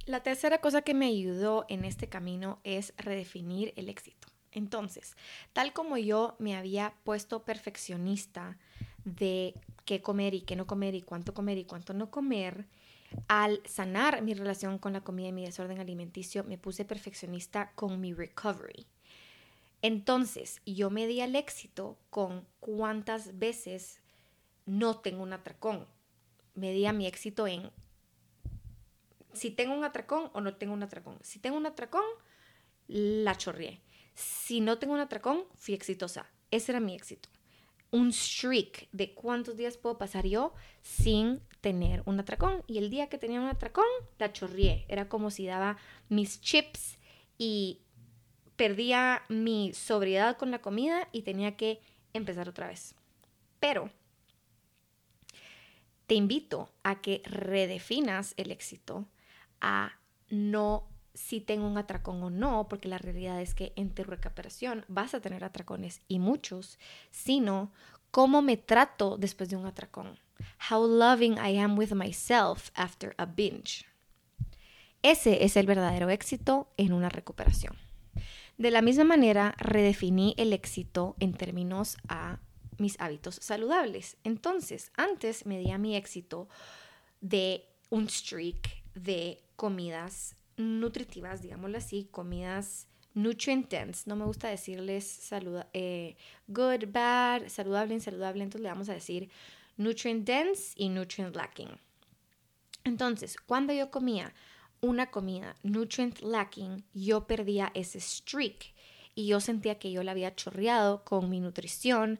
La 0.04 0.22
tercera 0.22 0.58
cosa 0.58 0.82
que 0.82 0.94
me 0.94 1.06
ayudó 1.06 1.64
en 1.68 1.84
este 1.84 2.08
camino 2.08 2.60
es 2.64 2.92
redefinir 2.96 3.72
el 3.76 3.88
éxito. 3.88 4.28
Entonces, 4.50 5.16
tal 5.52 5.72
como 5.72 5.96
yo 5.96 6.36
me 6.38 6.56
había 6.56 6.94
puesto 7.04 7.44
perfeccionista 7.44 8.58
de 9.04 9.54
qué 9.84 10.02
comer 10.02 10.34
y 10.34 10.42
qué 10.42 10.56
no 10.56 10.66
comer 10.66 10.94
y 10.94 11.02
cuánto 11.02 11.34
comer 11.34 11.58
y 11.58 11.64
cuánto 11.64 11.94
no 11.94 12.10
comer, 12.10 12.66
al 13.28 13.60
sanar 13.66 14.22
mi 14.22 14.34
relación 14.34 14.78
con 14.78 14.92
la 14.92 15.02
comida 15.02 15.28
y 15.28 15.32
mi 15.32 15.44
desorden 15.44 15.80
alimenticio, 15.80 16.44
me 16.44 16.58
puse 16.58 16.84
perfeccionista 16.84 17.72
con 17.74 18.00
mi 18.00 18.12
recovery. 18.14 18.86
Entonces, 19.82 20.62
yo 20.64 20.90
me 20.90 21.06
di 21.06 21.20
al 21.20 21.36
éxito 21.36 21.98
con 22.10 22.46
cuántas 22.60 23.38
veces 23.38 24.00
no 24.64 24.98
tengo 24.98 25.22
un 25.22 25.32
atracón. 25.32 25.86
Me 26.54 26.72
di 26.72 26.86
a 26.86 26.92
mi 26.92 27.06
éxito 27.06 27.46
en 27.46 27.70
si 29.32 29.50
tengo 29.50 29.74
un 29.74 29.84
atracón 29.84 30.30
o 30.34 30.40
no 30.40 30.54
tengo 30.54 30.72
un 30.72 30.82
atracón. 30.82 31.18
Si 31.22 31.38
tengo 31.38 31.56
un 31.56 31.66
atracón, 31.66 32.04
la 32.86 33.36
chorrié. 33.36 33.80
Si 34.14 34.60
no 34.60 34.78
tengo 34.78 34.94
un 34.94 35.00
atracón, 35.00 35.44
fui 35.54 35.74
exitosa. 35.74 36.30
Ese 36.50 36.72
era 36.72 36.80
mi 36.80 36.94
éxito 36.94 37.28
un 37.92 38.12
streak 38.12 38.88
de 38.90 39.14
cuántos 39.14 39.56
días 39.56 39.76
puedo 39.76 39.98
pasar 39.98 40.26
yo 40.26 40.54
sin 40.80 41.40
tener 41.60 42.02
un 42.06 42.18
atracón. 42.18 42.64
Y 42.66 42.78
el 42.78 42.90
día 42.90 43.08
que 43.08 43.18
tenía 43.18 43.40
un 43.40 43.46
atracón, 43.46 43.86
la 44.18 44.32
chorrié. 44.32 44.84
Era 44.88 45.08
como 45.08 45.30
si 45.30 45.46
daba 45.46 45.76
mis 46.08 46.40
chips 46.40 46.98
y 47.38 47.82
perdía 48.56 49.22
mi 49.28 49.72
sobriedad 49.74 50.36
con 50.36 50.50
la 50.50 50.60
comida 50.60 51.08
y 51.12 51.22
tenía 51.22 51.56
que 51.56 51.80
empezar 52.14 52.48
otra 52.48 52.66
vez. 52.66 52.94
Pero 53.60 53.90
te 56.06 56.14
invito 56.14 56.70
a 56.82 57.00
que 57.00 57.22
redefinas 57.24 58.34
el 58.36 58.50
éxito 58.50 59.06
a 59.60 59.98
no 60.30 60.91
si 61.14 61.40
tengo 61.40 61.66
un 61.66 61.78
atracón 61.78 62.22
o 62.22 62.30
no, 62.30 62.68
porque 62.68 62.88
la 62.88 62.98
realidad 62.98 63.40
es 63.40 63.54
que 63.54 63.72
en 63.76 63.90
tu 63.90 64.04
recuperación 64.04 64.84
vas 64.88 65.14
a 65.14 65.20
tener 65.20 65.44
atracones 65.44 66.00
y 66.08 66.18
muchos, 66.18 66.78
sino 67.10 67.72
cómo 68.10 68.42
me 68.42 68.56
trato 68.56 69.16
después 69.16 69.48
de 69.48 69.56
un 69.56 69.66
atracón. 69.66 70.18
How 70.70 70.86
loving 70.86 71.34
I 71.34 71.58
am 71.58 71.78
with 71.78 71.92
myself 71.92 72.70
after 72.74 73.14
a 73.18 73.26
binge. 73.26 73.84
Ese 75.02 75.44
es 75.44 75.56
el 75.56 75.66
verdadero 75.66 76.10
éxito 76.10 76.68
en 76.76 76.92
una 76.92 77.08
recuperación. 77.08 77.76
De 78.58 78.70
la 78.70 78.82
misma 78.82 79.04
manera, 79.04 79.54
redefiní 79.58 80.34
el 80.36 80.52
éxito 80.52 81.16
en 81.18 81.32
términos 81.34 81.96
a 82.08 82.38
mis 82.78 83.00
hábitos 83.00 83.36
saludables. 83.36 84.16
Entonces, 84.24 84.92
antes 84.96 85.46
me 85.46 85.58
di 85.58 85.76
mi 85.78 85.96
éxito 85.96 86.48
de 87.20 87.66
un 87.90 88.08
streak 88.08 88.82
de 88.94 89.42
comidas 89.56 90.36
nutritivas, 90.56 91.42
digámoslo 91.42 91.78
así, 91.78 92.08
comidas 92.10 92.88
nutrient 93.14 93.68
dense. 93.70 94.04
No 94.06 94.16
me 94.16 94.24
gusta 94.24 94.48
decirles 94.48 95.06
saluda, 95.06 95.68
eh, 95.72 96.16
good, 96.46 96.86
bad, 96.88 97.48
saludable, 97.48 97.94
insaludable. 97.94 98.42
Entonces 98.42 98.62
le 98.62 98.68
vamos 98.68 98.88
a 98.88 98.94
decir 98.94 99.30
nutrient 99.76 100.26
dense 100.26 100.72
y 100.76 100.88
nutrient 100.88 101.34
lacking. 101.34 101.70
Entonces, 102.84 103.36
cuando 103.46 103.72
yo 103.72 103.90
comía 103.90 104.34
una 104.80 105.10
comida 105.10 105.54
nutrient 105.62 106.20
lacking, 106.20 106.84
yo 106.92 107.26
perdía 107.26 107.70
ese 107.74 108.00
streak 108.00 108.74
y 109.14 109.26
yo 109.26 109.40
sentía 109.40 109.78
que 109.78 109.92
yo 109.92 110.02
la 110.02 110.12
había 110.12 110.34
chorreado 110.34 111.04
con 111.04 111.30
mi 111.30 111.38
nutrición 111.38 112.18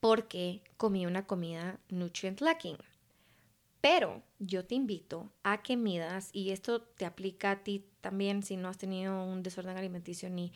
porque 0.00 0.62
comí 0.76 1.06
una 1.06 1.26
comida 1.26 1.78
nutrient 1.88 2.40
lacking. 2.40 2.76
Pero 3.80 4.22
yo 4.38 4.64
te 4.66 4.74
invito 4.74 5.32
a 5.42 5.62
que 5.62 5.76
midas, 5.76 6.30
y 6.32 6.50
esto 6.50 6.82
te 6.82 7.06
aplica 7.06 7.52
a 7.52 7.64
ti 7.64 7.86
también 8.00 8.42
si 8.42 8.56
no 8.56 8.68
has 8.68 8.78
tenido 8.78 9.24
un 9.24 9.42
desorden 9.42 9.76
alimenticio 9.76 10.28
ni 10.28 10.52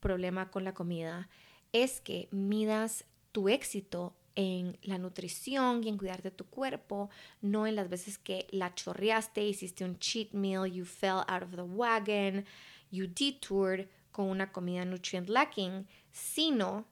problema 0.00 0.50
con 0.50 0.64
la 0.64 0.74
comida, 0.74 1.28
es 1.72 2.00
que 2.00 2.28
midas 2.30 3.04
tu 3.32 3.48
éxito 3.48 4.14
en 4.34 4.78
la 4.82 4.98
nutrición 4.98 5.82
y 5.82 5.88
en 5.88 5.96
cuidar 5.96 6.22
de 6.22 6.30
tu 6.30 6.44
cuerpo, 6.44 7.08
no 7.40 7.66
en 7.66 7.74
las 7.74 7.88
veces 7.88 8.18
que 8.18 8.46
la 8.50 8.74
chorreaste, 8.74 9.42
hiciste 9.42 9.84
un 9.84 9.98
cheat 9.98 10.32
meal, 10.32 10.66
you 10.66 10.84
fell 10.84 11.24
out 11.26 11.42
of 11.42 11.56
the 11.56 11.62
wagon, 11.62 12.44
you 12.90 13.06
detoured 13.06 13.88
con 14.12 14.28
una 14.28 14.52
comida 14.52 14.84
nutrient 14.84 15.28
lacking, 15.28 15.86
sino 16.12 16.86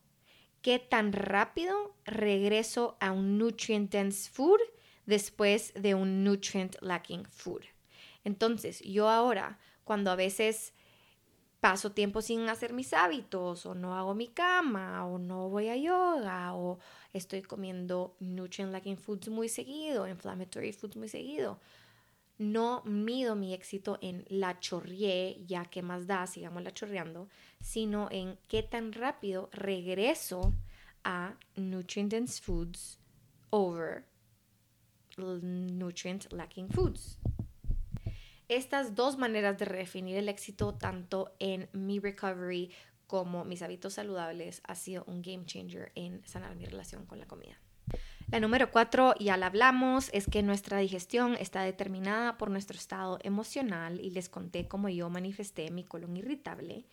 qué 0.62 0.78
tan 0.78 1.12
rápido 1.12 1.94
regreso 2.04 2.96
a 3.00 3.12
un 3.12 3.36
nutrient 3.36 3.92
dense 3.92 4.30
food 4.30 4.60
después 5.06 5.72
de 5.74 5.94
un 5.94 6.24
nutrient 6.24 6.76
lacking 6.80 7.24
food. 7.26 7.62
Entonces, 8.24 8.80
yo 8.80 9.08
ahora, 9.08 9.58
cuando 9.84 10.10
a 10.10 10.16
veces 10.16 10.72
paso 11.60 11.92
tiempo 11.92 12.20
sin 12.20 12.48
hacer 12.48 12.74
mis 12.74 12.92
hábitos 12.92 13.64
o 13.64 13.74
no 13.74 13.96
hago 13.96 14.14
mi 14.14 14.28
cama 14.28 15.06
o 15.06 15.18
no 15.18 15.48
voy 15.48 15.70
a 15.70 15.76
yoga 15.76 16.54
o 16.54 16.78
estoy 17.14 17.40
comiendo 17.40 18.16
nutrient 18.20 18.70
lacking 18.70 18.98
foods 18.98 19.28
muy 19.28 19.48
seguido, 19.48 20.06
inflammatory 20.06 20.72
foods 20.72 20.96
muy 20.96 21.08
seguido, 21.08 21.58
no 22.36 22.82
mido 22.84 23.34
mi 23.34 23.54
éxito 23.54 23.98
en 24.02 24.26
la 24.28 24.60
chorrié, 24.60 25.42
ya 25.46 25.64
que 25.64 25.80
más 25.80 26.06
da, 26.06 26.26
sigamos 26.26 26.62
la 26.62 26.74
chorreando, 26.74 27.28
sino 27.60 28.08
en 28.10 28.38
qué 28.48 28.62
tan 28.62 28.92
rápido 28.92 29.48
regreso 29.52 30.52
a 31.02 31.34
nutrient 31.56 32.10
dense 32.10 32.42
foods 32.42 32.98
over 33.50 34.04
nutrient 35.18 36.32
lacking 36.32 36.68
foods. 36.68 37.18
Estas 38.48 38.94
dos 38.94 39.16
maneras 39.16 39.58
de 39.58 39.64
redefinir 39.64 40.16
el 40.16 40.28
éxito, 40.28 40.74
tanto 40.74 41.34
en 41.38 41.68
mi 41.72 41.98
recovery 41.98 42.70
como 43.06 43.44
mis 43.44 43.62
hábitos 43.62 43.94
saludables, 43.94 44.60
ha 44.66 44.74
sido 44.74 45.04
un 45.06 45.22
game 45.22 45.46
changer 45.46 45.92
en 45.94 46.26
sanar 46.26 46.54
mi 46.56 46.66
relación 46.66 47.06
con 47.06 47.18
la 47.18 47.26
comida. 47.26 47.58
La 48.30 48.40
número 48.40 48.70
cuatro, 48.70 49.14
ya 49.20 49.36
la 49.36 49.46
hablamos, 49.46 50.10
es 50.12 50.26
que 50.26 50.42
nuestra 50.42 50.78
digestión 50.78 51.36
está 51.36 51.62
determinada 51.62 52.36
por 52.36 52.50
nuestro 52.50 52.76
estado 52.76 53.18
emocional 53.22 54.00
y 54.00 54.10
les 54.10 54.28
conté 54.28 54.66
cómo 54.66 54.88
yo 54.88 55.08
manifesté 55.10 55.70
mi 55.70 55.84
colon 55.84 56.16
irritable. 56.16 56.84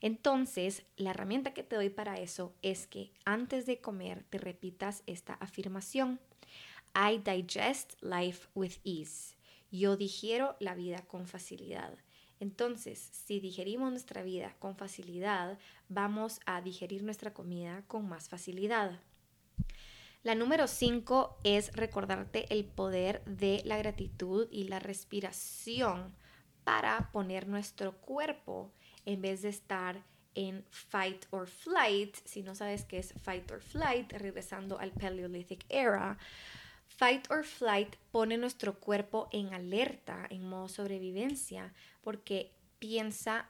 Entonces, 0.00 0.84
la 0.96 1.10
herramienta 1.10 1.54
que 1.54 1.62
te 1.62 1.76
doy 1.76 1.90
para 1.90 2.18
eso 2.18 2.54
es 2.62 2.86
que 2.86 3.12
antes 3.24 3.66
de 3.66 3.80
comer 3.80 4.24
te 4.30 4.38
repitas 4.38 5.02
esta 5.06 5.34
afirmación. 5.34 6.20
I 6.94 7.18
digest 7.18 7.94
life 8.02 8.48
with 8.54 8.74
ease. 8.84 9.36
Yo 9.70 9.96
digiero 9.96 10.56
la 10.60 10.74
vida 10.74 11.02
con 11.06 11.26
facilidad. 11.26 11.98
Entonces, 12.40 12.98
si 12.98 13.40
digerimos 13.40 13.90
nuestra 13.90 14.22
vida 14.22 14.54
con 14.58 14.76
facilidad, 14.76 15.58
vamos 15.88 16.40
a 16.46 16.60
digerir 16.60 17.02
nuestra 17.02 17.34
comida 17.34 17.84
con 17.88 18.08
más 18.08 18.28
facilidad. 18.28 19.00
La 20.22 20.34
número 20.34 20.66
5 20.66 21.40
es 21.44 21.72
recordarte 21.74 22.52
el 22.52 22.64
poder 22.64 23.24
de 23.24 23.62
la 23.64 23.78
gratitud 23.78 24.48
y 24.50 24.64
la 24.64 24.78
respiración 24.78 26.14
para 26.64 27.10
poner 27.12 27.48
nuestro 27.48 27.96
cuerpo 28.00 28.72
en 29.04 29.22
vez 29.22 29.42
de 29.42 29.48
estar 29.48 30.04
en 30.34 30.64
fight 30.70 31.24
or 31.30 31.48
flight. 31.48 32.16
Si 32.24 32.42
no 32.42 32.54
sabes 32.54 32.84
qué 32.84 32.98
es 32.98 33.14
fight 33.22 33.50
or 33.50 33.60
flight, 33.60 34.12
regresando 34.12 34.78
al 34.78 34.92
Paleolithic 34.92 35.64
era, 35.68 36.18
fight 36.98 37.30
or 37.30 37.44
flight 37.44 37.94
pone 38.10 38.36
nuestro 38.36 38.80
cuerpo 38.80 39.28
en 39.32 39.54
alerta, 39.54 40.26
en 40.30 40.48
modo 40.48 40.68
sobrevivencia, 40.68 41.72
porque 42.02 42.52
piensa 42.80 43.48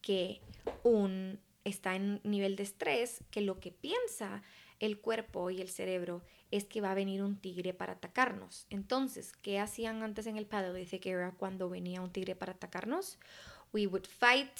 que 0.00 0.40
un 0.82 1.38
está 1.64 1.94
en 1.94 2.20
nivel 2.24 2.56
de 2.56 2.62
estrés, 2.62 3.22
que 3.30 3.40
lo 3.42 3.60
que 3.60 3.70
piensa 3.72 4.42
el 4.78 5.00
cuerpo 5.00 5.50
y 5.50 5.60
el 5.60 5.68
cerebro 5.68 6.22
es 6.50 6.64
que 6.64 6.80
va 6.80 6.92
a 6.92 6.94
venir 6.94 7.22
un 7.22 7.36
tigre 7.36 7.74
para 7.74 7.94
atacarnos. 7.94 8.66
Entonces, 8.70 9.32
¿qué 9.42 9.58
hacían 9.58 10.02
antes 10.02 10.26
en 10.26 10.36
el 10.36 10.46
Paleolithic 10.46 11.04
era 11.06 11.32
cuando 11.32 11.68
venía 11.68 12.00
un 12.00 12.12
tigre 12.12 12.36
para 12.36 12.52
atacarnos? 12.52 13.18
We 13.72 13.86
would 13.86 14.06
fight, 14.06 14.52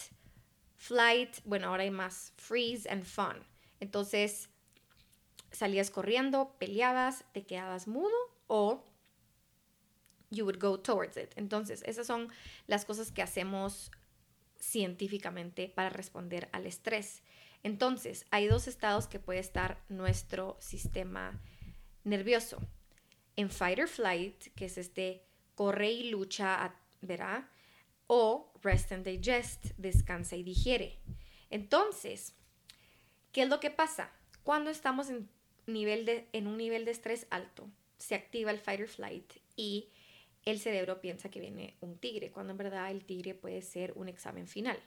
flight, 0.74 1.36
bueno, 1.44 1.68
ahora 1.68 1.84
hay 1.84 1.90
más, 1.90 2.32
freeze 2.36 2.90
and 2.90 3.04
fun. 3.04 3.46
Entonces, 3.78 4.50
salías 5.56 5.90
corriendo, 5.90 6.54
peleabas, 6.58 7.24
te 7.32 7.44
quedabas 7.44 7.88
mudo 7.88 8.14
o 8.46 8.84
you 10.30 10.44
would 10.44 10.58
go 10.58 10.78
towards 10.78 11.16
it. 11.16 11.32
Entonces, 11.36 11.82
esas 11.86 12.06
son 12.06 12.28
las 12.66 12.84
cosas 12.84 13.12
que 13.12 13.22
hacemos 13.22 13.90
científicamente 14.58 15.68
para 15.68 15.90
responder 15.90 16.48
al 16.52 16.66
estrés. 16.66 17.22
Entonces, 17.62 18.26
hay 18.30 18.46
dos 18.46 18.68
estados 18.68 19.08
que 19.08 19.18
puede 19.18 19.40
estar 19.40 19.82
nuestro 19.88 20.56
sistema 20.60 21.40
nervioso. 22.04 22.58
En 23.36 23.50
fight 23.50 23.78
or 23.78 23.88
flight, 23.88 24.54
que 24.54 24.66
es 24.66 24.78
este 24.78 25.26
corre 25.54 25.90
y 25.90 26.10
lucha, 26.10 26.74
¿verdad? 27.00 27.48
O 28.06 28.52
rest 28.62 28.92
and 28.92 29.04
digest, 29.04 29.72
descansa 29.76 30.36
y 30.36 30.42
digiere. 30.42 31.00
Entonces, 31.50 32.34
¿qué 33.32 33.42
es 33.42 33.48
lo 33.48 33.60
que 33.60 33.70
pasa? 33.70 34.12
Cuando 34.42 34.70
estamos 34.70 35.10
en, 35.10 35.28
nivel 35.66 36.04
de, 36.04 36.28
en 36.32 36.46
un 36.46 36.56
nivel 36.56 36.84
de 36.84 36.90
estrés 36.90 37.26
alto, 37.30 37.68
se 37.98 38.14
activa 38.14 38.50
el 38.50 38.58
fight 38.58 38.80
or 38.80 38.88
flight 38.88 39.32
y 39.56 39.90
el 40.44 40.60
cerebro 40.60 41.00
piensa 41.00 41.30
que 41.30 41.40
viene 41.40 41.76
un 41.80 41.98
tigre, 41.98 42.30
cuando 42.30 42.52
en 42.52 42.58
verdad 42.58 42.90
el 42.90 43.04
tigre 43.04 43.34
puede 43.34 43.62
ser 43.62 43.92
un 43.96 44.08
examen 44.08 44.46
final 44.46 44.78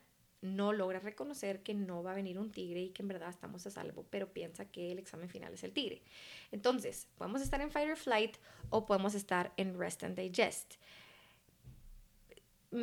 no 0.42 0.74
logra 0.74 1.00
reconocer 1.00 1.64
que 1.64 1.74
no 1.74 2.04
va 2.04 2.12
a 2.12 2.16
venir 2.16 2.38
un 2.40 2.52
tigre 2.52 2.82
y 2.82 2.90
que 2.90 3.02
en 3.02 3.08
verdad 3.10 3.30
estamos 3.30 3.66
a 3.66 3.72
salvo, 3.72 4.06
pero 4.10 4.32
piensa 4.32 4.66
que 4.66 4.92
el 4.92 5.00
examen 5.00 5.30
final 5.30 5.54
es 5.54 5.64
el 5.64 5.72
tigre. 5.74 6.02
Entonces, 6.52 7.08
podemos 7.18 7.42
estar 7.42 7.62
en 7.62 7.72
fight 7.72 7.90
or 7.90 7.98
flight 7.98 8.38
o 8.70 8.86
podemos 8.86 9.16
estar 9.16 9.54
en 9.58 9.78
rest 9.78 10.04
and 10.04 10.18
digest. 10.18 10.76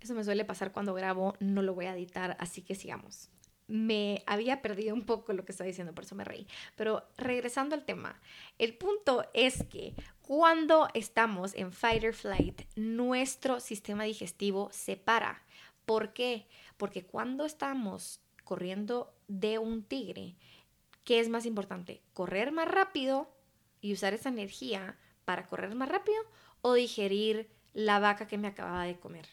Eso 0.00 0.14
me 0.14 0.24
suele 0.24 0.44
pasar 0.44 0.72
cuando 0.72 0.94
grabo, 0.94 1.34
no 1.40 1.62
lo 1.62 1.74
voy 1.74 1.86
a 1.86 1.94
editar, 1.94 2.36
así 2.40 2.62
que 2.62 2.74
sigamos 2.74 3.28
me 3.68 4.22
había 4.26 4.62
perdido 4.62 4.94
un 4.94 5.04
poco 5.04 5.32
lo 5.32 5.44
que 5.44 5.52
estaba 5.52 5.68
diciendo, 5.68 5.94
por 5.94 6.04
eso 6.04 6.14
me 6.14 6.24
reí. 6.24 6.46
Pero 6.76 7.04
regresando 7.16 7.74
al 7.74 7.84
tema, 7.84 8.20
el 8.58 8.76
punto 8.76 9.24
es 9.34 9.64
que 9.64 9.94
cuando 10.22 10.88
estamos 10.94 11.54
en 11.54 11.72
fight 11.72 12.04
or 12.04 12.12
flight, 12.12 12.62
nuestro 12.76 13.60
sistema 13.60 14.04
digestivo 14.04 14.68
se 14.72 14.96
para. 14.96 15.42
¿Por 15.84 16.12
qué? 16.12 16.46
Porque 16.76 17.04
cuando 17.04 17.44
estamos 17.44 18.20
corriendo 18.44 19.14
de 19.28 19.58
un 19.58 19.82
tigre, 19.82 20.36
¿qué 21.04 21.20
es 21.20 21.28
más 21.28 21.46
importante? 21.46 22.02
¿Correr 22.12 22.52
más 22.52 22.68
rápido 22.68 23.30
y 23.80 23.92
usar 23.92 24.14
esa 24.14 24.28
energía 24.28 24.98
para 25.24 25.46
correr 25.46 25.74
más 25.74 25.88
rápido 25.88 26.18
o 26.60 26.74
digerir 26.74 27.50
la 27.72 27.98
vaca 27.98 28.26
que 28.26 28.38
me 28.38 28.48
acababa 28.48 28.84
de 28.84 28.98
comer? 28.98 29.26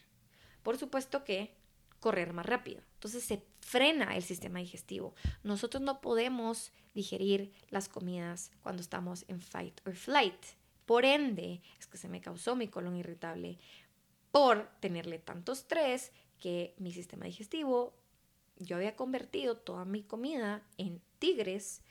Por 0.62 0.78
supuesto 0.78 1.24
que 1.24 1.54
correr 2.00 2.32
más 2.32 2.46
rápido. 2.46 2.82
Entonces 3.04 3.24
se 3.24 3.42
frena 3.60 4.16
el 4.16 4.22
sistema 4.22 4.60
digestivo. 4.60 5.14
Nosotros 5.42 5.82
no 5.82 6.00
podemos 6.00 6.72
digerir 6.94 7.52
las 7.68 7.86
comidas 7.86 8.50
cuando 8.62 8.80
estamos 8.80 9.26
en 9.28 9.42
fight 9.42 9.78
or 9.86 9.94
flight. 9.94 10.42
Por 10.86 11.04
ende, 11.04 11.60
es 11.78 11.86
que 11.86 11.98
se 11.98 12.08
me 12.08 12.22
causó 12.22 12.56
mi 12.56 12.68
colon 12.68 12.96
irritable 12.96 13.58
por 14.30 14.70
tenerle 14.80 15.18
tanto 15.18 15.52
estrés 15.52 16.12
que 16.38 16.74
mi 16.78 16.92
sistema 16.92 17.26
digestivo, 17.26 17.92
yo 18.56 18.76
había 18.76 18.96
convertido 18.96 19.58
toda 19.58 19.84
mi 19.84 20.02
comida 20.02 20.62
en 20.78 21.02
tigres 21.18 21.82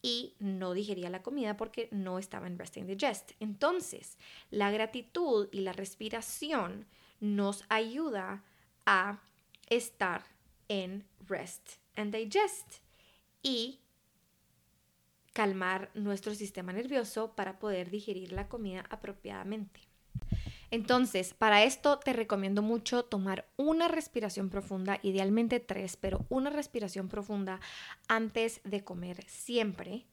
y 0.00 0.34
no 0.38 0.72
digería 0.72 1.10
la 1.10 1.22
comida 1.22 1.58
porque 1.58 1.90
no 1.90 2.18
estaba 2.18 2.46
en 2.46 2.58
rest 2.58 2.78
and 2.78 2.88
digest. 2.88 3.32
Entonces, 3.38 4.16
la 4.50 4.70
gratitud 4.70 5.46
y 5.52 5.60
la 5.60 5.74
respiración 5.74 6.86
nos 7.20 7.64
ayuda 7.68 8.42
a 8.86 9.20
estar 9.68 10.33
en 10.68 11.04
rest 11.26 11.72
and 11.96 12.14
digest 12.14 12.78
y 13.42 13.80
calmar 15.32 15.90
nuestro 15.94 16.34
sistema 16.34 16.72
nervioso 16.72 17.34
para 17.34 17.58
poder 17.58 17.90
digerir 17.90 18.32
la 18.32 18.48
comida 18.48 18.84
apropiadamente. 18.88 19.80
Entonces, 20.70 21.34
para 21.34 21.62
esto 21.64 21.98
te 21.98 22.12
recomiendo 22.12 22.62
mucho 22.62 23.04
tomar 23.04 23.46
una 23.56 23.88
respiración 23.88 24.48
profunda, 24.48 24.98
idealmente 25.02 25.60
tres, 25.60 25.96
pero 25.96 26.24
una 26.30 26.50
respiración 26.50 27.08
profunda 27.08 27.60
antes 28.08 28.60
de 28.64 28.82
comer 28.82 29.24
siempre 29.28 30.06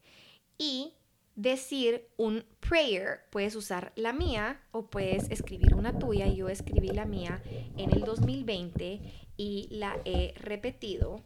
y 0.58 0.94
decir 1.36 2.08
un 2.18 2.46
prayer. 2.60 3.22
Puedes 3.32 3.56
usar 3.56 3.92
la 3.96 4.14
mía 4.14 4.62
o 4.72 4.88
puedes 4.90 5.32
escribir 5.32 5.74
una 5.74 5.98
tuya. 5.98 6.28
Yo 6.28 6.50
escribí 6.50 6.90
la 6.90 7.06
mía 7.06 7.42
en 7.78 7.92
el 7.92 8.02
2020 8.02 9.02
y 9.42 9.68
la 9.72 9.98
he 10.06 10.36
repetido 10.38 11.24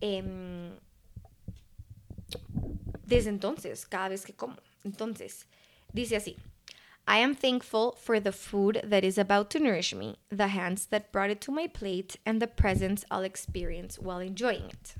em, 0.00 0.72
desde 3.06 3.30
entonces, 3.30 3.86
cada 3.86 4.08
vez 4.08 4.24
que 4.24 4.34
como. 4.34 4.56
Entonces, 4.84 5.46
dice 5.92 6.16
así. 6.16 6.36
I 7.06 7.18
am 7.18 7.34
thankful 7.34 7.96
for 7.96 8.20
the 8.20 8.32
food 8.32 8.80
that 8.84 9.04
is 9.04 9.18
about 9.18 9.50
to 9.50 9.60
nourish 9.60 9.94
me, 9.94 10.16
the 10.30 10.48
hands 10.48 10.86
that 10.86 11.12
brought 11.12 11.30
it 11.30 11.40
to 11.42 11.52
my 11.52 11.68
plate, 11.68 12.16
and 12.24 12.40
the 12.40 12.46
presence 12.46 13.04
I'll 13.10 13.24
experience 13.24 13.98
while 13.98 14.20
enjoying 14.20 14.66
it. 14.70 14.94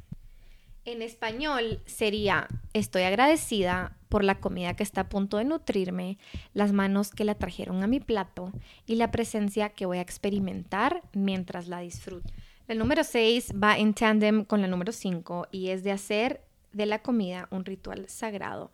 En 0.85 1.01
español 1.01 1.81
sería, 1.87 2.49
estoy 2.75 3.03
agradecida 3.03 3.97
por 4.13 4.25
la 4.25 4.41
comida 4.41 4.77
que 4.77 4.83
está 4.83 5.01
a 5.01 5.09
punto 5.09 5.39
de 5.39 5.47
nutrirme, 5.47 6.19
las 6.53 6.75
manos 6.75 7.13
que 7.13 7.25
la 7.25 7.35
trajeron 7.35 7.83
a 7.83 7.87
mi 7.87 7.99
plato 7.99 8.53
y 8.85 8.97
la 8.97 9.11
presencia 9.11 9.71
que 9.71 9.87
voy 9.87 9.97
a 9.97 10.03
experimentar 10.03 11.01
mientras 11.15 11.67
la 11.67 11.79
disfruto. 11.79 12.31
El 12.69 12.77
número 12.77 13.05
6 13.05 13.55
va 13.55 13.79
en 13.79 13.95
tándem 13.95 14.45
con 14.45 14.61
la 14.61 14.69
número 14.69 14.93
5 14.93 15.49
y 15.51 15.69
es 15.69 15.83
de 15.83 15.93
hacer 15.93 16.45
de 16.75 16.85
la 16.85 16.99
comida 16.99 17.49
un 17.51 17.65
ritual 17.65 18.07
sagrado 18.11 18.71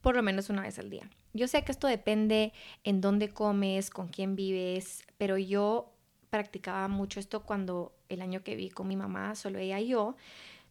por 0.00 0.16
lo 0.16 0.22
menos 0.22 0.48
una 0.48 0.62
vez 0.62 0.78
al 0.78 0.88
día. 0.88 1.10
Yo 1.34 1.46
sé 1.46 1.62
que 1.62 1.72
esto 1.72 1.86
depende 1.86 2.54
en 2.82 3.02
dónde 3.02 3.28
comes, 3.28 3.90
con 3.90 4.08
quién 4.08 4.34
vives, 4.34 5.04
pero 5.18 5.36
yo 5.36 5.92
practicaba 6.30 6.88
mucho 6.88 7.20
esto 7.20 7.42
cuando 7.42 7.92
el 8.08 8.22
año 8.22 8.42
que 8.42 8.56
vi 8.56 8.70
con 8.70 8.88
mi 8.88 8.96
mamá, 8.96 9.34
solo 9.34 9.58
ella 9.58 9.78
y 9.78 9.88
yo, 9.88 10.16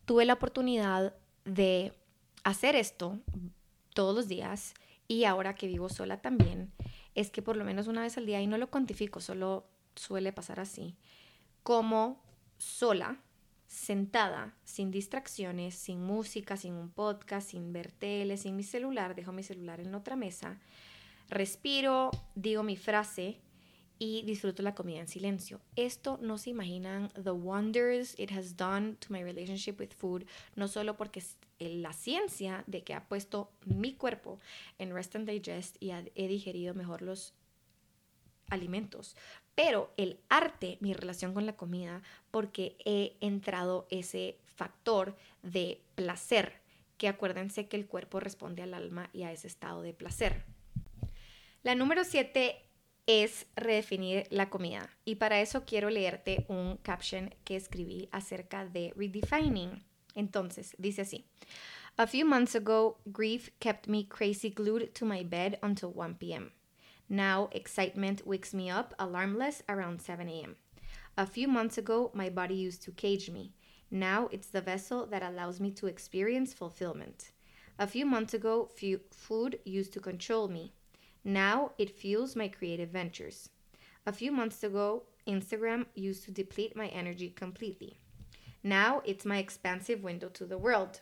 tuve 0.05 0.25
la 0.25 0.33
oportunidad 0.33 1.13
de 1.45 1.93
hacer 2.43 2.75
esto 2.75 3.19
todos 3.99 4.15
los 4.15 4.29
días 4.29 4.75
y 5.09 5.25
ahora 5.25 5.55
que 5.55 5.67
vivo 5.67 5.89
sola 5.89 6.21
también, 6.21 6.71
es 7.15 7.29
que 7.31 7.41
por 7.41 7.57
lo 7.57 7.65
menos 7.65 7.87
una 7.87 8.01
vez 8.01 8.17
al 8.17 8.25
día, 8.25 8.39
y 8.39 8.47
no 8.47 8.57
lo 8.57 8.71
cuantifico, 8.71 9.19
solo 9.19 9.67
suele 9.93 10.31
pasar 10.31 10.61
así, 10.61 10.95
como 11.63 12.23
sola, 12.57 13.19
sentada, 13.67 14.55
sin 14.63 14.89
distracciones, 14.89 15.75
sin 15.75 16.01
música, 16.01 16.55
sin 16.55 16.75
un 16.75 16.89
podcast, 16.89 17.49
sin 17.49 17.73
ver 17.73 17.91
tele, 17.91 18.37
sin 18.37 18.55
mi 18.55 18.63
celular, 18.63 19.15
dejo 19.15 19.33
mi 19.33 19.43
celular 19.43 19.81
en 19.81 19.93
otra 19.93 20.15
mesa, 20.15 20.61
respiro, 21.27 22.09
digo 22.35 22.63
mi 22.63 22.77
frase 22.77 23.41
y 23.99 24.23
disfruto 24.23 24.63
la 24.63 24.73
comida 24.73 25.01
en 25.01 25.07
silencio. 25.07 25.59
Esto 25.75 26.17
no 26.21 26.37
se 26.37 26.51
imaginan 26.51 27.09
the 27.21 27.31
wonders 27.31 28.17
it 28.17 28.31
has 28.31 28.55
done 28.55 28.95
to 28.95 29.11
my 29.11 29.21
relationship 29.21 29.79
with 29.79 29.91
food, 29.91 30.25
no 30.55 30.69
solo 30.69 30.95
porque 30.95 31.19
es 31.19 31.37
la 31.59 31.91
ciencia 31.91 32.63
de 32.65 32.83
que 32.83 32.93
ha 32.93 33.07
puesto 33.07 33.51
mi 33.65 33.93
cuerpo 33.93 34.39
en 34.77 34.93
rest 34.93 35.15
and 35.17 35.29
digest 35.29 35.75
y 35.81 35.91
he 35.91 36.27
digerido 36.27 36.73
mejor 36.73 37.01
los 37.01 37.33
alimentos, 38.49 39.15
pero 39.53 39.93
el 39.97 40.19
arte, 40.29 40.77
mi 40.79 40.93
relación 40.93 41.33
con 41.33 41.45
la 41.45 41.57
comida, 41.57 42.01
porque 42.31 42.77
he 42.85 43.17
entrado 43.19 43.85
ese 43.91 44.37
factor 44.45 45.15
de 45.43 45.81
placer, 45.95 46.61
que 46.97 47.09
acuérdense 47.09 47.67
que 47.67 47.77
el 47.77 47.85
cuerpo 47.85 48.19
responde 48.19 48.63
al 48.63 48.73
alma 48.73 49.09
y 49.13 49.23
a 49.23 49.31
ese 49.31 49.47
estado 49.47 49.81
de 49.81 49.93
placer. 49.93 50.43
La 51.63 51.75
número 51.75 52.05
siete 52.05 52.68
es 53.09 53.47
redefinir 53.55 54.27
la 54.29 54.51
comida 54.51 54.87
y 55.03 55.15
para 55.15 55.41
eso 55.41 55.65
quiero 55.65 55.89
leerte 55.89 56.45
un 56.47 56.77
caption 56.77 57.33
que 57.43 57.55
escribí 57.55 58.07
acerca 58.11 58.67
de 58.67 58.93
redefining. 58.95 59.83
Entonces, 60.13 60.75
dice 60.77 61.01
así. 61.01 61.25
A 61.97 62.05
few 62.05 62.23
months 62.23 62.53
ago, 62.53 62.99
grief 63.07 63.49
kept 63.59 63.87
me 63.87 64.07
crazy 64.07 64.51
glued 64.51 64.93
to 64.93 65.05
my 65.05 65.23
bed 65.23 65.57
until 65.63 65.89
1 65.91 66.17
p.m. 66.19 66.51
Now, 67.09 67.49
excitement 67.51 68.27
wakes 68.27 68.53
me 68.53 68.69
up 68.69 68.93
alarmless 68.99 69.63
around 69.67 70.03
7 70.03 70.29
a.m. 70.29 70.55
A 71.17 71.25
few 71.25 71.47
months 71.47 71.79
ago, 71.79 72.11
my 72.13 72.29
body 72.29 72.53
used 72.53 72.83
to 72.83 72.91
cage 72.91 73.31
me. 73.31 73.53
Now, 73.89 74.29
it's 74.31 74.49
the 74.49 74.61
vessel 74.61 75.07
that 75.07 75.23
allows 75.23 75.59
me 75.59 75.71
to 75.71 75.87
experience 75.87 76.53
fulfillment. 76.53 77.31
A 77.79 77.87
few 77.87 78.05
months 78.05 78.35
ago, 78.35 78.69
food 79.09 79.57
used 79.65 79.93
to 79.93 79.99
control 79.99 80.47
me. 80.47 80.73
Now, 81.23 81.71
it 81.77 81.99
fuels 81.99 82.35
my 82.35 82.47
creative 82.47 82.89
ventures. 82.89 83.49
A 84.05 84.13
few 84.13 84.31
months 84.31 84.63
ago, 84.63 85.03
Instagram 85.27 85.85
used 85.95 86.23
to 86.25 86.31
deplete 86.31 86.75
my 86.75 86.87
energy 86.87 87.29
completely. 87.29 87.99
Now, 88.63 89.01
it's 89.05 89.25
my 89.25 89.37
expansive 89.37 90.03
window 90.03 90.29
to 90.29 90.45
the 90.45 90.57
world. 90.57 91.01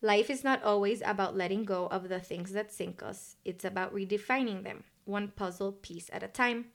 Life 0.00 0.30
is 0.30 0.42
not 0.42 0.62
always 0.62 1.02
about 1.04 1.36
letting 1.36 1.64
go 1.64 1.86
of 1.86 2.08
the 2.08 2.20
things 2.20 2.52
that 2.52 2.72
sink 2.72 3.02
us, 3.02 3.36
it's 3.44 3.64
about 3.64 3.94
redefining 3.94 4.64
them. 4.64 4.84
one 5.04 5.28
puzzle 5.28 5.72
piece 5.72 6.10
at 6.12 6.22
a 6.22 6.28
time. 6.28 6.72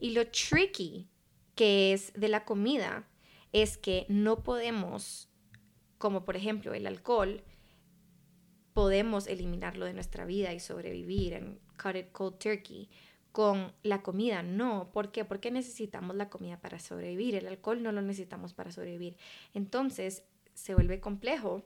Y 0.00 0.10
lo 0.10 0.24
tricky 0.26 1.08
que 1.54 1.92
es 1.92 2.12
de 2.14 2.28
la 2.28 2.44
comida 2.44 3.04
es 3.52 3.76
que 3.76 4.04
no 4.08 4.42
podemos, 4.42 5.28
como 5.98 6.24
por 6.24 6.36
ejemplo 6.36 6.74
el 6.74 6.86
alcohol, 6.86 7.42
podemos 8.74 9.26
eliminarlo 9.26 9.86
de 9.86 9.94
nuestra 9.94 10.26
vida 10.26 10.52
y 10.52 10.60
sobrevivir 10.60 11.58
cut 11.76 11.96
it 11.96 12.12
cold 12.12 12.38
turkey. 12.38 12.88
Con 13.32 13.72
la 13.82 14.02
comida 14.02 14.42
no. 14.42 14.90
¿Por 14.92 15.12
qué? 15.12 15.24
Porque 15.24 15.50
necesitamos 15.50 16.16
la 16.16 16.30
comida 16.30 16.58
para 16.58 16.78
sobrevivir. 16.78 17.34
El 17.34 17.48
alcohol 17.48 17.82
no 17.82 17.92
lo 17.92 18.00
necesitamos 18.00 18.54
para 18.54 18.72
sobrevivir. 18.72 19.16
Entonces 19.52 20.24
se 20.54 20.74
vuelve 20.74 21.00
complejo 21.00 21.62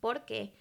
porque 0.00 0.52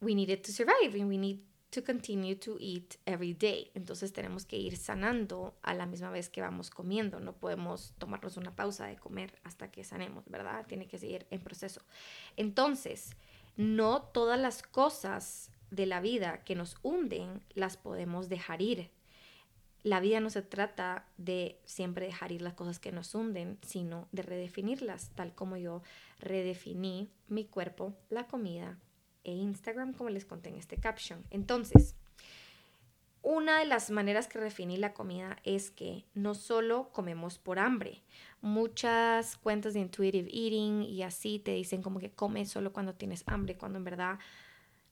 we 0.00 0.14
need 0.14 0.30
it 0.30 0.46
to 0.46 0.52
survive 0.52 0.98
and 0.98 1.08
we 1.08 1.18
need 1.18 1.40
to 1.70 1.84
continue 1.84 2.34
to 2.34 2.56
eat 2.58 2.96
every 3.06 3.34
day. 3.34 3.70
Entonces 3.74 4.12
tenemos 4.12 4.44
que 4.44 4.56
ir 4.56 4.76
sanando 4.76 5.54
a 5.62 5.74
la 5.74 5.86
misma 5.86 6.10
vez 6.10 6.28
que 6.28 6.40
vamos 6.40 6.70
comiendo. 6.70 7.20
No 7.20 7.34
podemos 7.34 7.94
tomarnos 7.98 8.36
una 8.36 8.54
pausa 8.54 8.86
de 8.86 8.96
comer 8.96 9.38
hasta 9.44 9.70
que 9.70 9.84
sanemos, 9.84 10.24
¿verdad? 10.28 10.66
Tiene 10.66 10.88
que 10.88 10.98
seguir 10.98 11.26
en 11.30 11.40
proceso. 11.40 11.80
Entonces, 12.36 13.10
no 13.56 14.02
todas 14.02 14.38
las 14.38 14.62
cosas 14.62 15.50
de 15.70 15.86
la 15.86 16.00
vida 16.00 16.42
que 16.44 16.54
nos 16.54 16.76
hunden 16.82 17.42
las 17.54 17.76
podemos 17.76 18.28
dejar 18.28 18.62
ir. 18.62 18.90
La 19.82 20.00
vida 20.00 20.20
no 20.20 20.28
se 20.28 20.42
trata 20.42 21.06
de 21.16 21.58
siempre 21.64 22.06
dejar 22.06 22.32
ir 22.32 22.42
las 22.42 22.54
cosas 22.54 22.78
que 22.78 22.92
nos 22.92 23.14
hunden, 23.14 23.58
sino 23.62 24.08
de 24.12 24.22
redefinirlas, 24.22 25.10
tal 25.14 25.34
como 25.34 25.56
yo 25.56 25.82
redefiní 26.18 27.10
mi 27.28 27.46
cuerpo, 27.46 27.94
la 28.10 28.26
comida, 28.26 28.78
e 29.24 29.32
Instagram, 29.32 29.92
como 29.92 30.10
les 30.10 30.24
conté 30.24 30.48
en 30.48 30.56
este 30.56 30.76
caption. 30.76 31.24
Entonces, 31.30 31.94
una 33.22 33.58
de 33.58 33.66
las 33.66 33.90
maneras 33.90 34.28
que 34.28 34.38
definí 34.38 34.78
la 34.78 34.94
comida 34.94 35.36
es 35.44 35.70
que 35.70 36.06
no 36.14 36.34
solo 36.34 36.90
comemos 36.92 37.38
por 37.38 37.58
hambre. 37.58 38.02
Muchas 38.40 39.36
cuentas 39.36 39.74
de 39.74 39.80
intuitive 39.80 40.30
eating 40.32 40.82
y 40.82 41.02
así 41.02 41.38
te 41.38 41.52
dicen 41.52 41.82
como 41.82 42.00
que 42.00 42.10
comes 42.10 42.50
solo 42.50 42.72
cuando 42.72 42.94
tienes 42.94 43.22
hambre, 43.26 43.58
cuando 43.58 43.78
en 43.78 43.84
verdad 43.84 44.18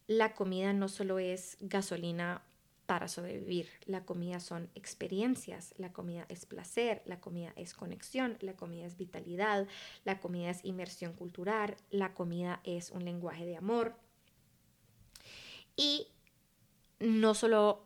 la 0.09 0.35
comida 0.35 0.73
no 0.73 0.89
solo 0.89 1.21
es 1.21 1.57
gasolina 1.61 2.43
para 2.87 3.07
sobrevivir. 3.07 3.69
La 3.85 4.05
comida 4.05 4.41
son 4.41 4.71
experiencias, 4.75 5.75
la 5.77 5.93
comida 5.93 6.25
es 6.29 6.47
placer, 6.47 7.03
la 7.05 7.21
comida 7.21 7.53
es 7.55 7.75
conexión, 7.75 8.37
la 8.41 8.55
comida 8.55 8.87
es 8.87 8.97
vitalidad, 8.97 9.69
la 10.05 10.19
comida 10.19 10.51
es 10.51 10.65
inmersión 10.65 11.13
cultural, 11.13 11.77
la 11.91 12.15
comida 12.15 12.61
es 12.65 12.91
un 12.91 13.05
lenguaje 13.05 13.45
de 13.45 13.57
amor, 13.57 13.95
y 15.79 16.09
no 16.99 17.35
solo 17.35 17.85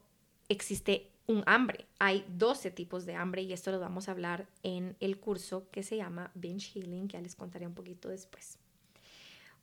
existe 0.49 1.11
un 1.27 1.45
hambre, 1.47 1.87
hay 1.99 2.25
12 2.29 2.70
tipos 2.70 3.05
de 3.05 3.14
hambre 3.14 3.43
y 3.43 3.53
esto 3.53 3.70
lo 3.70 3.79
vamos 3.79 4.09
a 4.09 4.12
hablar 4.12 4.49
en 4.62 4.97
el 4.99 5.20
curso 5.20 5.68
que 5.70 5.83
se 5.83 5.99
llama 5.99 6.33
Binge 6.35 6.73
Healing, 6.75 7.07
que 7.07 7.18
ya 7.18 7.20
les 7.20 7.37
contaré 7.37 7.66
un 7.66 7.75
poquito 7.75 8.09
después. 8.09 8.59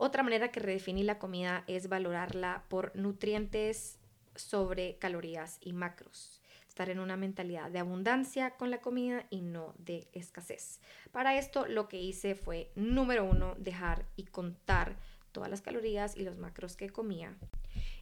Otra 0.01 0.23
manera 0.23 0.49
que 0.49 0.61
redefiní 0.61 1.03
la 1.03 1.19
comida 1.19 1.65
es 1.67 1.89
valorarla 1.89 2.63
por 2.69 2.95
nutrientes 2.95 3.99
sobre 4.33 4.97
calorías 4.97 5.57
y 5.59 5.73
macros. 5.73 6.41
Estar 6.69 6.89
en 6.89 6.99
una 6.99 7.17
mentalidad 7.17 7.69
de 7.69 7.79
abundancia 7.79 8.51
con 8.51 8.71
la 8.71 8.79
comida 8.79 9.25
y 9.29 9.41
no 9.41 9.75
de 9.77 10.07
escasez. 10.13 10.79
Para 11.11 11.37
esto 11.37 11.65
lo 11.67 11.89
que 11.89 11.99
hice 11.99 12.35
fue, 12.35 12.71
número 12.75 13.25
uno, 13.25 13.55
dejar 13.57 14.05
y 14.15 14.23
contar 14.23 14.95
todas 15.33 15.49
las 15.49 15.61
calorías 15.61 16.15
y 16.15 16.23
los 16.23 16.37
macros 16.37 16.77
que 16.77 16.89
comía 16.89 17.35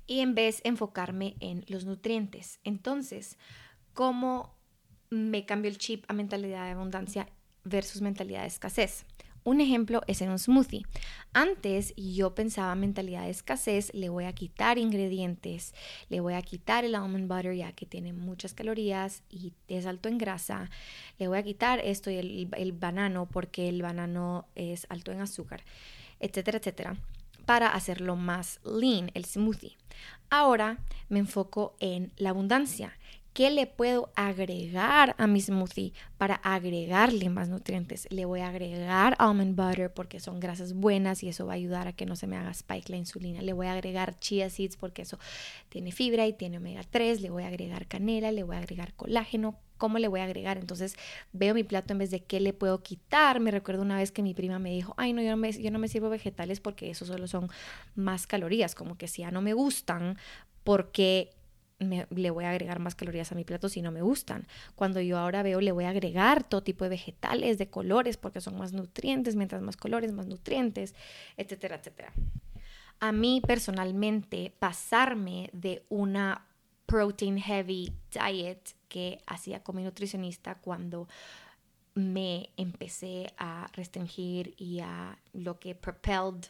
y 0.05 0.19
en 0.19 0.35
vez 0.35 0.61
enfocarme 0.65 1.35
en 1.39 1.65
los 1.67 1.85
nutrientes. 1.85 2.59
Entonces, 2.63 3.39
¿cómo 3.95 4.55
me 5.09 5.47
cambio 5.47 5.71
el 5.71 5.79
chip 5.79 6.05
a 6.07 6.13
mentalidad 6.13 6.65
de 6.65 6.73
abundancia 6.73 7.27
versus 7.63 8.03
mentalidad 8.03 8.41
de 8.41 8.49
escasez? 8.49 9.03
Un 9.47 9.61
ejemplo 9.61 10.01
es 10.07 10.21
en 10.21 10.29
un 10.29 10.39
smoothie. 10.39 10.85
Antes 11.31 11.93
yo 11.95 12.35
pensaba 12.35 12.75
mentalidad 12.75 13.23
de 13.23 13.29
escasez, 13.29 13.93
le 13.93 14.09
voy 14.09 14.25
a 14.25 14.33
quitar 14.33 14.77
ingredientes, 14.77 15.73
le 16.09 16.19
voy 16.19 16.33
a 16.33 16.41
quitar 16.41 16.83
el 16.83 16.95
almond 16.95 17.29
butter 17.29 17.55
ya 17.55 17.71
que 17.71 17.85
tiene 17.85 18.11
muchas 18.11 18.53
calorías 18.53 19.23
y 19.29 19.53
es 19.69 19.85
alto 19.85 20.09
en 20.09 20.17
grasa, 20.17 20.69
le 21.17 21.29
voy 21.29 21.37
a 21.37 21.43
quitar 21.43 21.79
esto 21.79 22.11
y 22.11 22.15
el, 22.15 22.49
el 22.57 22.73
banano 22.73 23.25
porque 23.25 23.69
el 23.69 23.81
banano 23.81 24.49
es 24.55 24.85
alto 24.89 25.13
en 25.13 25.21
azúcar, 25.21 25.63
etcétera, 26.19 26.57
etcétera 26.57 26.97
para 27.45 27.69
hacerlo 27.69 28.17
más 28.17 28.59
lean, 28.65 29.09
el 29.13 29.23
smoothie. 29.23 29.77
Ahora 30.29 30.79
me 31.07 31.19
enfoco 31.19 31.77
en 31.79 32.11
la 32.17 32.31
abundancia. 32.31 32.91
¿Qué 33.37 33.51
le 33.51 33.67
puedo 33.67 34.09
agregar 34.15 35.13
a 35.19 35.27
mi 35.27 35.39
smoothie 35.39 35.93
para 36.17 36.33
agregarle 36.37 37.29
más 37.29 37.49
nutrientes? 37.49 38.07
Le 38.09 38.25
voy 38.25 38.39
a 38.39 38.47
agregar 38.47 39.15
almond 39.19 39.55
butter 39.55 39.93
porque 39.93 40.19
son 40.19 40.39
grasas 40.39 40.73
buenas 40.73 41.21
y 41.21 41.29
eso 41.29 41.45
va 41.45 41.51
a 41.53 41.55
ayudar 41.55 41.87
a 41.87 41.93
que 41.93 42.07
no 42.07 42.15
se 42.15 42.25
me 42.25 42.35
haga 42.35 42.49
spike 42.49 42.89
la 42.89 42.97
insulina. 42.97 43.43
Le 43.43 43.53
voy 43.53 43.67
a 43.67 43.73
agregar 43.73 44.17
chia 44.17 44.49
seeds 44.49 44.75
porque 44.75 45.03
eso 45.03 45.19
tiene 45.69 45.91
fibra 45.91 46.25
y 46.25 46.33
tiene 46.33 46.57
omega 46.57 46.81
3. 46.89 47.21
Le 47.21 47.29
voy 47.29 47.43
a 47.43 47.49
agregar 47.49 47.85
canela, 47.85 48.31
le 48.31 48.41
voy 48.41 48.55
a 48.55 48.57
agregar 48.57 48.95
colágeno, 48.95 49.59
¿cómo 49.77 49.99
le 49.99 50.07
voy 50.07 50.21
a 50.21 50.23
agregar? 50.23 50.57
Entonces 50.57 50.95
veo 51.31 51.53
mi 51.53 51.63
plato 51.63 51.93
en 51.93 51.99
vez 51.99 52.09
de 52.09 52.23
qué 52.23 52.39
le 52.39 52.53
puedo 52.53 52.81
quitar. 52.81 53.39
Me 53.39 53.51
recuerdo 53.51 53.83
una 53.83 53.97
vez 53.97 54.11
que 54.11 54.23
mi 54.23 54.33
prima 54.33 54.57
me 54.57 54.71
dijo, 54.71 54.95
ay, 54.97 55.13
no, 55.13 55.21
yo 55.21 55.29
no 55.29 55.37
me, 55.37 55.51
yo 55.51 55.69
no 55.69 55.77
me 55.77 55.89
sirvo 55.89 56.09
vegetales 56.09 56.59
porque 56.59 56.89
eso 56.89 57.05
solo 57.05 57.27
son 57.27 57.49
más 57.93 58.25
calorías, 58.25 58.73
como 58.73 58.97
que 58.97 59.07
si 59.07 59.21
ya 59.21 59.29
no 59.29 59.43
me 59.43 59.53
gustan, 59.53 60.17
porque 60.63 61.36
le 61.79 62.29
voy 62.31 62.45
a 62.45 62.51
agregar 62.51 62.79
más 62.79 62.95
calorías 62.95 63.31
a 63.31 63.35
mi 63.35 63.43
plato 63.43 63.69
si 63.69 63.81
no 63.81 63.91
me 63.91 64.01
gustan. 64.01 64.47
Cuando 64.75 64.99
yo 65.01 65.17
ahora 65.17 65.43
veo, 65.43 65.61
le 65.61 65.71
voy 65.71 65.85
a 65.85 65.89
agregar 65.89 66.43
todo 66.43 66.63
tipo 66.63 66.83
de 66.83 66.89
vegetales, 66.89 67.57
de 67.57 67.69
colores, 67.69 68.17
porque 68.17 68.41
son 68.41 68.57
más 68.57 68.73
nutrientes, 68.73 69.35
mientras 69.35 69.61
más 69.61 69.77
colores, 69.77 70.11
más 70.11 70.27
nutrientes, 70.27 70.95
etcétera, 71.37 71.75
etcétera. 71.75 72.13
A 72.99 73.11
mí 73.11 73.41
personalmente, 73.45 74.53
pasarme 74.57 75.49
de 75.53 75.85
una 75.89 76.47
protein 76.87 77.37
heavy 77.37 77.93
diet 78.11 78.75
que 78.87 79.19
hacía 79.27 79.61
con 79.61 79.75
mi 79.75 79.83
nutricionista 79.83 80.55
cuando 80.55 81.07
me 81.93 82.51
empecé 82.57 83.33
a 83.37 83.67
restringir 83.73 84.55
y 84.57 84.79
a 84.79 85.17
lo 85.33 85.59
que 85.59 85.75
propelled 85.75 86.45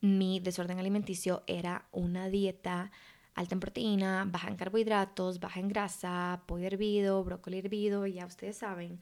mi 0.00 0.40
desorden 0.40 0.78
alimenticio 0.78 1.42
era 1.46 1.86
una 1.92 2.28
dieta 2.28 2.90
alta 3.34 3.54
en 3.54 3.60
proteína, 3.60 4.24
baja 4.26 4.48
en 4.48 4.56
carbohidratos, 4.56 5.40
baja 5.40 5.60
en 5.60 5.68
grasa, 5.68 6.42
pollo 6.46 6.66
hervido, 6.66 7.22
brócoli 7.24 7.58
hervido, 7.58 8.06
ya 8.06 8.26
ustedes 8.26 8.58
saben. 8.58 9.00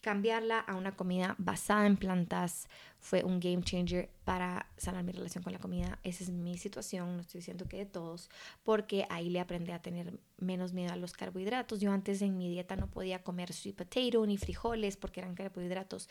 Cambiarla 0.00 0.60
a 0.60 0.76
una 0.76 0.96
comida 0.96 1.34
basada 1.36 1.86
en 1.86 1.98
plantas 1.98 2.68
fue 2.98 3.22
un 3.22 3.38
game 3.38 3.62
changer 3.62 4.08
para 4.24 4.66
sanar 4.78 5.04
mi 5.04 5.12
relación 5.12 5.44
con 5.44 5.52
la 5.52 5.58
comida. 5.58 5.98
Esa 6.02 6.24
es 6.24 6.30
mi 6.30 6.56
situación, 6.56 7.16
no 7.16 7.20
estoy 7.20 7.40
diciendo 7.40 7.66
que 7.68 7.76
de 7.76 7.86
todos, 7.86 8.30
porque 8.62 9.06
ahí 9.10 9.28
le 9.28 9.40
aprendí 9.40 9.72
a 9.72 9.82
tener 9.82 10.18
menos 10.38 10.72
miedo 10.72 10.90
a 10.92 10.96
los 10.96 11.12
carbohidratos. 11.12 11.80
Yo 11.80 11.92
antes 11.92 12.22
en 12.22 12.38
mi 12.38 12.48
dieta 12.48 12.76
no 12.76 12.86
podía 12.86 13.22
comer 13.22 13.52
sweet 13.52 13.76
potato 13.76 14.26
ni 14.26 14.38
frijoles 14.38 14.96
porque 14.96 15.20
eran 15.20 15.34
carbohidratos. 15.34 16.08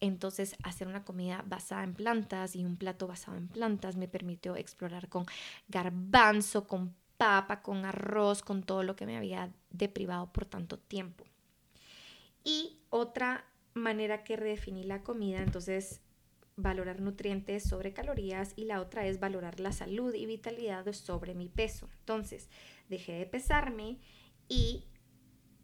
Entonces, 0.00 0.56
hacer 0.62 0.88
una 0.88 1.04
comida 1.04 1.44
basada 1.46 1.84
en 1.84 1.92
plantas 1.92 2.56
y 2.56 2.64
un 2.64 2.76
plato 2.76 3.06
basado 3.06 3.36
en 3.36 3.48
plantas 3.48 3.96
me 3.96 4.08
permitió 4.08 4.56
explorar 4.56 5.10
con 5.10 5.26
garbanzo, 5.68 6.66
con 6.66 6.94
papa, 7.18 7.60
con 7.60 7.84
arroz, 7.84 8.42
con 8.42 8.62
todo 8.62 8.84
lo 8.84 8.96
que 8.96 9.04
me 9.04 9.18
había 9.18 9.52
deprivado 9.70 10.32
por 10.32 10.46
tanto 10.46 10.78
tiempo. 10.78 11.24
Y 12.44 12.80
otra 12.90 13.44
manera 13.74 14.24
que 14.24 14.36
redefiní 14.36 14.84
la 14.84 15.02
comida, 15.02 15.42
entonces 15.42 16.00
valorar 16.56 17.00
nutrientes 17.00 17.62
sobre 17.62 17.92
calorías 17.92 18.52
y 18.56 18.64
la 18.64 18.80
otra 18.80 19.06
es 19.06 19.20
valorar 19.20 19.60
la 19.60 19.72
salud 19.72 20.12
y 20.14 20.26
vitalidad 20.26 20.92
sobre 20.92 21.34
mi 21.34 21.48
peso. 21.48 21.88
Entonces, 22.00 22.50
dejé 22.88 23.12
de 23.12 23.26
pesarme 23.26 23.98
y 24.48 24.84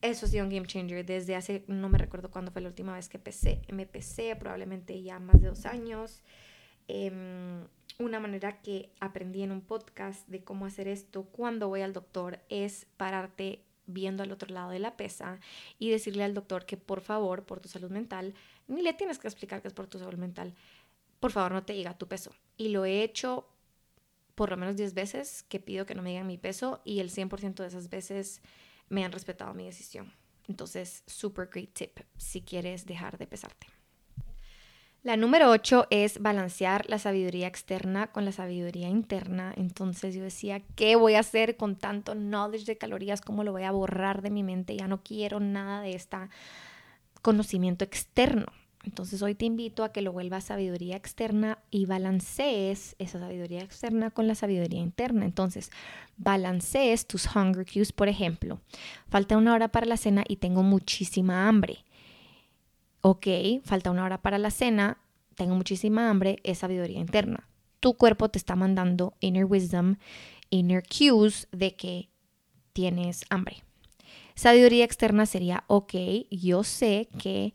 eso 0.02 0.26
ha 0.26 0.28
sido 0.28 0.44
un 0.44 0.50
game 0.50 0.66
changer 0.66 1.04
desde 1.04 1.34
hace, 1.34 1.64
no 1.66 1.88
me 1.88 1.98
recuerdo 1.98 2.30
cuándo 2.30 2.52
fue 2.52 2.62
la 2.62 2.68
última 2.68 2.94
vez 2.94 3.08
que 3.08 3.18
pesé, 3.18 3.62
me 3.72 3.86
pesé, 3.86 4.36
probablemente 4.36 5.02
ya 5.02 5.18
más 5.18 5.40
de 5.40 5.48
dos 5.48 5.66
años. 5.66 6.22
Em, 6.86 7.66
una 7.98 8.20
manera 8.20 8.60
que 8.60 8.92
aprendí 9.00 9.42
en 9.42 9.50
un 9.50 9.62
podcast 9.62 10.28
de 10.28 10.44
cómo 10.44 10.66
hacer 10.66 10.88
esto 10.88 11.24
cuando 11.24 11.68
voy 11.68 11.80
al 11.80 11.92
doctor 11.92 12.40
es 12.50 12.86
pararte 12.96 13.64
viendo 13.87 14.22
al 14.22 14.32
otro 14.32 14.53
lado 14.53 14.70
de 14.70 14.78
la 14.78 14.97
pesa 14.97 15.41
y 15.78 15.91
decirle 15.91 16.24
al 16.24 16.35
doctor 16.35 16.66
que 16.66 16.76
por 16.76 17.01
favor, 17.01 17.45
por 17.45 17.61
tu 17.61 17.68
salud 17.68 17.91
mental, 17.91 18.35
ni 18.66 18.82
le 18.82 18.93
tienes 18.93 19.18
que 19.18 19.28
explicar 19.28 19.62
que 19.62 19.68
es 19.68 19.74
por 19.74 19.87
tu 19.87 19.99
salud 19.99 20.18
mental, 20.18 20.55
por 21.20 21.32
favor 21.32 21.53
no 21.53 21.64
te 21.64 21.72
diga 21.72 21.99
tu 21.99 22.07
peso. 22.09 22.32
Y 22.57 22.68
lo 22.68 22.85
he 22.85 23.03
hecho 23.03 23.47
por 24.35 24.51
lo 24.51 24.57
menos 24.57 24.76
10 24.76 24.95
veces 24.95 25.45
que 25.45 25.61
pido 25.61 25.87
que 25.87 25.95
no 25.95 26.03
me 26.03 26.11
digan 26.11 26.26
mi 26.26 26.39
peso 26.39 26.80
y 26.85 27.01
el 27.01 27.11
100% 27.11 27.55
de 27.55 27.66
esas 27.66 27.89
veces 27.89 28.41
me 28.89 29.05
han 29.05 29.12
respetado 29.12 29.55
mi 29.55 29.64
decisión. 29.64 30.12
Entonces, 30.49 31.03
super 31.07 31.49
great 31.49 31.72
tip 31.72 32.01
si 32.16 32.43
quieres 32.43 32.85
dejar 32.85 33.16
de 33.16 33.26
pesarte. 33.26 33.66
La 35.05 35.18
número 35.18 35.50
8 35.50 35.88
es 35.90 36.18
balancear 36.22 36.88
la 36.88 36.98
sabiduría 36.98 37.46
externa 37.46 38.07
con 38.07 38.24
la 38.24 38.32
sabiduría 38.32 38.88
interna. 38.88 39.52
Entonces 39.55 40.14
yo 40.14 40.22
decía, 40.22 40.62
¿qué 40.76 40.96
voy 40.96 41.12
a 41.12 41.20
hacer 41.20 41.59
con 41.59 41.76
tanto 41.76 42.14
knowledge 42.14 42.64
de 42.64 42.78
calorías? 42.78 43.20
¿Cómo 43.20 43.44
lo 43.44 43.52
voy 43.52 43.64
a 43.64 43.70
borrar 43.70 44.22
de 44.22 44.30
mi 44.30 44.42
mente? 44.42 44.74
Ya 44.74 44.88
no 44.88 45.02
quiero 45.02 45.40
nada 45.40 45.82
de 45.82 45.94
este 45.94 46.16
conocimiento 47.20 47.84
externo. 47.84 48.46
Entonces 48.82 49.20
hoy 49.20 49.34
te 49.34 49.44
invito 49.44 49.84
a 49.84 49.92
que 49.92 50.00
lo 50.00 50.11
vuelvas 50.11 50.44
sabiduría 50.44 50.96
externa 50.96 51.59
y 51.70 51.84
balancees 51.84 52.96
esa 52.98 53.18
sabiduría 53.18 53.61
externa 53.61 54.11
con 54.11 54.26
la 54.26 54.34
sabiduría 54.34 54.80
interna. 54.80 55.26
Entonces, 55.26 55.70
balancees 56.16 57.07
tus 57.07 57.26
hunger 57.26 57.66
cues, 57.70 57.92
por 57.92 58.09
ejemplo. 58.09 58.59
Falta 59.11 59.36
una 59.36 59.52
hora 59.52 59.68
para 59.68 59.84
la 59.84 59.98
cena 59.98 60.24
y 60.26 60.36
tengo 60.36 60.62
muchísima 60.62 61.46
hambre 61.46 61.84
ok, 63.07 63.26
falta 63.64 63.90
una 63.90 64.02
hora 64.05 64.22
para 64.22 64.38
la 64.38 64.50
cena, 64.50 64.96
tengo 65.34 65.55
muchísima 65.55 66.09
hambre, 66.09 66.38
es 66.42 66.61
sabiduría 66.61 67.00
interna. 67.00 67.46
Tu 67.80 67.98
cuerpo 67.98 68.30
te 68.30 68.38
está 68.38 68.57
mandando 68.57 69.12
inner 69.20 69.44
wisdom, 69.44 69.96
inner 70.48 70.82
cues 70.82 71.46
de 71.52 71.76
que 71.76 72.09
tienes 72.72 73.26
hambre. 73.28 73.62
Sabiduría 74.36 74.86
externa 74.86 75.26
sería, 75.26 75.64
ok, 75.66 75.92
yo 76.30 76.64
sé 76.64 77.11
que, 77.18 77.52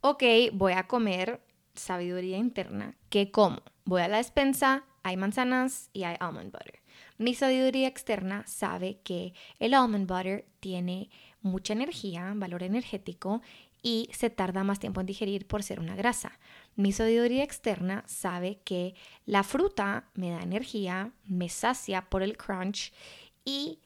ok, 0.00 0.22
voy 0.52 0.74
a 0.74 0.86
comer 0.86 1.40
sabiduría 1.74 2.36
interna. 2.36 2.96
¿Qué 3.08 3.32
como? 3.32 3.62
Voy 3.84 4.02
a 4.02 4.08
la 4.08 4.18
despensa, 4.18 4.84
hay 5.02 5.16
manzanas 5.16 5.90
y 5.92 6.04
hay 6.04 6.14
almond 6.20 6.52
butter. 6.52 6.78
Mi 7.16 7.34
sabiduría 7.34 7.88
externa 7.88 8.44
sabe 8.46 9.00
que 9.02 9.34
el 9.58 9.74
almond 9.74 10.06
butter 10.06 10.46
tiene 10.60 11.10
mucha 11.42 11.72
energía, 11.72 12.32
valor 12.36 12.62
energético 12.62 13.42
y 13.82 14.08
se 14.12 14.30
tarda 14.30 14.64
más 14.64 14.78
tiempo 14.78 15.00
en 15.00 15.06
digerir 15.06 15.46
por 15.46 15.62
ser 15.62 15.80
una 15.80 15.96
grasa. 15.96 16.38
Mi 16.76 16.92
sabiduría 16.92 17.44
externa 17.44 18.04
sabe 18.06 18.60
que 18.64 18.94
la 19.26 19.42
fruta 19.42 20.08
me 20.14 20.30
da 20.30 20.42
energía, 20.42 21.12
me 21.24 21.48
sacia 21.48 22.08
por 22.08 22.22
el 22.22 22.36
crunch 22.36 22.92
y 23.44 23.80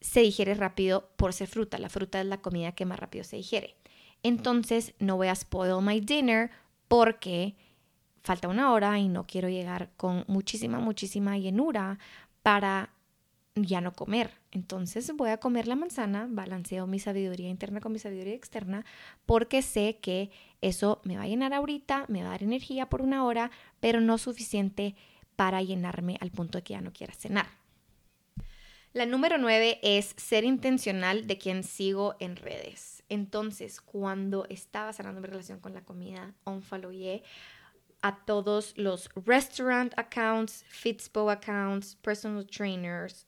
se 0.00 0.20
digiere 0.20 0.54
rápido 0.54 1.10
por 1.16 1.32
ser 1.32 1.48
fruta. 1.48 1.78
La 1.78 1.88
fruta 1.88 2.20
es 2.20 2.26
la 2.26 2.40
comida 2.40 2.72
que 2.72 2.86
más 2.86 2.98
rápido 2.98 3.24
se 3.24 3.36
digiere. 3.36 3.76
Entonces 4.22 4.94
no 4.98 5.16
voy 5.16 5.28
a 5.28 5.34
spoil 5.34 5.82
my 5.82 6.00
dinner 6.00 6.50
porque 6.88 7.56
falta 8.22 8.48
una 8.48 8.72
hora 8.72 8.98
y 8.98 9.08
no 9.08 9.26
quiero 9.26 9.48
llegar 9.48 9.90
con 9.96 10.24
muchísima, 10.26 10.80
muchísima 10.80 11.38
llenura 11.38 11.98
para 12.42 12.90
ya 13.56 13.80
no 13.80 13.92
comer. 13.92 14.30
Entonces 14.52 15.10
voy 15.16 15.30
a 15.30 15.38
comer 15.38 15.66
la 15.66 15.76
manzana, 15.76 16.28
balanceo 16.30 16.86
mi 16.86 16.98
sabiduría 16.98 17.48
interna 17.48 17.80
con 17.80 17.92
mi 17.92 17.98
sabiduría 17.98 18.34
externa, 18.34 18.84
porque 19.24 19.62
sé 19.62 19.98
que 20.00 20.30
eso 20.60 21.00
me 21.04 21.16
va 21.16 21.22
a 21.22 21.28
llenar 21.28 21.54
ahorita, 21.54 22.04
me 22.08 22.22
va 22.22 22.28
a 22.28 22.30
dar 22.32 22.42
energía 22.42 22.88
por 22.88 23.02
una 23.02 23.24
hora, 23.24 23.50
pero 23.80 24.00
no 24.00 24.18
suficiente 24.18 24.94
para 25.36 25.62
llenarme 25.62 26.18
al 26.20 26.30
punto 26.30 26.58
de 26.58 26.64
que 26.64 26.74
ya 26.74 26.80
no 26.80 26.92
quiera 26.92 27.14
cenar. 27.14 27.46
La 28.92 29.04
número 29.04 29.36
nueve 29.36 29.78
es 29.82 30.14
ser 30.16 30.44
intencional 30.44 31.26
de 31.26 31.36
quien 31.36 31.64
sigo 31.64 32.16
en 32.18 32.36
redes. 32.36 33.02
Entonces, 33.10 33.82
cuando 33.82 34.46
estaba 34.48 34.92
sanando 34.94 35.20
mi 35.20 35.26
relación 35.26 35.60
con 35.60 35.74
la 35.74 35.84
comida, 35.84 36.34
unfollowé 36.44 37.22
a 38.00 38.24
todos 38.24 38.72
los 38.78 39.10
restaurant 39.26 39.92
accounts, 39.98 40.64
Fitspo 40.68 41.28
accounts, 41.30 41.96
personal 41.96 42.46
trainers, 42.46 43.26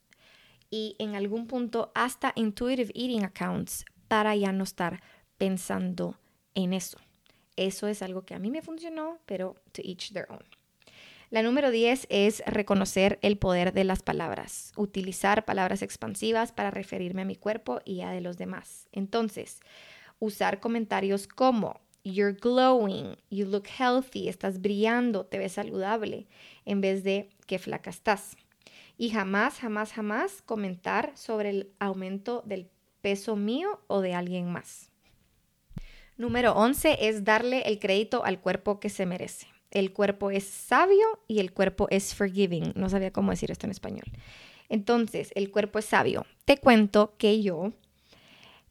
y 0.70 0.96
en 0.98 1.14
algún 1.14 1.46
punto 1.46 1.92
hasta 1.94 2.32
intuitive 2.34 2.92
eating 2.94 3.24
accounts 3.24 3.84
para 4.08 4.34
ya 4.36 4.52
no 4.52 4.64
estar 4.64 5.02
pensando 5.36 6.18
en 6.54 6.72
eso. 6.72 6.98
Eso 7.56 7.88
es 7.88 8.02
algo 8.02 8.22
que 8.22 8.34
a 8.34 8.38
mí 8.38 8.50
me 8.50 8.62
funcionó, 8.62 9.18
pero 9.26 9.56
to 9.72 9.82
each 9.84 10.12
their 10.12 10.26
own. 10.30 10.44
La 11.30 11.42
número 11.42 11.70
10 11.70 12.06
es 12.08 12.42
reconocer 12.46 13.18
el 13.20 13.36
poder 13.36 13.74
de 13.74 13.84
las 13.84 14.02
palabras, 14.02 14.72
utilizar 14.76 15.44
palabras 15.44 15.82
expansivas 15.82 16.52
para 16.52 16.70
referirme 16.70 17.22
a 17.22 17.26
mi 17.26 17.36
cuerpo 17.36 17.80
y 17.84 18.00
a 18.00 18.10
de 18.10 18.22
los 18.22 18.38
demás. 18.38 18.88
Entonces, 18.92 19.60
usar 20.20 20.58
comentarios 20.58 21.26
como 21.26 21.80
you're 22.02 22.38
glowing, 22.40 23.16
you 23.28 23.44
look 23.44 23.66
healthy, 23.66 24.28
estás 24.28 24.60
brillando, 24.60 25.26
te 25.26 25.38
ves 25.38 25.52
saludable, 25.52 26.28
en 26.64 26.80
vez 26.80 27.04
de 27.04 27.28
qué 27.46 27.58
flaca 27.58 27.90
estás 27.90 28.36
y 28.98 29.10
jamás, 29.10 29.60
jamás, 29.60 29.92
jamás 29.92 30.42
comentar 30.42 31.12
sobre 31.14 31.50
el 31.50 31.72
aumento 31.78 32.42
del 32.44 32.68
peso 33.00 33.36
mío 33.36 33.80
o 33.86 34.00
de 34.00 34.12
alguien 34.12 34.50
más. 34.50 34.90
Número 36.16 36.52
11 36.52 37.08
es 37.08 37.22
darle 37.22 37.62
el 37.68 37.78
crédito 37.78 38.24
al 38.24 38.40
cuerpo 38.40 38.80
que 38.80 38.90
se 38.90 39.06
merece. 39.06 39.46
El 39.70 39.92
cuerpo 39.92 40.32
es 40.32 40.44
sabio 40.44 41.06
y 41.28 41.38
el 41.38 41.52
cuerpo 41.52 41.86
es 41.90 42.12
forgiving. 42.12 42.72
No 42.74 42.88
sabía 42.88 43.12
cómo 43.12 43.30
decir 43.30 43.52
esto 43.52 43.66
en 43.66 43.70
español. 43.70 44.06
Entonces, 44.68 45.30
el 45.36 45.52
cuerpo 45.52 45.78
es 45.78 45.84
sabio. 45.84 46.26
Te 46.44 46.58
cuento 46.58 47.14
que 47.18 47.40
yo, 47.40 47.72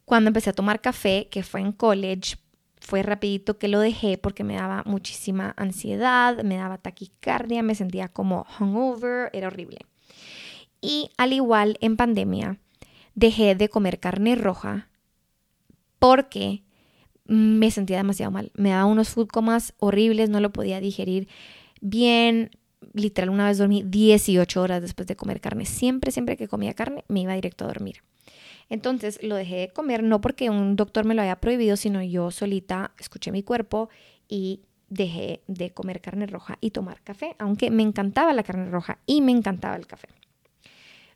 cuando 0.03 0.27
empecé 0.27 0.49
a 0.49 0.53
tomar 0.53 0.81
café, 0.81 1.29
que 1.31 1.41
fue 1.41 1.61
en 1.61 1.71
college, 1.71 2.35
fue 2.81 3.01
rapidito 3.01 3.57
que 3.57 3.69
lo 3.69 3.79
dejé 3.79 4.17
porque 4.17 4.43
me 4.43 4.55
daba 4.55 4.83
muchísima 4.85 5.53
ansiedad, 5.55 6.43
me 6.43 6.57
daba 6.57 6.77
taquicardia, 6.77 7.63
me 7.63 7.75
sentía 7.75 8.09
como 8.09 8.45
hungover, 8.59 9.29
era 9.31 9.47
horrible. 9.47 9.79
Y 10.81 11.11
al 11.17 11.33
igual 11.33 11.77
en 11.81 11.97
pandemia, 11.97 12.59
dejé 13.15 13.55
de 13.55 13.69
comer 13.69 13.99
carne 13.99 14.35
roja 14.35 14.89
porque 15.99 16.63
me 17.25 17.71
sentía 17.71 17.97
demasiado 17.97 18.31
mal. 18.31 18.51
Me 18.55 18.69
daba 18.69 18.85
unos 18.85 19.09
food 19.09 19.27
comas 19.27 19.73
horribles, 19.79 20.29
no 20.29 20.39
lo 20.39 20.53
podía 20.53 20.79
digerir 20.79 21.27
bien. 21.81 22.51
Literal, 22.93 23.29
una 23.29 23.47
vez 23.47 23.57
dormí 23.57 23.83
18 23.83 24.61
horas 24.61 24.81
después 24.81 25.07
de 25.07 25.15
comer 25.15 25.41
carne. 25.41 25.65
Siempre, 25.65 26.11
siempre 26.11 26.37
que 26.37 26.47
comía 26.47 26.73
carne, 26.73 27.03
me 27.07 27.21
iba 27.21 27.33
directo 27.33 27.65
a 27.65 27.67
dormir. 27.67 28.03
Entonces 28.69 29.19
lo 29.23 29.35
dejé 29.35 29.55
de 29.55 29.69
comer, 29.69 30.03
no 30.03 30.21
porque 30.21 30.49
un 30.49 30.75
doctor 30.75 31.05
me 31.05 31.15
lo 31.15 31.21
haya 31.21 31.37
prohibido, 31.37 31.77
sino 31.77 32.03
yo 32.03 32.31
solita 32.31 32.91
escuché 32.99 33.31
mi 33.31 33.43
cuerpo 33.43 33.89
y 34.27 34.61
dejé 34.89 35.41
de 35.47 35.71
comer 35.71 36.01
carne 36.01 36.27
roja 36.27 36.57
y 36.61 36.71
tomar 36.71 37.01
café, 37.01 37.35
aunque 37.39 37.71
me 37.71 37.83
encantaba 37.83 38.33
la 38.33 38.43
carne 38.43 38.69
roja 38.69 38.99
y 39.05 39.21
me 39.21 39.31
encantaba 39.31 39.75
el 39.75 39.87
café. 39.87 40.07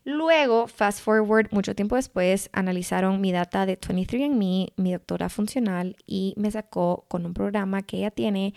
Luego, 0.04 0.66
fast 0.66 1.00
forward, 1.00 1.48
mucho 1.52 1.76
tiempo 1.76 1.94
después, 1.94 2.50
analizaron 2.52 3.20
mi 3.20 3.30
data 3.30 3.66
de 3.66 3.78
23andMe, 3.78 4.72
mi 4.76 4.92
doctora 4.92 5.28
funcional, 5.28 5.96
y 6.06 6.34
me 6.36 6.50
sacó 6.50 7.04
con 7.06 7.24
un 7.24 7.34
programa 7.34 7.82
que 7.82 7.98
ella 7.98 8.10
tiene 8.10 8.52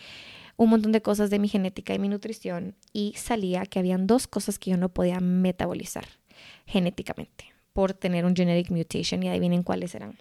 un 0.58 0.70
montón 0.70 0.92
de 0.92 1.04
cosas 1.04 1.30
de 1.30 1.38
mi 1.38 1.48
genética 1.48 1.94
y 1.94 2.00
mi 2.00 2.10
nutrición, 2.10 2.76
y 2.94 3.14
salía 3.16 3.68
que 3.68 3.78
habían 3.78 4.08
dos 4.08 4.26
cosas 4.26 4.58
que 4.58 4.72
yo 4.72 4.78
no 4.78 4.90
podía 4.90 5.20
metabolizar 5.20 6.06
genéticamente 6.66 7.54
por 7.74 7.94
tener 7.94 8.26
un 8.26 8.36
genetic 8.36 8.72
mutation, 8.72 9.22
y 9.22 9.30
adivinen 9.30 9.62
cuáles 9.62 9.94
eran. 9.94 10.18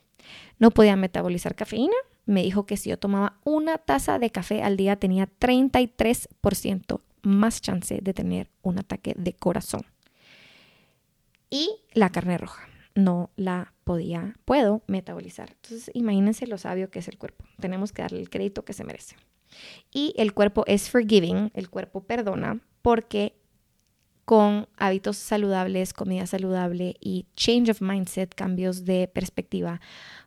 No 0.59 0.73
podía 0.73 0.97
metabolizar 0.97 1.55
cafeína. 1.55 1.97
Me 2.27 2.43
dijo 2.43 2.67
que 2.67 2.77
si 2.77 2.91
yo 2.91 2.99
tomaba 2.99 3.39
una 3.45 3.79
taza 3.79 4.19
de 4.19 4.31
café 4.31 4.63
al 4.63 4.77
día 4.77 4.97
tenía 4.97 5.29
33% 5.39 7.01
más 7.23 7.63
chance 7.63 7.99
de 8.03 8.15
tener 8.15 8.51
un 8.63 8.79
ataque 8.79 9.15
de 9.17 9.33
corazón 9.33 9.87
y 11.55 11.71
la 11.93 12.11
carne 12.11 12.37
roja. 12.37 12.69
No 12.97 13.31
la 13.37 13.75
podía, 13.85 14.35
puedo 14.45 14.83
metabolizar. 14.89 15.51
Entonces, 15.51 15.91
imagínense 15.95 16.49
lo 16.49 16.59
sabio 16.59 16.91
que 16.91 16.99
es 16.99 17.07
el 17.07 17.17
cuerpo. 17.17 17.45
Tenemos 17.61 17.93
que 17.93 18.03
darle 18.03 18.19
el 18.21 18.29
crédito 18.29 18.65
que 18.65 18.73
se 18.73 18.83
merece. 18.83 19.17
Y 19.93 20.15
el 20.17 20.35
cuerpo 20.35 20.65
es 20.67 20.91
forgiving, 20.91 21.53
el 21.55 21.71
cuerpo 21.71 22.03
perdona, 22.03 22.61
porque 22.83 23.37
con 24.25 24.69
hábitos 24.77 25.17
saludables, 25.17 25.93
comida 25.93 26.27
saludable 26.27 26.97
y 27.01 27.27
change 27.37 27.71
of 27.71 27.81
mindset, 27.81 28.35
cambios 28.35 28.85
de 28.85 29.07
perspectiva, 29.07 29.81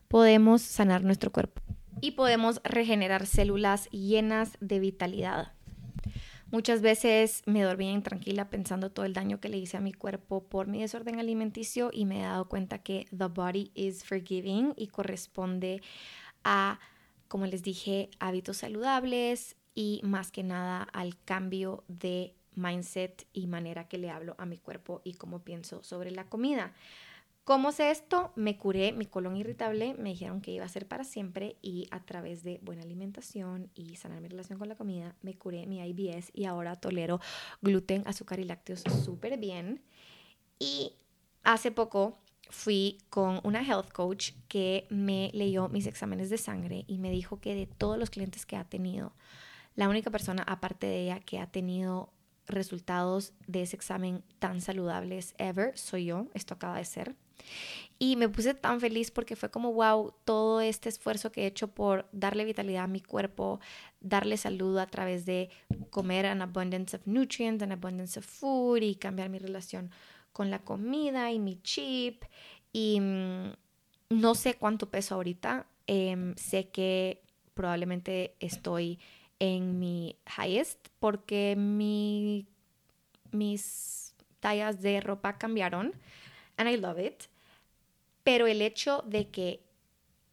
podemos 0.08 0.62
sanar 0.62 1.04
nuestro 1.04 1.30
cuerpo 1.30 1.60
y 2.00 2.12
podemos 2.12 2.60
regenerar 2.64 3.26
células 3.26 3.90
llenas 3.90 4.56
de 4.60 4.78
vitalidad. 4.78 5.52
Muchas 6.50 6.80
veces 6.80 7.42
me 7.44 7.62
dormía 7.62 7.92
intranquila 7.92 8.48
pensando 8.48 8.90
todo 8.90 9.04
el 9.04 9.12
daño 9.12 9.38
que 9.38 9.50
le 9.50 9.58
hice 9.58 9.76
a 9.76 9.80
mi 9.80 9.92
cuerpo 9.92 10.44
por 10.48 10.66
mi 10.66 10.80
desorden 10.80 11.20
alimenticio 11.20 11.90
y 11.92 12.06
me 12.06 12.20
he 12.20 12.22
dado 12.22 12.48
cuenta 12.48 12.78
que 12.78 13.06
the 13.10 13.26
body 13.26 13.70
is 13.74 14.02
forgiving 14.02 14.72
y 14.74 14.86
corresponde 14.86 15.82
a, 16.44 16.80
como 17.28 17.44
les 17.44 17.62
dije, 17.62 18.08
hábitos 18.18 18.56
saludables 18.56 19.56
y 19.74 20.00
más 20.04 20.32
que 20.32 20.42
nada 20.42 20.84
al 20.84 21.22
cambio 21.22 21.84
de 21.86 22.34
mindset 22.54 23.26
y 23.34 23.46
manera 23.46 23.86
que 23.86 23.98
le 23.98 24.08
hablo 24.08 24.34
a 24.38 24.46
mi 24.46 24.56
cuerpo 24.56 25.02
y 25.04 25.14
cómo 25.14 25.44
pienso 25.44 25.82
sobre 25.82 26.10
la 26.10 26.24
comida. 26.24 26.72
¿Cómo 27.48 27.72
sé 27.72 27.90
esto? 27.90 28.30
Me 28.36 28.58
curé 28.58 28.92
mi 28.92 29.06
colon 29.06 29.34
irritable, 29.34 29.94
me 29.94 30.10
dijeron 30.10 30.42
que 30.42 30.50
iba 30.50 30.66
a 30.66 30.68
ser 30.68 30.86
para 30.86 31.02
siempre 31.02 31.56
y 31.62 31.88
a 31.90 32.04
través 32.04 32.42
de 32.42 32.60
buena 32.62 32.82
alimentación 32.82 33.70
y 33.74 33.96
sanar 33.96 34.20
mi 34.20 34.28
relación 34.28 34.58
con 34.58 34.68
la 34.68 34.76
comida, 34.76 35.16
me 35.22 35.32
curé 35.32 35.66
mi 35.66 35.80
IBS 35.80 36.30
y 36.34 36.44
ahora 36.44 36.76
tolero 36.76 37.20
gluten, 37.62 38.02
azúcar 38.06 38.38
y 38.38 38.44
lácteos 38.44 38.82
súper 39.02 39.38
bien. 39.38 39.82
Y 40.58 40.92
hace 41.42 41.70
poco 41.70 42.18
fui 42.50 42.98
con 43.08 43.40
una 43.44 43.62
health 43.62 43.92
coach 43.92 44.32
que 44.48 44.86
me 44.90 45.30
leyó 45.32 45.70
mis 45.70 45.86
exámenes 45.86 46.28
de 46.28 46.36
sangre 46.36 46.84
y 46.86 46.98
me 46.98 47.10
dijo 47.10 47.40
que 47.40 47.54
de 47.54 47.64
todos 47.64 47.96
los 47.96 48.10
clientes 48.10 48.44
que 48.44 48.56
ha 48.56 48.64
tenido, 48.64 49.14
la 49.74 49.88
única 49.88 50.10
persona 50.10 50.42
aparte 50.42 50.86
de 50.86 51.04
ella 51.04 51.20
que 51.20 51.38
ha 51.38 51.50
tenido 51.50 52.12
resultados 52.46 53.32
de 53.46 53.62
ese 53.62 53.74
examen 53.74 54.22
tan 54.38 54.60
saludables 54.60 55.34
ever 55.38 55.78
soy 55.78 56.04
yo, 56.04 56.26
esto 56.34 56.52
acaba 56.52 56.76
de 56.76 56.84
ser. 56.84 57.16
Y 57.98 58.14
me 58.16 58.28
puse 58.28 58.54
tan 58.54 58.80
feliz 58.80 59.10
porque 59.10 59.34
fue 59.34 59.50
como, 59.50 59.72
wow, 59.72 60.14
todo 60.24 60.60
este 60.60 60.88
esfuerzo 60.88 61.32
que 61.32 61.42
he 61.42 61.46
hecho 61.46 61.68
por 61.68 62.08
darle 62.12 62.44
vitalidad 62.44 62.84
a 62.84 62.86
mi 62.86 63.00
cuerpo, 63.00 63.60
darle 64.00 64.36
salud 64.36 64.78
a 64.78 64.86
través 64.86 65.26
de 65.26 65.50
comer 65.90 66.26
an 66.26 66.42
abundance 66.42 66.94
of 66.96 67.06
nutrients, 67.06 67.62
an 67.62 67.72
abundance 67.72 68.18
of 68.18 68.24
food 68.24 68.82
y 68.82 68.94
cambiar 68.94 69.30
mi 69.30 69.38
relación 69.38 69.90
con 70.32 70.50
la 70.50 70.60
comida 70.60 71.32
y 71.32 71.40
mi 71.40 71.60
chip. 71.62 72.22
Y 72.72 73.00
mm, 73.00 73.52
no 74.10 74.34
sé 74.36 74.54
cuánto 74.54 74.88
peso 74.90 75.16
ahorita. 75.16 75.66
Em, 75.88 76.36
sé 76.36 76.68
que 76.68 77.22
probablemente 77.54 78.36
estoy 78.38 79.00
en 79.40 79.78
mi 79.80 80.16
highest 80.36 80.88
porque 81.00 81.56
mi, 81.56 82.46
mis 83.32 84.14
tallas 84.40 84.80
de 84.82 85.00
ropa 85.00 85.38
cambiaron 85.38 85.94
and 86.58 86.68
I 86.68 86.76
love 86.76 86.98
it. 86.98 87.28
Pero 88.24 88.46
el 88.46 88.60
hecho 88.60 89.02
de 89.06 89.30
que 89.30 89.62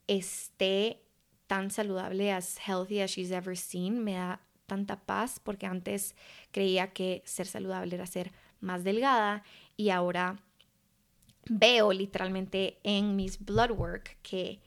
esté 0.07 0.99
tan 1.47 1.71
saludable, 1.71 2.32
as 2.32 2.57
healthy 2.57 2.99
as 2.99 3.11
she's 3.11 3.32
ever 3.32 3.55
seen, 3.55 4.03
me 4.03 4.13
da 4.13 4.41
tanta 4.65 4.99
paz 4.99 5.39
porque 5.39 5.67
antes 5.67 6.15
creía 6.51 6.91
que 6.91 7.21
ser 7.26 7.45
saludable 7.45 7.95
era 7.95 8.07
ser 8.07 8.32
más 8.59 8.84
delgada 8.84 9.43
y 9.78 9.91
ahora 9.91 10.39
veo 11.47 11.93
literalmente 11.93 12.80
en 12.84 13.15
mis 13.15 13.38
blood 13.38 13.71
work 13.71 14.17
que 14.23 14.59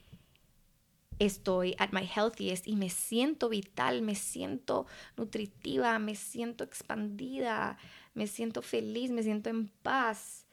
estoy 1.18 1.74
at 1.78 1.90
my 1.90 2.06
healthiest 2.06 2.68
y 2.68 2.76
me 2.76 2.90
siento 2.90 3.48
vital, 3.48 4.02
me 4.02 4.14
siento 4.14 4.86
nutritiva, 5.16 5.98
me 5.98 6.14
siento 6.14 6.62
expandida, 6.62 7.76
me 8.14 8.28
siento 8.28 8.62
feliz, 8.62 9.10
me 9.10 9.24
siento 9.24 9.50
en 9.50 9.66
paz 9.82 10.47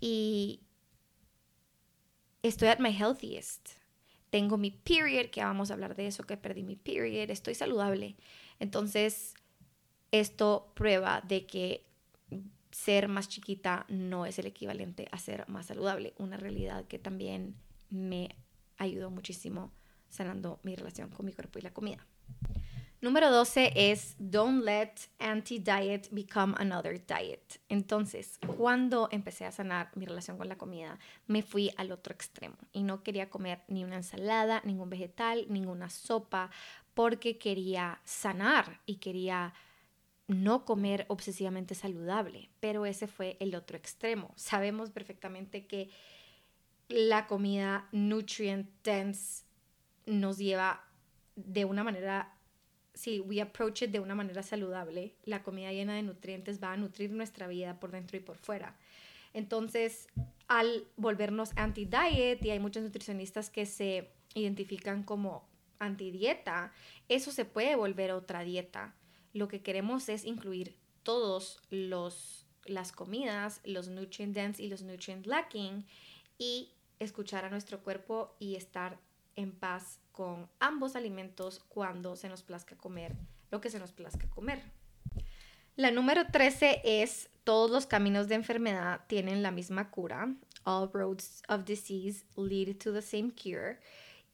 y 0.00 0.60
estoy 2.42 2.68
at 2.68 2.80
my 2.80 2.90
healthiest. 2.90 3.70
Tengo 4.30 4.56
mi 4.56 4.70
period, 4.70 5.30
que 5.30 5.42
vamos 5.42 5.70
a 5.70 5.74
hablar 5.74 5.96
de 5.96 6.06
eso, 6.06 6.24
que 6.24 6.36
perdí 6.36 6.62
mi 6.62 6.76
period, 6.76 7.30
estoy 7.30 7.54
saludable. 7.54 8.16
Entonces, 8.60 9.34
esto 10.12 10.72
prueba 10.74 11.20
de 11.20 11.46
que 11.46 11.84
ser 12.70 13.08
más 13.08 13.28
chiquita 13.28 13.86
no 13.88 14.26
es 14.26 14.38
el 14.38 14.46
equivalente 14.46 15.08
a 15.10 15.18
ser 15.18 15.48
más 15.48 15.66
saludable. 15.66 16.14
Una 16.18 16.36
realidad 16.36 16.86
que 16.86 16.98
también 16.98 17.56
me 17.90 18.36
ayudó 18.78 19.10
muchísimo 19.10 19.72
sanando 20.08 20.60
mi 20.62 20.76
relación 20.76 21.10
con 21.10 21.26
mi 21.26 21.32
cuerpo 21.32 21.58
y 21.58 21.62
la 21.62 21.72
comida. 21.72 22.06
Número 23.02 23.30
12 23.30 23.72
es 23.74 24.14
Don't 24.18 24.62
let 24.62 24.92
anti-diet 25.18 26.08
become 26.10 26.54
another 26.58 27.00
diet. 27.06 27.58
Entonces, 27.70 28.38
cuando 28.58 29.08
empecé 29.10 29.46
a 29.46 29.52
sanar 29.52 29.90
mi 29.94 30.04
relación 30.04 30.36
con 30.36 30.50
la 30.50 30.58
comida, 30.58 30.98
me 31.26 31.40
fui 31.40 31.72
al 31.78 31.92
otro 31.92 32.12
extremo 32.12 32.56
y 32.74 32.82
no 32.82 33.02
quería 33.02 33.30
comer 33.30 33.62
ni 33.68 33.84
una 33.84 33.96
ensalada, 33.96 34.60
ningún 34.66 34.90
vegetal, 34.90 35.46
ninguna 35.48 35.88
sopa, 35.88 36.50
porque 36.92 37.38
quería 37.38 38.02
sanar 38.04 38.80
y 38.84 38.96
quería 38.96 39.54
no 40.28 40.66
comer 40.66 41.06
obsesivamente 41.08 41.74
saludable. 41.74 42.50
Pero 42.60 42.84
ese 42.84 43.06
fue 43.06 43.38
el 43.40 43.54
otro 43.54 43.78
extremo. 43.78 44.34
Sabemos 44.36 44.90
perfectamente 44.90 45.66
que 45.66 45.88
la 46.90 47.26
comida 47.26 47.88
nutrient 47.92 48.68
dense 48.84 49.44
nos 50.04 50.36
lleva 50.36 50.84
de 51.34 51.64
una 51.64 51.82
manera 51.82 52.36
si 53.00 53.18
we 53.20 53.40
approach 53.40 53.82
it 53.82 53.90
de 53.90 53.98
una 53.98 54.14
manera 54.14 54.42
saludable, 54.42 55.14
la 55.24 55.42
comida 55.42 55.72
llena 55.72 55.94
de 55.94 56.02
nutrientes 56.02 56.62
va 56.62 56.72
a 56.72 56.76
nutrir 56.76 57.10
nuestra 57.10 57.48
vida 57.48 57.80
por 57.80 57.92
dentro 57.92 58.18
y 58.18 58.20
por 58.20 58.36
fuera. 58.36 58.76
Entonces, 59.32 60.06
al 60.48 60.84
volvernos 60.96 61.52
anti-diet, 61.56 62.44
y 62.44 62.50
hay 62.50 62.58
muchos 62.58 62.82
nutricionistas 62.82 63.48
que 63.48 63.64
se 63.64 64.10
identifican 64.34 65.02
como 65.02 65.48
anti-dieta, 65.78 66.72
eso 67.08 67.32
se 67.32 67.46
puede 67.46 67.74
volver 67.74 68.12
otra 68.12 68.42
dieta. 68.42 68.94
Lo 69.32 69.48
que 69.48 69.62
queremos 69.62 70.10
es 70.10 70.26
incluir 70.26 70.76
todos 71.02 71.62
los 71.70 72.46
las 72.66 72.92
comidas, 72.92 73.62
los 73.64 73.88
nutrient 73.88 74.34
dense 74.34 74.62
y 74.62 74.68
los 74.68 74.82
nutrient 74.82 75.26
lacking 75.26 75.86
y 76.36 76.68
escuchar 76.98 77.46
a 77.46 77.50
nuestro 77.50 77.82
cuerpo 77.82 78.36
y 78.38 78.56
estar 78.56 78.98
en 79.40 79.52
paz 79.52 80.00
con 80.12 80.48
ambos 80.60 80.96
alimentos 80.96 81.60
cuando 81.68 82.16
se 82.16 82.28
nos 82.28 82.42
plazca 82.42 82.76
comer 82.76 83.16
lo 83.50 83.60
que 83.60 83.70
se 83.70 83.78
nos 83.78 83.92
plazca 83.92 84.28
comer. 84.30 84.62
La 85.76 85.90
número 85.90 86.26
13 86.30 86.82
es 86.84 87.30
todos 87.44 87.70
los 87.70 87.86
caminos 87.86 88.28
de 88.28 88.36
enfermedad 88.36 89.02
tienen 89.06 89.42
la 89.42 89.50
misma 89.50 89.90
cura. 89.90 90.34
All 90.64 90.90
roads 90.92 91.42
of 91.48 91.64
disease 91.64 92.24
lead 92.36 92.76
to 92.76 92.92
the 92.92 93.02
same 93.02 93.30
cure. 93.30 93.78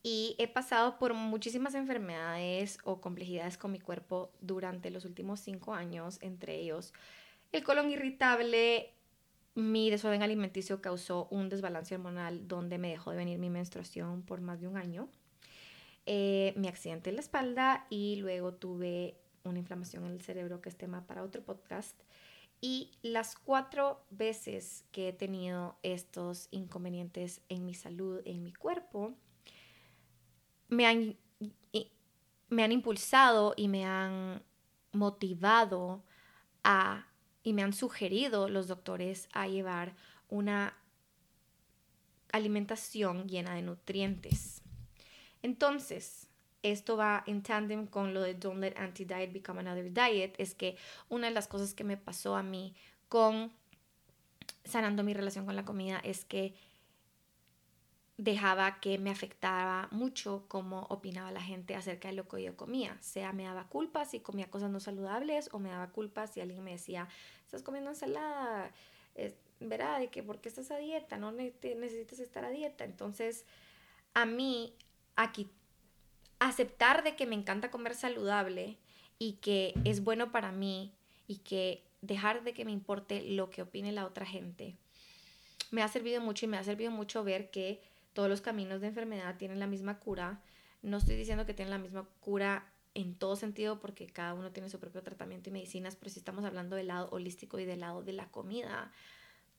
Y 0.03 0.37
he 0.39 0.49
pasado 0.49 0.99
por 0.99 1.15
muchísimas 1.15 1.75
enfermedades 1.75 2.79
o 2.85 3.01
complejidades 3.01 3.59
con 3.59 3.73
mi 3.73 3.81
cuerpo 3.81 4.33
durante 4.41 4.91
los 4.91 5.05
últimos 5.05 5.41
cinco 5.41 5.75
años, 5.75 6.19
entre 6.21 6.57
ellos 6.57 6.93
el 7.53 7.65
colon 7.65 7.91
irritable, 7.91 8.93
mi 9.57 9.91
desorden 9.91 10.23
alimenticio 10.23 10.81
causó 10.81 11.27
un 11.31 11.49
desbalance 11.49 11.95
hormonal 11.95 12.47
donde 12.47 12.79
me 12.79 12.91
dejó 12.91 13.11
de 13.11 13.17
venir 13.17 13.39
mi 13.39 13.51
menstruación 13.51 14.23
por 14.23 14.41
más 14.41 14.61
de 14.61 14.69
un 14.69 14.77
año. 14.77 15.09
Eh, 16.07 16.55
mi 16.57 16.69
accidente 16.69 17.11
en 17.11 17.17
la 17.17 17.23
espalda 17.23 17.87
y 17.91 18.17
luego 18.17 18.55
tuve 18.55 19.17
una 19.43 19.59
inflamación 19.59 20.05
en 20.05 20.13
el 20.13 20.21
cerebro, 20.21 20.61
que 20.61 20.69
es 20.69 20.77
tema 20.77 21.07
para 21.07 21.25
otro 21.25 21.43
podcast. 21.43 22.01
Y 22.61 22.93
las 23.03 23.35
cuatro 23.35 24.05
veces 24.11 24.85
que 24.93 25.09
he 25.09 25.13
tenido 25.13 25.77
estos 25.83 26.47
inconvenientes 26.53 27.41
en 27.49 27.67
mi 27.67 27.75
salud, 27.75 28.23
en 28.25 28.45
mi 28.45 28.53
cuerpo, 28.53 29.15
me 30.69 30.87
han 30.87 31.17
me 32.49 32.63
han 32.63 32.73
impulsado 32.73 33.55
y 33.57 33.69
me 33.69 33.85
han 33.85 34.43
motivado 34.93 36.05
a 36.63 37.07
y 37.47 37.53
me 37.53 37.63
han 37.63 37.73
sugerido 37.73 38.49
los 38.49 38.67
doctores 38.67 39.29
a 39.33 39.47
llevar 39.47 39.95
una 40.29 40.77
alimentación 42.33 43.29
llena 43.29 43.55
de 43.55 43.63
nutrientes. 43.63 44.63
Entonces, 45.43 46.27
esto 46.65 46.97
va 46.97 47.23
en 47.25 47.45
tandem 47.45 47.87
con 47.87 48.15
lo 48.15 48.23
de 48.23 48.35
Don't 48.35 48.59
Let 48.59 48.75
Anti-Diet 48.77 49.33
Become 49.33 49.61
Another 49.61 49.93
Diet, 49.93 50.35
es 50.39 50.57
que 50.57 50.77
una 51.09 51.29
de 51.29 51.35
las 51.35 51.47
cosas 51.47 51.73
que 51.73 51.85
me 51.85 51.97
pasó 51.97 52.35
a 52.35 52.43
mí 52.43 52.75
con 53.09 53.53
sanando 54.65 55.05
mi 55.05 55.15
relación 55.15 55.47
con 55.47 55.55
la 55.55 55.65
comida 55.65 56.01
es 56.03 56.25
que 56.25 56.57
dejaba 58.19 58.81
que 58.81 58.99
me 58.99 59.11
afectaba 59.11 59.89
mucho 59.91 60.47
cómo 60.49 60.87
opinaba 60.89 61.31
la 61.31 61.43
gente 61.43 61.75
acerca 61.75 62.09
de 62.09 62.15
lo 62.15 62.27
que 62.27 62.43
yo 62.43 62.57
comía. 62.57 62.97
Sea 63.01 63.33
me 63.33 63.45
daba 63.45 63.69
culpa 63.69 64.05
si 64.05 64.21
comía 64.21 64.51
cosas 64.51 64.71
no 64.71 64.81
saludables 64.81 65.51
o 65.53 65.59
me 65.59 65.69
daba 65.69 65.91
culpa 65.91 66.27
si 66.27 66.41
alguien 66.41 66.65
me 66.65 66.73
decía, 66.73 67.09
estás 67.57 67.65
comiendo 67.65 67.91
ensalada, 67.91 68.71
verá, 69.61 69.99
de 69.99 70.09
que 70.09 70.23
porque 70.23 70.49
estás 70.49 70.71
a 70.71 70.77
dieta, 70.77 71.17
no 71.17 71.33
necesitas 71.33 72.19
estar 72.19 72.45
a 72.45 72.51
dieta. 72.51 72.85
Entonces, 72.85 73.47
a 74.13 74.27
mí, 74.27 74.75
aquí, 75.17 75.51
aceptar 76.39 77.03
de 77.03 77.17
que 77.17 77.27
me 77.27 77.35
encanta 77.35 77.71
comer 77.71 77.95
saludable 77.95 78.77
y 79.19 79.35
que 79.35 79.73
es 79.85 80.05
bueno 80.05 80.31
para 80.31 80.53
mí 80.53 80.93
y 81.27 81.39
que 81.39 81.83
dejar 82.03 82.45
de 82.45 82.53
que 82.53 82.67
me 82.67 82.73
importe 82.73 83.23
lo 83.23 83.49
que 83.49 83.63
opine 83.63 83.91
la 83.93 84.05
otra 84.05 84.27
gente, 84.27 84.77
me 85.71 85.83
ha 85.83 85.89
servido 85.89 86.21
mucho 86.21 86.45
y 86.45 86.49
me 86.49 86.59
ha 86.59 86.65
servido 86.65 86.91
mucho 86.91 87.25
ver 87.25 87.51
que 87.51 87.81
todos 88.13 88.29
los 88.29 88.43
caminos 88.43 88.83
de 88.83 88.89
enfermedad 88.89 89.37
tienen 89.37 89.59
la 89.59 89.67
misma 89.67 89.99
cura. 89.99 90.43
No 90.83 90.99
estoy 90.99 91.17
diciendo 91.17 91.47
que 91.47 91.55
tienen 91.55 91.71
la 91.71 91.79
misma 91.79 92.07
cura 92.21 92.71
en 92.97 93.15
todo 93.15 93.37
sentido 93.37 93.79
porque 93.79 94.07
cada 94.07 94.33
uno 94.33 94.53
tiene 94.53 94.71
su 94.71 94.81
propio 94.81 95.03
tratamiento 95.03 95.51
y 95.51 95.53
medicinas, 95.53 95.97
pero 95.97 96.11
si 96.11 96.19
estamos 96.19 96.47
hablando 96.47 96.77
del 96.77 96.87
lado 96.87 97.11
holístico 97.11 97.59
y 97.59 97.67
del 97.67 97.81
lado 97.81 98.03
de 98.03 98.15
la 98.15 98.31
comida, 98.31 98.91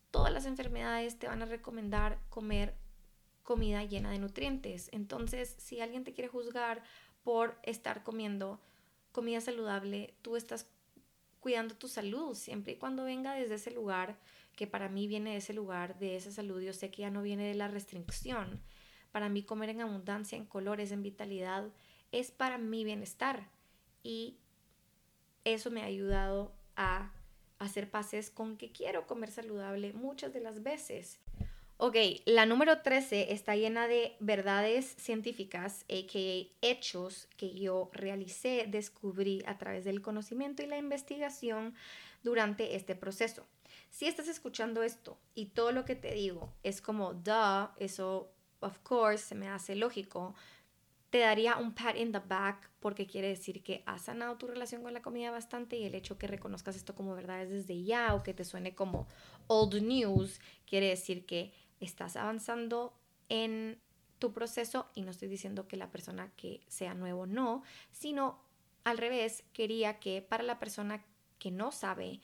todas 0.09 0.33
las 0.33 0.47
enfermedades 0.47 1.19
te 1.19 1.27
van 1.27 1.43
a 1.43 1.45
recomendar 1.45 2.19
comer 2.29 2.73
comida 3.43 3.83
llena 3.83 4.09
de 4.09 4.17
nutrientes. 4.17 4.89
Entonces, 4.91 5.55
si 5.59 5.81
alguien 5.81 6.03
te 6.03 6.13
quiere 6.13 6.29
juzgar 6.29 6.81
por 7.23 7.59
estar 7.61 8.03
comiendo 8.03 8.59
comida 9.11 9.39
saludable, 9.39 10.15
tú 10.23 10.35
estás 10.35 10.65
cuidando 11.39 11.75
tu 11.75 11.88
salud 11.88 12.33
siempre 12.33 12.73
y 12.73 12.77
cuando 12.77 13.03
venga 13.03 13.35
desde 13.35 13.55
ese 13.55 13.69
lugar 13.69 14.17
que 14.55 14.65
para 14.65 14.89
mí 14.89 15.05
viene 15.05 15.33
de 15.33 15.38
ese 15.38 15.53
lugar, 15.53 15.99
de 15.99 16.15
esa 16.15 16.31
salud, 16.31 16.59
yo 16.59 16.73
sé 16.73 16.89
que 16.89 17.03
ya 17.03 17.11
no 17.11 17.21
viene 17.21 17.47
de 17.47 17.53
la 17.53 17.67
restricción. 17.67 18.59
Para 19.11 19.29
mí 19.29 19.43
comer 19.43 19.69
en 19.69 19.81
abundancia, 19.81 20.39
en 20.39 20.45
colores, 20.45 20.91
en 20.91 21.03
vitalidad, 21.03 21.69
es 22.12 22.32
para 22.32 22.58
mi 22.58 22.84
bienestar. 22.84 23.47
Y 24.03 24.38
eso 25.43 25.72
me 25.72 25.82
ha 25.82 25.86
ayudado 25.86 26.51
a 26.76 27.12
hacer 27.60 27.89
pases 27.89 28.30
con 28.30 28.58
que 28.58 28.72
quiero 28.72 29.08
comer 29.08 29.32
saludable 29.32 29.93
muchas 29.93 30.34
de 30.34 30.41
las 30.41 30.64
veces. 30.64 31.20
Ok, 31.80 31.95
la 32.26 32.47
número 32.47 32.82
13 32.82 33.34
está 33.34 33.55
llena 33.55 33.88
de 33.88 34.16
verdades 34.20 34.95
científicas, 34.97 35.84
a.k.a. 35.84 36.68
hechos 36.68 37.28
que 37.38 37.53
yo 37.53 37.91
realicé, 37.93 38.66
descubrí 38.68 39.43
a 39.45 39.60
través 39.60 39.86
del 39.86 40.01
conocimiento 40.01 40.64
y 40.64 40.66
la 40.66 40.80
investigación 40.80 41.76
durante 42.24 42.76
este 42.76 42.95
proceso. 42.95 43.45
Si 43.91 44.08
estás 44.08 44.28
escuchando 44.28 44.82
esto 44.82 45.20
y 45.36 45.47
todo 45.47 45.72
lo 45.72 45.86
que 45.86 45.95
te 45.95 46.14
digo 46.16 46.51
es 46.64 46.82
como, 46.82 47.14
duh, 47.14 47.70
eso, 47.78 48.32
of 48.60 48.80
course, 48.80 49.24
se 49.24 49.36
me 49.36 49.47
hace 49.47 49.76
lógico, 49.76 50.34
te 51.10 51.20
daría 51.20 51.58
un 51.58 51.74
pat 51.74 51.95
in 51.95 52.12
the 52.12 52.20
back 52.20 52.70
porque 52.80 53.08
quiere 53.08 53.30
decir 53.30 53.64
que 53.64 53.84
has 53.86 54.03
sanado 54.03 54.38
tu 54.38 54.47
relación 54.47 54.84
con 54.84 54.93
la 54.93 55.01
comida 55.01 55.32
bastante 55.32 55.78
y 55.78 55.86
el 55.86 55.95
hecho 55.95 56.18
que 56.18 56.28
reconozcas 56.28 56.76
esto 56.76 56.95
como 56.95 57.16
verdades 57.16 57.49
desde 57.49 57.84
ya 57.84 58.14
o 58.14 58.24
que 58.24 58.34
te 58.34 58.43
suene 58.43 58.76
como 58.76 59.08
old 59.47 59.82
news 59.82 60.41
quiere 60.66 60.89
decir 60.89 61.26
que 61.26 61.53
estás 61.80 62.16
avanzando 62.16 62.93
en 63.30 63.80
tu 64.20 64.34
proceso 64.34 64.89
y 64.95 65.01
no 65.01 65.12
estoy 65.12 65.28
diciendo 65.28 65.68
que 65.68 65.78
la 65.78 65.91
persona 65.91 66.32
que 66.36 66.62
sea 66.68 66.93
nuevo 66.93 67.26
no, 67.26 67.64
sino 67.91 68.39
al 68.84 68.97
revés, 68.97 69.43
quería 69.53 69.99
que 69.99 70.22
para 70.22 70.43
la 70.43 70.60
persona 70.60 71.05
que 71.39 71.51
no 71.51 71.72
sabe 71.72 72.22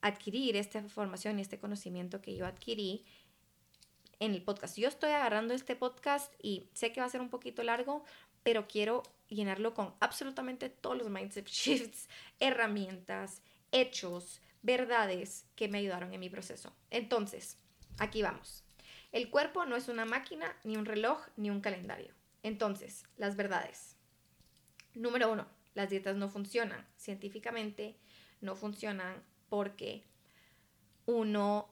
adquirir 0.00 0.56
esta 0.56 0.78
información 0.78 1.38
y 1.38 1.42
este 1.42 1.58
conocimiento 1.58 2.20
que 2.20 2.34
yo 2.34 2.46
adquirí 2.46 3.04
en 4.22 4.34
el 4.34 4.42
podcast. 4.42 4.78
Yo 4.78 4.86
estoy 4.86 5.10
agarrando 5.10 5.52
este 5.52 5.74
podcast 5.74 6.32
y 6.40 6.68
sé 6.74 6.92
que 6.92 7.00
va 7.00 7.06
a 7.06 7.10
ser 7.10 7.20
un 7.20 7.28
poquito 7.28 7.64
largo, 7.64 8.04
pero 8.44 8.68
quiero 8.68 9.02
llenarlo 9.28 9.74
con 9.74 9.94
absolutamente 9.98 10.68
todos 10.68 10.96
los 10.96 11.10
mindset 11.10 11.46
shifts, 11.48 12.08
herramientas, 12.38 13.42
hechos, 13.72 14.40
verdades 14.62 15.44
que 15.56 15.66
me 15.66 15.78
ayudaron 15.78 16.14
en 16.14 16.20
mi 16.20 16.30
proceso. 16.30 16.72
Entonces, 16.90 17.58
aquí 17.98 18.22
vamos. 18.22 18.62
El 19.10 19.28
cuerpo 19.28 19.66
no 19.66 19.74
es 19.74 19.88
una 19.88 20.04
máquina, 20.04 20.56
ni 20.62 20.76
un 20.76 20.84
reloj, 20.84 21.26
ni 21.36 21.50
un 21.50 21.60
calendario. 21.60 22.14
Entonces, 22.44 23.02
las 23.16 23.34
verdades. 23.34 23.96
Número 24.94 25.32
uno, 25.32 25.48
las 25.74 25.90
dietas 25.90 26.14
no 26.14 26.28
funcionan. 26.28 26.86
Científicamente 26.96 27.96
no 28.40 28.54
funcionan 28.54 29.20
porque 29.48 30.04
uno, 31.06 31.71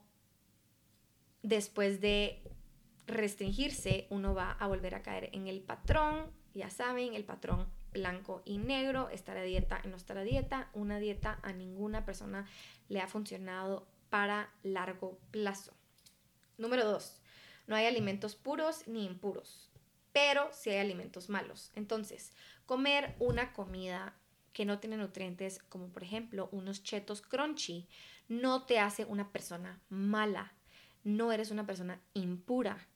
después 1.42 2.00
de 2.00 2.42
restringirse, 3.06 4.06
uno 4.10 4.34
va 4.34 4.52
a 4.52 4.66
volver 4.66 4.94
a 4.94 5.02
caer 5.02 5.30
en 5.32 5.46
el 5.46 5.60
patrón, 5.60 6.30
ya 6.54 6.70
saben, 6.70 7.14
el 7.14 7.24
patrón 7.24 7.68
blanco 7.92 8.42
y 8.44 8.58
negro, 8.58 9.08
estar 9.08 9.36
a 9.36 9.42
dieta 9.42 9.80
y 9.84 9.88
no 9.88 9.96
estar 9.96 10.16
a 10.18 10.22
dieta. 10.24 10.70
Una 10.74 10.98
dieta 10.98 11.38
a 11.42 11.52
ninguna 11.52 12.04
persona 12.04 12.46
le 12.88 13.00
ha 13.00 13.08
funcionado 13.08 13.86
para 14.10 14.52
largo 14.62 15.18
plazo. 15.30 15.72
Número 16.58 16.84
dos, 16.84 17.20
no 17.66 17.76
hay 17.76 17.86
alimentos 17.86 18.36
puros 18.36 18.86
ni 18.86 19.04
impuros, 19.06 19.70
pero 20.12 20.50
sí 20.52 20.70
hay 20.70 20.78
alimentos 20.78 21.28
malos. 21.28 21.70
Entonces, 21.74 22.32
comer 22.66 23.14
una 23.18 23.52
comida 23.52 24.14
que 24.52 24.64
no 24.64 24.78
tiene 24.78 24.96
nutrientes, 24.96 25.60
como 25.68 25.88
por 25.88 26.02
ejemplo 26.02 26.48
unos 26.52 26.82
chetos 26.82 27.22
crunchy, 27.22 27.88
no 28.28 28.64
te 28.66 28.78
hace 28.78 29.04
una 29.04 29.30
persona 29.30 29.80
mala. 29.88 30.52
No 31.04 31.32
eres 31.32 31.50
una 31.50 31.66
persona 31.66 32.00
impura 32.14 32.86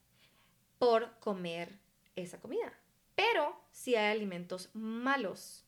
por 0.78 1.18
comer 1.20 1.78
esa 2.16 2.40
comida. 2.40 2.72
Pero 3.14 3.60
si 3.70 3.94
hay 3.94 4.12
alimentos 4.12 4.70
malos. 4.74 5.64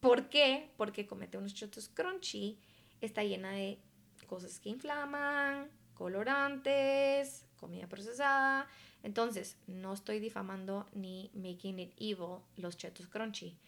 ¿Por 0.00 0.28
qué? 0.28 0.70
Porque 0.76 1.06
comete 1.06 1.38
unos 1.38 1.54
chetos 1.54 1.88
crunchy 1.88 2.58
está 3.00 3.22
llena 3.22 3.52
de 3.52 3.78
cosas 4.26 4.60
que 4.60 4.70
inflaman, 4.70 5.70
colorantes, 5.94 7.46
comida 7.56 7.86
procesada. 7.88 8.68
Entonces, 9.02 9.56
no 9.66 9.92
estoy 9.92 10.18
difamando 10.18 10.86
ni 10.92 11.30
making 11.34 11.78
it 11.78 11.94
evil 11.98 12.40
los 12.56 12.76
chetos 12.76 13.08
crunchy 13.08 13.58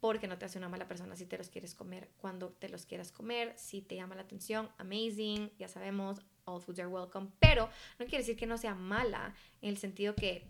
porque 0.00 0.28
no 0.28 0.36
te 0.36 0.44
hace 0.44 0.58
una 0.58 0.68
mala 0.68 0.86
persona 0.86 1.16
si 1.16 1.24
te 1.24 1.38
los 1.38 1.48
quieres 1.48 1.74
comer 1.74 2.10
cuando 2.18 2.50
te 2.50 2.68
los 2.68 2.84
quieras 2.84 3.10
comer, 3.10 3.54
si 3.56 3.80
te 3.80 3.96
llama 3.96 4.14
la 4.14 4.20
atención, 4.20 4.68
amazing, 4.76 5.50
ya 5.58 5.66
sabemos, 5.66 6.20
all 6.44 6.60
foods 6.60 6.80
are 6.80 6.88
welcome, 6.88 7.28
pero 7.38 7.68
no 7.98 8.06
quiere 8.06 8.18
decir 8.18 8.36
que 8.36 8.46
no 8.46 8.58
sea 8.58 8.74
mala 8.74 9.34
en 9.62 9.70
el 9.70 9.78
sentido 9.78 10.14
que 10.14 10.46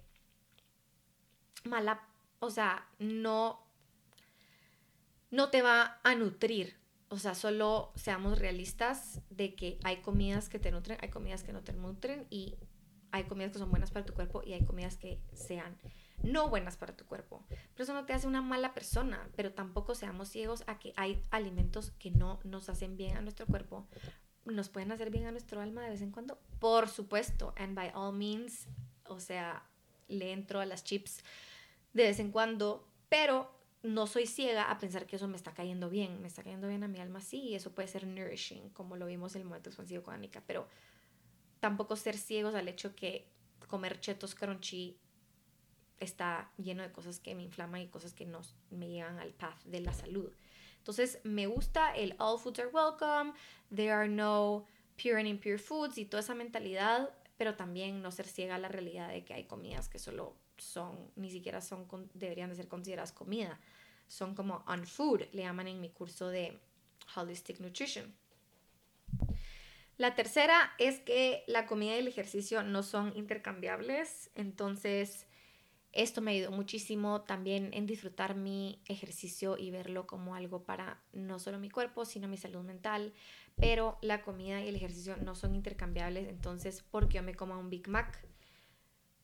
mala, 1.65 2.01
o 2.41 2.51
sea, 2.51 2.87
no 2.99 3.65
no 5.35 5.51
te 5.51 5.63
va 5.63 5.99
a 6.05 6.15
nutrir. 6.15 6.77
O 7.09 7.19
sea, 7.19 7.35
solo 7.35 7.93
seamos 7.97 8.39
realistas 8.39 9.21
de 9.31 9.55
que 9.55 9.79
hay 9.83 9.97
comidas 9.97 10.49
que 10.49 10.61
te 10.61 10.71
nutren, 10.71 10.97
hay 11.01 11.11
comidas 11.11 11.43
que 11.43 11.53
no 11.53 11.63
te 11.63 11.73
nutren 11.73 12.27
y 12.31 12.57
hay 13.11 13.25
comidas 13.25 13.53
que 13.53 13.59
son 13.59 13.71
buenas 13.71 13.91
para 13.91 14.07
tu 14.07 14.15
cuerpo 14.15 14.43
y 14.45 14.53
hay 14.53 14.65
comidas 14.65 14.97
que 14.97 15.21
sean 15.33 15.77
no 16.23 16.49
buenas 16.49 16.77
para 16.77 16.97
tu 16.97 17.05
cuerpo. 17.05 17.45
Pero 17.49 17.85
eso 17.85 17.93
no 17.93 18.07
te 18.07 18.13
hace 18.13 18.27
una 18.27 18.43
mala 18.43 18.75
persona, 18.75 19.29
pero 19.37 19.53
tampoco 19.53 19.95
seamos 19.95 20.29
ciegos 20.29 20.65
a 20.67 20.79
que 20.79 20.93
hay 20.97 21.21
alimentos 21.31 21.91
que 21.99 22.11
no 22.11 22.41
nos 22.45 22.69
hacen 22.69 22.97
bien 22.97 23.17
a 23.17 23.21
nuestro 23.21 23.47
cuerpo. 23.47 23.87
Nos 24.45 24.69
pueden 24.69 24.93
hacer 24.93 25.11
bien 25.11 25.27
a 25.27 25.31
nuestro 25.31 25.61
alma 25.61 25.83
de 25.83 25.91
vez 25.91 26.03
en 26.03 26.11
cuando, 26.11 26.39
por 26.59 26.89
supuesto, 26.89 27.55
and 27.57 27.75
by 27.75 27.91
all 27.95 28.15
means, 28.15 28.67
o 29.07 29.21
sea, 29.21 29.65
le 30.09 30.33
entro 30.33 30.61
a 30.61 30.67
las 30.67 30.85
chips 30.85 31.23
de 31.95 32.05
vez 32.05 32.19
en 32.19 32.31
cuando, 32.31 32.87
pero 33.09 33.51
no 33.83 34.07
soy 34.07 34.27
ciega 34.27 34.71
a 34.71 34.79
pensar 34.79 35.07
que 35.07 35.17
eso 35.17 35.29
me 35.29 35.37
está 35.37 35.53
cayendo 35.53 35.91
bien, 35.91 36.21
me 36.21 36.29
está 36.29 36.43
cayendo 36.43 36.69
bien 36.69 36.83
a 36.83 36.89
mi 36.89 37.01
alma, 37.01 37.21
sí, 37.21 37.41
y 37.41 37.55
eso 37.55 37.73
puede 37.75 37.89
ser 37.89 38.07
nourishing, 38.07 38.71
como 38.71 38.97
lo 38.97 39.07
vimos 39.07 39.35
en 39.35 39.43
el 39.43 39.49
momento 39.49 39.71
expansivo 39.71 40.03
con 40.03 40.15
Anika, 40.15 40.43
pero 40.47 40.67
tampoco 41.61 41.97
ser 41.97 42.17
ciegos 42.17 42.55
al 42.55 42.69
hecho 42.69 42.95
que 42.95 43.27
comer 43.69 44.01
chetos 44.01 44.35
crunchy 44.35 44.99
está 45.99 46.51
lleno 46.57 46.83
de 46.83 46.93
cosas 46.93 47.21
que 47.21 47.35
me 47.35 47.43
inflaman 47.43 47.83
y 47.83 47.89
cosas 47.89 48.13
que 48.13 48.27
no 48.27 48.41
me 48.71 48.89
llevan 48.89 49.19
al 49.19 49.33
path 49.33 49.63
de 49.65 49.81
la 49.81 49.93
salud. 49.93 50.31
Entonces, 50.85 51.19
me 51.25 51.47
gusta 51.47 51.97
el 51.97 52.15
all 52.19 52.39
foods 52.39 52.59
are 52.59 52.69
welcome, 52.69 53.33
there 53.75 53.91
are 53.91 54.07
no 54.07 54.67
pure 54.97 55.19
and 55.19 55.27
impure 55.27 55.57
foods 55.57 55.97
y 55.97 56.05
toda 56.05 56.21
esa 56.21 56.35
mentalidad, 56.35 57.09
pero 57.39 57.57
también 57.57 58.03
no 58.03 58.11
ser 58.11 58.27
ciega 58.27 58.57
a 58.57 58.59
la 58.59 58.69
realidad 58.69 59.09
de 59.09 59.25
que 59.25 59.33
hay 59.33 59.45
comidas 59.45 59.89
que 59.89 59.99
solo 59.99 60.37
son, 60.59 61.11
ni 61.17 61.31
siquiera 61.31 61.63
son, 61.63 61.87
deberían 62.13 62.51
de 62.51 62.57
ser 62.57 62.69
consideradas 62.69 63.13
comida. 63.13 63.59
Son 64.09 64.35
como 64.35 64.63
unfood, 64.69 65.23
le 65.33 65.45
llaman 65.45 65.69
en 65.69 65.81
mi 65.81 65.89
curso 65.89 66.29
de 66.29 66.61
Holistic 67.17 67.61
Nutrition. 67.61 68.15
La 69.97 70.15
tercera 70.15 70.75
es 70.79 71.01
que 71.01 71.45
la 71.47 71.65
comida 71.65 71.95
y 71.95 72.01
el 72.01 72.09
ejercicio 72.09 72.63
no 72.63 72.83
son 72.83 73.17
intercambiables, 73.17 74.29
entonces 74.35 75.27
esto 75.95 76.21
me 76.21 76.33
ayudó 76.33 76.51
muchísimo 76.51 77.23
también 77.23 77.71
en 77.73 77.87
disfrutar 77.87 78.35
mi 78.35 78.83
ejercicio 78.87 79.57
y 79.57 79.71
verlo 79.71 80.07
como 80.07 80.35
algo 80.35 80.65
para 80.65 81.01
no 81.13 81.39
solo 81.39 81.59
mi 81.59 81.71
cuerpo, 81.71 82.05
sino 82.05 82.27
mi 82.27 82.37
salud 82.37 82.63
mental. 82.63 83.13
Pero 83.57 83.97
la 84.03 84.23
comida 84.23 84.61
y 84.61 84.69
el 84.69 84.75
ejercicio 84.75 85.17
no 85.19 85.37
son 85.37 85.55
intercambiables, 85.55 86.29
entonces 86.29 86.85
porque 86.91 87.15
yo 87.17 87.23
me 87.23 87.37
coma 87.37 87.57
un 87.57 87.71
Big 87.71 87.89
Mac 87.89 88.27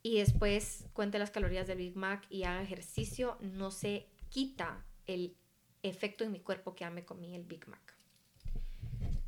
y 0.02 0.18
después 0.18 0.88
cuente 0.92 1.18
las 1.18 1.32
calorías 1.32 1.66
del 1.66 1.78
Big 1.78 1.96
Mac 1.96 2.24
y 2.30 2.44
haga 2.44 2.62
ejercicio, 2.62 3.36
no 3.40 3.72
se 3.72 4.06
quita 4.28 4.86
el 5.06 5.36
efecto 5.82 6.22
en 6.22 6.30
mi 6.30 6.40
cuerpo 6.40 6.74
que 6.74 6.84
ya 6.84 6.90
me 6.90 7.04
comí 7.04 7.34
el 7.34 7.44
Big 7.44 7.66
Mac. 7.68 7.96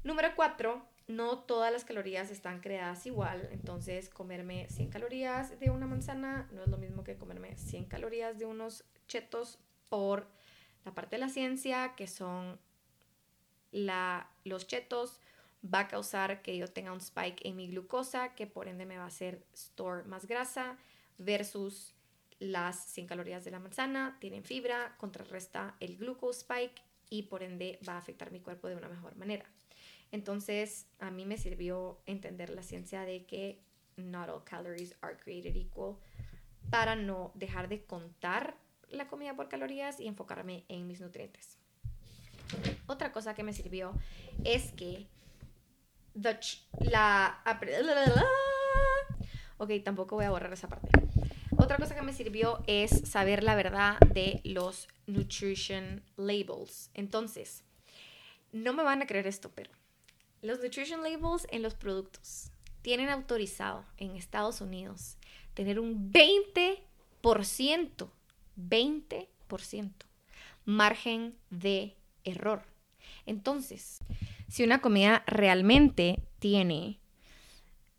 Número 0.05 0.28
cuatro, 0.36 0.86
no 1.07 1.39
todas 1.39 1.73
las 1.73 1.85
calorías 1.85 2.31
están 2.31 2.61
creadas 2.61 3.07
igual, 3.07 3.49
entonces 3.53 4.09
comerme 4.09 4.69
100 4.69 4.91
calorías 4.91 5.59
de 5.59 5.70
una 5.70 5.87
manzana 5.87 6.49
no 6.53 6.62
es 6.62 6.69
lo 6.69 6.79
mismo 6.79 7.05
que 7.05 7.16
comerme 7.16 7.57
100 7.57 7.87
calorías 7.87 8.39
de 8.39 8.47
unos 8.47 8.85
chetos 9.07 9.59
por 9.89 10.27
la 10.85 10.95
parte 10.95 11.16
de 11.16 11.20
la 11.20 11.29
ciencia, 11.29 11.95
que 11.97 12.07
son 12.07 12.59
la, 13.73 14.31
los 14.45 14.66
chetos, 14.66 15.20
va 15.62 15.81
a 15.81 15.89
causar 15.89 16.43
que 16.43 16.57
yo 16.57 16.69
tenga 16.69 16.93
un 16.93 17.01
spike 17.01 17.47
en 17.47 17.57
mi 17.57 17.69
glucosa, 17.69 18.35
que 18.35 18.47
por 18.47 18.69
ende 18.69 18.87
me 18.87 18.97
va 18.97 19.05
a 19.05 19.09
hacer 19.09 19.45
store 19.53 20.05
más 20.05 20.27
grasa, 20.27 20.77
versus 21.19 21.95
las 22.39 22.85
100 22.87 23.07
calorías 23.07 23.45
de 23.45 23.53
la 23.53 23.61
manzana, 23.61 24.16
tienen 24.20 24.45
fibra, 24.45 24.97
contrarresta 24.99 25.77
el 25.79 25.97
glucose 25.97 26.41
spike 26.41 26.83
y 27.09 27.23
por 27.24 27.43
ende 27.43 27.79
va 27.89 27.95
a 27.95 27.99
afectar 27.99 28.33
mi 28.33 28.41
cuerpo 28.41 28.69
de 28.69 28.77
una 28.77 28.89
mejor 28.89 29.15
manera. 29.16 29.45
Entonces, 30.12 30.86
a 30.98 31.10
mí 31.10 31.24
me 31.24 31.39
sirvió 31.39 32.01
entender 32.06 32.51
la 32.51 32.62
ciencia 32.62 33.02
de 33.02 33.24
que 33.24 33.59
not 33.97 34.28
all 34.28 34.44
calories 34.44 34.94
are 35.01 35.16
created 35.16 35.56
equal 35.56 35.97
para 36.70 36.94
no 36.97 37.32
dejar 37.34 37.68
de 37.68 37.82
contar 37.84 38.56
la 38.90 39.09
comida 39.09 39.34
por 39.34 39.48
calorías 39.48 39.98
y 40.01 40.06
enfocarme 40.06 40.64
en 40.68 40.86
mis 40.86 41.01
nutrientes. 41.01 41.59
Otra 42.86 43.10
cosa 43.10 43.34
que 43.34 43.43
me 43.43 43.55
sirvió 43.55 43.94
es 44.44 44.72
que 44.72 45.06
la 46.78 47.43
ok, 49.56 49.70
tampoco 49.82 50.16
voy 50.16 50.26
a 50.26 50.30
borrar 50.30 50.52
esa 50.52 50.68
parte. 50.68 50.90
Otra 51.56 51.78
cosa 51.78 51.94
que 51.94 52.02
me 52.02 52.12
sirvió 52.12 52.62
es 52.66 53.09
saber 53.09 53.43
la 53.43 53.55
verdad 53.55 53.98
de 54.12 54.40
los 54.44 54.89
nutrition 55.06 56.02
labels. 56.16 56.90
Entonces, 56.93 57.64
no 58.52 58.74
me 58.74 58.82
van 58.82 59.01
a 59.01 59.06
creer 59.06 59.26
esto, 59.26 59.51
pero 59.55 59.70
los 60.43 60.60
nutrition 60.60 61.02
labels 61.02 61.47
en 61.51 61.62
los 61.62 61.74
productos 61.74 62.51
tienen 62.82 63.09
autorizado 63.09 63.85
en 63.97 64.16
Estados 64.16 64.60
Unidos 64.60 65.16
tener 65.55 65.78
un 65.78 66.12
20%, 66.12 68.10
20% 68.56 69.93
margen 70.64 71.35
de 71.51 71.97
error. 72.24 72.64
Entonces, 73.24 74.01
si 74.48 74.64
una 74.64 74.81
comida 74.81 75.23
realmente 75.27 76.20
tiene 76.40 76.98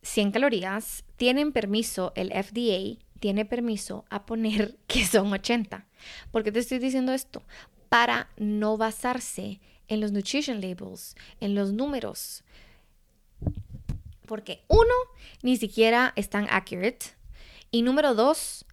100 0.02 0.32
calorías, 0.32 1.06
tienen 1.15 1.53
permiso, 1.53 2.11
el 2.15 2.32
FDA 2.32 3.02
tiene 3.20 3.45
permiso 3.45 4.06
a 4.10 4.26
poner 4.26 4.78
que 4.88 5.06
son 5.06 5.32
80. 5.32 5.88
¿Por 6.32 6.44
qué 6.44 6.52
te 6.52 6.60
estoy 6.60 6.80
diciendo 6.80 7.14
esto? 7.14 7.41
Para 7.88 8.30
no 8.38 8.76
basarse 8.76 9.61
en 9.88 10.02
los 10.02 10.12
nutrition 10.12 10.62
labels, 10.62 11.16
en 11.40 11.56
los 11.56 11.74
números. 11.74 12.44
Porque 14.26 14.64
uno, 14.68 14.94
ni 15.42 15.58
siquiera 15.58 16.14
están 16.16 16.48
accurate. 16.50 17.08
Y 17.72 17.82
número 17.82 18.16
dos, 18.16 18.66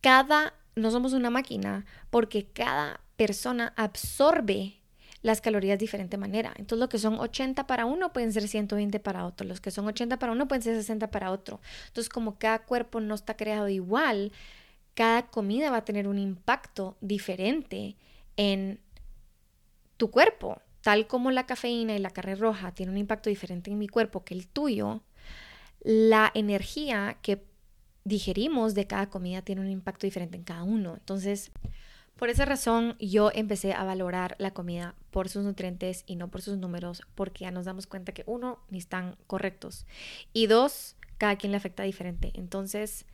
cada, 0.00 0.54
no 0.76 0.90
somos 0.90 1.12
una 1.12 1.30
máquina, 1.30 1.84
porque 2.10 2.46
cada 2.46 3.00
persona 3.16 3.72
absorbe 3.76 4.80
las 5.22 5.40
calorías 5.40 5.78
de 5.78 5.84
diferente 5.84 6.16
manera. 6.16 6.52
Entonces, 6.56 6.80
lo 6.80 6.88
que 6.88 6.98
son 6.98 7.18
80 7.18 7.66
para 7.66 7.84
uno 7.84 8.12
pueden 8.12 8.32
ser 8.32 8.48
120 8.48 9.00
para 9.00 9.26
otro. 9.26 9.46
Los 9.46 9.60
que 9.60 9.70
son 9.70 9.86
80 9.86 10.18
para 10.18 10.32
uno 10.32 10.48
pueden 10.48 10.62
ser 10.62 10.76
60 10.76 11.10
para 11.10 11.30
otro. 11.30 11.60
Entonces, 11.88 12.08
como 12.08 12.38
cada 12.38 12.60
cuerpo 12.60 13.00
no 13.00 13.14
está 13.14 13.36
creado 13.36 13.68
igual, 13.68 14.32
cada 14.94 15.26
comida 15.26 15.70
va 15.70 15.78
a 15.78 15.84
tener 15.84 16.08
un 16.08 16.18
impacto 16.18 16.96
diferente 17.00 17.96
en 18.36 18.80
tu 20.00 20.10
cuerpo, 20.10 20.62
tal 20.80 21.06
como 21.06 21.30
la 21.30 21.44
cafeína 21.44 21.94
y 21.94 21.98
la 21.98 22.08
carne 22.08 22.34
roja 22.34 22.72
tienen 22.72 22.94
un 22.94 22.98
impacto 22.98 23.28
diferente 23.28 23.70
en 23.70 23.78
mi 23.78 23.86
cuerpo 23.86 24.24
que 24.24 24.32
el 24.32 24.48
tuyo, 24.48 25.02
la 25.82 26.30
energía 26.34 27.18
que 27.20 27.44
digerimos 28.04 28.74
de 28.74 28.86
cada 28.86 29.10
comida 29.10 29.42
tiene 29.42 29.60
un 29.60 29.70
impacto 29.70 30.06
diferente 30.06 30.38
en 30.38 30.44
cada 30.44 30.62
uno. 30.62 30.94
Entonces, 30.94 31.52
por 32.16 32.30
esa 32.30 32.46
razón 32.46 32.96
yo 32.98 33.30
empecé 33.34 33.74
a 33.74 33.84
valorar 33.84 34.36
la 34.38 34.52
comida 34.52 34.94
por 35.10 35.28
sus 35.28 35.44
nutrientes 35.44 36.02
y 36.06 36.16
no 36.16 36.30
por 36.30 36.40
sus 36.40 36.56
números, 36.56 37.02
porque 37.14 37.44
ya 37.44 37.50
nos 37.50 37.66
damos 37.66 37.86
cuenta 37.86 38.12
que 38.12 38.24
uno, 38.26 38.58
ni 38.70 38.78
están 38.78 39.18
correctos. 39.26 39.84
Y 40.32 40.46
dos, 40.46 40.96
cada 41.18 41.36
quien 41.36 41.50
le 41.50 41.58
afecta 41.58 41.82
diferente. 41.82 42.32
Entonces, 42.32 43.04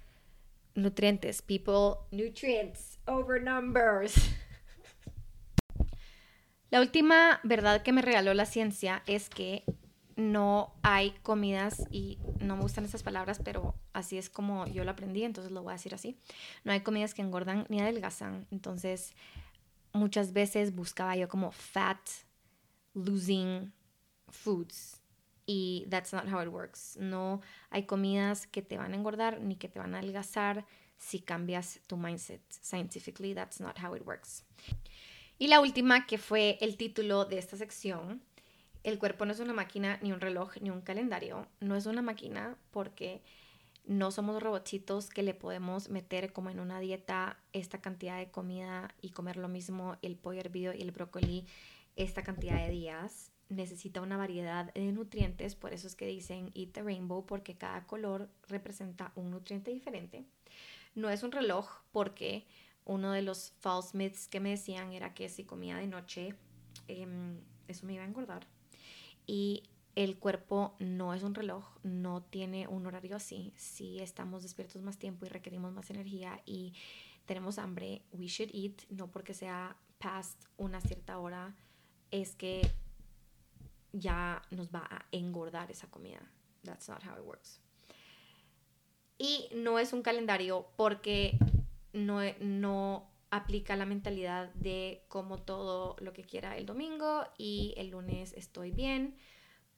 nutrientes, 0.77 1.43
people, 1.43 1.97
nutrients 2.13 3.01
over 3.09 3.43
numbers. 3.43 4.15
La 6.71 6.81
última 6.81 7.41
verdad 7.45 7.83
que 7.83 7.93
me 7.93 8.03
regaló 8.03 8.35
la 8.35 8.47
ciencia 8.47 9.03
es 9.07 9.31
que 9.31 9.65
no 10.17 10.75
hay 10.83 11.11
comidas, 11.23 11.85
y 11.91 12.19
no 12.41 12.57
me 12.57 12.63
gustan 12.63 12.87
esas 12.87 13.03
palabras, 13.03 13.39
pero 13.45 13.75
así 13.93 14.17
es 14.17 14.31
como 14.31 14.67
yo 14.67 14.83
lo 14.83 14.91
aprendí, 14.91 15.25
entonces 15.25 15.53
lo 15.53 15.63
voy 15.63 15.73
a 15.73 15.77
decir 15.77 15.95
así. 15.95 16.19
No 16.65 16.73
hay 16.73 16.81
comidas 16.81 17.13
que 17.13 17.23
engordan 17.23 17.67
ni 17.69 17.81
adelgazan. 17.81 18.47
Entonces, 18.51 19.15
muchas 19.93 20.33
veces 20.33 20.75
buscaba 20.75 21.17
yo 21.17 21.29
como 21.29 21.53
fat 21.53 22.01
losing 22.95 23.73
foods. 24.29 25.03
Y 25.45 25.87
that's 25.91 26.13
not 26.13 26.27
how 26.33 26.41
it 26.41 26.49
works. 26.49 26.97
No 26.99 27.41
hay 27.71 27.85
comidas 27.85 28.47
que 28.47 28.63
te 28.63 28.79
van 28.79 28.93
a 28.93 28.97
engordar 28.97 29.41
ni 29.41 29.57
que 29.57 29.69
te 29.69 29.79
van 29.79 29.95
a 29.95 29.99
adelgazar 29.99 30.65
si 30.97 31.21
cambias 31.21 31.79
tu 31.87 31.97
mindset. 31.97 32.41
Scientifically, 32.51 33.35
that's 33.35 33.61
not 33.61 33.79
how 33.79 33.95
it 33.95 34.05
works. 34.05 34.45
Y 35.39 35.49
la 35.49 35.61
última, 35.61 36.07
que 36.07 36.19
fue 36.19 36.57
el 36.61 36.77
título 36.77 37.27
de 37.27 37.39
esta 37.39 37.57
sección, 37.57 38.23
el 38.85 38.99
cuerpo 38.99 39.27
no 39.27 39.33
es 39.33 39.41
una 39.41 39.53
máquina, 39.53 39.99
ni 40.01 40.13
un 40.13 40.21
reloj, 40.21 40.57
ni 40.61 40.71
un 40.71 40.81
calendario. 40.81 41.47
No 41.61 41.77
es 41.77 41.87
una 41.87 42.03
máquina 42.03 42.57
porque 42.71 43.21
no 43.85 44.11
somos 44.11 44.43
robotitos 44.43 45.11
que 45.11 45.23
le 45.23 45.35
podemos 45.35 45.91
meter 45.91 46.33
como 46.33 46.51
en 46.51 46.59
una 46.59 46.81
dieta 46.81 47.39
esta 47.53 47.81
cantidad 47.81 48.19
de 48.19 48.31
comida 48.31 48.95
y 49.03 49.11
comer 49.11 49.37
lo 49.37 49.49
mismo, 49.49 49.97
el 50.03 50.17
pollo 50.17 50.41
hervido 50.41 50.73
y 50.73 50.83
el 50.83 50.91
brócoli 50.91 51.47
esta 51.97 52.23
cantidad 52.23 52.57
de 52.65 52.71
días. 52.71 53.31
Necesita 53.49 54.01
una 54.01 54.17
variedad 54.17 54.73
de 54.73 54.91
nutrientes, 54.91 55.55
por 55.55 55.73
eso 55.73 55.87
es 55.87 55.95
que 55.95 56.07
dicen 56.07 56.51
eat 56.55 56.73
the 56.73 56.83
rainbow, 56.83 57.27
porque 57.27 57.55
cada 57.55 57.87
color 57.87 58.29
representa 58.49 59.13
un 59.15 59.31
nutriente 59.31 59.71
diferente. 59.71 60.25
No 60.95 61.11
es 61.11 61.23
un 61.23 61.31
reloj 61.31 61.69
porque 61.93 62.45
uno 62.87 63.13
de 63.13 63.21
los 63.21 63.53
false 63.59 63.97
myths 63.97 64.29
que 64.29 64.41
me 64.41 64.51
decían 64.51 64.93
era 64.93 65.13
que 65.13 65.29
si 65.29 65.45
comía 65.45 65.77
de 65.77 65.89
noche, 65.89 66.35
em, 66.89 67.41
eso 67.69 67.85
me 67.85 67.95
iba 67.95 68.05
a 68.05 68.07
engordar. 68.07 68.47
Y 69.27 69.65
el 69.97 70.19
cuerpo 70.19 70.77
no 70.79 71.13
es 71.13 71.23
un 71.23 71.35
reloj, 71.35 71.65
no 71.83 72.23
tiene 72.23 72.69
un 72.69 72.87
horario 72.87 73.17
así. 73.17 73.53
Si 73.57 73.99
estamos 73.99 74.43
despiertos 74.43 74.83
más 74.83 74.99
tiempo 74.99 75.27
y 75.27 75.29
requerimos 75.29 75.73
más 75.73 75.91
energía 75.91 76.41
y 76.47 76.75
tenemos 77.27 77.59
hambre, 77.59 78.03
we 78.13 78.29
should 78.29 78.51
eat, 78.55 78.83
no 78.89 79.11
porque 79.11 79.35
sea 79.35 79.77
past 79.99 80.45
una 80.57 80.81
cierta 80.81 81.19
hora, 81.19 81.57
es 82.11 82.37
que 82.37 82.71
ya 83.93 84.43
nos 84.51 84.73
va 84.73 84.87
a 84.89 85.07
engordar 85.11 85.71
esa 85.73 85.89
comida. 85.89 86.21
That's 86.63 86.89
not 86.89 87.03
how 87.05 87.19
it 87.19 87.27
works. 87.27 87.61
Y 89.19 89.49
no 89.55 89.79
es 89.79 89.93
un 89.93 90.03
calendario 90.03 90.69
porque 90.77 91.39
no, 91.97 92.20
no 92.40 93.10
aplica 93.31 93.77
la 93.77 93.86
mentalidad 93.86 94.52
de 94.55 95.02
como 95.09 95.39
todo 95.39 95.97
lo 95.98 96.12
que 96.12 96.23
quiera 96.23 96.56
el 96.56 96.66
domingo 96.66 97.24
y 97.36 97.74
el 97.77 97.90
lunes 97.90 98.32
estoy 98.35 98.70
bien, 98.70 99.16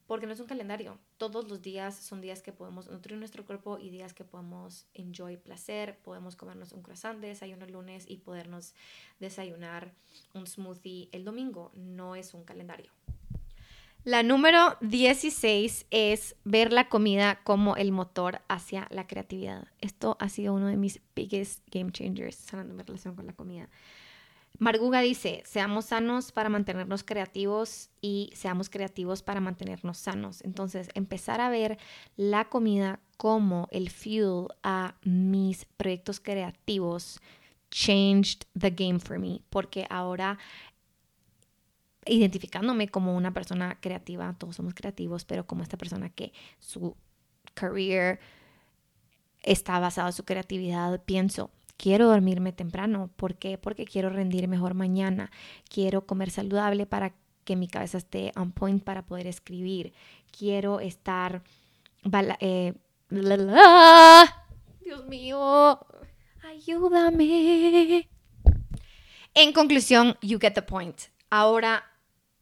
porque 0.06 0.26
no 0.26 0.32
es 0.32 0.40
un 0.40 0.46
calendario. 0.46 0.98
Todos 1.16 1.48
los 1.48 1.62
días 1.62 1.94
son 1.94 2.20
días 2.20 2.42
que 2.42 2.52
podemos 2.52 2.90
nutrir 2.90 3.18
nuestro 3.18 3.44
cuerpo 3.44 3.78
y 3.78 3.90
días 3.90 4.14
que 4.14 4.24
podemos 4.24 4.86
enjoy 4.94 5.36
placer, 5.36 5.98
podemos 5.98 6.36
comernos 6.36 6.72
un 6.72 6.82
croissant 6.82 7.20
de 7.20 7.28
desayuno 7.28 7.64
el 7.64 7.72
lunes 7.72 8.04
y 8.08 8.18
podernos 8.18 8.74
desayunar 9.20 9.92
un 10.34 10.46
smoothie 10.46 11.08
el 11.12 11.24
domingo. 11.24 11.70
No 11.74 12.16
es 12.16 12.34
un 12.34 12.44
calendario. 12.44 12.90
La 14.04 14.22
número 14.22 14.76
16 14.80 15.86
es 15.90 16.36
ver 16.44 16.72
la 16.72 16.88
comida 16.88 17.40
como 17.44 17.76
el 17.76 17.92
motor 17.92 18.40
hacia 18.48 18.86
la 18.90 19.06
creatividad. 19.06 19.68
Esto 19.80 20.16
ha 20.20 20.28
sido 20.28 20.54
uno 20.54 20.68
de 20.68 20.76
mis 20.76 21.00
biggest 21.14 21.62
game 21.70 21.92
changers 21.92 22.46
mi 22.52 22.82
relación 22.82 23.14
con 23.16 23.26
la 23.26 23.32
comida. 23.34 23.68
Marguga 24.58 25.00
dice, 25.00 25.42
seamos 25.44 25.86
sanos 25.86 26.32
para 26.32 26.48
mantenernos 26.48 27.04
creativos 27.04 27.90
y 28.00 28.32
seamos 28.34 28.70
creativos 28.70 29.22
para 29.22 29.40
mantenernos 29.40 29.98
sanos. 29.98 30.42
Entonces, 30.42 30.88
empezar 30.94 31.40
a 31.40 31.50
ver 31.50 31.78
la 32.16 32.46
comida 32.46 32.98
como 33.16 33.68
el 33.70 33.90
fuel 33.90 34.48
a 34.62 34.96
mis 35.04 35.64
proyectos 35.64 36.18
creativos 36.18 37.20
changed 37.70 38.46
the 38.58 38.70
game 38.70 38.98
for 38.98 39.18
me, 39.18 39.42
porque 39.50 39.86
ahora 39.90 40.38
identificándome 42.08 42.88
como 42.88 43.16
una 43.16 43.32
persona 43.32 43.78
creativa, 43.80 44.34
todos 44.38 44.56
somos 44.56 44.74
creativos, 44.74 45.24
pero 45.24 45.46
como 45.46 45.62
esta 45.62 45.76
persona 45.76 46.08
que 46.08 46.32
su 46.58 46.96
career 47.54 48.20
está 49.42 49.78
basado 49.78 50.08
en 50.08 50.12
su 50.12 50.24
creatividad, 50.24 51.02
pienso, 51.04 51.50
quiero 51.76 52.08
dormirme 52.08 52.52
temprano. 52.52 53.10
¿Por 53.16 53.36
qué? 53.36 53.56
Porque 53.58 53.84
quiero 53.86 54.10
rendir 54.10 54.48
mejor 54.48 54.74
mañana. 54.74 55.30
Quiero 55.68 56.06
comer 56.06 56.30
saludable 56.30 56.86
para 56.86 57.14
que 57.44 57.56
mi 57.56 57.68
cabeza 57.68 57.96
esté 57.96 58.32
on 58.36 58.52
point 58.52 58.84
para 58.84 59.06
poder 59.06 59.26
escribir. 59.26 59.94
Quiero 60.36 60.80
estar... 60.80 61.42
Eh, 62.40 62.74
Dios 64.84 65.06
mío, 65.06 65.80
ayúdame. 66.42 68.08
En 69.34 69.52
conclusión, 69.52 70.16
you 70.20 70.38
get 70.38 70.54
the 70.54 70.62
point. 70.62 71.00
Ahora 71.30 71.84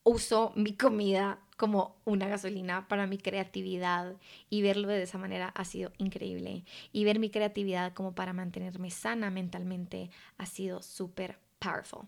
uso 0.07 0.53
mi 0.55 0.73
comida 0.73 1.41
como 1.57 1.97
una 2.05 2.29
gasolina 2.29 2.87
para 2.87 3.09
mi 3.09 3.19
creatividad 3.19 4.15
y 4.49 4.63
verlo 4.63 4.87
de 4.87 5.03
esa 5.03 5.19
manera 5.19 5.49
ha 5.49 5.65
sido 5.65 5.91
increíble. 5.99 6.65
Y 6.93 7.05
ver 7.05 7.19
mi 7.19 7.29
creatividad 7.29 7.93
como 7.93 8.15
para 8.15 8.33
mantenerme 8.33 8.91
sana 8.91 9.31
mentalmente 9.31 10.11
ha 10.39 10.47
sido 10.47 10.81
súper 10.81 11.41
powerful. 11.59 12.07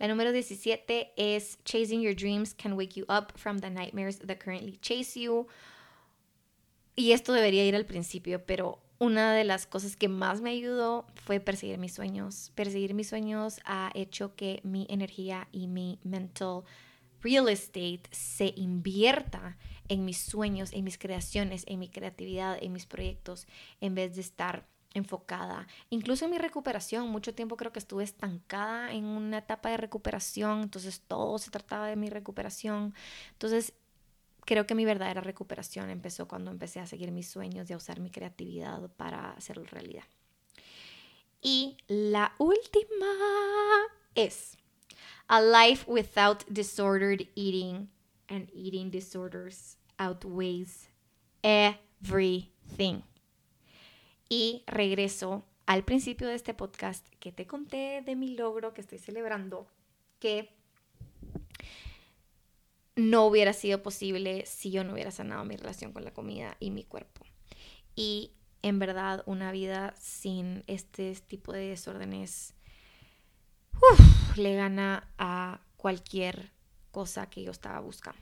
La 0.00 0.08
número 0.08 0.32
17 0.32 1.12
es 1.16 1.58
Chasing 1.64 2.00
Your 2.00 2.16
Dreams 2.16 2.52
can 2.52 2.72
wake 2.72 2.96
you 2.96 3.04
up 3.04 3.32
from 3.36 3.60
the 3.60 3.70
nightmares 3.70 4.18
that 4.18 4.38
currently 4.38 4.76
chase 4.78 5.18
you. 5.18 5.46
Y 6.96 7.12
esto 7.12 7.32
debería 7.32 7.64
ir 7.64 7.76
al 7.76 7.86
principio, 7.86 8.44
pero 8.44 8.80
una 8.98 9.34
de 9.34 9.44
las 9.44 9.66
cosas 9.66 9.94
que 9.94 10.08
más 10.08 10.40
me 10.40 10.50
ayudó 10.50 11.06
fue 11.14 11.38
perseguir 11.38 11.78
mis 11.78 11.94
sueños. 11.94 12.50
Perseguir 12.56 12.94
mis 12.94 13.08
sueños 13.08 13.60
ha 13.66 13.92
hecho 13.94 14.34
que 14.34 14.60
mi 14.64 14.86
energía 14.90 15.46
y 15.52 15.68
mi 15.68 16.00
mental 16.02 16.64
real 17.26 17.48
estate 17.48 18.02
se 18.12 18.52
invierta 18.56 19.56
en 19.88 20.04
mis 20.04 20.18
sueños, 20.18 20.72
en 20.72 20.84
mis 20.84 20.96
creaciones, 20.96 21.64
en 21.66 21.80
mi 21.80 21.88
creatividad, 21.88 22.56
en 22.60 22.72
mis 22.72 22.86
proyectos, 22.86 23.46
en 23.80 23.94
vez 23.94 24.14
de 24.14 24.20
estar 24.20 24.66
enfocada. 24.94 25.66
Incluso 25.90 26.24
en 26.24 26.30
mi 26.30 26.38
recuperación, 26.38 27.08
mucho 27.08 27.34
tiempo 27.34 27.56
creo 27.56 27.72
que 27.72 27.80
estuve 27.80 28.04
estancada 28.04 28.92
en 28.92 29.04
una 29.04 29.38
etapa 29.38 29.70
de 29.70 29.76
recuperación, 29.76 30.62
entonces 30.62 31.02
todo 31.06 31.38
se 31.38 31.50
trataba 31.50 31.88
de 31.88 31.96
mi 31.96 32.08
recuperación. 32.10 32.94
Entonces, 33.32 33.74
creo 34.44 34.66
que 34.66 34.76
mi 34.76 34.84
verdadera 34.84 35.20
recuperación 35.20 35.90
empezó 35.90 36.28
cuando 36.28 36.52
empecé 36.52 36.78
a 36.78 36.86
seguir 36.86 37.10
mis 37.10 37.28
sueños 37.28 37.68
y 37.68 37.72
a 37.72 37.76
usar 37.76 38.00
mi 38.00 38.10
creatividad 38.10 38.88
para 38.96 39.32
hacerlo 39.32 39.64
realidad. 39.64 40.04
Y 41.42 41.76
la 41.88 42.34
última 42.38 43.06
es 44.14 44.56
a 45.28 45.40
life 45.40 45.84
without 45.86 46.44
disordered 46.48 47.26
eating 47.34 47.88
and 48.28 48.48
eating 48.52 48.90
disorders 48.90 49.76
outweighs 49.98 50.88
everything. 51.42 53.02
Y 54.28 54.64
regreso 54.66 55.44
al 55.66 55.84
principio 55.84 56.28
de 56.28 56.34
este 56.34 56.54
podcast 56.54 57.06
que 57.20 57.32
te 57.32 57.46
conté 57.46 58.02
de 58.04 58.16
mi 58.16 58.36
logro 58.36 58.72
que 58.72 58.80
estoy 58.80 58.98
celebrando, 58.98 59.66
que 60.18 60.50
no 62.96 63.26
hubiera 63.26 63.52
sido 63.52 63.82
posible 63.82 64.44
si 64.46 64.70
yo 64.70 64.82
no 64.82 64.94
hubiera 64.94 65.10
sanado 65.10 65.44
mi 65.44 65.56
relación 65.56 65.92
con 65.92 66.04
la 66.04 66.12
comida 66.12 66.56
y 66.60 66.70
mi 66.70 66.82
cuerpo. 66.82 67.24
Y 67.94 68.32
en 68.62 68.78
verdad 68.78 69.22
una 69.26 69.52
vida 69.52 69.94
sin 69.98 70.64
este 70.66 71.14
tipo 71.14 71.52
de 71.52 71.68
desórdenes 71.68 72.55
le 74.36 74.54
gana 74.54 75.08
a 75.18 75.60
cualquier 75.76 76.50
cosa 76.90 77.28
que 77.28 77.42
yo 77.42 77.50
estaba 77.50 77.80
buscando. 77.80 78.20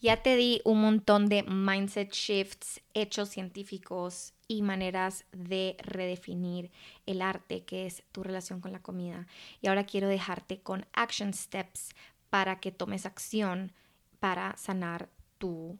Ya 0.00 0.22
te 0.22 0.36
di 0.36 0.60
un 0.64 0.82
montón 0.82 1.30
de 1.30 1.44
mindset 1.44 2.12
shifts, 2.12 2.82
hechos 2.92 3.30
científicos 3.30 4.34
y 4.46 4.60
maneras 4.60 5.24
de 5.32 5.76
redefinir 5.82 6.70
el 7.06 7.22
arte 7.22 7.64
que 7.64 7.86
es 7.86 8.02
tu 8.12 8.22
relación 8.22 8.60
con 8.60 8.72
la 8.72 8.82
comida. 8.82 9.26
Y 9.62 9.68
ahora 9.68 9.86
quiero 9.86 10.08
dejarte 10.08 10.60
con 10.60 10.86
action 10.92 11.32
steps 11.32 11.94
para 12.28 12.60
que 12.60 12.70
tomes 12.70 13.06
acción 13.06 13.72
para 14.20 14.56
sanar 14.58 15.08
tu 15.38 15.78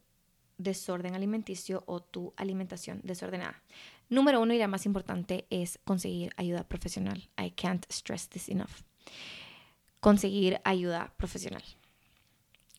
desorden 0.59 1.15
alimenticio 1.15 1.83
o 1.87 2.01
tu 2.01 2.33
alimentación 2.37 3.01
desordenada. 3.03 3.63
Número 4.09 4.41
uno 4.41 4.55
y 4.55 4.59
la 4.59 4.69
más 4.69 4.87
importante 4.87 5.47
es 5.51 5.79
conseguir 5.85 6.33
ayuda 6.37 6.65
profesional. 6.65 7.29
I 7.39 7.51
can't 7.51 7.85
stress 7.91 8.29
this 8.29 8.49
enough. 8.49 8.83
Conseguir 10.01 10.61
ayuda 10.65 11.13
profesional. 11.17 11.63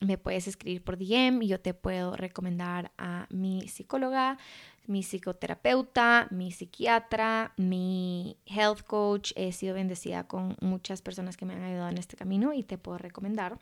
Me 0.01 0.17
puedes 0.17 0.47
escribir 0.47 0.83
por 0.83 0.97
DM 0.97 1.41
y 1.41 1.47
yo 1.47 1.59
te 1.59 1.73
puedo 1.73 2.15
recomendar 2.15 2.91
a 2.97 3.27
mi 3.29 3.67
psicóloga, 3.67 4.37
mi 4.87 5.01
psicoterapeuta, 5.01 6.27
mi 6.31 6.51
psiquiatra, 6.51 7.53
mi 7.57 8.37
health 8.45 8.81
coach. 8.81 9.31
He 9.35 9.51
sido 9.51 9.73
bendecida 9.73 10.27
con 10.27 10.57
muchas 10.61 11.01
personas 11.01 11.37
que 11.37 11.45
me 11.45 11.53
han 11.53 11.63
ayudado 11.63 11.89
en 11.89 11.97
este 11.97 12.17
camino 12.17 12.53
y 12.53 12.63
te 12.63 12.77
puedo 12.77 12.97
recomendar. 12.97 13.57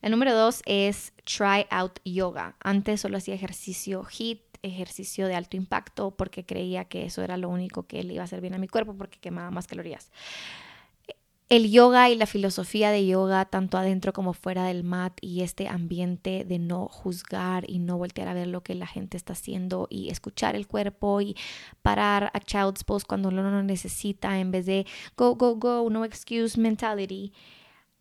La 0.00 0.08
número 0.08 0.34
dos 0.34 0.62
es 0.66 1.12
try 1.24 1.66
out 1.70 1.98
yoga. 2.04 2.56
Antes 2.60 3.00
solo 3.00 3.18
hacía 3.18 3.34
ejercicio 3.34 4.04
HIT 4.04 4.48
ejercicio 4.62 5.26
de 5.26 5.34
alto 5.34 5.56
impacto 5.56 6.10
porque 6.10 6.44
creía 6.44 6.84
que 6.84 7.04
eso 7.06 7.22
era 7.22 7.36
lo 7.36 7.48
único 7.48 7.86
que 7.86 8.02
le 8.02 8.14
iba 8.14 8.22
a 8.22 8.24
hacer 8.24 8.40
bien 8.40 8.54
a 8.54 8.58
mi 8.58 8.68
cuerpo 8.68 8.94
porque 8.94 9.18
quemaba 9.18 9.50
más 9.50 9.66
calorías. 9.66 10.10
El 11.48 11.70
yoga 11.70 12.10
y 12.10 12.14
la 12.14 12.26
filosofía 12.26 12.90
de 12.90 13.06
yoga, 13.06 13.46
tanto 13.46 13.78
adentro 13.78 14.12
como 14.12 14.34
fuera 14.34 14.64
del 14.64 14.84
mat, 14.84 15.16
y 15.22 15.40
este 15.40 15.66
ambiente 15.66 16.44
de 16.44 16.58
no 16.58 16.88
juzgar 16.88 17.64
y 17.70 17.78
no 17.78 17.96
voltear 17.96 18.28
a 18.28 18.34
ver 18.34 18.48
lo 18.48 18.62
que 18.62 18.74
la 18.74 18.86
gente 18.86 19.16
está 19.16 19.32
haciendo 19.32 19.86
y 19.88 20.10
escuchar 20.10 20.56
el 20.56 20.66
cuerpo 20.66 21.22
y 21.22 21.36
parar 21.80 22.30
a 22.34 22.40
child's 22.40 22.84
pose 22.84 23.06
cuando 23.08 23.30
uno 23.30 23.50
no 23.50 23.62
necesita 23.62 24.38
en 24.38 24.50
vez 24.50 24.66
de 24.66 24.86
go, 25.16 25.36
go, 25.36 25.56
go, 25.56 25.88
no 25.88 26.04
excuse 26.04 26.60
mentality, 26.60 27.32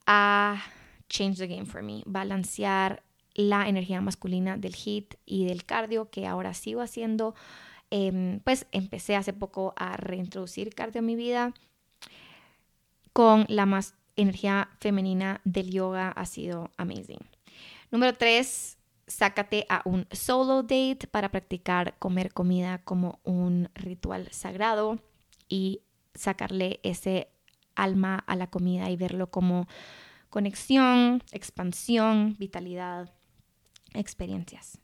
a 0.06 0.62
change 1.10 1.38
the 1.38 1.48
game 1.48 1.66
for 1.66 1.82
me. 1.82 2.04
Balancear 2.06 3.04
la 3.34 3.68
energía 3.70 4.02
masculina 4.02 4.58
del 4.58 4.76
HIT 4.76 5.16
y 5.26 5.46
del 5.46 5.66
cardio 5.66 6.10
que 6.10 6.28
ahora 6.28 6.54
sigo 6.54 6.82
haciendo. 6.82 7.36
Em, 7.90 8.40
pues 8.42 8.68
empecé 8.72 9.16
hace 9.16 9.32
poco 9.34 9.74
a 9.78 9.96
reintroducir 9.96 10.76
cardio 10.76 11.00
en 11.00 11.06
mi 11.06 11.16
vida 11.16 11.54
con 13.14 13.46
la 13.48 13.66
más 13.66 13.96
energía 14.16 14.70
femenina 14.80 15.42
del 15.44 15.72
yoga 15.72 16.10
ha 16.10 16.26
sido 16.26 16.70
amazing. 16.78 17.18
Número 17.90 18.14
tres, 18.14 18.78
sácate 19.08 19.66
a 19.70 19.82
un 19.86 20.06
solo 20.12 20.62
date 20.62 21.08
para 21.10 21.30
practicar 21.30 21.98
comer 21.98 22.34
comida 22.34 22.80
como 22.84 23.20
un 23.24 23.70
ritual 23.74 24.28
sagrado 24.32 25.00
y 25.50 25.82
sacarle 26.14 26.80
ese 26.84 27.30
alma 27.74 28.24
a 28.28 28.36
la 28.36 28.52
comida 28.52 28.90
y 28.90 28.98
verlo 28.98 29.32
como 29.32 29.68
conexión, 30.38 31.24
expansión, 31.32 32.36
vitalidad 32.38 33.12
experiencias. 33.96 34.78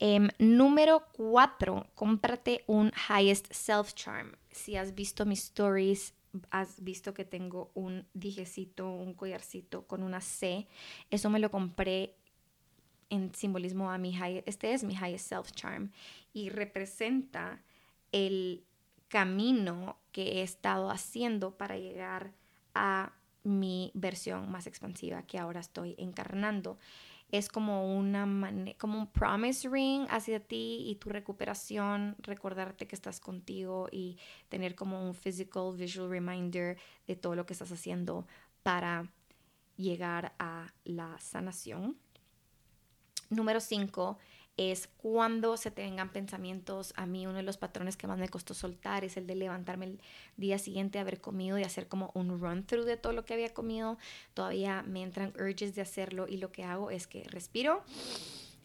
Em, 0.00 0.28
número 0.40 1.04
cuatro, 1.12 1.86
cómprate 1.94 2.64
un 2.66 2.90
Highest 3.08 3.46
Self 3.52 3.94
Charm. 3.94 4.32
Si 4.50 4.74
has 4.74 4.92
visto 4.92 5.24
mis 5.24 5.44
stories, 5.44 6.14
has 6.50 6.82
visto 6.82 7.14
que 7.14 7.24
tengo 7.24 7.70
un 7.74 8.08
dijecito, 8.12 8.90
un 8.90 9.14
collarcito 9.14 9.86
con 9.86 10.02
una 10.02 10.20
C. 10.20 10.66
Eso 11.12 11.30
me 11.30 11.38
lo 11.38 11.52
compré 11.52 12.16
en 13.08 13.32
simbolismo 13.36 13.92
a 13.92 13.98
mi 13.98 14.14
high, 14.14 14.42
este 14.46 14.72
es 14.72 14.82
mi 14.82 14.94
Highest 14.94 15.28
Self 15.28 15.52
Charm 15.52 15.92
y 16.32 16.48
representa 16.48 17.62
el 18.10 18.64
camino 19.06 19.96
que 20.10 20.40
he 20.40 20.42
estado 20.42 20.90
haciendo 20.90 21.56
para 21.56 21.78
llegar 21.78 22.32
a 22.74 23.12
mi 23.46 23.92
versión 23.94 24.50
más 24.50 24.66
expansiva 24.66 25.22
que 25.22 25.38
ahora 25.38 25.60
estoy 25.60 25.94
encarnando 25.98 26.78
es 27.30 27.48
como 27.48 27.96
una 27.96 28.24
como 28.78 28.98
un 28.98 29.06
promise 29.08 29.68
ring 29.68 30.06
hacia 30.10 30.40
ti 30.40 30.84
y 30.86 30.96
tu 30.96 31.08
recuperación, 31.08 32.16
recordarte 32.18 32.86
que 32.86 32.94
estás 32.94 33.20
contigo 33.20 33.88
y 33.90 34.16
tener 34.48 34.74
como 34.74 35.04
un 35.04 35.14
physical 35.14 35.74
visual 35.76 36.10
reminder 36.10 36.76
de 37.06 37.16
todo 37.16 37.34
lo 37.34 37.44
que 37.46 37.52
estás 37.52 37.72
haciendo 37.72 38.26
para 38.62 39.10
llegar 39.76 40.34
a 40.38 40.72
la 40.84 41.18
sanación. 41.18 41.96
Número 43.30 43.60
cinco 43.60 44.18
es 44.56 44.88
cuando 44.96 45.56
se 45.56 45.70
te 45.70 45.82
vengan 45.82 46.10
pensamientos. 46.10 46.94
A 46.96 47.06
mí 47.06 47.26
uno 47.26 47.36
de 47.36 47.42
los 47.42 47.58
patrones 47.58 47.96
que 47.96 48.06
más 48.06 48.18
me 48.18 48.28
costó 48.28 48.54
soltar 48.54 49.04
es 49.04 49.16
el 49.16 49.26
de 49.26 49.34
levantarme 49.34 49.86
el 49.86 50.00
día 50.36 50.58
siguiente, 50.58 50.98
haber 50.98 51.20
comido 51.20 51.58
y 51.58 51.62
hacer 51.62 51.88
como 51.88 52.10
un 52.14 52.40
run 52.40 52.64
through 52.64 52.86
de 52.86 52.96
todo 52.96 53.12
lo 53.12 53.24
que 53.24 53.34
había 53.34 53.52
comido. 53.52 53.98
Todavía 54.34 54.82
me 54.82 55.02
entran 55.02 55.34
urges 55.38 55.74
de 55.74 55.82
hacerlo 55.82 56.26
y 56.28 56.38
lo 56.38 56.52
que 56.52 56.64
hago 56.64 56.90
es 56.90 57.06
que 57.06 57.24
respiro 57.24 57.84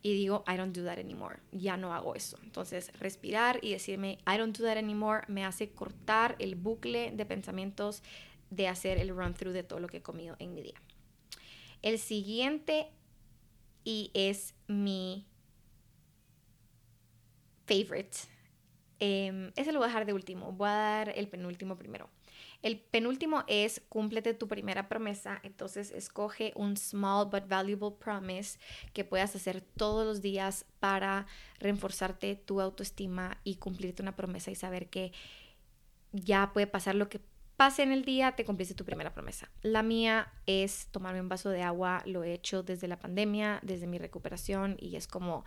y 0.02 0.14
digo, 0.14 0.44
I 0.48 0.58
don't 0.58 0.76
do 0.76 0.86
that 0.86 0.98
anymore. 0.98 1.38
Ya 1.52 1.78
no 1.78 1.94
hago 1.94 2.16
eso. 2.16 2.38
Entonces, 2.44 2.92
respirar 3.00 3.60
y 3.62 3.72
decirme, 3.72 4.18
I 4.26 4.38
don't 4.38 4.58
do 4.58 4.64
that 4.64 4.78
anymore 4.78 5.24
me 5.28 5.46
hace 5.46 5.70
cortar 5.70 6.36
el 6.40 6.56
bucle 6.56 7.12
de 7.12 7.26
pensamientos 7.26 8.02
de 8.50 8.68
hacer 8.68 8.98
el 8.98 9.10
run 9.10 9.34
through 9.34 9.54
de 9.54 9.64
todo 9.64 9.80
lo 9.80 9.88
que 9.88 9.98
he 9.98 10.02
comido 10.02 10.36
en 10.40 10.54
mi 10.54 10.62
día. 10.62 10.82
El 11.82 12.00
siguiente 12.00 12.88
y 13.84 14.12
es 14.14 14.54
mi 14.68 15.26
favorite. 17.72 18.18
Eh, 19.00 19.52
ese 19.56 19.72
lo 19.72 19.80
voy 19.80 19.86
a 19.86 19.88
dejar 19.88 20.06
de 20.06 20.14
último. 20.14 20.52
Voy 20.52 20.70
a 20.70 20.74
dar 20.74 21.14
el 21.16 21.28
penúltimo 21.28 21.78
primero. 21.78 22.10
El 22.62 22.80
penúltimo 22.80 23.44
es 23.48 23.82
cúmplete 23.90 24.34
tu 24.34 24.48
primera 24.48 24.88
promesa. 24.88 25.40
Entonces 25.44 25.92
escoge 25.92 26.54
un 26.56 26.78
small 26.78 27.26
but 27.26 27.48
valuable 27.48 27.92
promise 28.00 28.60
que 28.94 29.04
puedas 29.04 29.36
hacer 29.36 29.62
todos 29.62 30.06
los 30.06 30.22
días 30.22 30.66
para 30.80 31.26
reforzarte 31.60 32.36
tu 32.36 32.62
autoestima 32.62 33.40
y 33.44 33.56
cumplirte 33.56 34.04
una 34.04 34.16
promesa 34.16 34.52
y 34.52 34.56
saber 34.56 34.90
que 34.90 35.12
ya 36.12 36.52
puede 36.54 36.68
pasar 36.68 36.96
lo 36.96 37.10
que 37.10 37.22
pase 37.58 37.84
en 37.84 37.92
el 37.92 38.04
día, 38.06 38.34
te 38.34 38.44
cumpliste 38.44 38.76
tu 38.76 38.86
primera 38.86 39.14
promesa. 39.14 39.50
La 39.62 39.84
mía 39.84 40.32
es 40.46 40.88
tomarme 40.92 41.22
un 41.22 41.30
vaso 41.30 41.50
de 41.50 41.62
agua. 41.64 42.04
Lo 42.06 42.24
he 42.24 42.34
hecho 42.34 42.64
desde 42.64 42.88
la 42.88 43.00
pandemia, 43.00 43.60
desde 43.64 43.88
mi 43.88 43.98
recuperación 43.98 44.78
y 44.80 44.96
es 44.96 45.08
como 45.08 45.46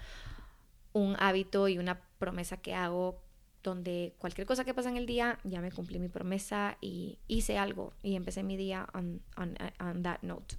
un 0.95 1.17
hábito 1.19 1.69
y 1.69 1.77
una 1.77 2.01
promesa 2.19 2.57
que 2.57 2.75
hago 2.75 3.21
donde 3.63 4.15
cualquier 4.19 4.47
cosa 4.47 4.65
que 4.65 4.75
pasa 4.75 4.91
en 4.91 4.97
el 4.97 5.07
día, 5.07 5.39
ya 5.43 5.61
me 5.61 5.73
cumplí 5.73 5.99
mi 5.99 6.09
promesa 6.09 6.79
y 6.81 7.19
hice 7.27 7.59
algo 7.59 7.95
y 8.03 8.15
empecé 8.15 8.43
mi 8.43 8.57
día 8.57 8.87
on, 8.95 9.23
on, 9.37 10.03
that 10.03 10.23
note. 10.23 10.57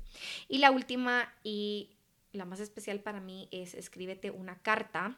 Y 0.49 0.57
la 0.57 0.71
última 0.71 1.33
y 1.43 1.95
la 2.33 2.45
más 2.45 2.59
especial 2.59 2.99
para 2.99 3.21
mí 3.21 3.47
es 3.51 3.75
escríbete 3.75 4.31
una 4.31 4.61
carta. 4.61 5.17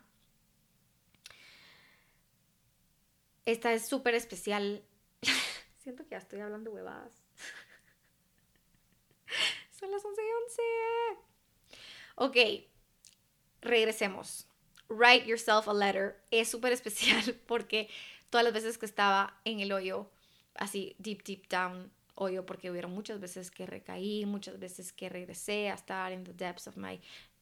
Esta 3.45 3.73
es 3.73 3.88
súper 3.88 4.15
especial. 4.15 4.84
Siento 5.80 6.03
que 6.03 6.11
ya 6.11 6.18
estoy 6.18 6.41
hablando 6.41 6.72
huevadas. 6.72 7.23
Son 9.80 9.89
las 9.89 10.03
11 10.03 10.22
y 10.22 10.31
11. 10.44 10.61
Ok, 12.15 12.35
regresemos. 13.61 14.48
Write 14.89 15.26
Yourself 15.27 15.68
a 15.68 15.73
Letter 15.73 16.15
es 16.31 16.49
súper 16.49 16.73
especial 16.73 17.35
porque 17.47 17.89
todas 18.30 18.43
las 18.43 18.53
veces 18.53 18.77
que 18.77 18.85
estaba 18.85 19.39
en 19.45 19.59
el 19.59 19.72
hoyo, 19.72 20.09
así 20.55 20.95
deep, 20.99 21.23
deep 21.23 21.47
down 21.49 21.91
hoyo, 22.15 22.45
porque 22.45 22.72
hubieron 22.72 22.91
muchas 22.91 23.19
veces 23.19 23.51
que 23.51 23.65
recaí, 23.65 24.26
muchas 24.26 24.59
veces 24.59 24.91
que 24.91 25.09
regresé 25.09 25.69
a 25.69 25.76
estar 25.76 26.11
en 26.11 26.23
the 26.23 26.34
depths 26.34 26.68
of 26.68 26.77
my 26.77 26.99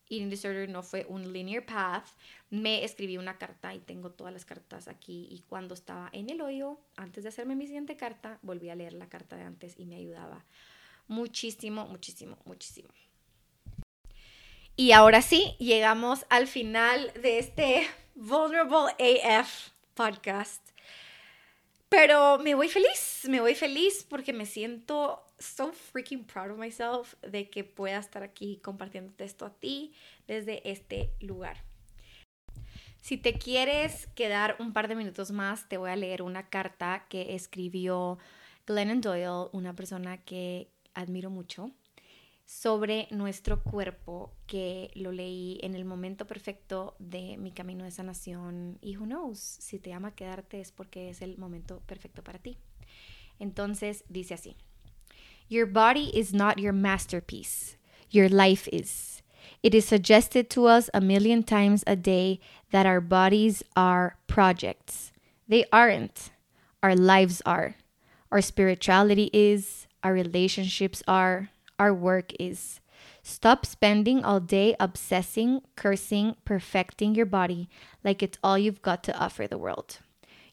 eating 0.10 0.30
disorder, 0.30 0.70
no 0.70 0.84
fue 0.84 1.06
un 1.10 1.34
linear 1.34 1.66
path, 1.66 2.06
me 2.50 2.84
escribí 2.84 3.18
una 3.18 3.38
carta 3.38 3.74
y 3.74 3.80
tengo 3.80 4.12
todas 4.12 4.34
las 4.34 4.46
cartas 4.46 4.88
aquí 4.88 5.28
y 5.32 5.44
cuando 5.48 5.74
estaba 5.74 6.10
en 6.14 6.30
el 6.30 6.42
hoyo, 6.42 6.80
antes 6.96 7.24
de 7.24 7.30
hacerme 7.30 7.56
mi 7.56 7.66
siguiente 7.66 7.98
carta, 7.98 8.38
volví 8.42 8.70
a 8.70 8.76
leer 8.76 8.94
la 8.94 9.10
carta 9.10 9.36
de 9.36 9.44
antes 9.44 9.80
y 9.80 9.86
me 9.86 9.96
ayudaba 9.96 10.46
muchísimo, 11.08 11.88
muchísimo, 11.88 12.38
muchísimo. 12.46 12.90
Y 14.78 14.92
ahora 14.92 15.22
sí, 15.22 15.56
llegamos 15.58 16.26
al 16.30 16.48
final 16.48 17.14
de 17.22 17.40
este 17.40 17.88
Vulnerable 18.14 18.92
AF 19.24 19.70
podcast. 19.94 20.62
Pero 21.88 22.40
me 22.40 22.56
voy 22.56 22.68
feliz, 22.68 23.22
me 23.30 23.40
voy 23.40 23.56
feliz 23.56 24.06
porque 24.10 24.34
me 24.34 24.46
siento 24.46 25.32
so 25.40 25.72
freaking 25.72 26.26
proud 26.26 26.52
of 26.52 26.58
myself 26.58 27.14
de 27.22 27.50
que 27.50 27.64
pueda 27.64 28.00
estar 28.00 28.22
aquí 28.22 28.60
compartiéndote 28.62 29.24
esto 29.24 29.46
a 29.46 29.54
ti 29.54 29.94
desde 30.28 30.70
este 30.70 31.14
lugar. 31.22 31.64
Si 33.00 33.16
te 33.16 33.36
quieres 33.36 34.08
quedar 34.08 34.58
un 34.60 34.74
par 34.74 34.90
de 34.90 34.96
minutos 34.96 35.32
más, 35.32 35.70
te 35.70 35.78
voy 35.78 35.92
a 35.92 35.96
leer 35.96 36.22
una 36.22 36.50
carta 36.50 37.06
que 37.08 37.34
escribió 37.34 38.18
Glennon 38.68 39.00
Doyle, 39.00 39.48
una 39.54 39.74
persona 39.74 40.18
que 40.26 40.70
admiro 40.94 41.30
mucho 41.30 41.72
sobre 42.46 43.08
nuestro 43.10 43.62
cuerpo 43.64 44.32
que 44.46 44.92
lo 44.94 45.12
leí 45.12 45.60
en 45.64 45.76
el 45.76 45.84
momento 45.84 46.28
perfecto 46.28 46.96
de 47.00 47.38
mi 47.38 47.52
camino 47.52 47.84
de 47.84 47.92
sanación 47.92 48.78
y 48.82 48.98
who 48.98 49.06
knows, 49.06 49.40
si 49.40 49.80
te 49.80 49.94
ama 49.94 50.14
quedarte 50.14 50.62
es 50.62 50.72
porque 50.72 51.10
es 51.10 51.22
el 51.22 51.38
momento 51.38 51.82
perfecto 51.88 52.24
para 52.24 52.40
ti. 52.40 52.58
Entonces 53.40 54.04
dice 54.10 54.36
así, 54.36 54.56
Your 55.50 55.66
body 55.66 56.12
is 56.14 56.34
not 56.34 56.58
your 56.58 56.74
masterpiece, 56.74 57.78
your 58.10 58.30
life 58.30 58.70
is. 58.72 59.24
It 59.62 59.74
is 59.74 59.86
suggested 59.86 60.50
to 60.52 60.68
us 60.68 60.90
a 60.94 61.02
million 61.02 61.44
times 61.44 61.84
a 61.88 61.96
day 61.96 62.40
that 62.72 62.86
our 62.86 63.02
bodies 63.02 63.64
are 63.76 64.18
projects. 64.28 65.12
They 65.48 65.66
aren't. 65.72 66.32
Our 66.82 66.96
lives 66.96 67.42
are. 67.46 67.76
Our 68.32 68.42
spirituality 68.42 69.30
is. 69.34 69.88
Our 70.04 70.14
relationships 70.14 71.04
are 71.08 71.50
our 71.80 71.94
work 71.94 72.32
is. 72.40 72.80
Stop 73.22 73.66
spending 73.66 74.24
all 74.24 74.40
day 74.40 74.76
obsessing, 74.80 75.62
cursing, 75.76 76.36
perfecting 76.46 77.16
your 77.16 77.26
body 77.26 77.70
like 78.04 78.24
it's 78.24 78.38
all 78.44 78.58
you've 78.58 78.82
got 78.82 79.04
to 79.04 79.18
offer 79.18 79.48
the 79.48 79.58
world. 79.58 80.00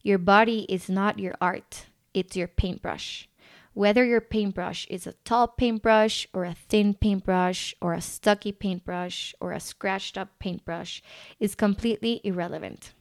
Your 0.03 0.19
body 0.19 0.66
is 0.69 0.89
not 0.89 1.19
your 1.19 1.35
art, 1.40 1.86
it's 2.12 2.36
your 2.36 2.49
paintbrush. 2.49 3.28
Whether 3.74 4.05
your 4.05 4.20
paintbrush 4.20 4.86
is 4.89 5.07
a 5.07 5.15
tall 5.24 5.49
paintbrush 5.49 6.27
or 6.35 6.44
a 6.44 6.55
thin 6.69 6.93
paintbrush 6.94 7.74
or 7.81 7.94
a 7.94 8.03
stucky 8.03 8.53
paintbrush 8.53 9.35
or 9.40 9.53
a 9.53 9.61
scratched 9.61 10.19
up 10.19 10.39
paintbrush 10.39 11.03
is 11.40 11.55
completely 11.55 12.20
irrelevant. 12.23 12.93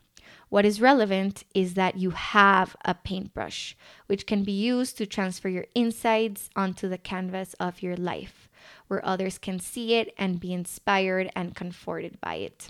What 0.52 0.66
is 0.66 0.82
relevant 0.82 1.46
is 1.56 1.76
that 1.76 1.96
you 1.96 2.10
have 2.10 2.76
a 2.84 2.94
paintbrush, 2.94 3.74
which 4.08 4.26
can 4.26 4.44
be 4.44 4.52
used 4.52 4.98
to 4.98 5.06
transfer 5.06 5.48
your 5.48 5.66
insides 5.74 6.50
onto 6.58 6.90
the 6.90 6.98
canvas 6.98 7.54
of 7.54 7.82
your 7.82 7.96
life, 7.96 8.50
where 8.90 9.04
others 9.06 9.38
can 9.38 9.60
see 9.60 9.96
it 9.96 10.14
and 10.18 10.42
be 10.42 10.52
inspired 10.52 11.32
and 11.38 11.56
comforted 11.56 12.20
by 12.20 12.36
it. 12.36 12.68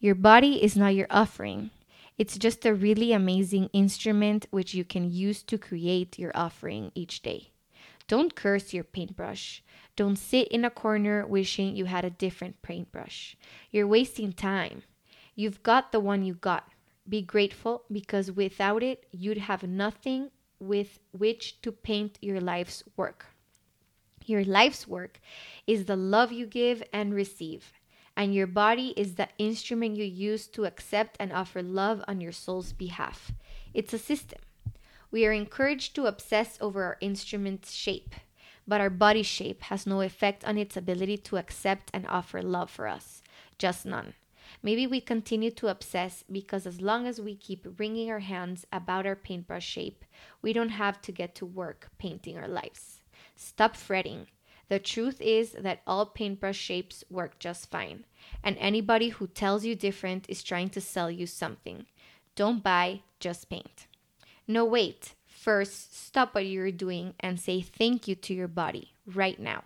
Your 0.00 0.14
body 0.14 0.64
is 0.64 0.78
not 0.78 0.94
your 0.94 1.08
offering. 1.10 1.68
It's 2.16 2.38
just 2.38 2.64
a 2.64 2.72
really 2.72 3.12
amazing 3.12 3.68
instrument 3.74 4.46
which 4.50 4.72
you 4.72 4.82
can 4.82 5.12
use 5.12 5.42
to 5.42 5.58
create 5.58 6.18
your 6.18 6.32
offering 6.34 6.90
each 6.94 7.20
day. 7.20 7.50
Don't 8.06 8.34
curse 8.34 8.72
your 8.72 8.84
paintbrush. 8.84 9.62
Don't 9.94 10.16
sit 10.16 10.48
in 10.48 10.64
a 10.64 10.70
corner 10.70 11.26
wishing 11.26 11.76
you 11.76 11.84
had 11.84 12.06
a 12.06 12.16
different 12.24 12.62
paintbrush. 12.62 13.36
You're 13.70 13.86
wasting 13.86 14.32
time. 14.32 14.84
You've 15.34 15.62
got 15.62 15.92
the 15.92 16.00
one 16.00 16.24
you 16.24 16.32
got. 16.32 16.66
Be 17.08 17.22
grateful 17.22 17.84
because 17.90 18.30
without 18.30 18.82
it, 18.82 19.06
you'd 19.10 19.38
have 19.38 19.62
nothing 19.62 20.30
with 20.60 20.98
which 21.12 21.60
to 21.62 21.72
paint 21.72 22.18
your 22.20 22.40
life's 22.40 22.82
work. 22.96 23.26
Your 24.26 24.44
life's 24.44 24.86
work 24.86 25.20
is 25.66 25.86
the 25.86 25.96
love 25.96 26.32
you 26.32 26.44
give 26.46 26.82
and 26.92 27.14
receive, 27.14 27.72
and 28.14 28.34
your 28.34 28.46
body 28.46 28.92
is 28.96 29.14
the 29.14 29.28
instrument 29.38 29.96
you 29.96 30.04
use 30.04 30.48
to 30.48 30.66
accept 30.66 31.16
and 31.18 31.32
offer 31.32 31.62
love 31.62 32.02
on 32.06 32.20
your 32.20 32.32
soul's 32.32 32.72
behalf. 32.72 33.32
It's 33.72 33.94
a 33.94 33.98
system. 33.98 34.40
We 35.10 35.24
are 35.24 35.32
encouraged 35.32 35.94
to 35.94 36.06
obsess 36.06 36.58
over 36.60 36.84
our 36.84 36.98
instrument's 37.00 37.72
shape, 37.72 38.14
but 38.66 38.82
our 38.82 38.90
body 38.90 39.22
shape 39.22 39.62
has 39.62 39.86
no 39.86 40.02
effect 40.02 40.44
on 40.44 40.58
its 40.58 40.76
ability 40.76 41.16
to 41.18 41.38
accept 41.38 41.90
and 41.94 42.06
offer 42.06 42.42
love 42.42 42.70
for 42.70 42.86
us. 42.86 43.22
Just 43.56 43.86
none. 43.86 44.12
Maybe 44.62 44.86
we 44.86 45.00
continue 45.00 45.50
to 45.52 45.68
obsess 45.68 46.24
because 46.30 46.66
as 46.66 46.80
long 46.80 47.06
as 47.06 47.20
we 47.20 47.36
keep 47.36 47.66
wringing 47.78 48.10
our 48.10 48.18
hands 48.18 48.66
about 48.72 49.06
our 49.06 49.16
paintbrush 49.16 49.66
shape, 49.66 50.04
we 50.42 50.52
don't 50.52 50.70
have 50.70 51.00
to 51.02 51.12
get 51.12 51.34
to 51.36 51.46
work 51.46 51.88
painting 51.98 52.36
our 52.36 52.48
lives. 52.48 53.02
Stop 53.36 53.76
fretting. 53.76 54.26
The 54.68 54.78
truth 54.78 55.20
is 55.20 55.52
that 55.52 55.80
all 55.86 56.04
paintbrush 56.06 56.58
shapes 56.58 57.04
work 57.08 57.38
just 57.38 57.70
fine, 57.70 58.04
and 58.44 58.58
anybody 58.58 59.08
who 59.08 59.26
tells 59.26 59.64
you 59.64 59.74
different 59.74 60.26
is 60.28 60.42
trying 60.42 60.68
to 60.70 60.80
sell 60.80 61.10
you 61.10 61.26
something. 61.26 61.86
Don't 62.34 62.62
buy, 62.62 63.00
just 63.18 63.48
paint. 63.48 63.86
No, 64.46 64.64
wait. 64.64 65.14
First, 65.26 65.96
stop 65.96 66.34
what 66.34 66.46
you're 66.46 66.72
doing 66.72 67.14
and 67.20 67.40
say 67.40 67.60
thank 67.60 68.08
you 68.08 68.14
to 68.16 68.34
your 68.34 68.48
body 68.48 68.92
right 69.06 69.38
now. 69.38 69.64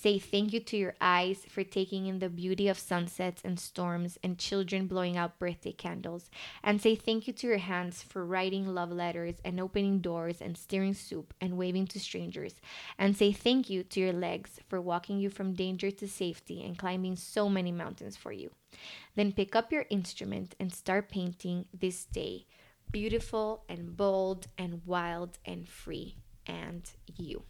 Say 0.00 0.20
thank 0.20 0.52
you 0.52 0.60
to 0.60 0.76
your 0.76 0.94
eyes 1.00 1.44
for 1.48 1.64
taking 1.64 2.06
in 2.06 2.20
the 2.20 2.28
beauty 2.28 2.68
of 2.68 2.78
sunsets 2.78 3.42
and 3.44 3.58
storms 3.58 4.16
and 4.22 4.38
children 4.38 4.86
blowing 4.86 5.16
out 5.16 5.40
birthday 5.40 5.72
candles. 5.72 6.30
And 6.62 6.80
say 6.80 6.94
thank 6.94 7.26
you 7.26 7.32
to 7.32 7.48
your 7.48 7.58
hands 7.58 8.00
for 8.04 8.24
writing 8.24 8.64
love 8.64 8.92
letters 8.92 9.34
and 9.44 9.58
opening 9.58 9.98
doors 9.98 10.40
and 10.40 10.56
stirring 10.56 10.94
soup 10.94 11.34
and 11.40 11.58
waving 11.58 11.88
to 11.88 11.98
strangers. 11.98 12.60
And 12.96 13.16
say 13.16 13.32
thank 13.32 13.68
you 13.68 13.82
to 13.82 13.98
your 13.98 14.12
legs 14.12 14.60
for 14.68 14.80
walking 14.80 15.18
you 15.18 15.30
from 15.30 15.54
danger 15.54 15.90
to 15.90 16.06
safety 16.06 16.62
and 16.62 16.78
climbing 16.78 17.16
so 17.16 17.48
many 17.48 17.72
mountains 17.72 18.16
for 18.16 18.30
you. 18.30 18.52
Then 19.16 19.32
pick 19.32 19.56
up 19.56 19.72
your 19.72 19.86
instrument 19.90 20.54
and 20.60 20.72
start 20.72 21.10
painting 21.10 21.66
this 21.76 22.04
day 22.04 22.46
beautiful 22.92 23.64
and 23.68 23.96
bold 23.96 24.46
and 24.56 24.80
wild 24.86 25.38
and 25.44 25.68
free 25.68 26.14
and 26.46 26.88
you. 27.16 27.42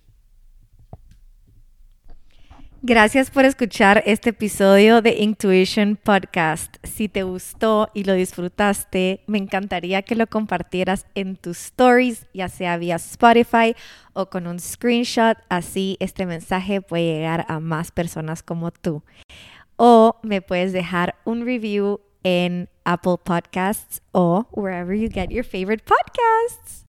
Gracias 2.82 3.32
por 3.32 3.44
escuchar 3.44 4.04
este 4.06 4.30
episodio 4.30 5.02
de 5.02 5.16
Intuition 5.18 5.96
Podcast. 5.96 6.76
Si 6.84 7.08
te 7.08 7.24
gustó 7.24 7.88
y 7.92 8.04
lo 8.04 8.12
disfrutaste, 8.12 9.24
me 9.26 9.38
encantaría 9.38 10.02
que 10.02 10.14
lo 10.14 10.28
compartieras 10.28 11.04
en 11.16 11.34
tus 11.34 11.58
stories, 11.58 12.28
ya 12.32 12.48
sea 12.48 12.76
vía 12.76 12.94
Spotify 12.94 13.74
o 14.12 14.26
con 14.26 14.46
un 14.46 14.60
screenshot. 14.60 15.36
Así 15.48 15.96
este 15.98 16.24
mensaje 16.24 16.80
puede 16.80 17.14
llegar 17.14 17.46
a 17.48 17.58
más 17.58 17.90
personas 17.90 18.44
como 18.44 18.70
tú. 18.70 19.02
O 19.74 20.14
me 20.22 20.40
puedes 20.40 20.72
dejar 20.72 21.16
un 21.24 21.44
review 21.44 22.00
en 22.22 22.68
Apple 22.84 23.16
Podcasts 23.24 24.02
o 24.12 24.46
wherever 24.52 24.94
you 24.96 25.08
get 25.08 25.30
your 25.30 25.44
favorite 25.44 25.82
podcasts. 25.84 26.84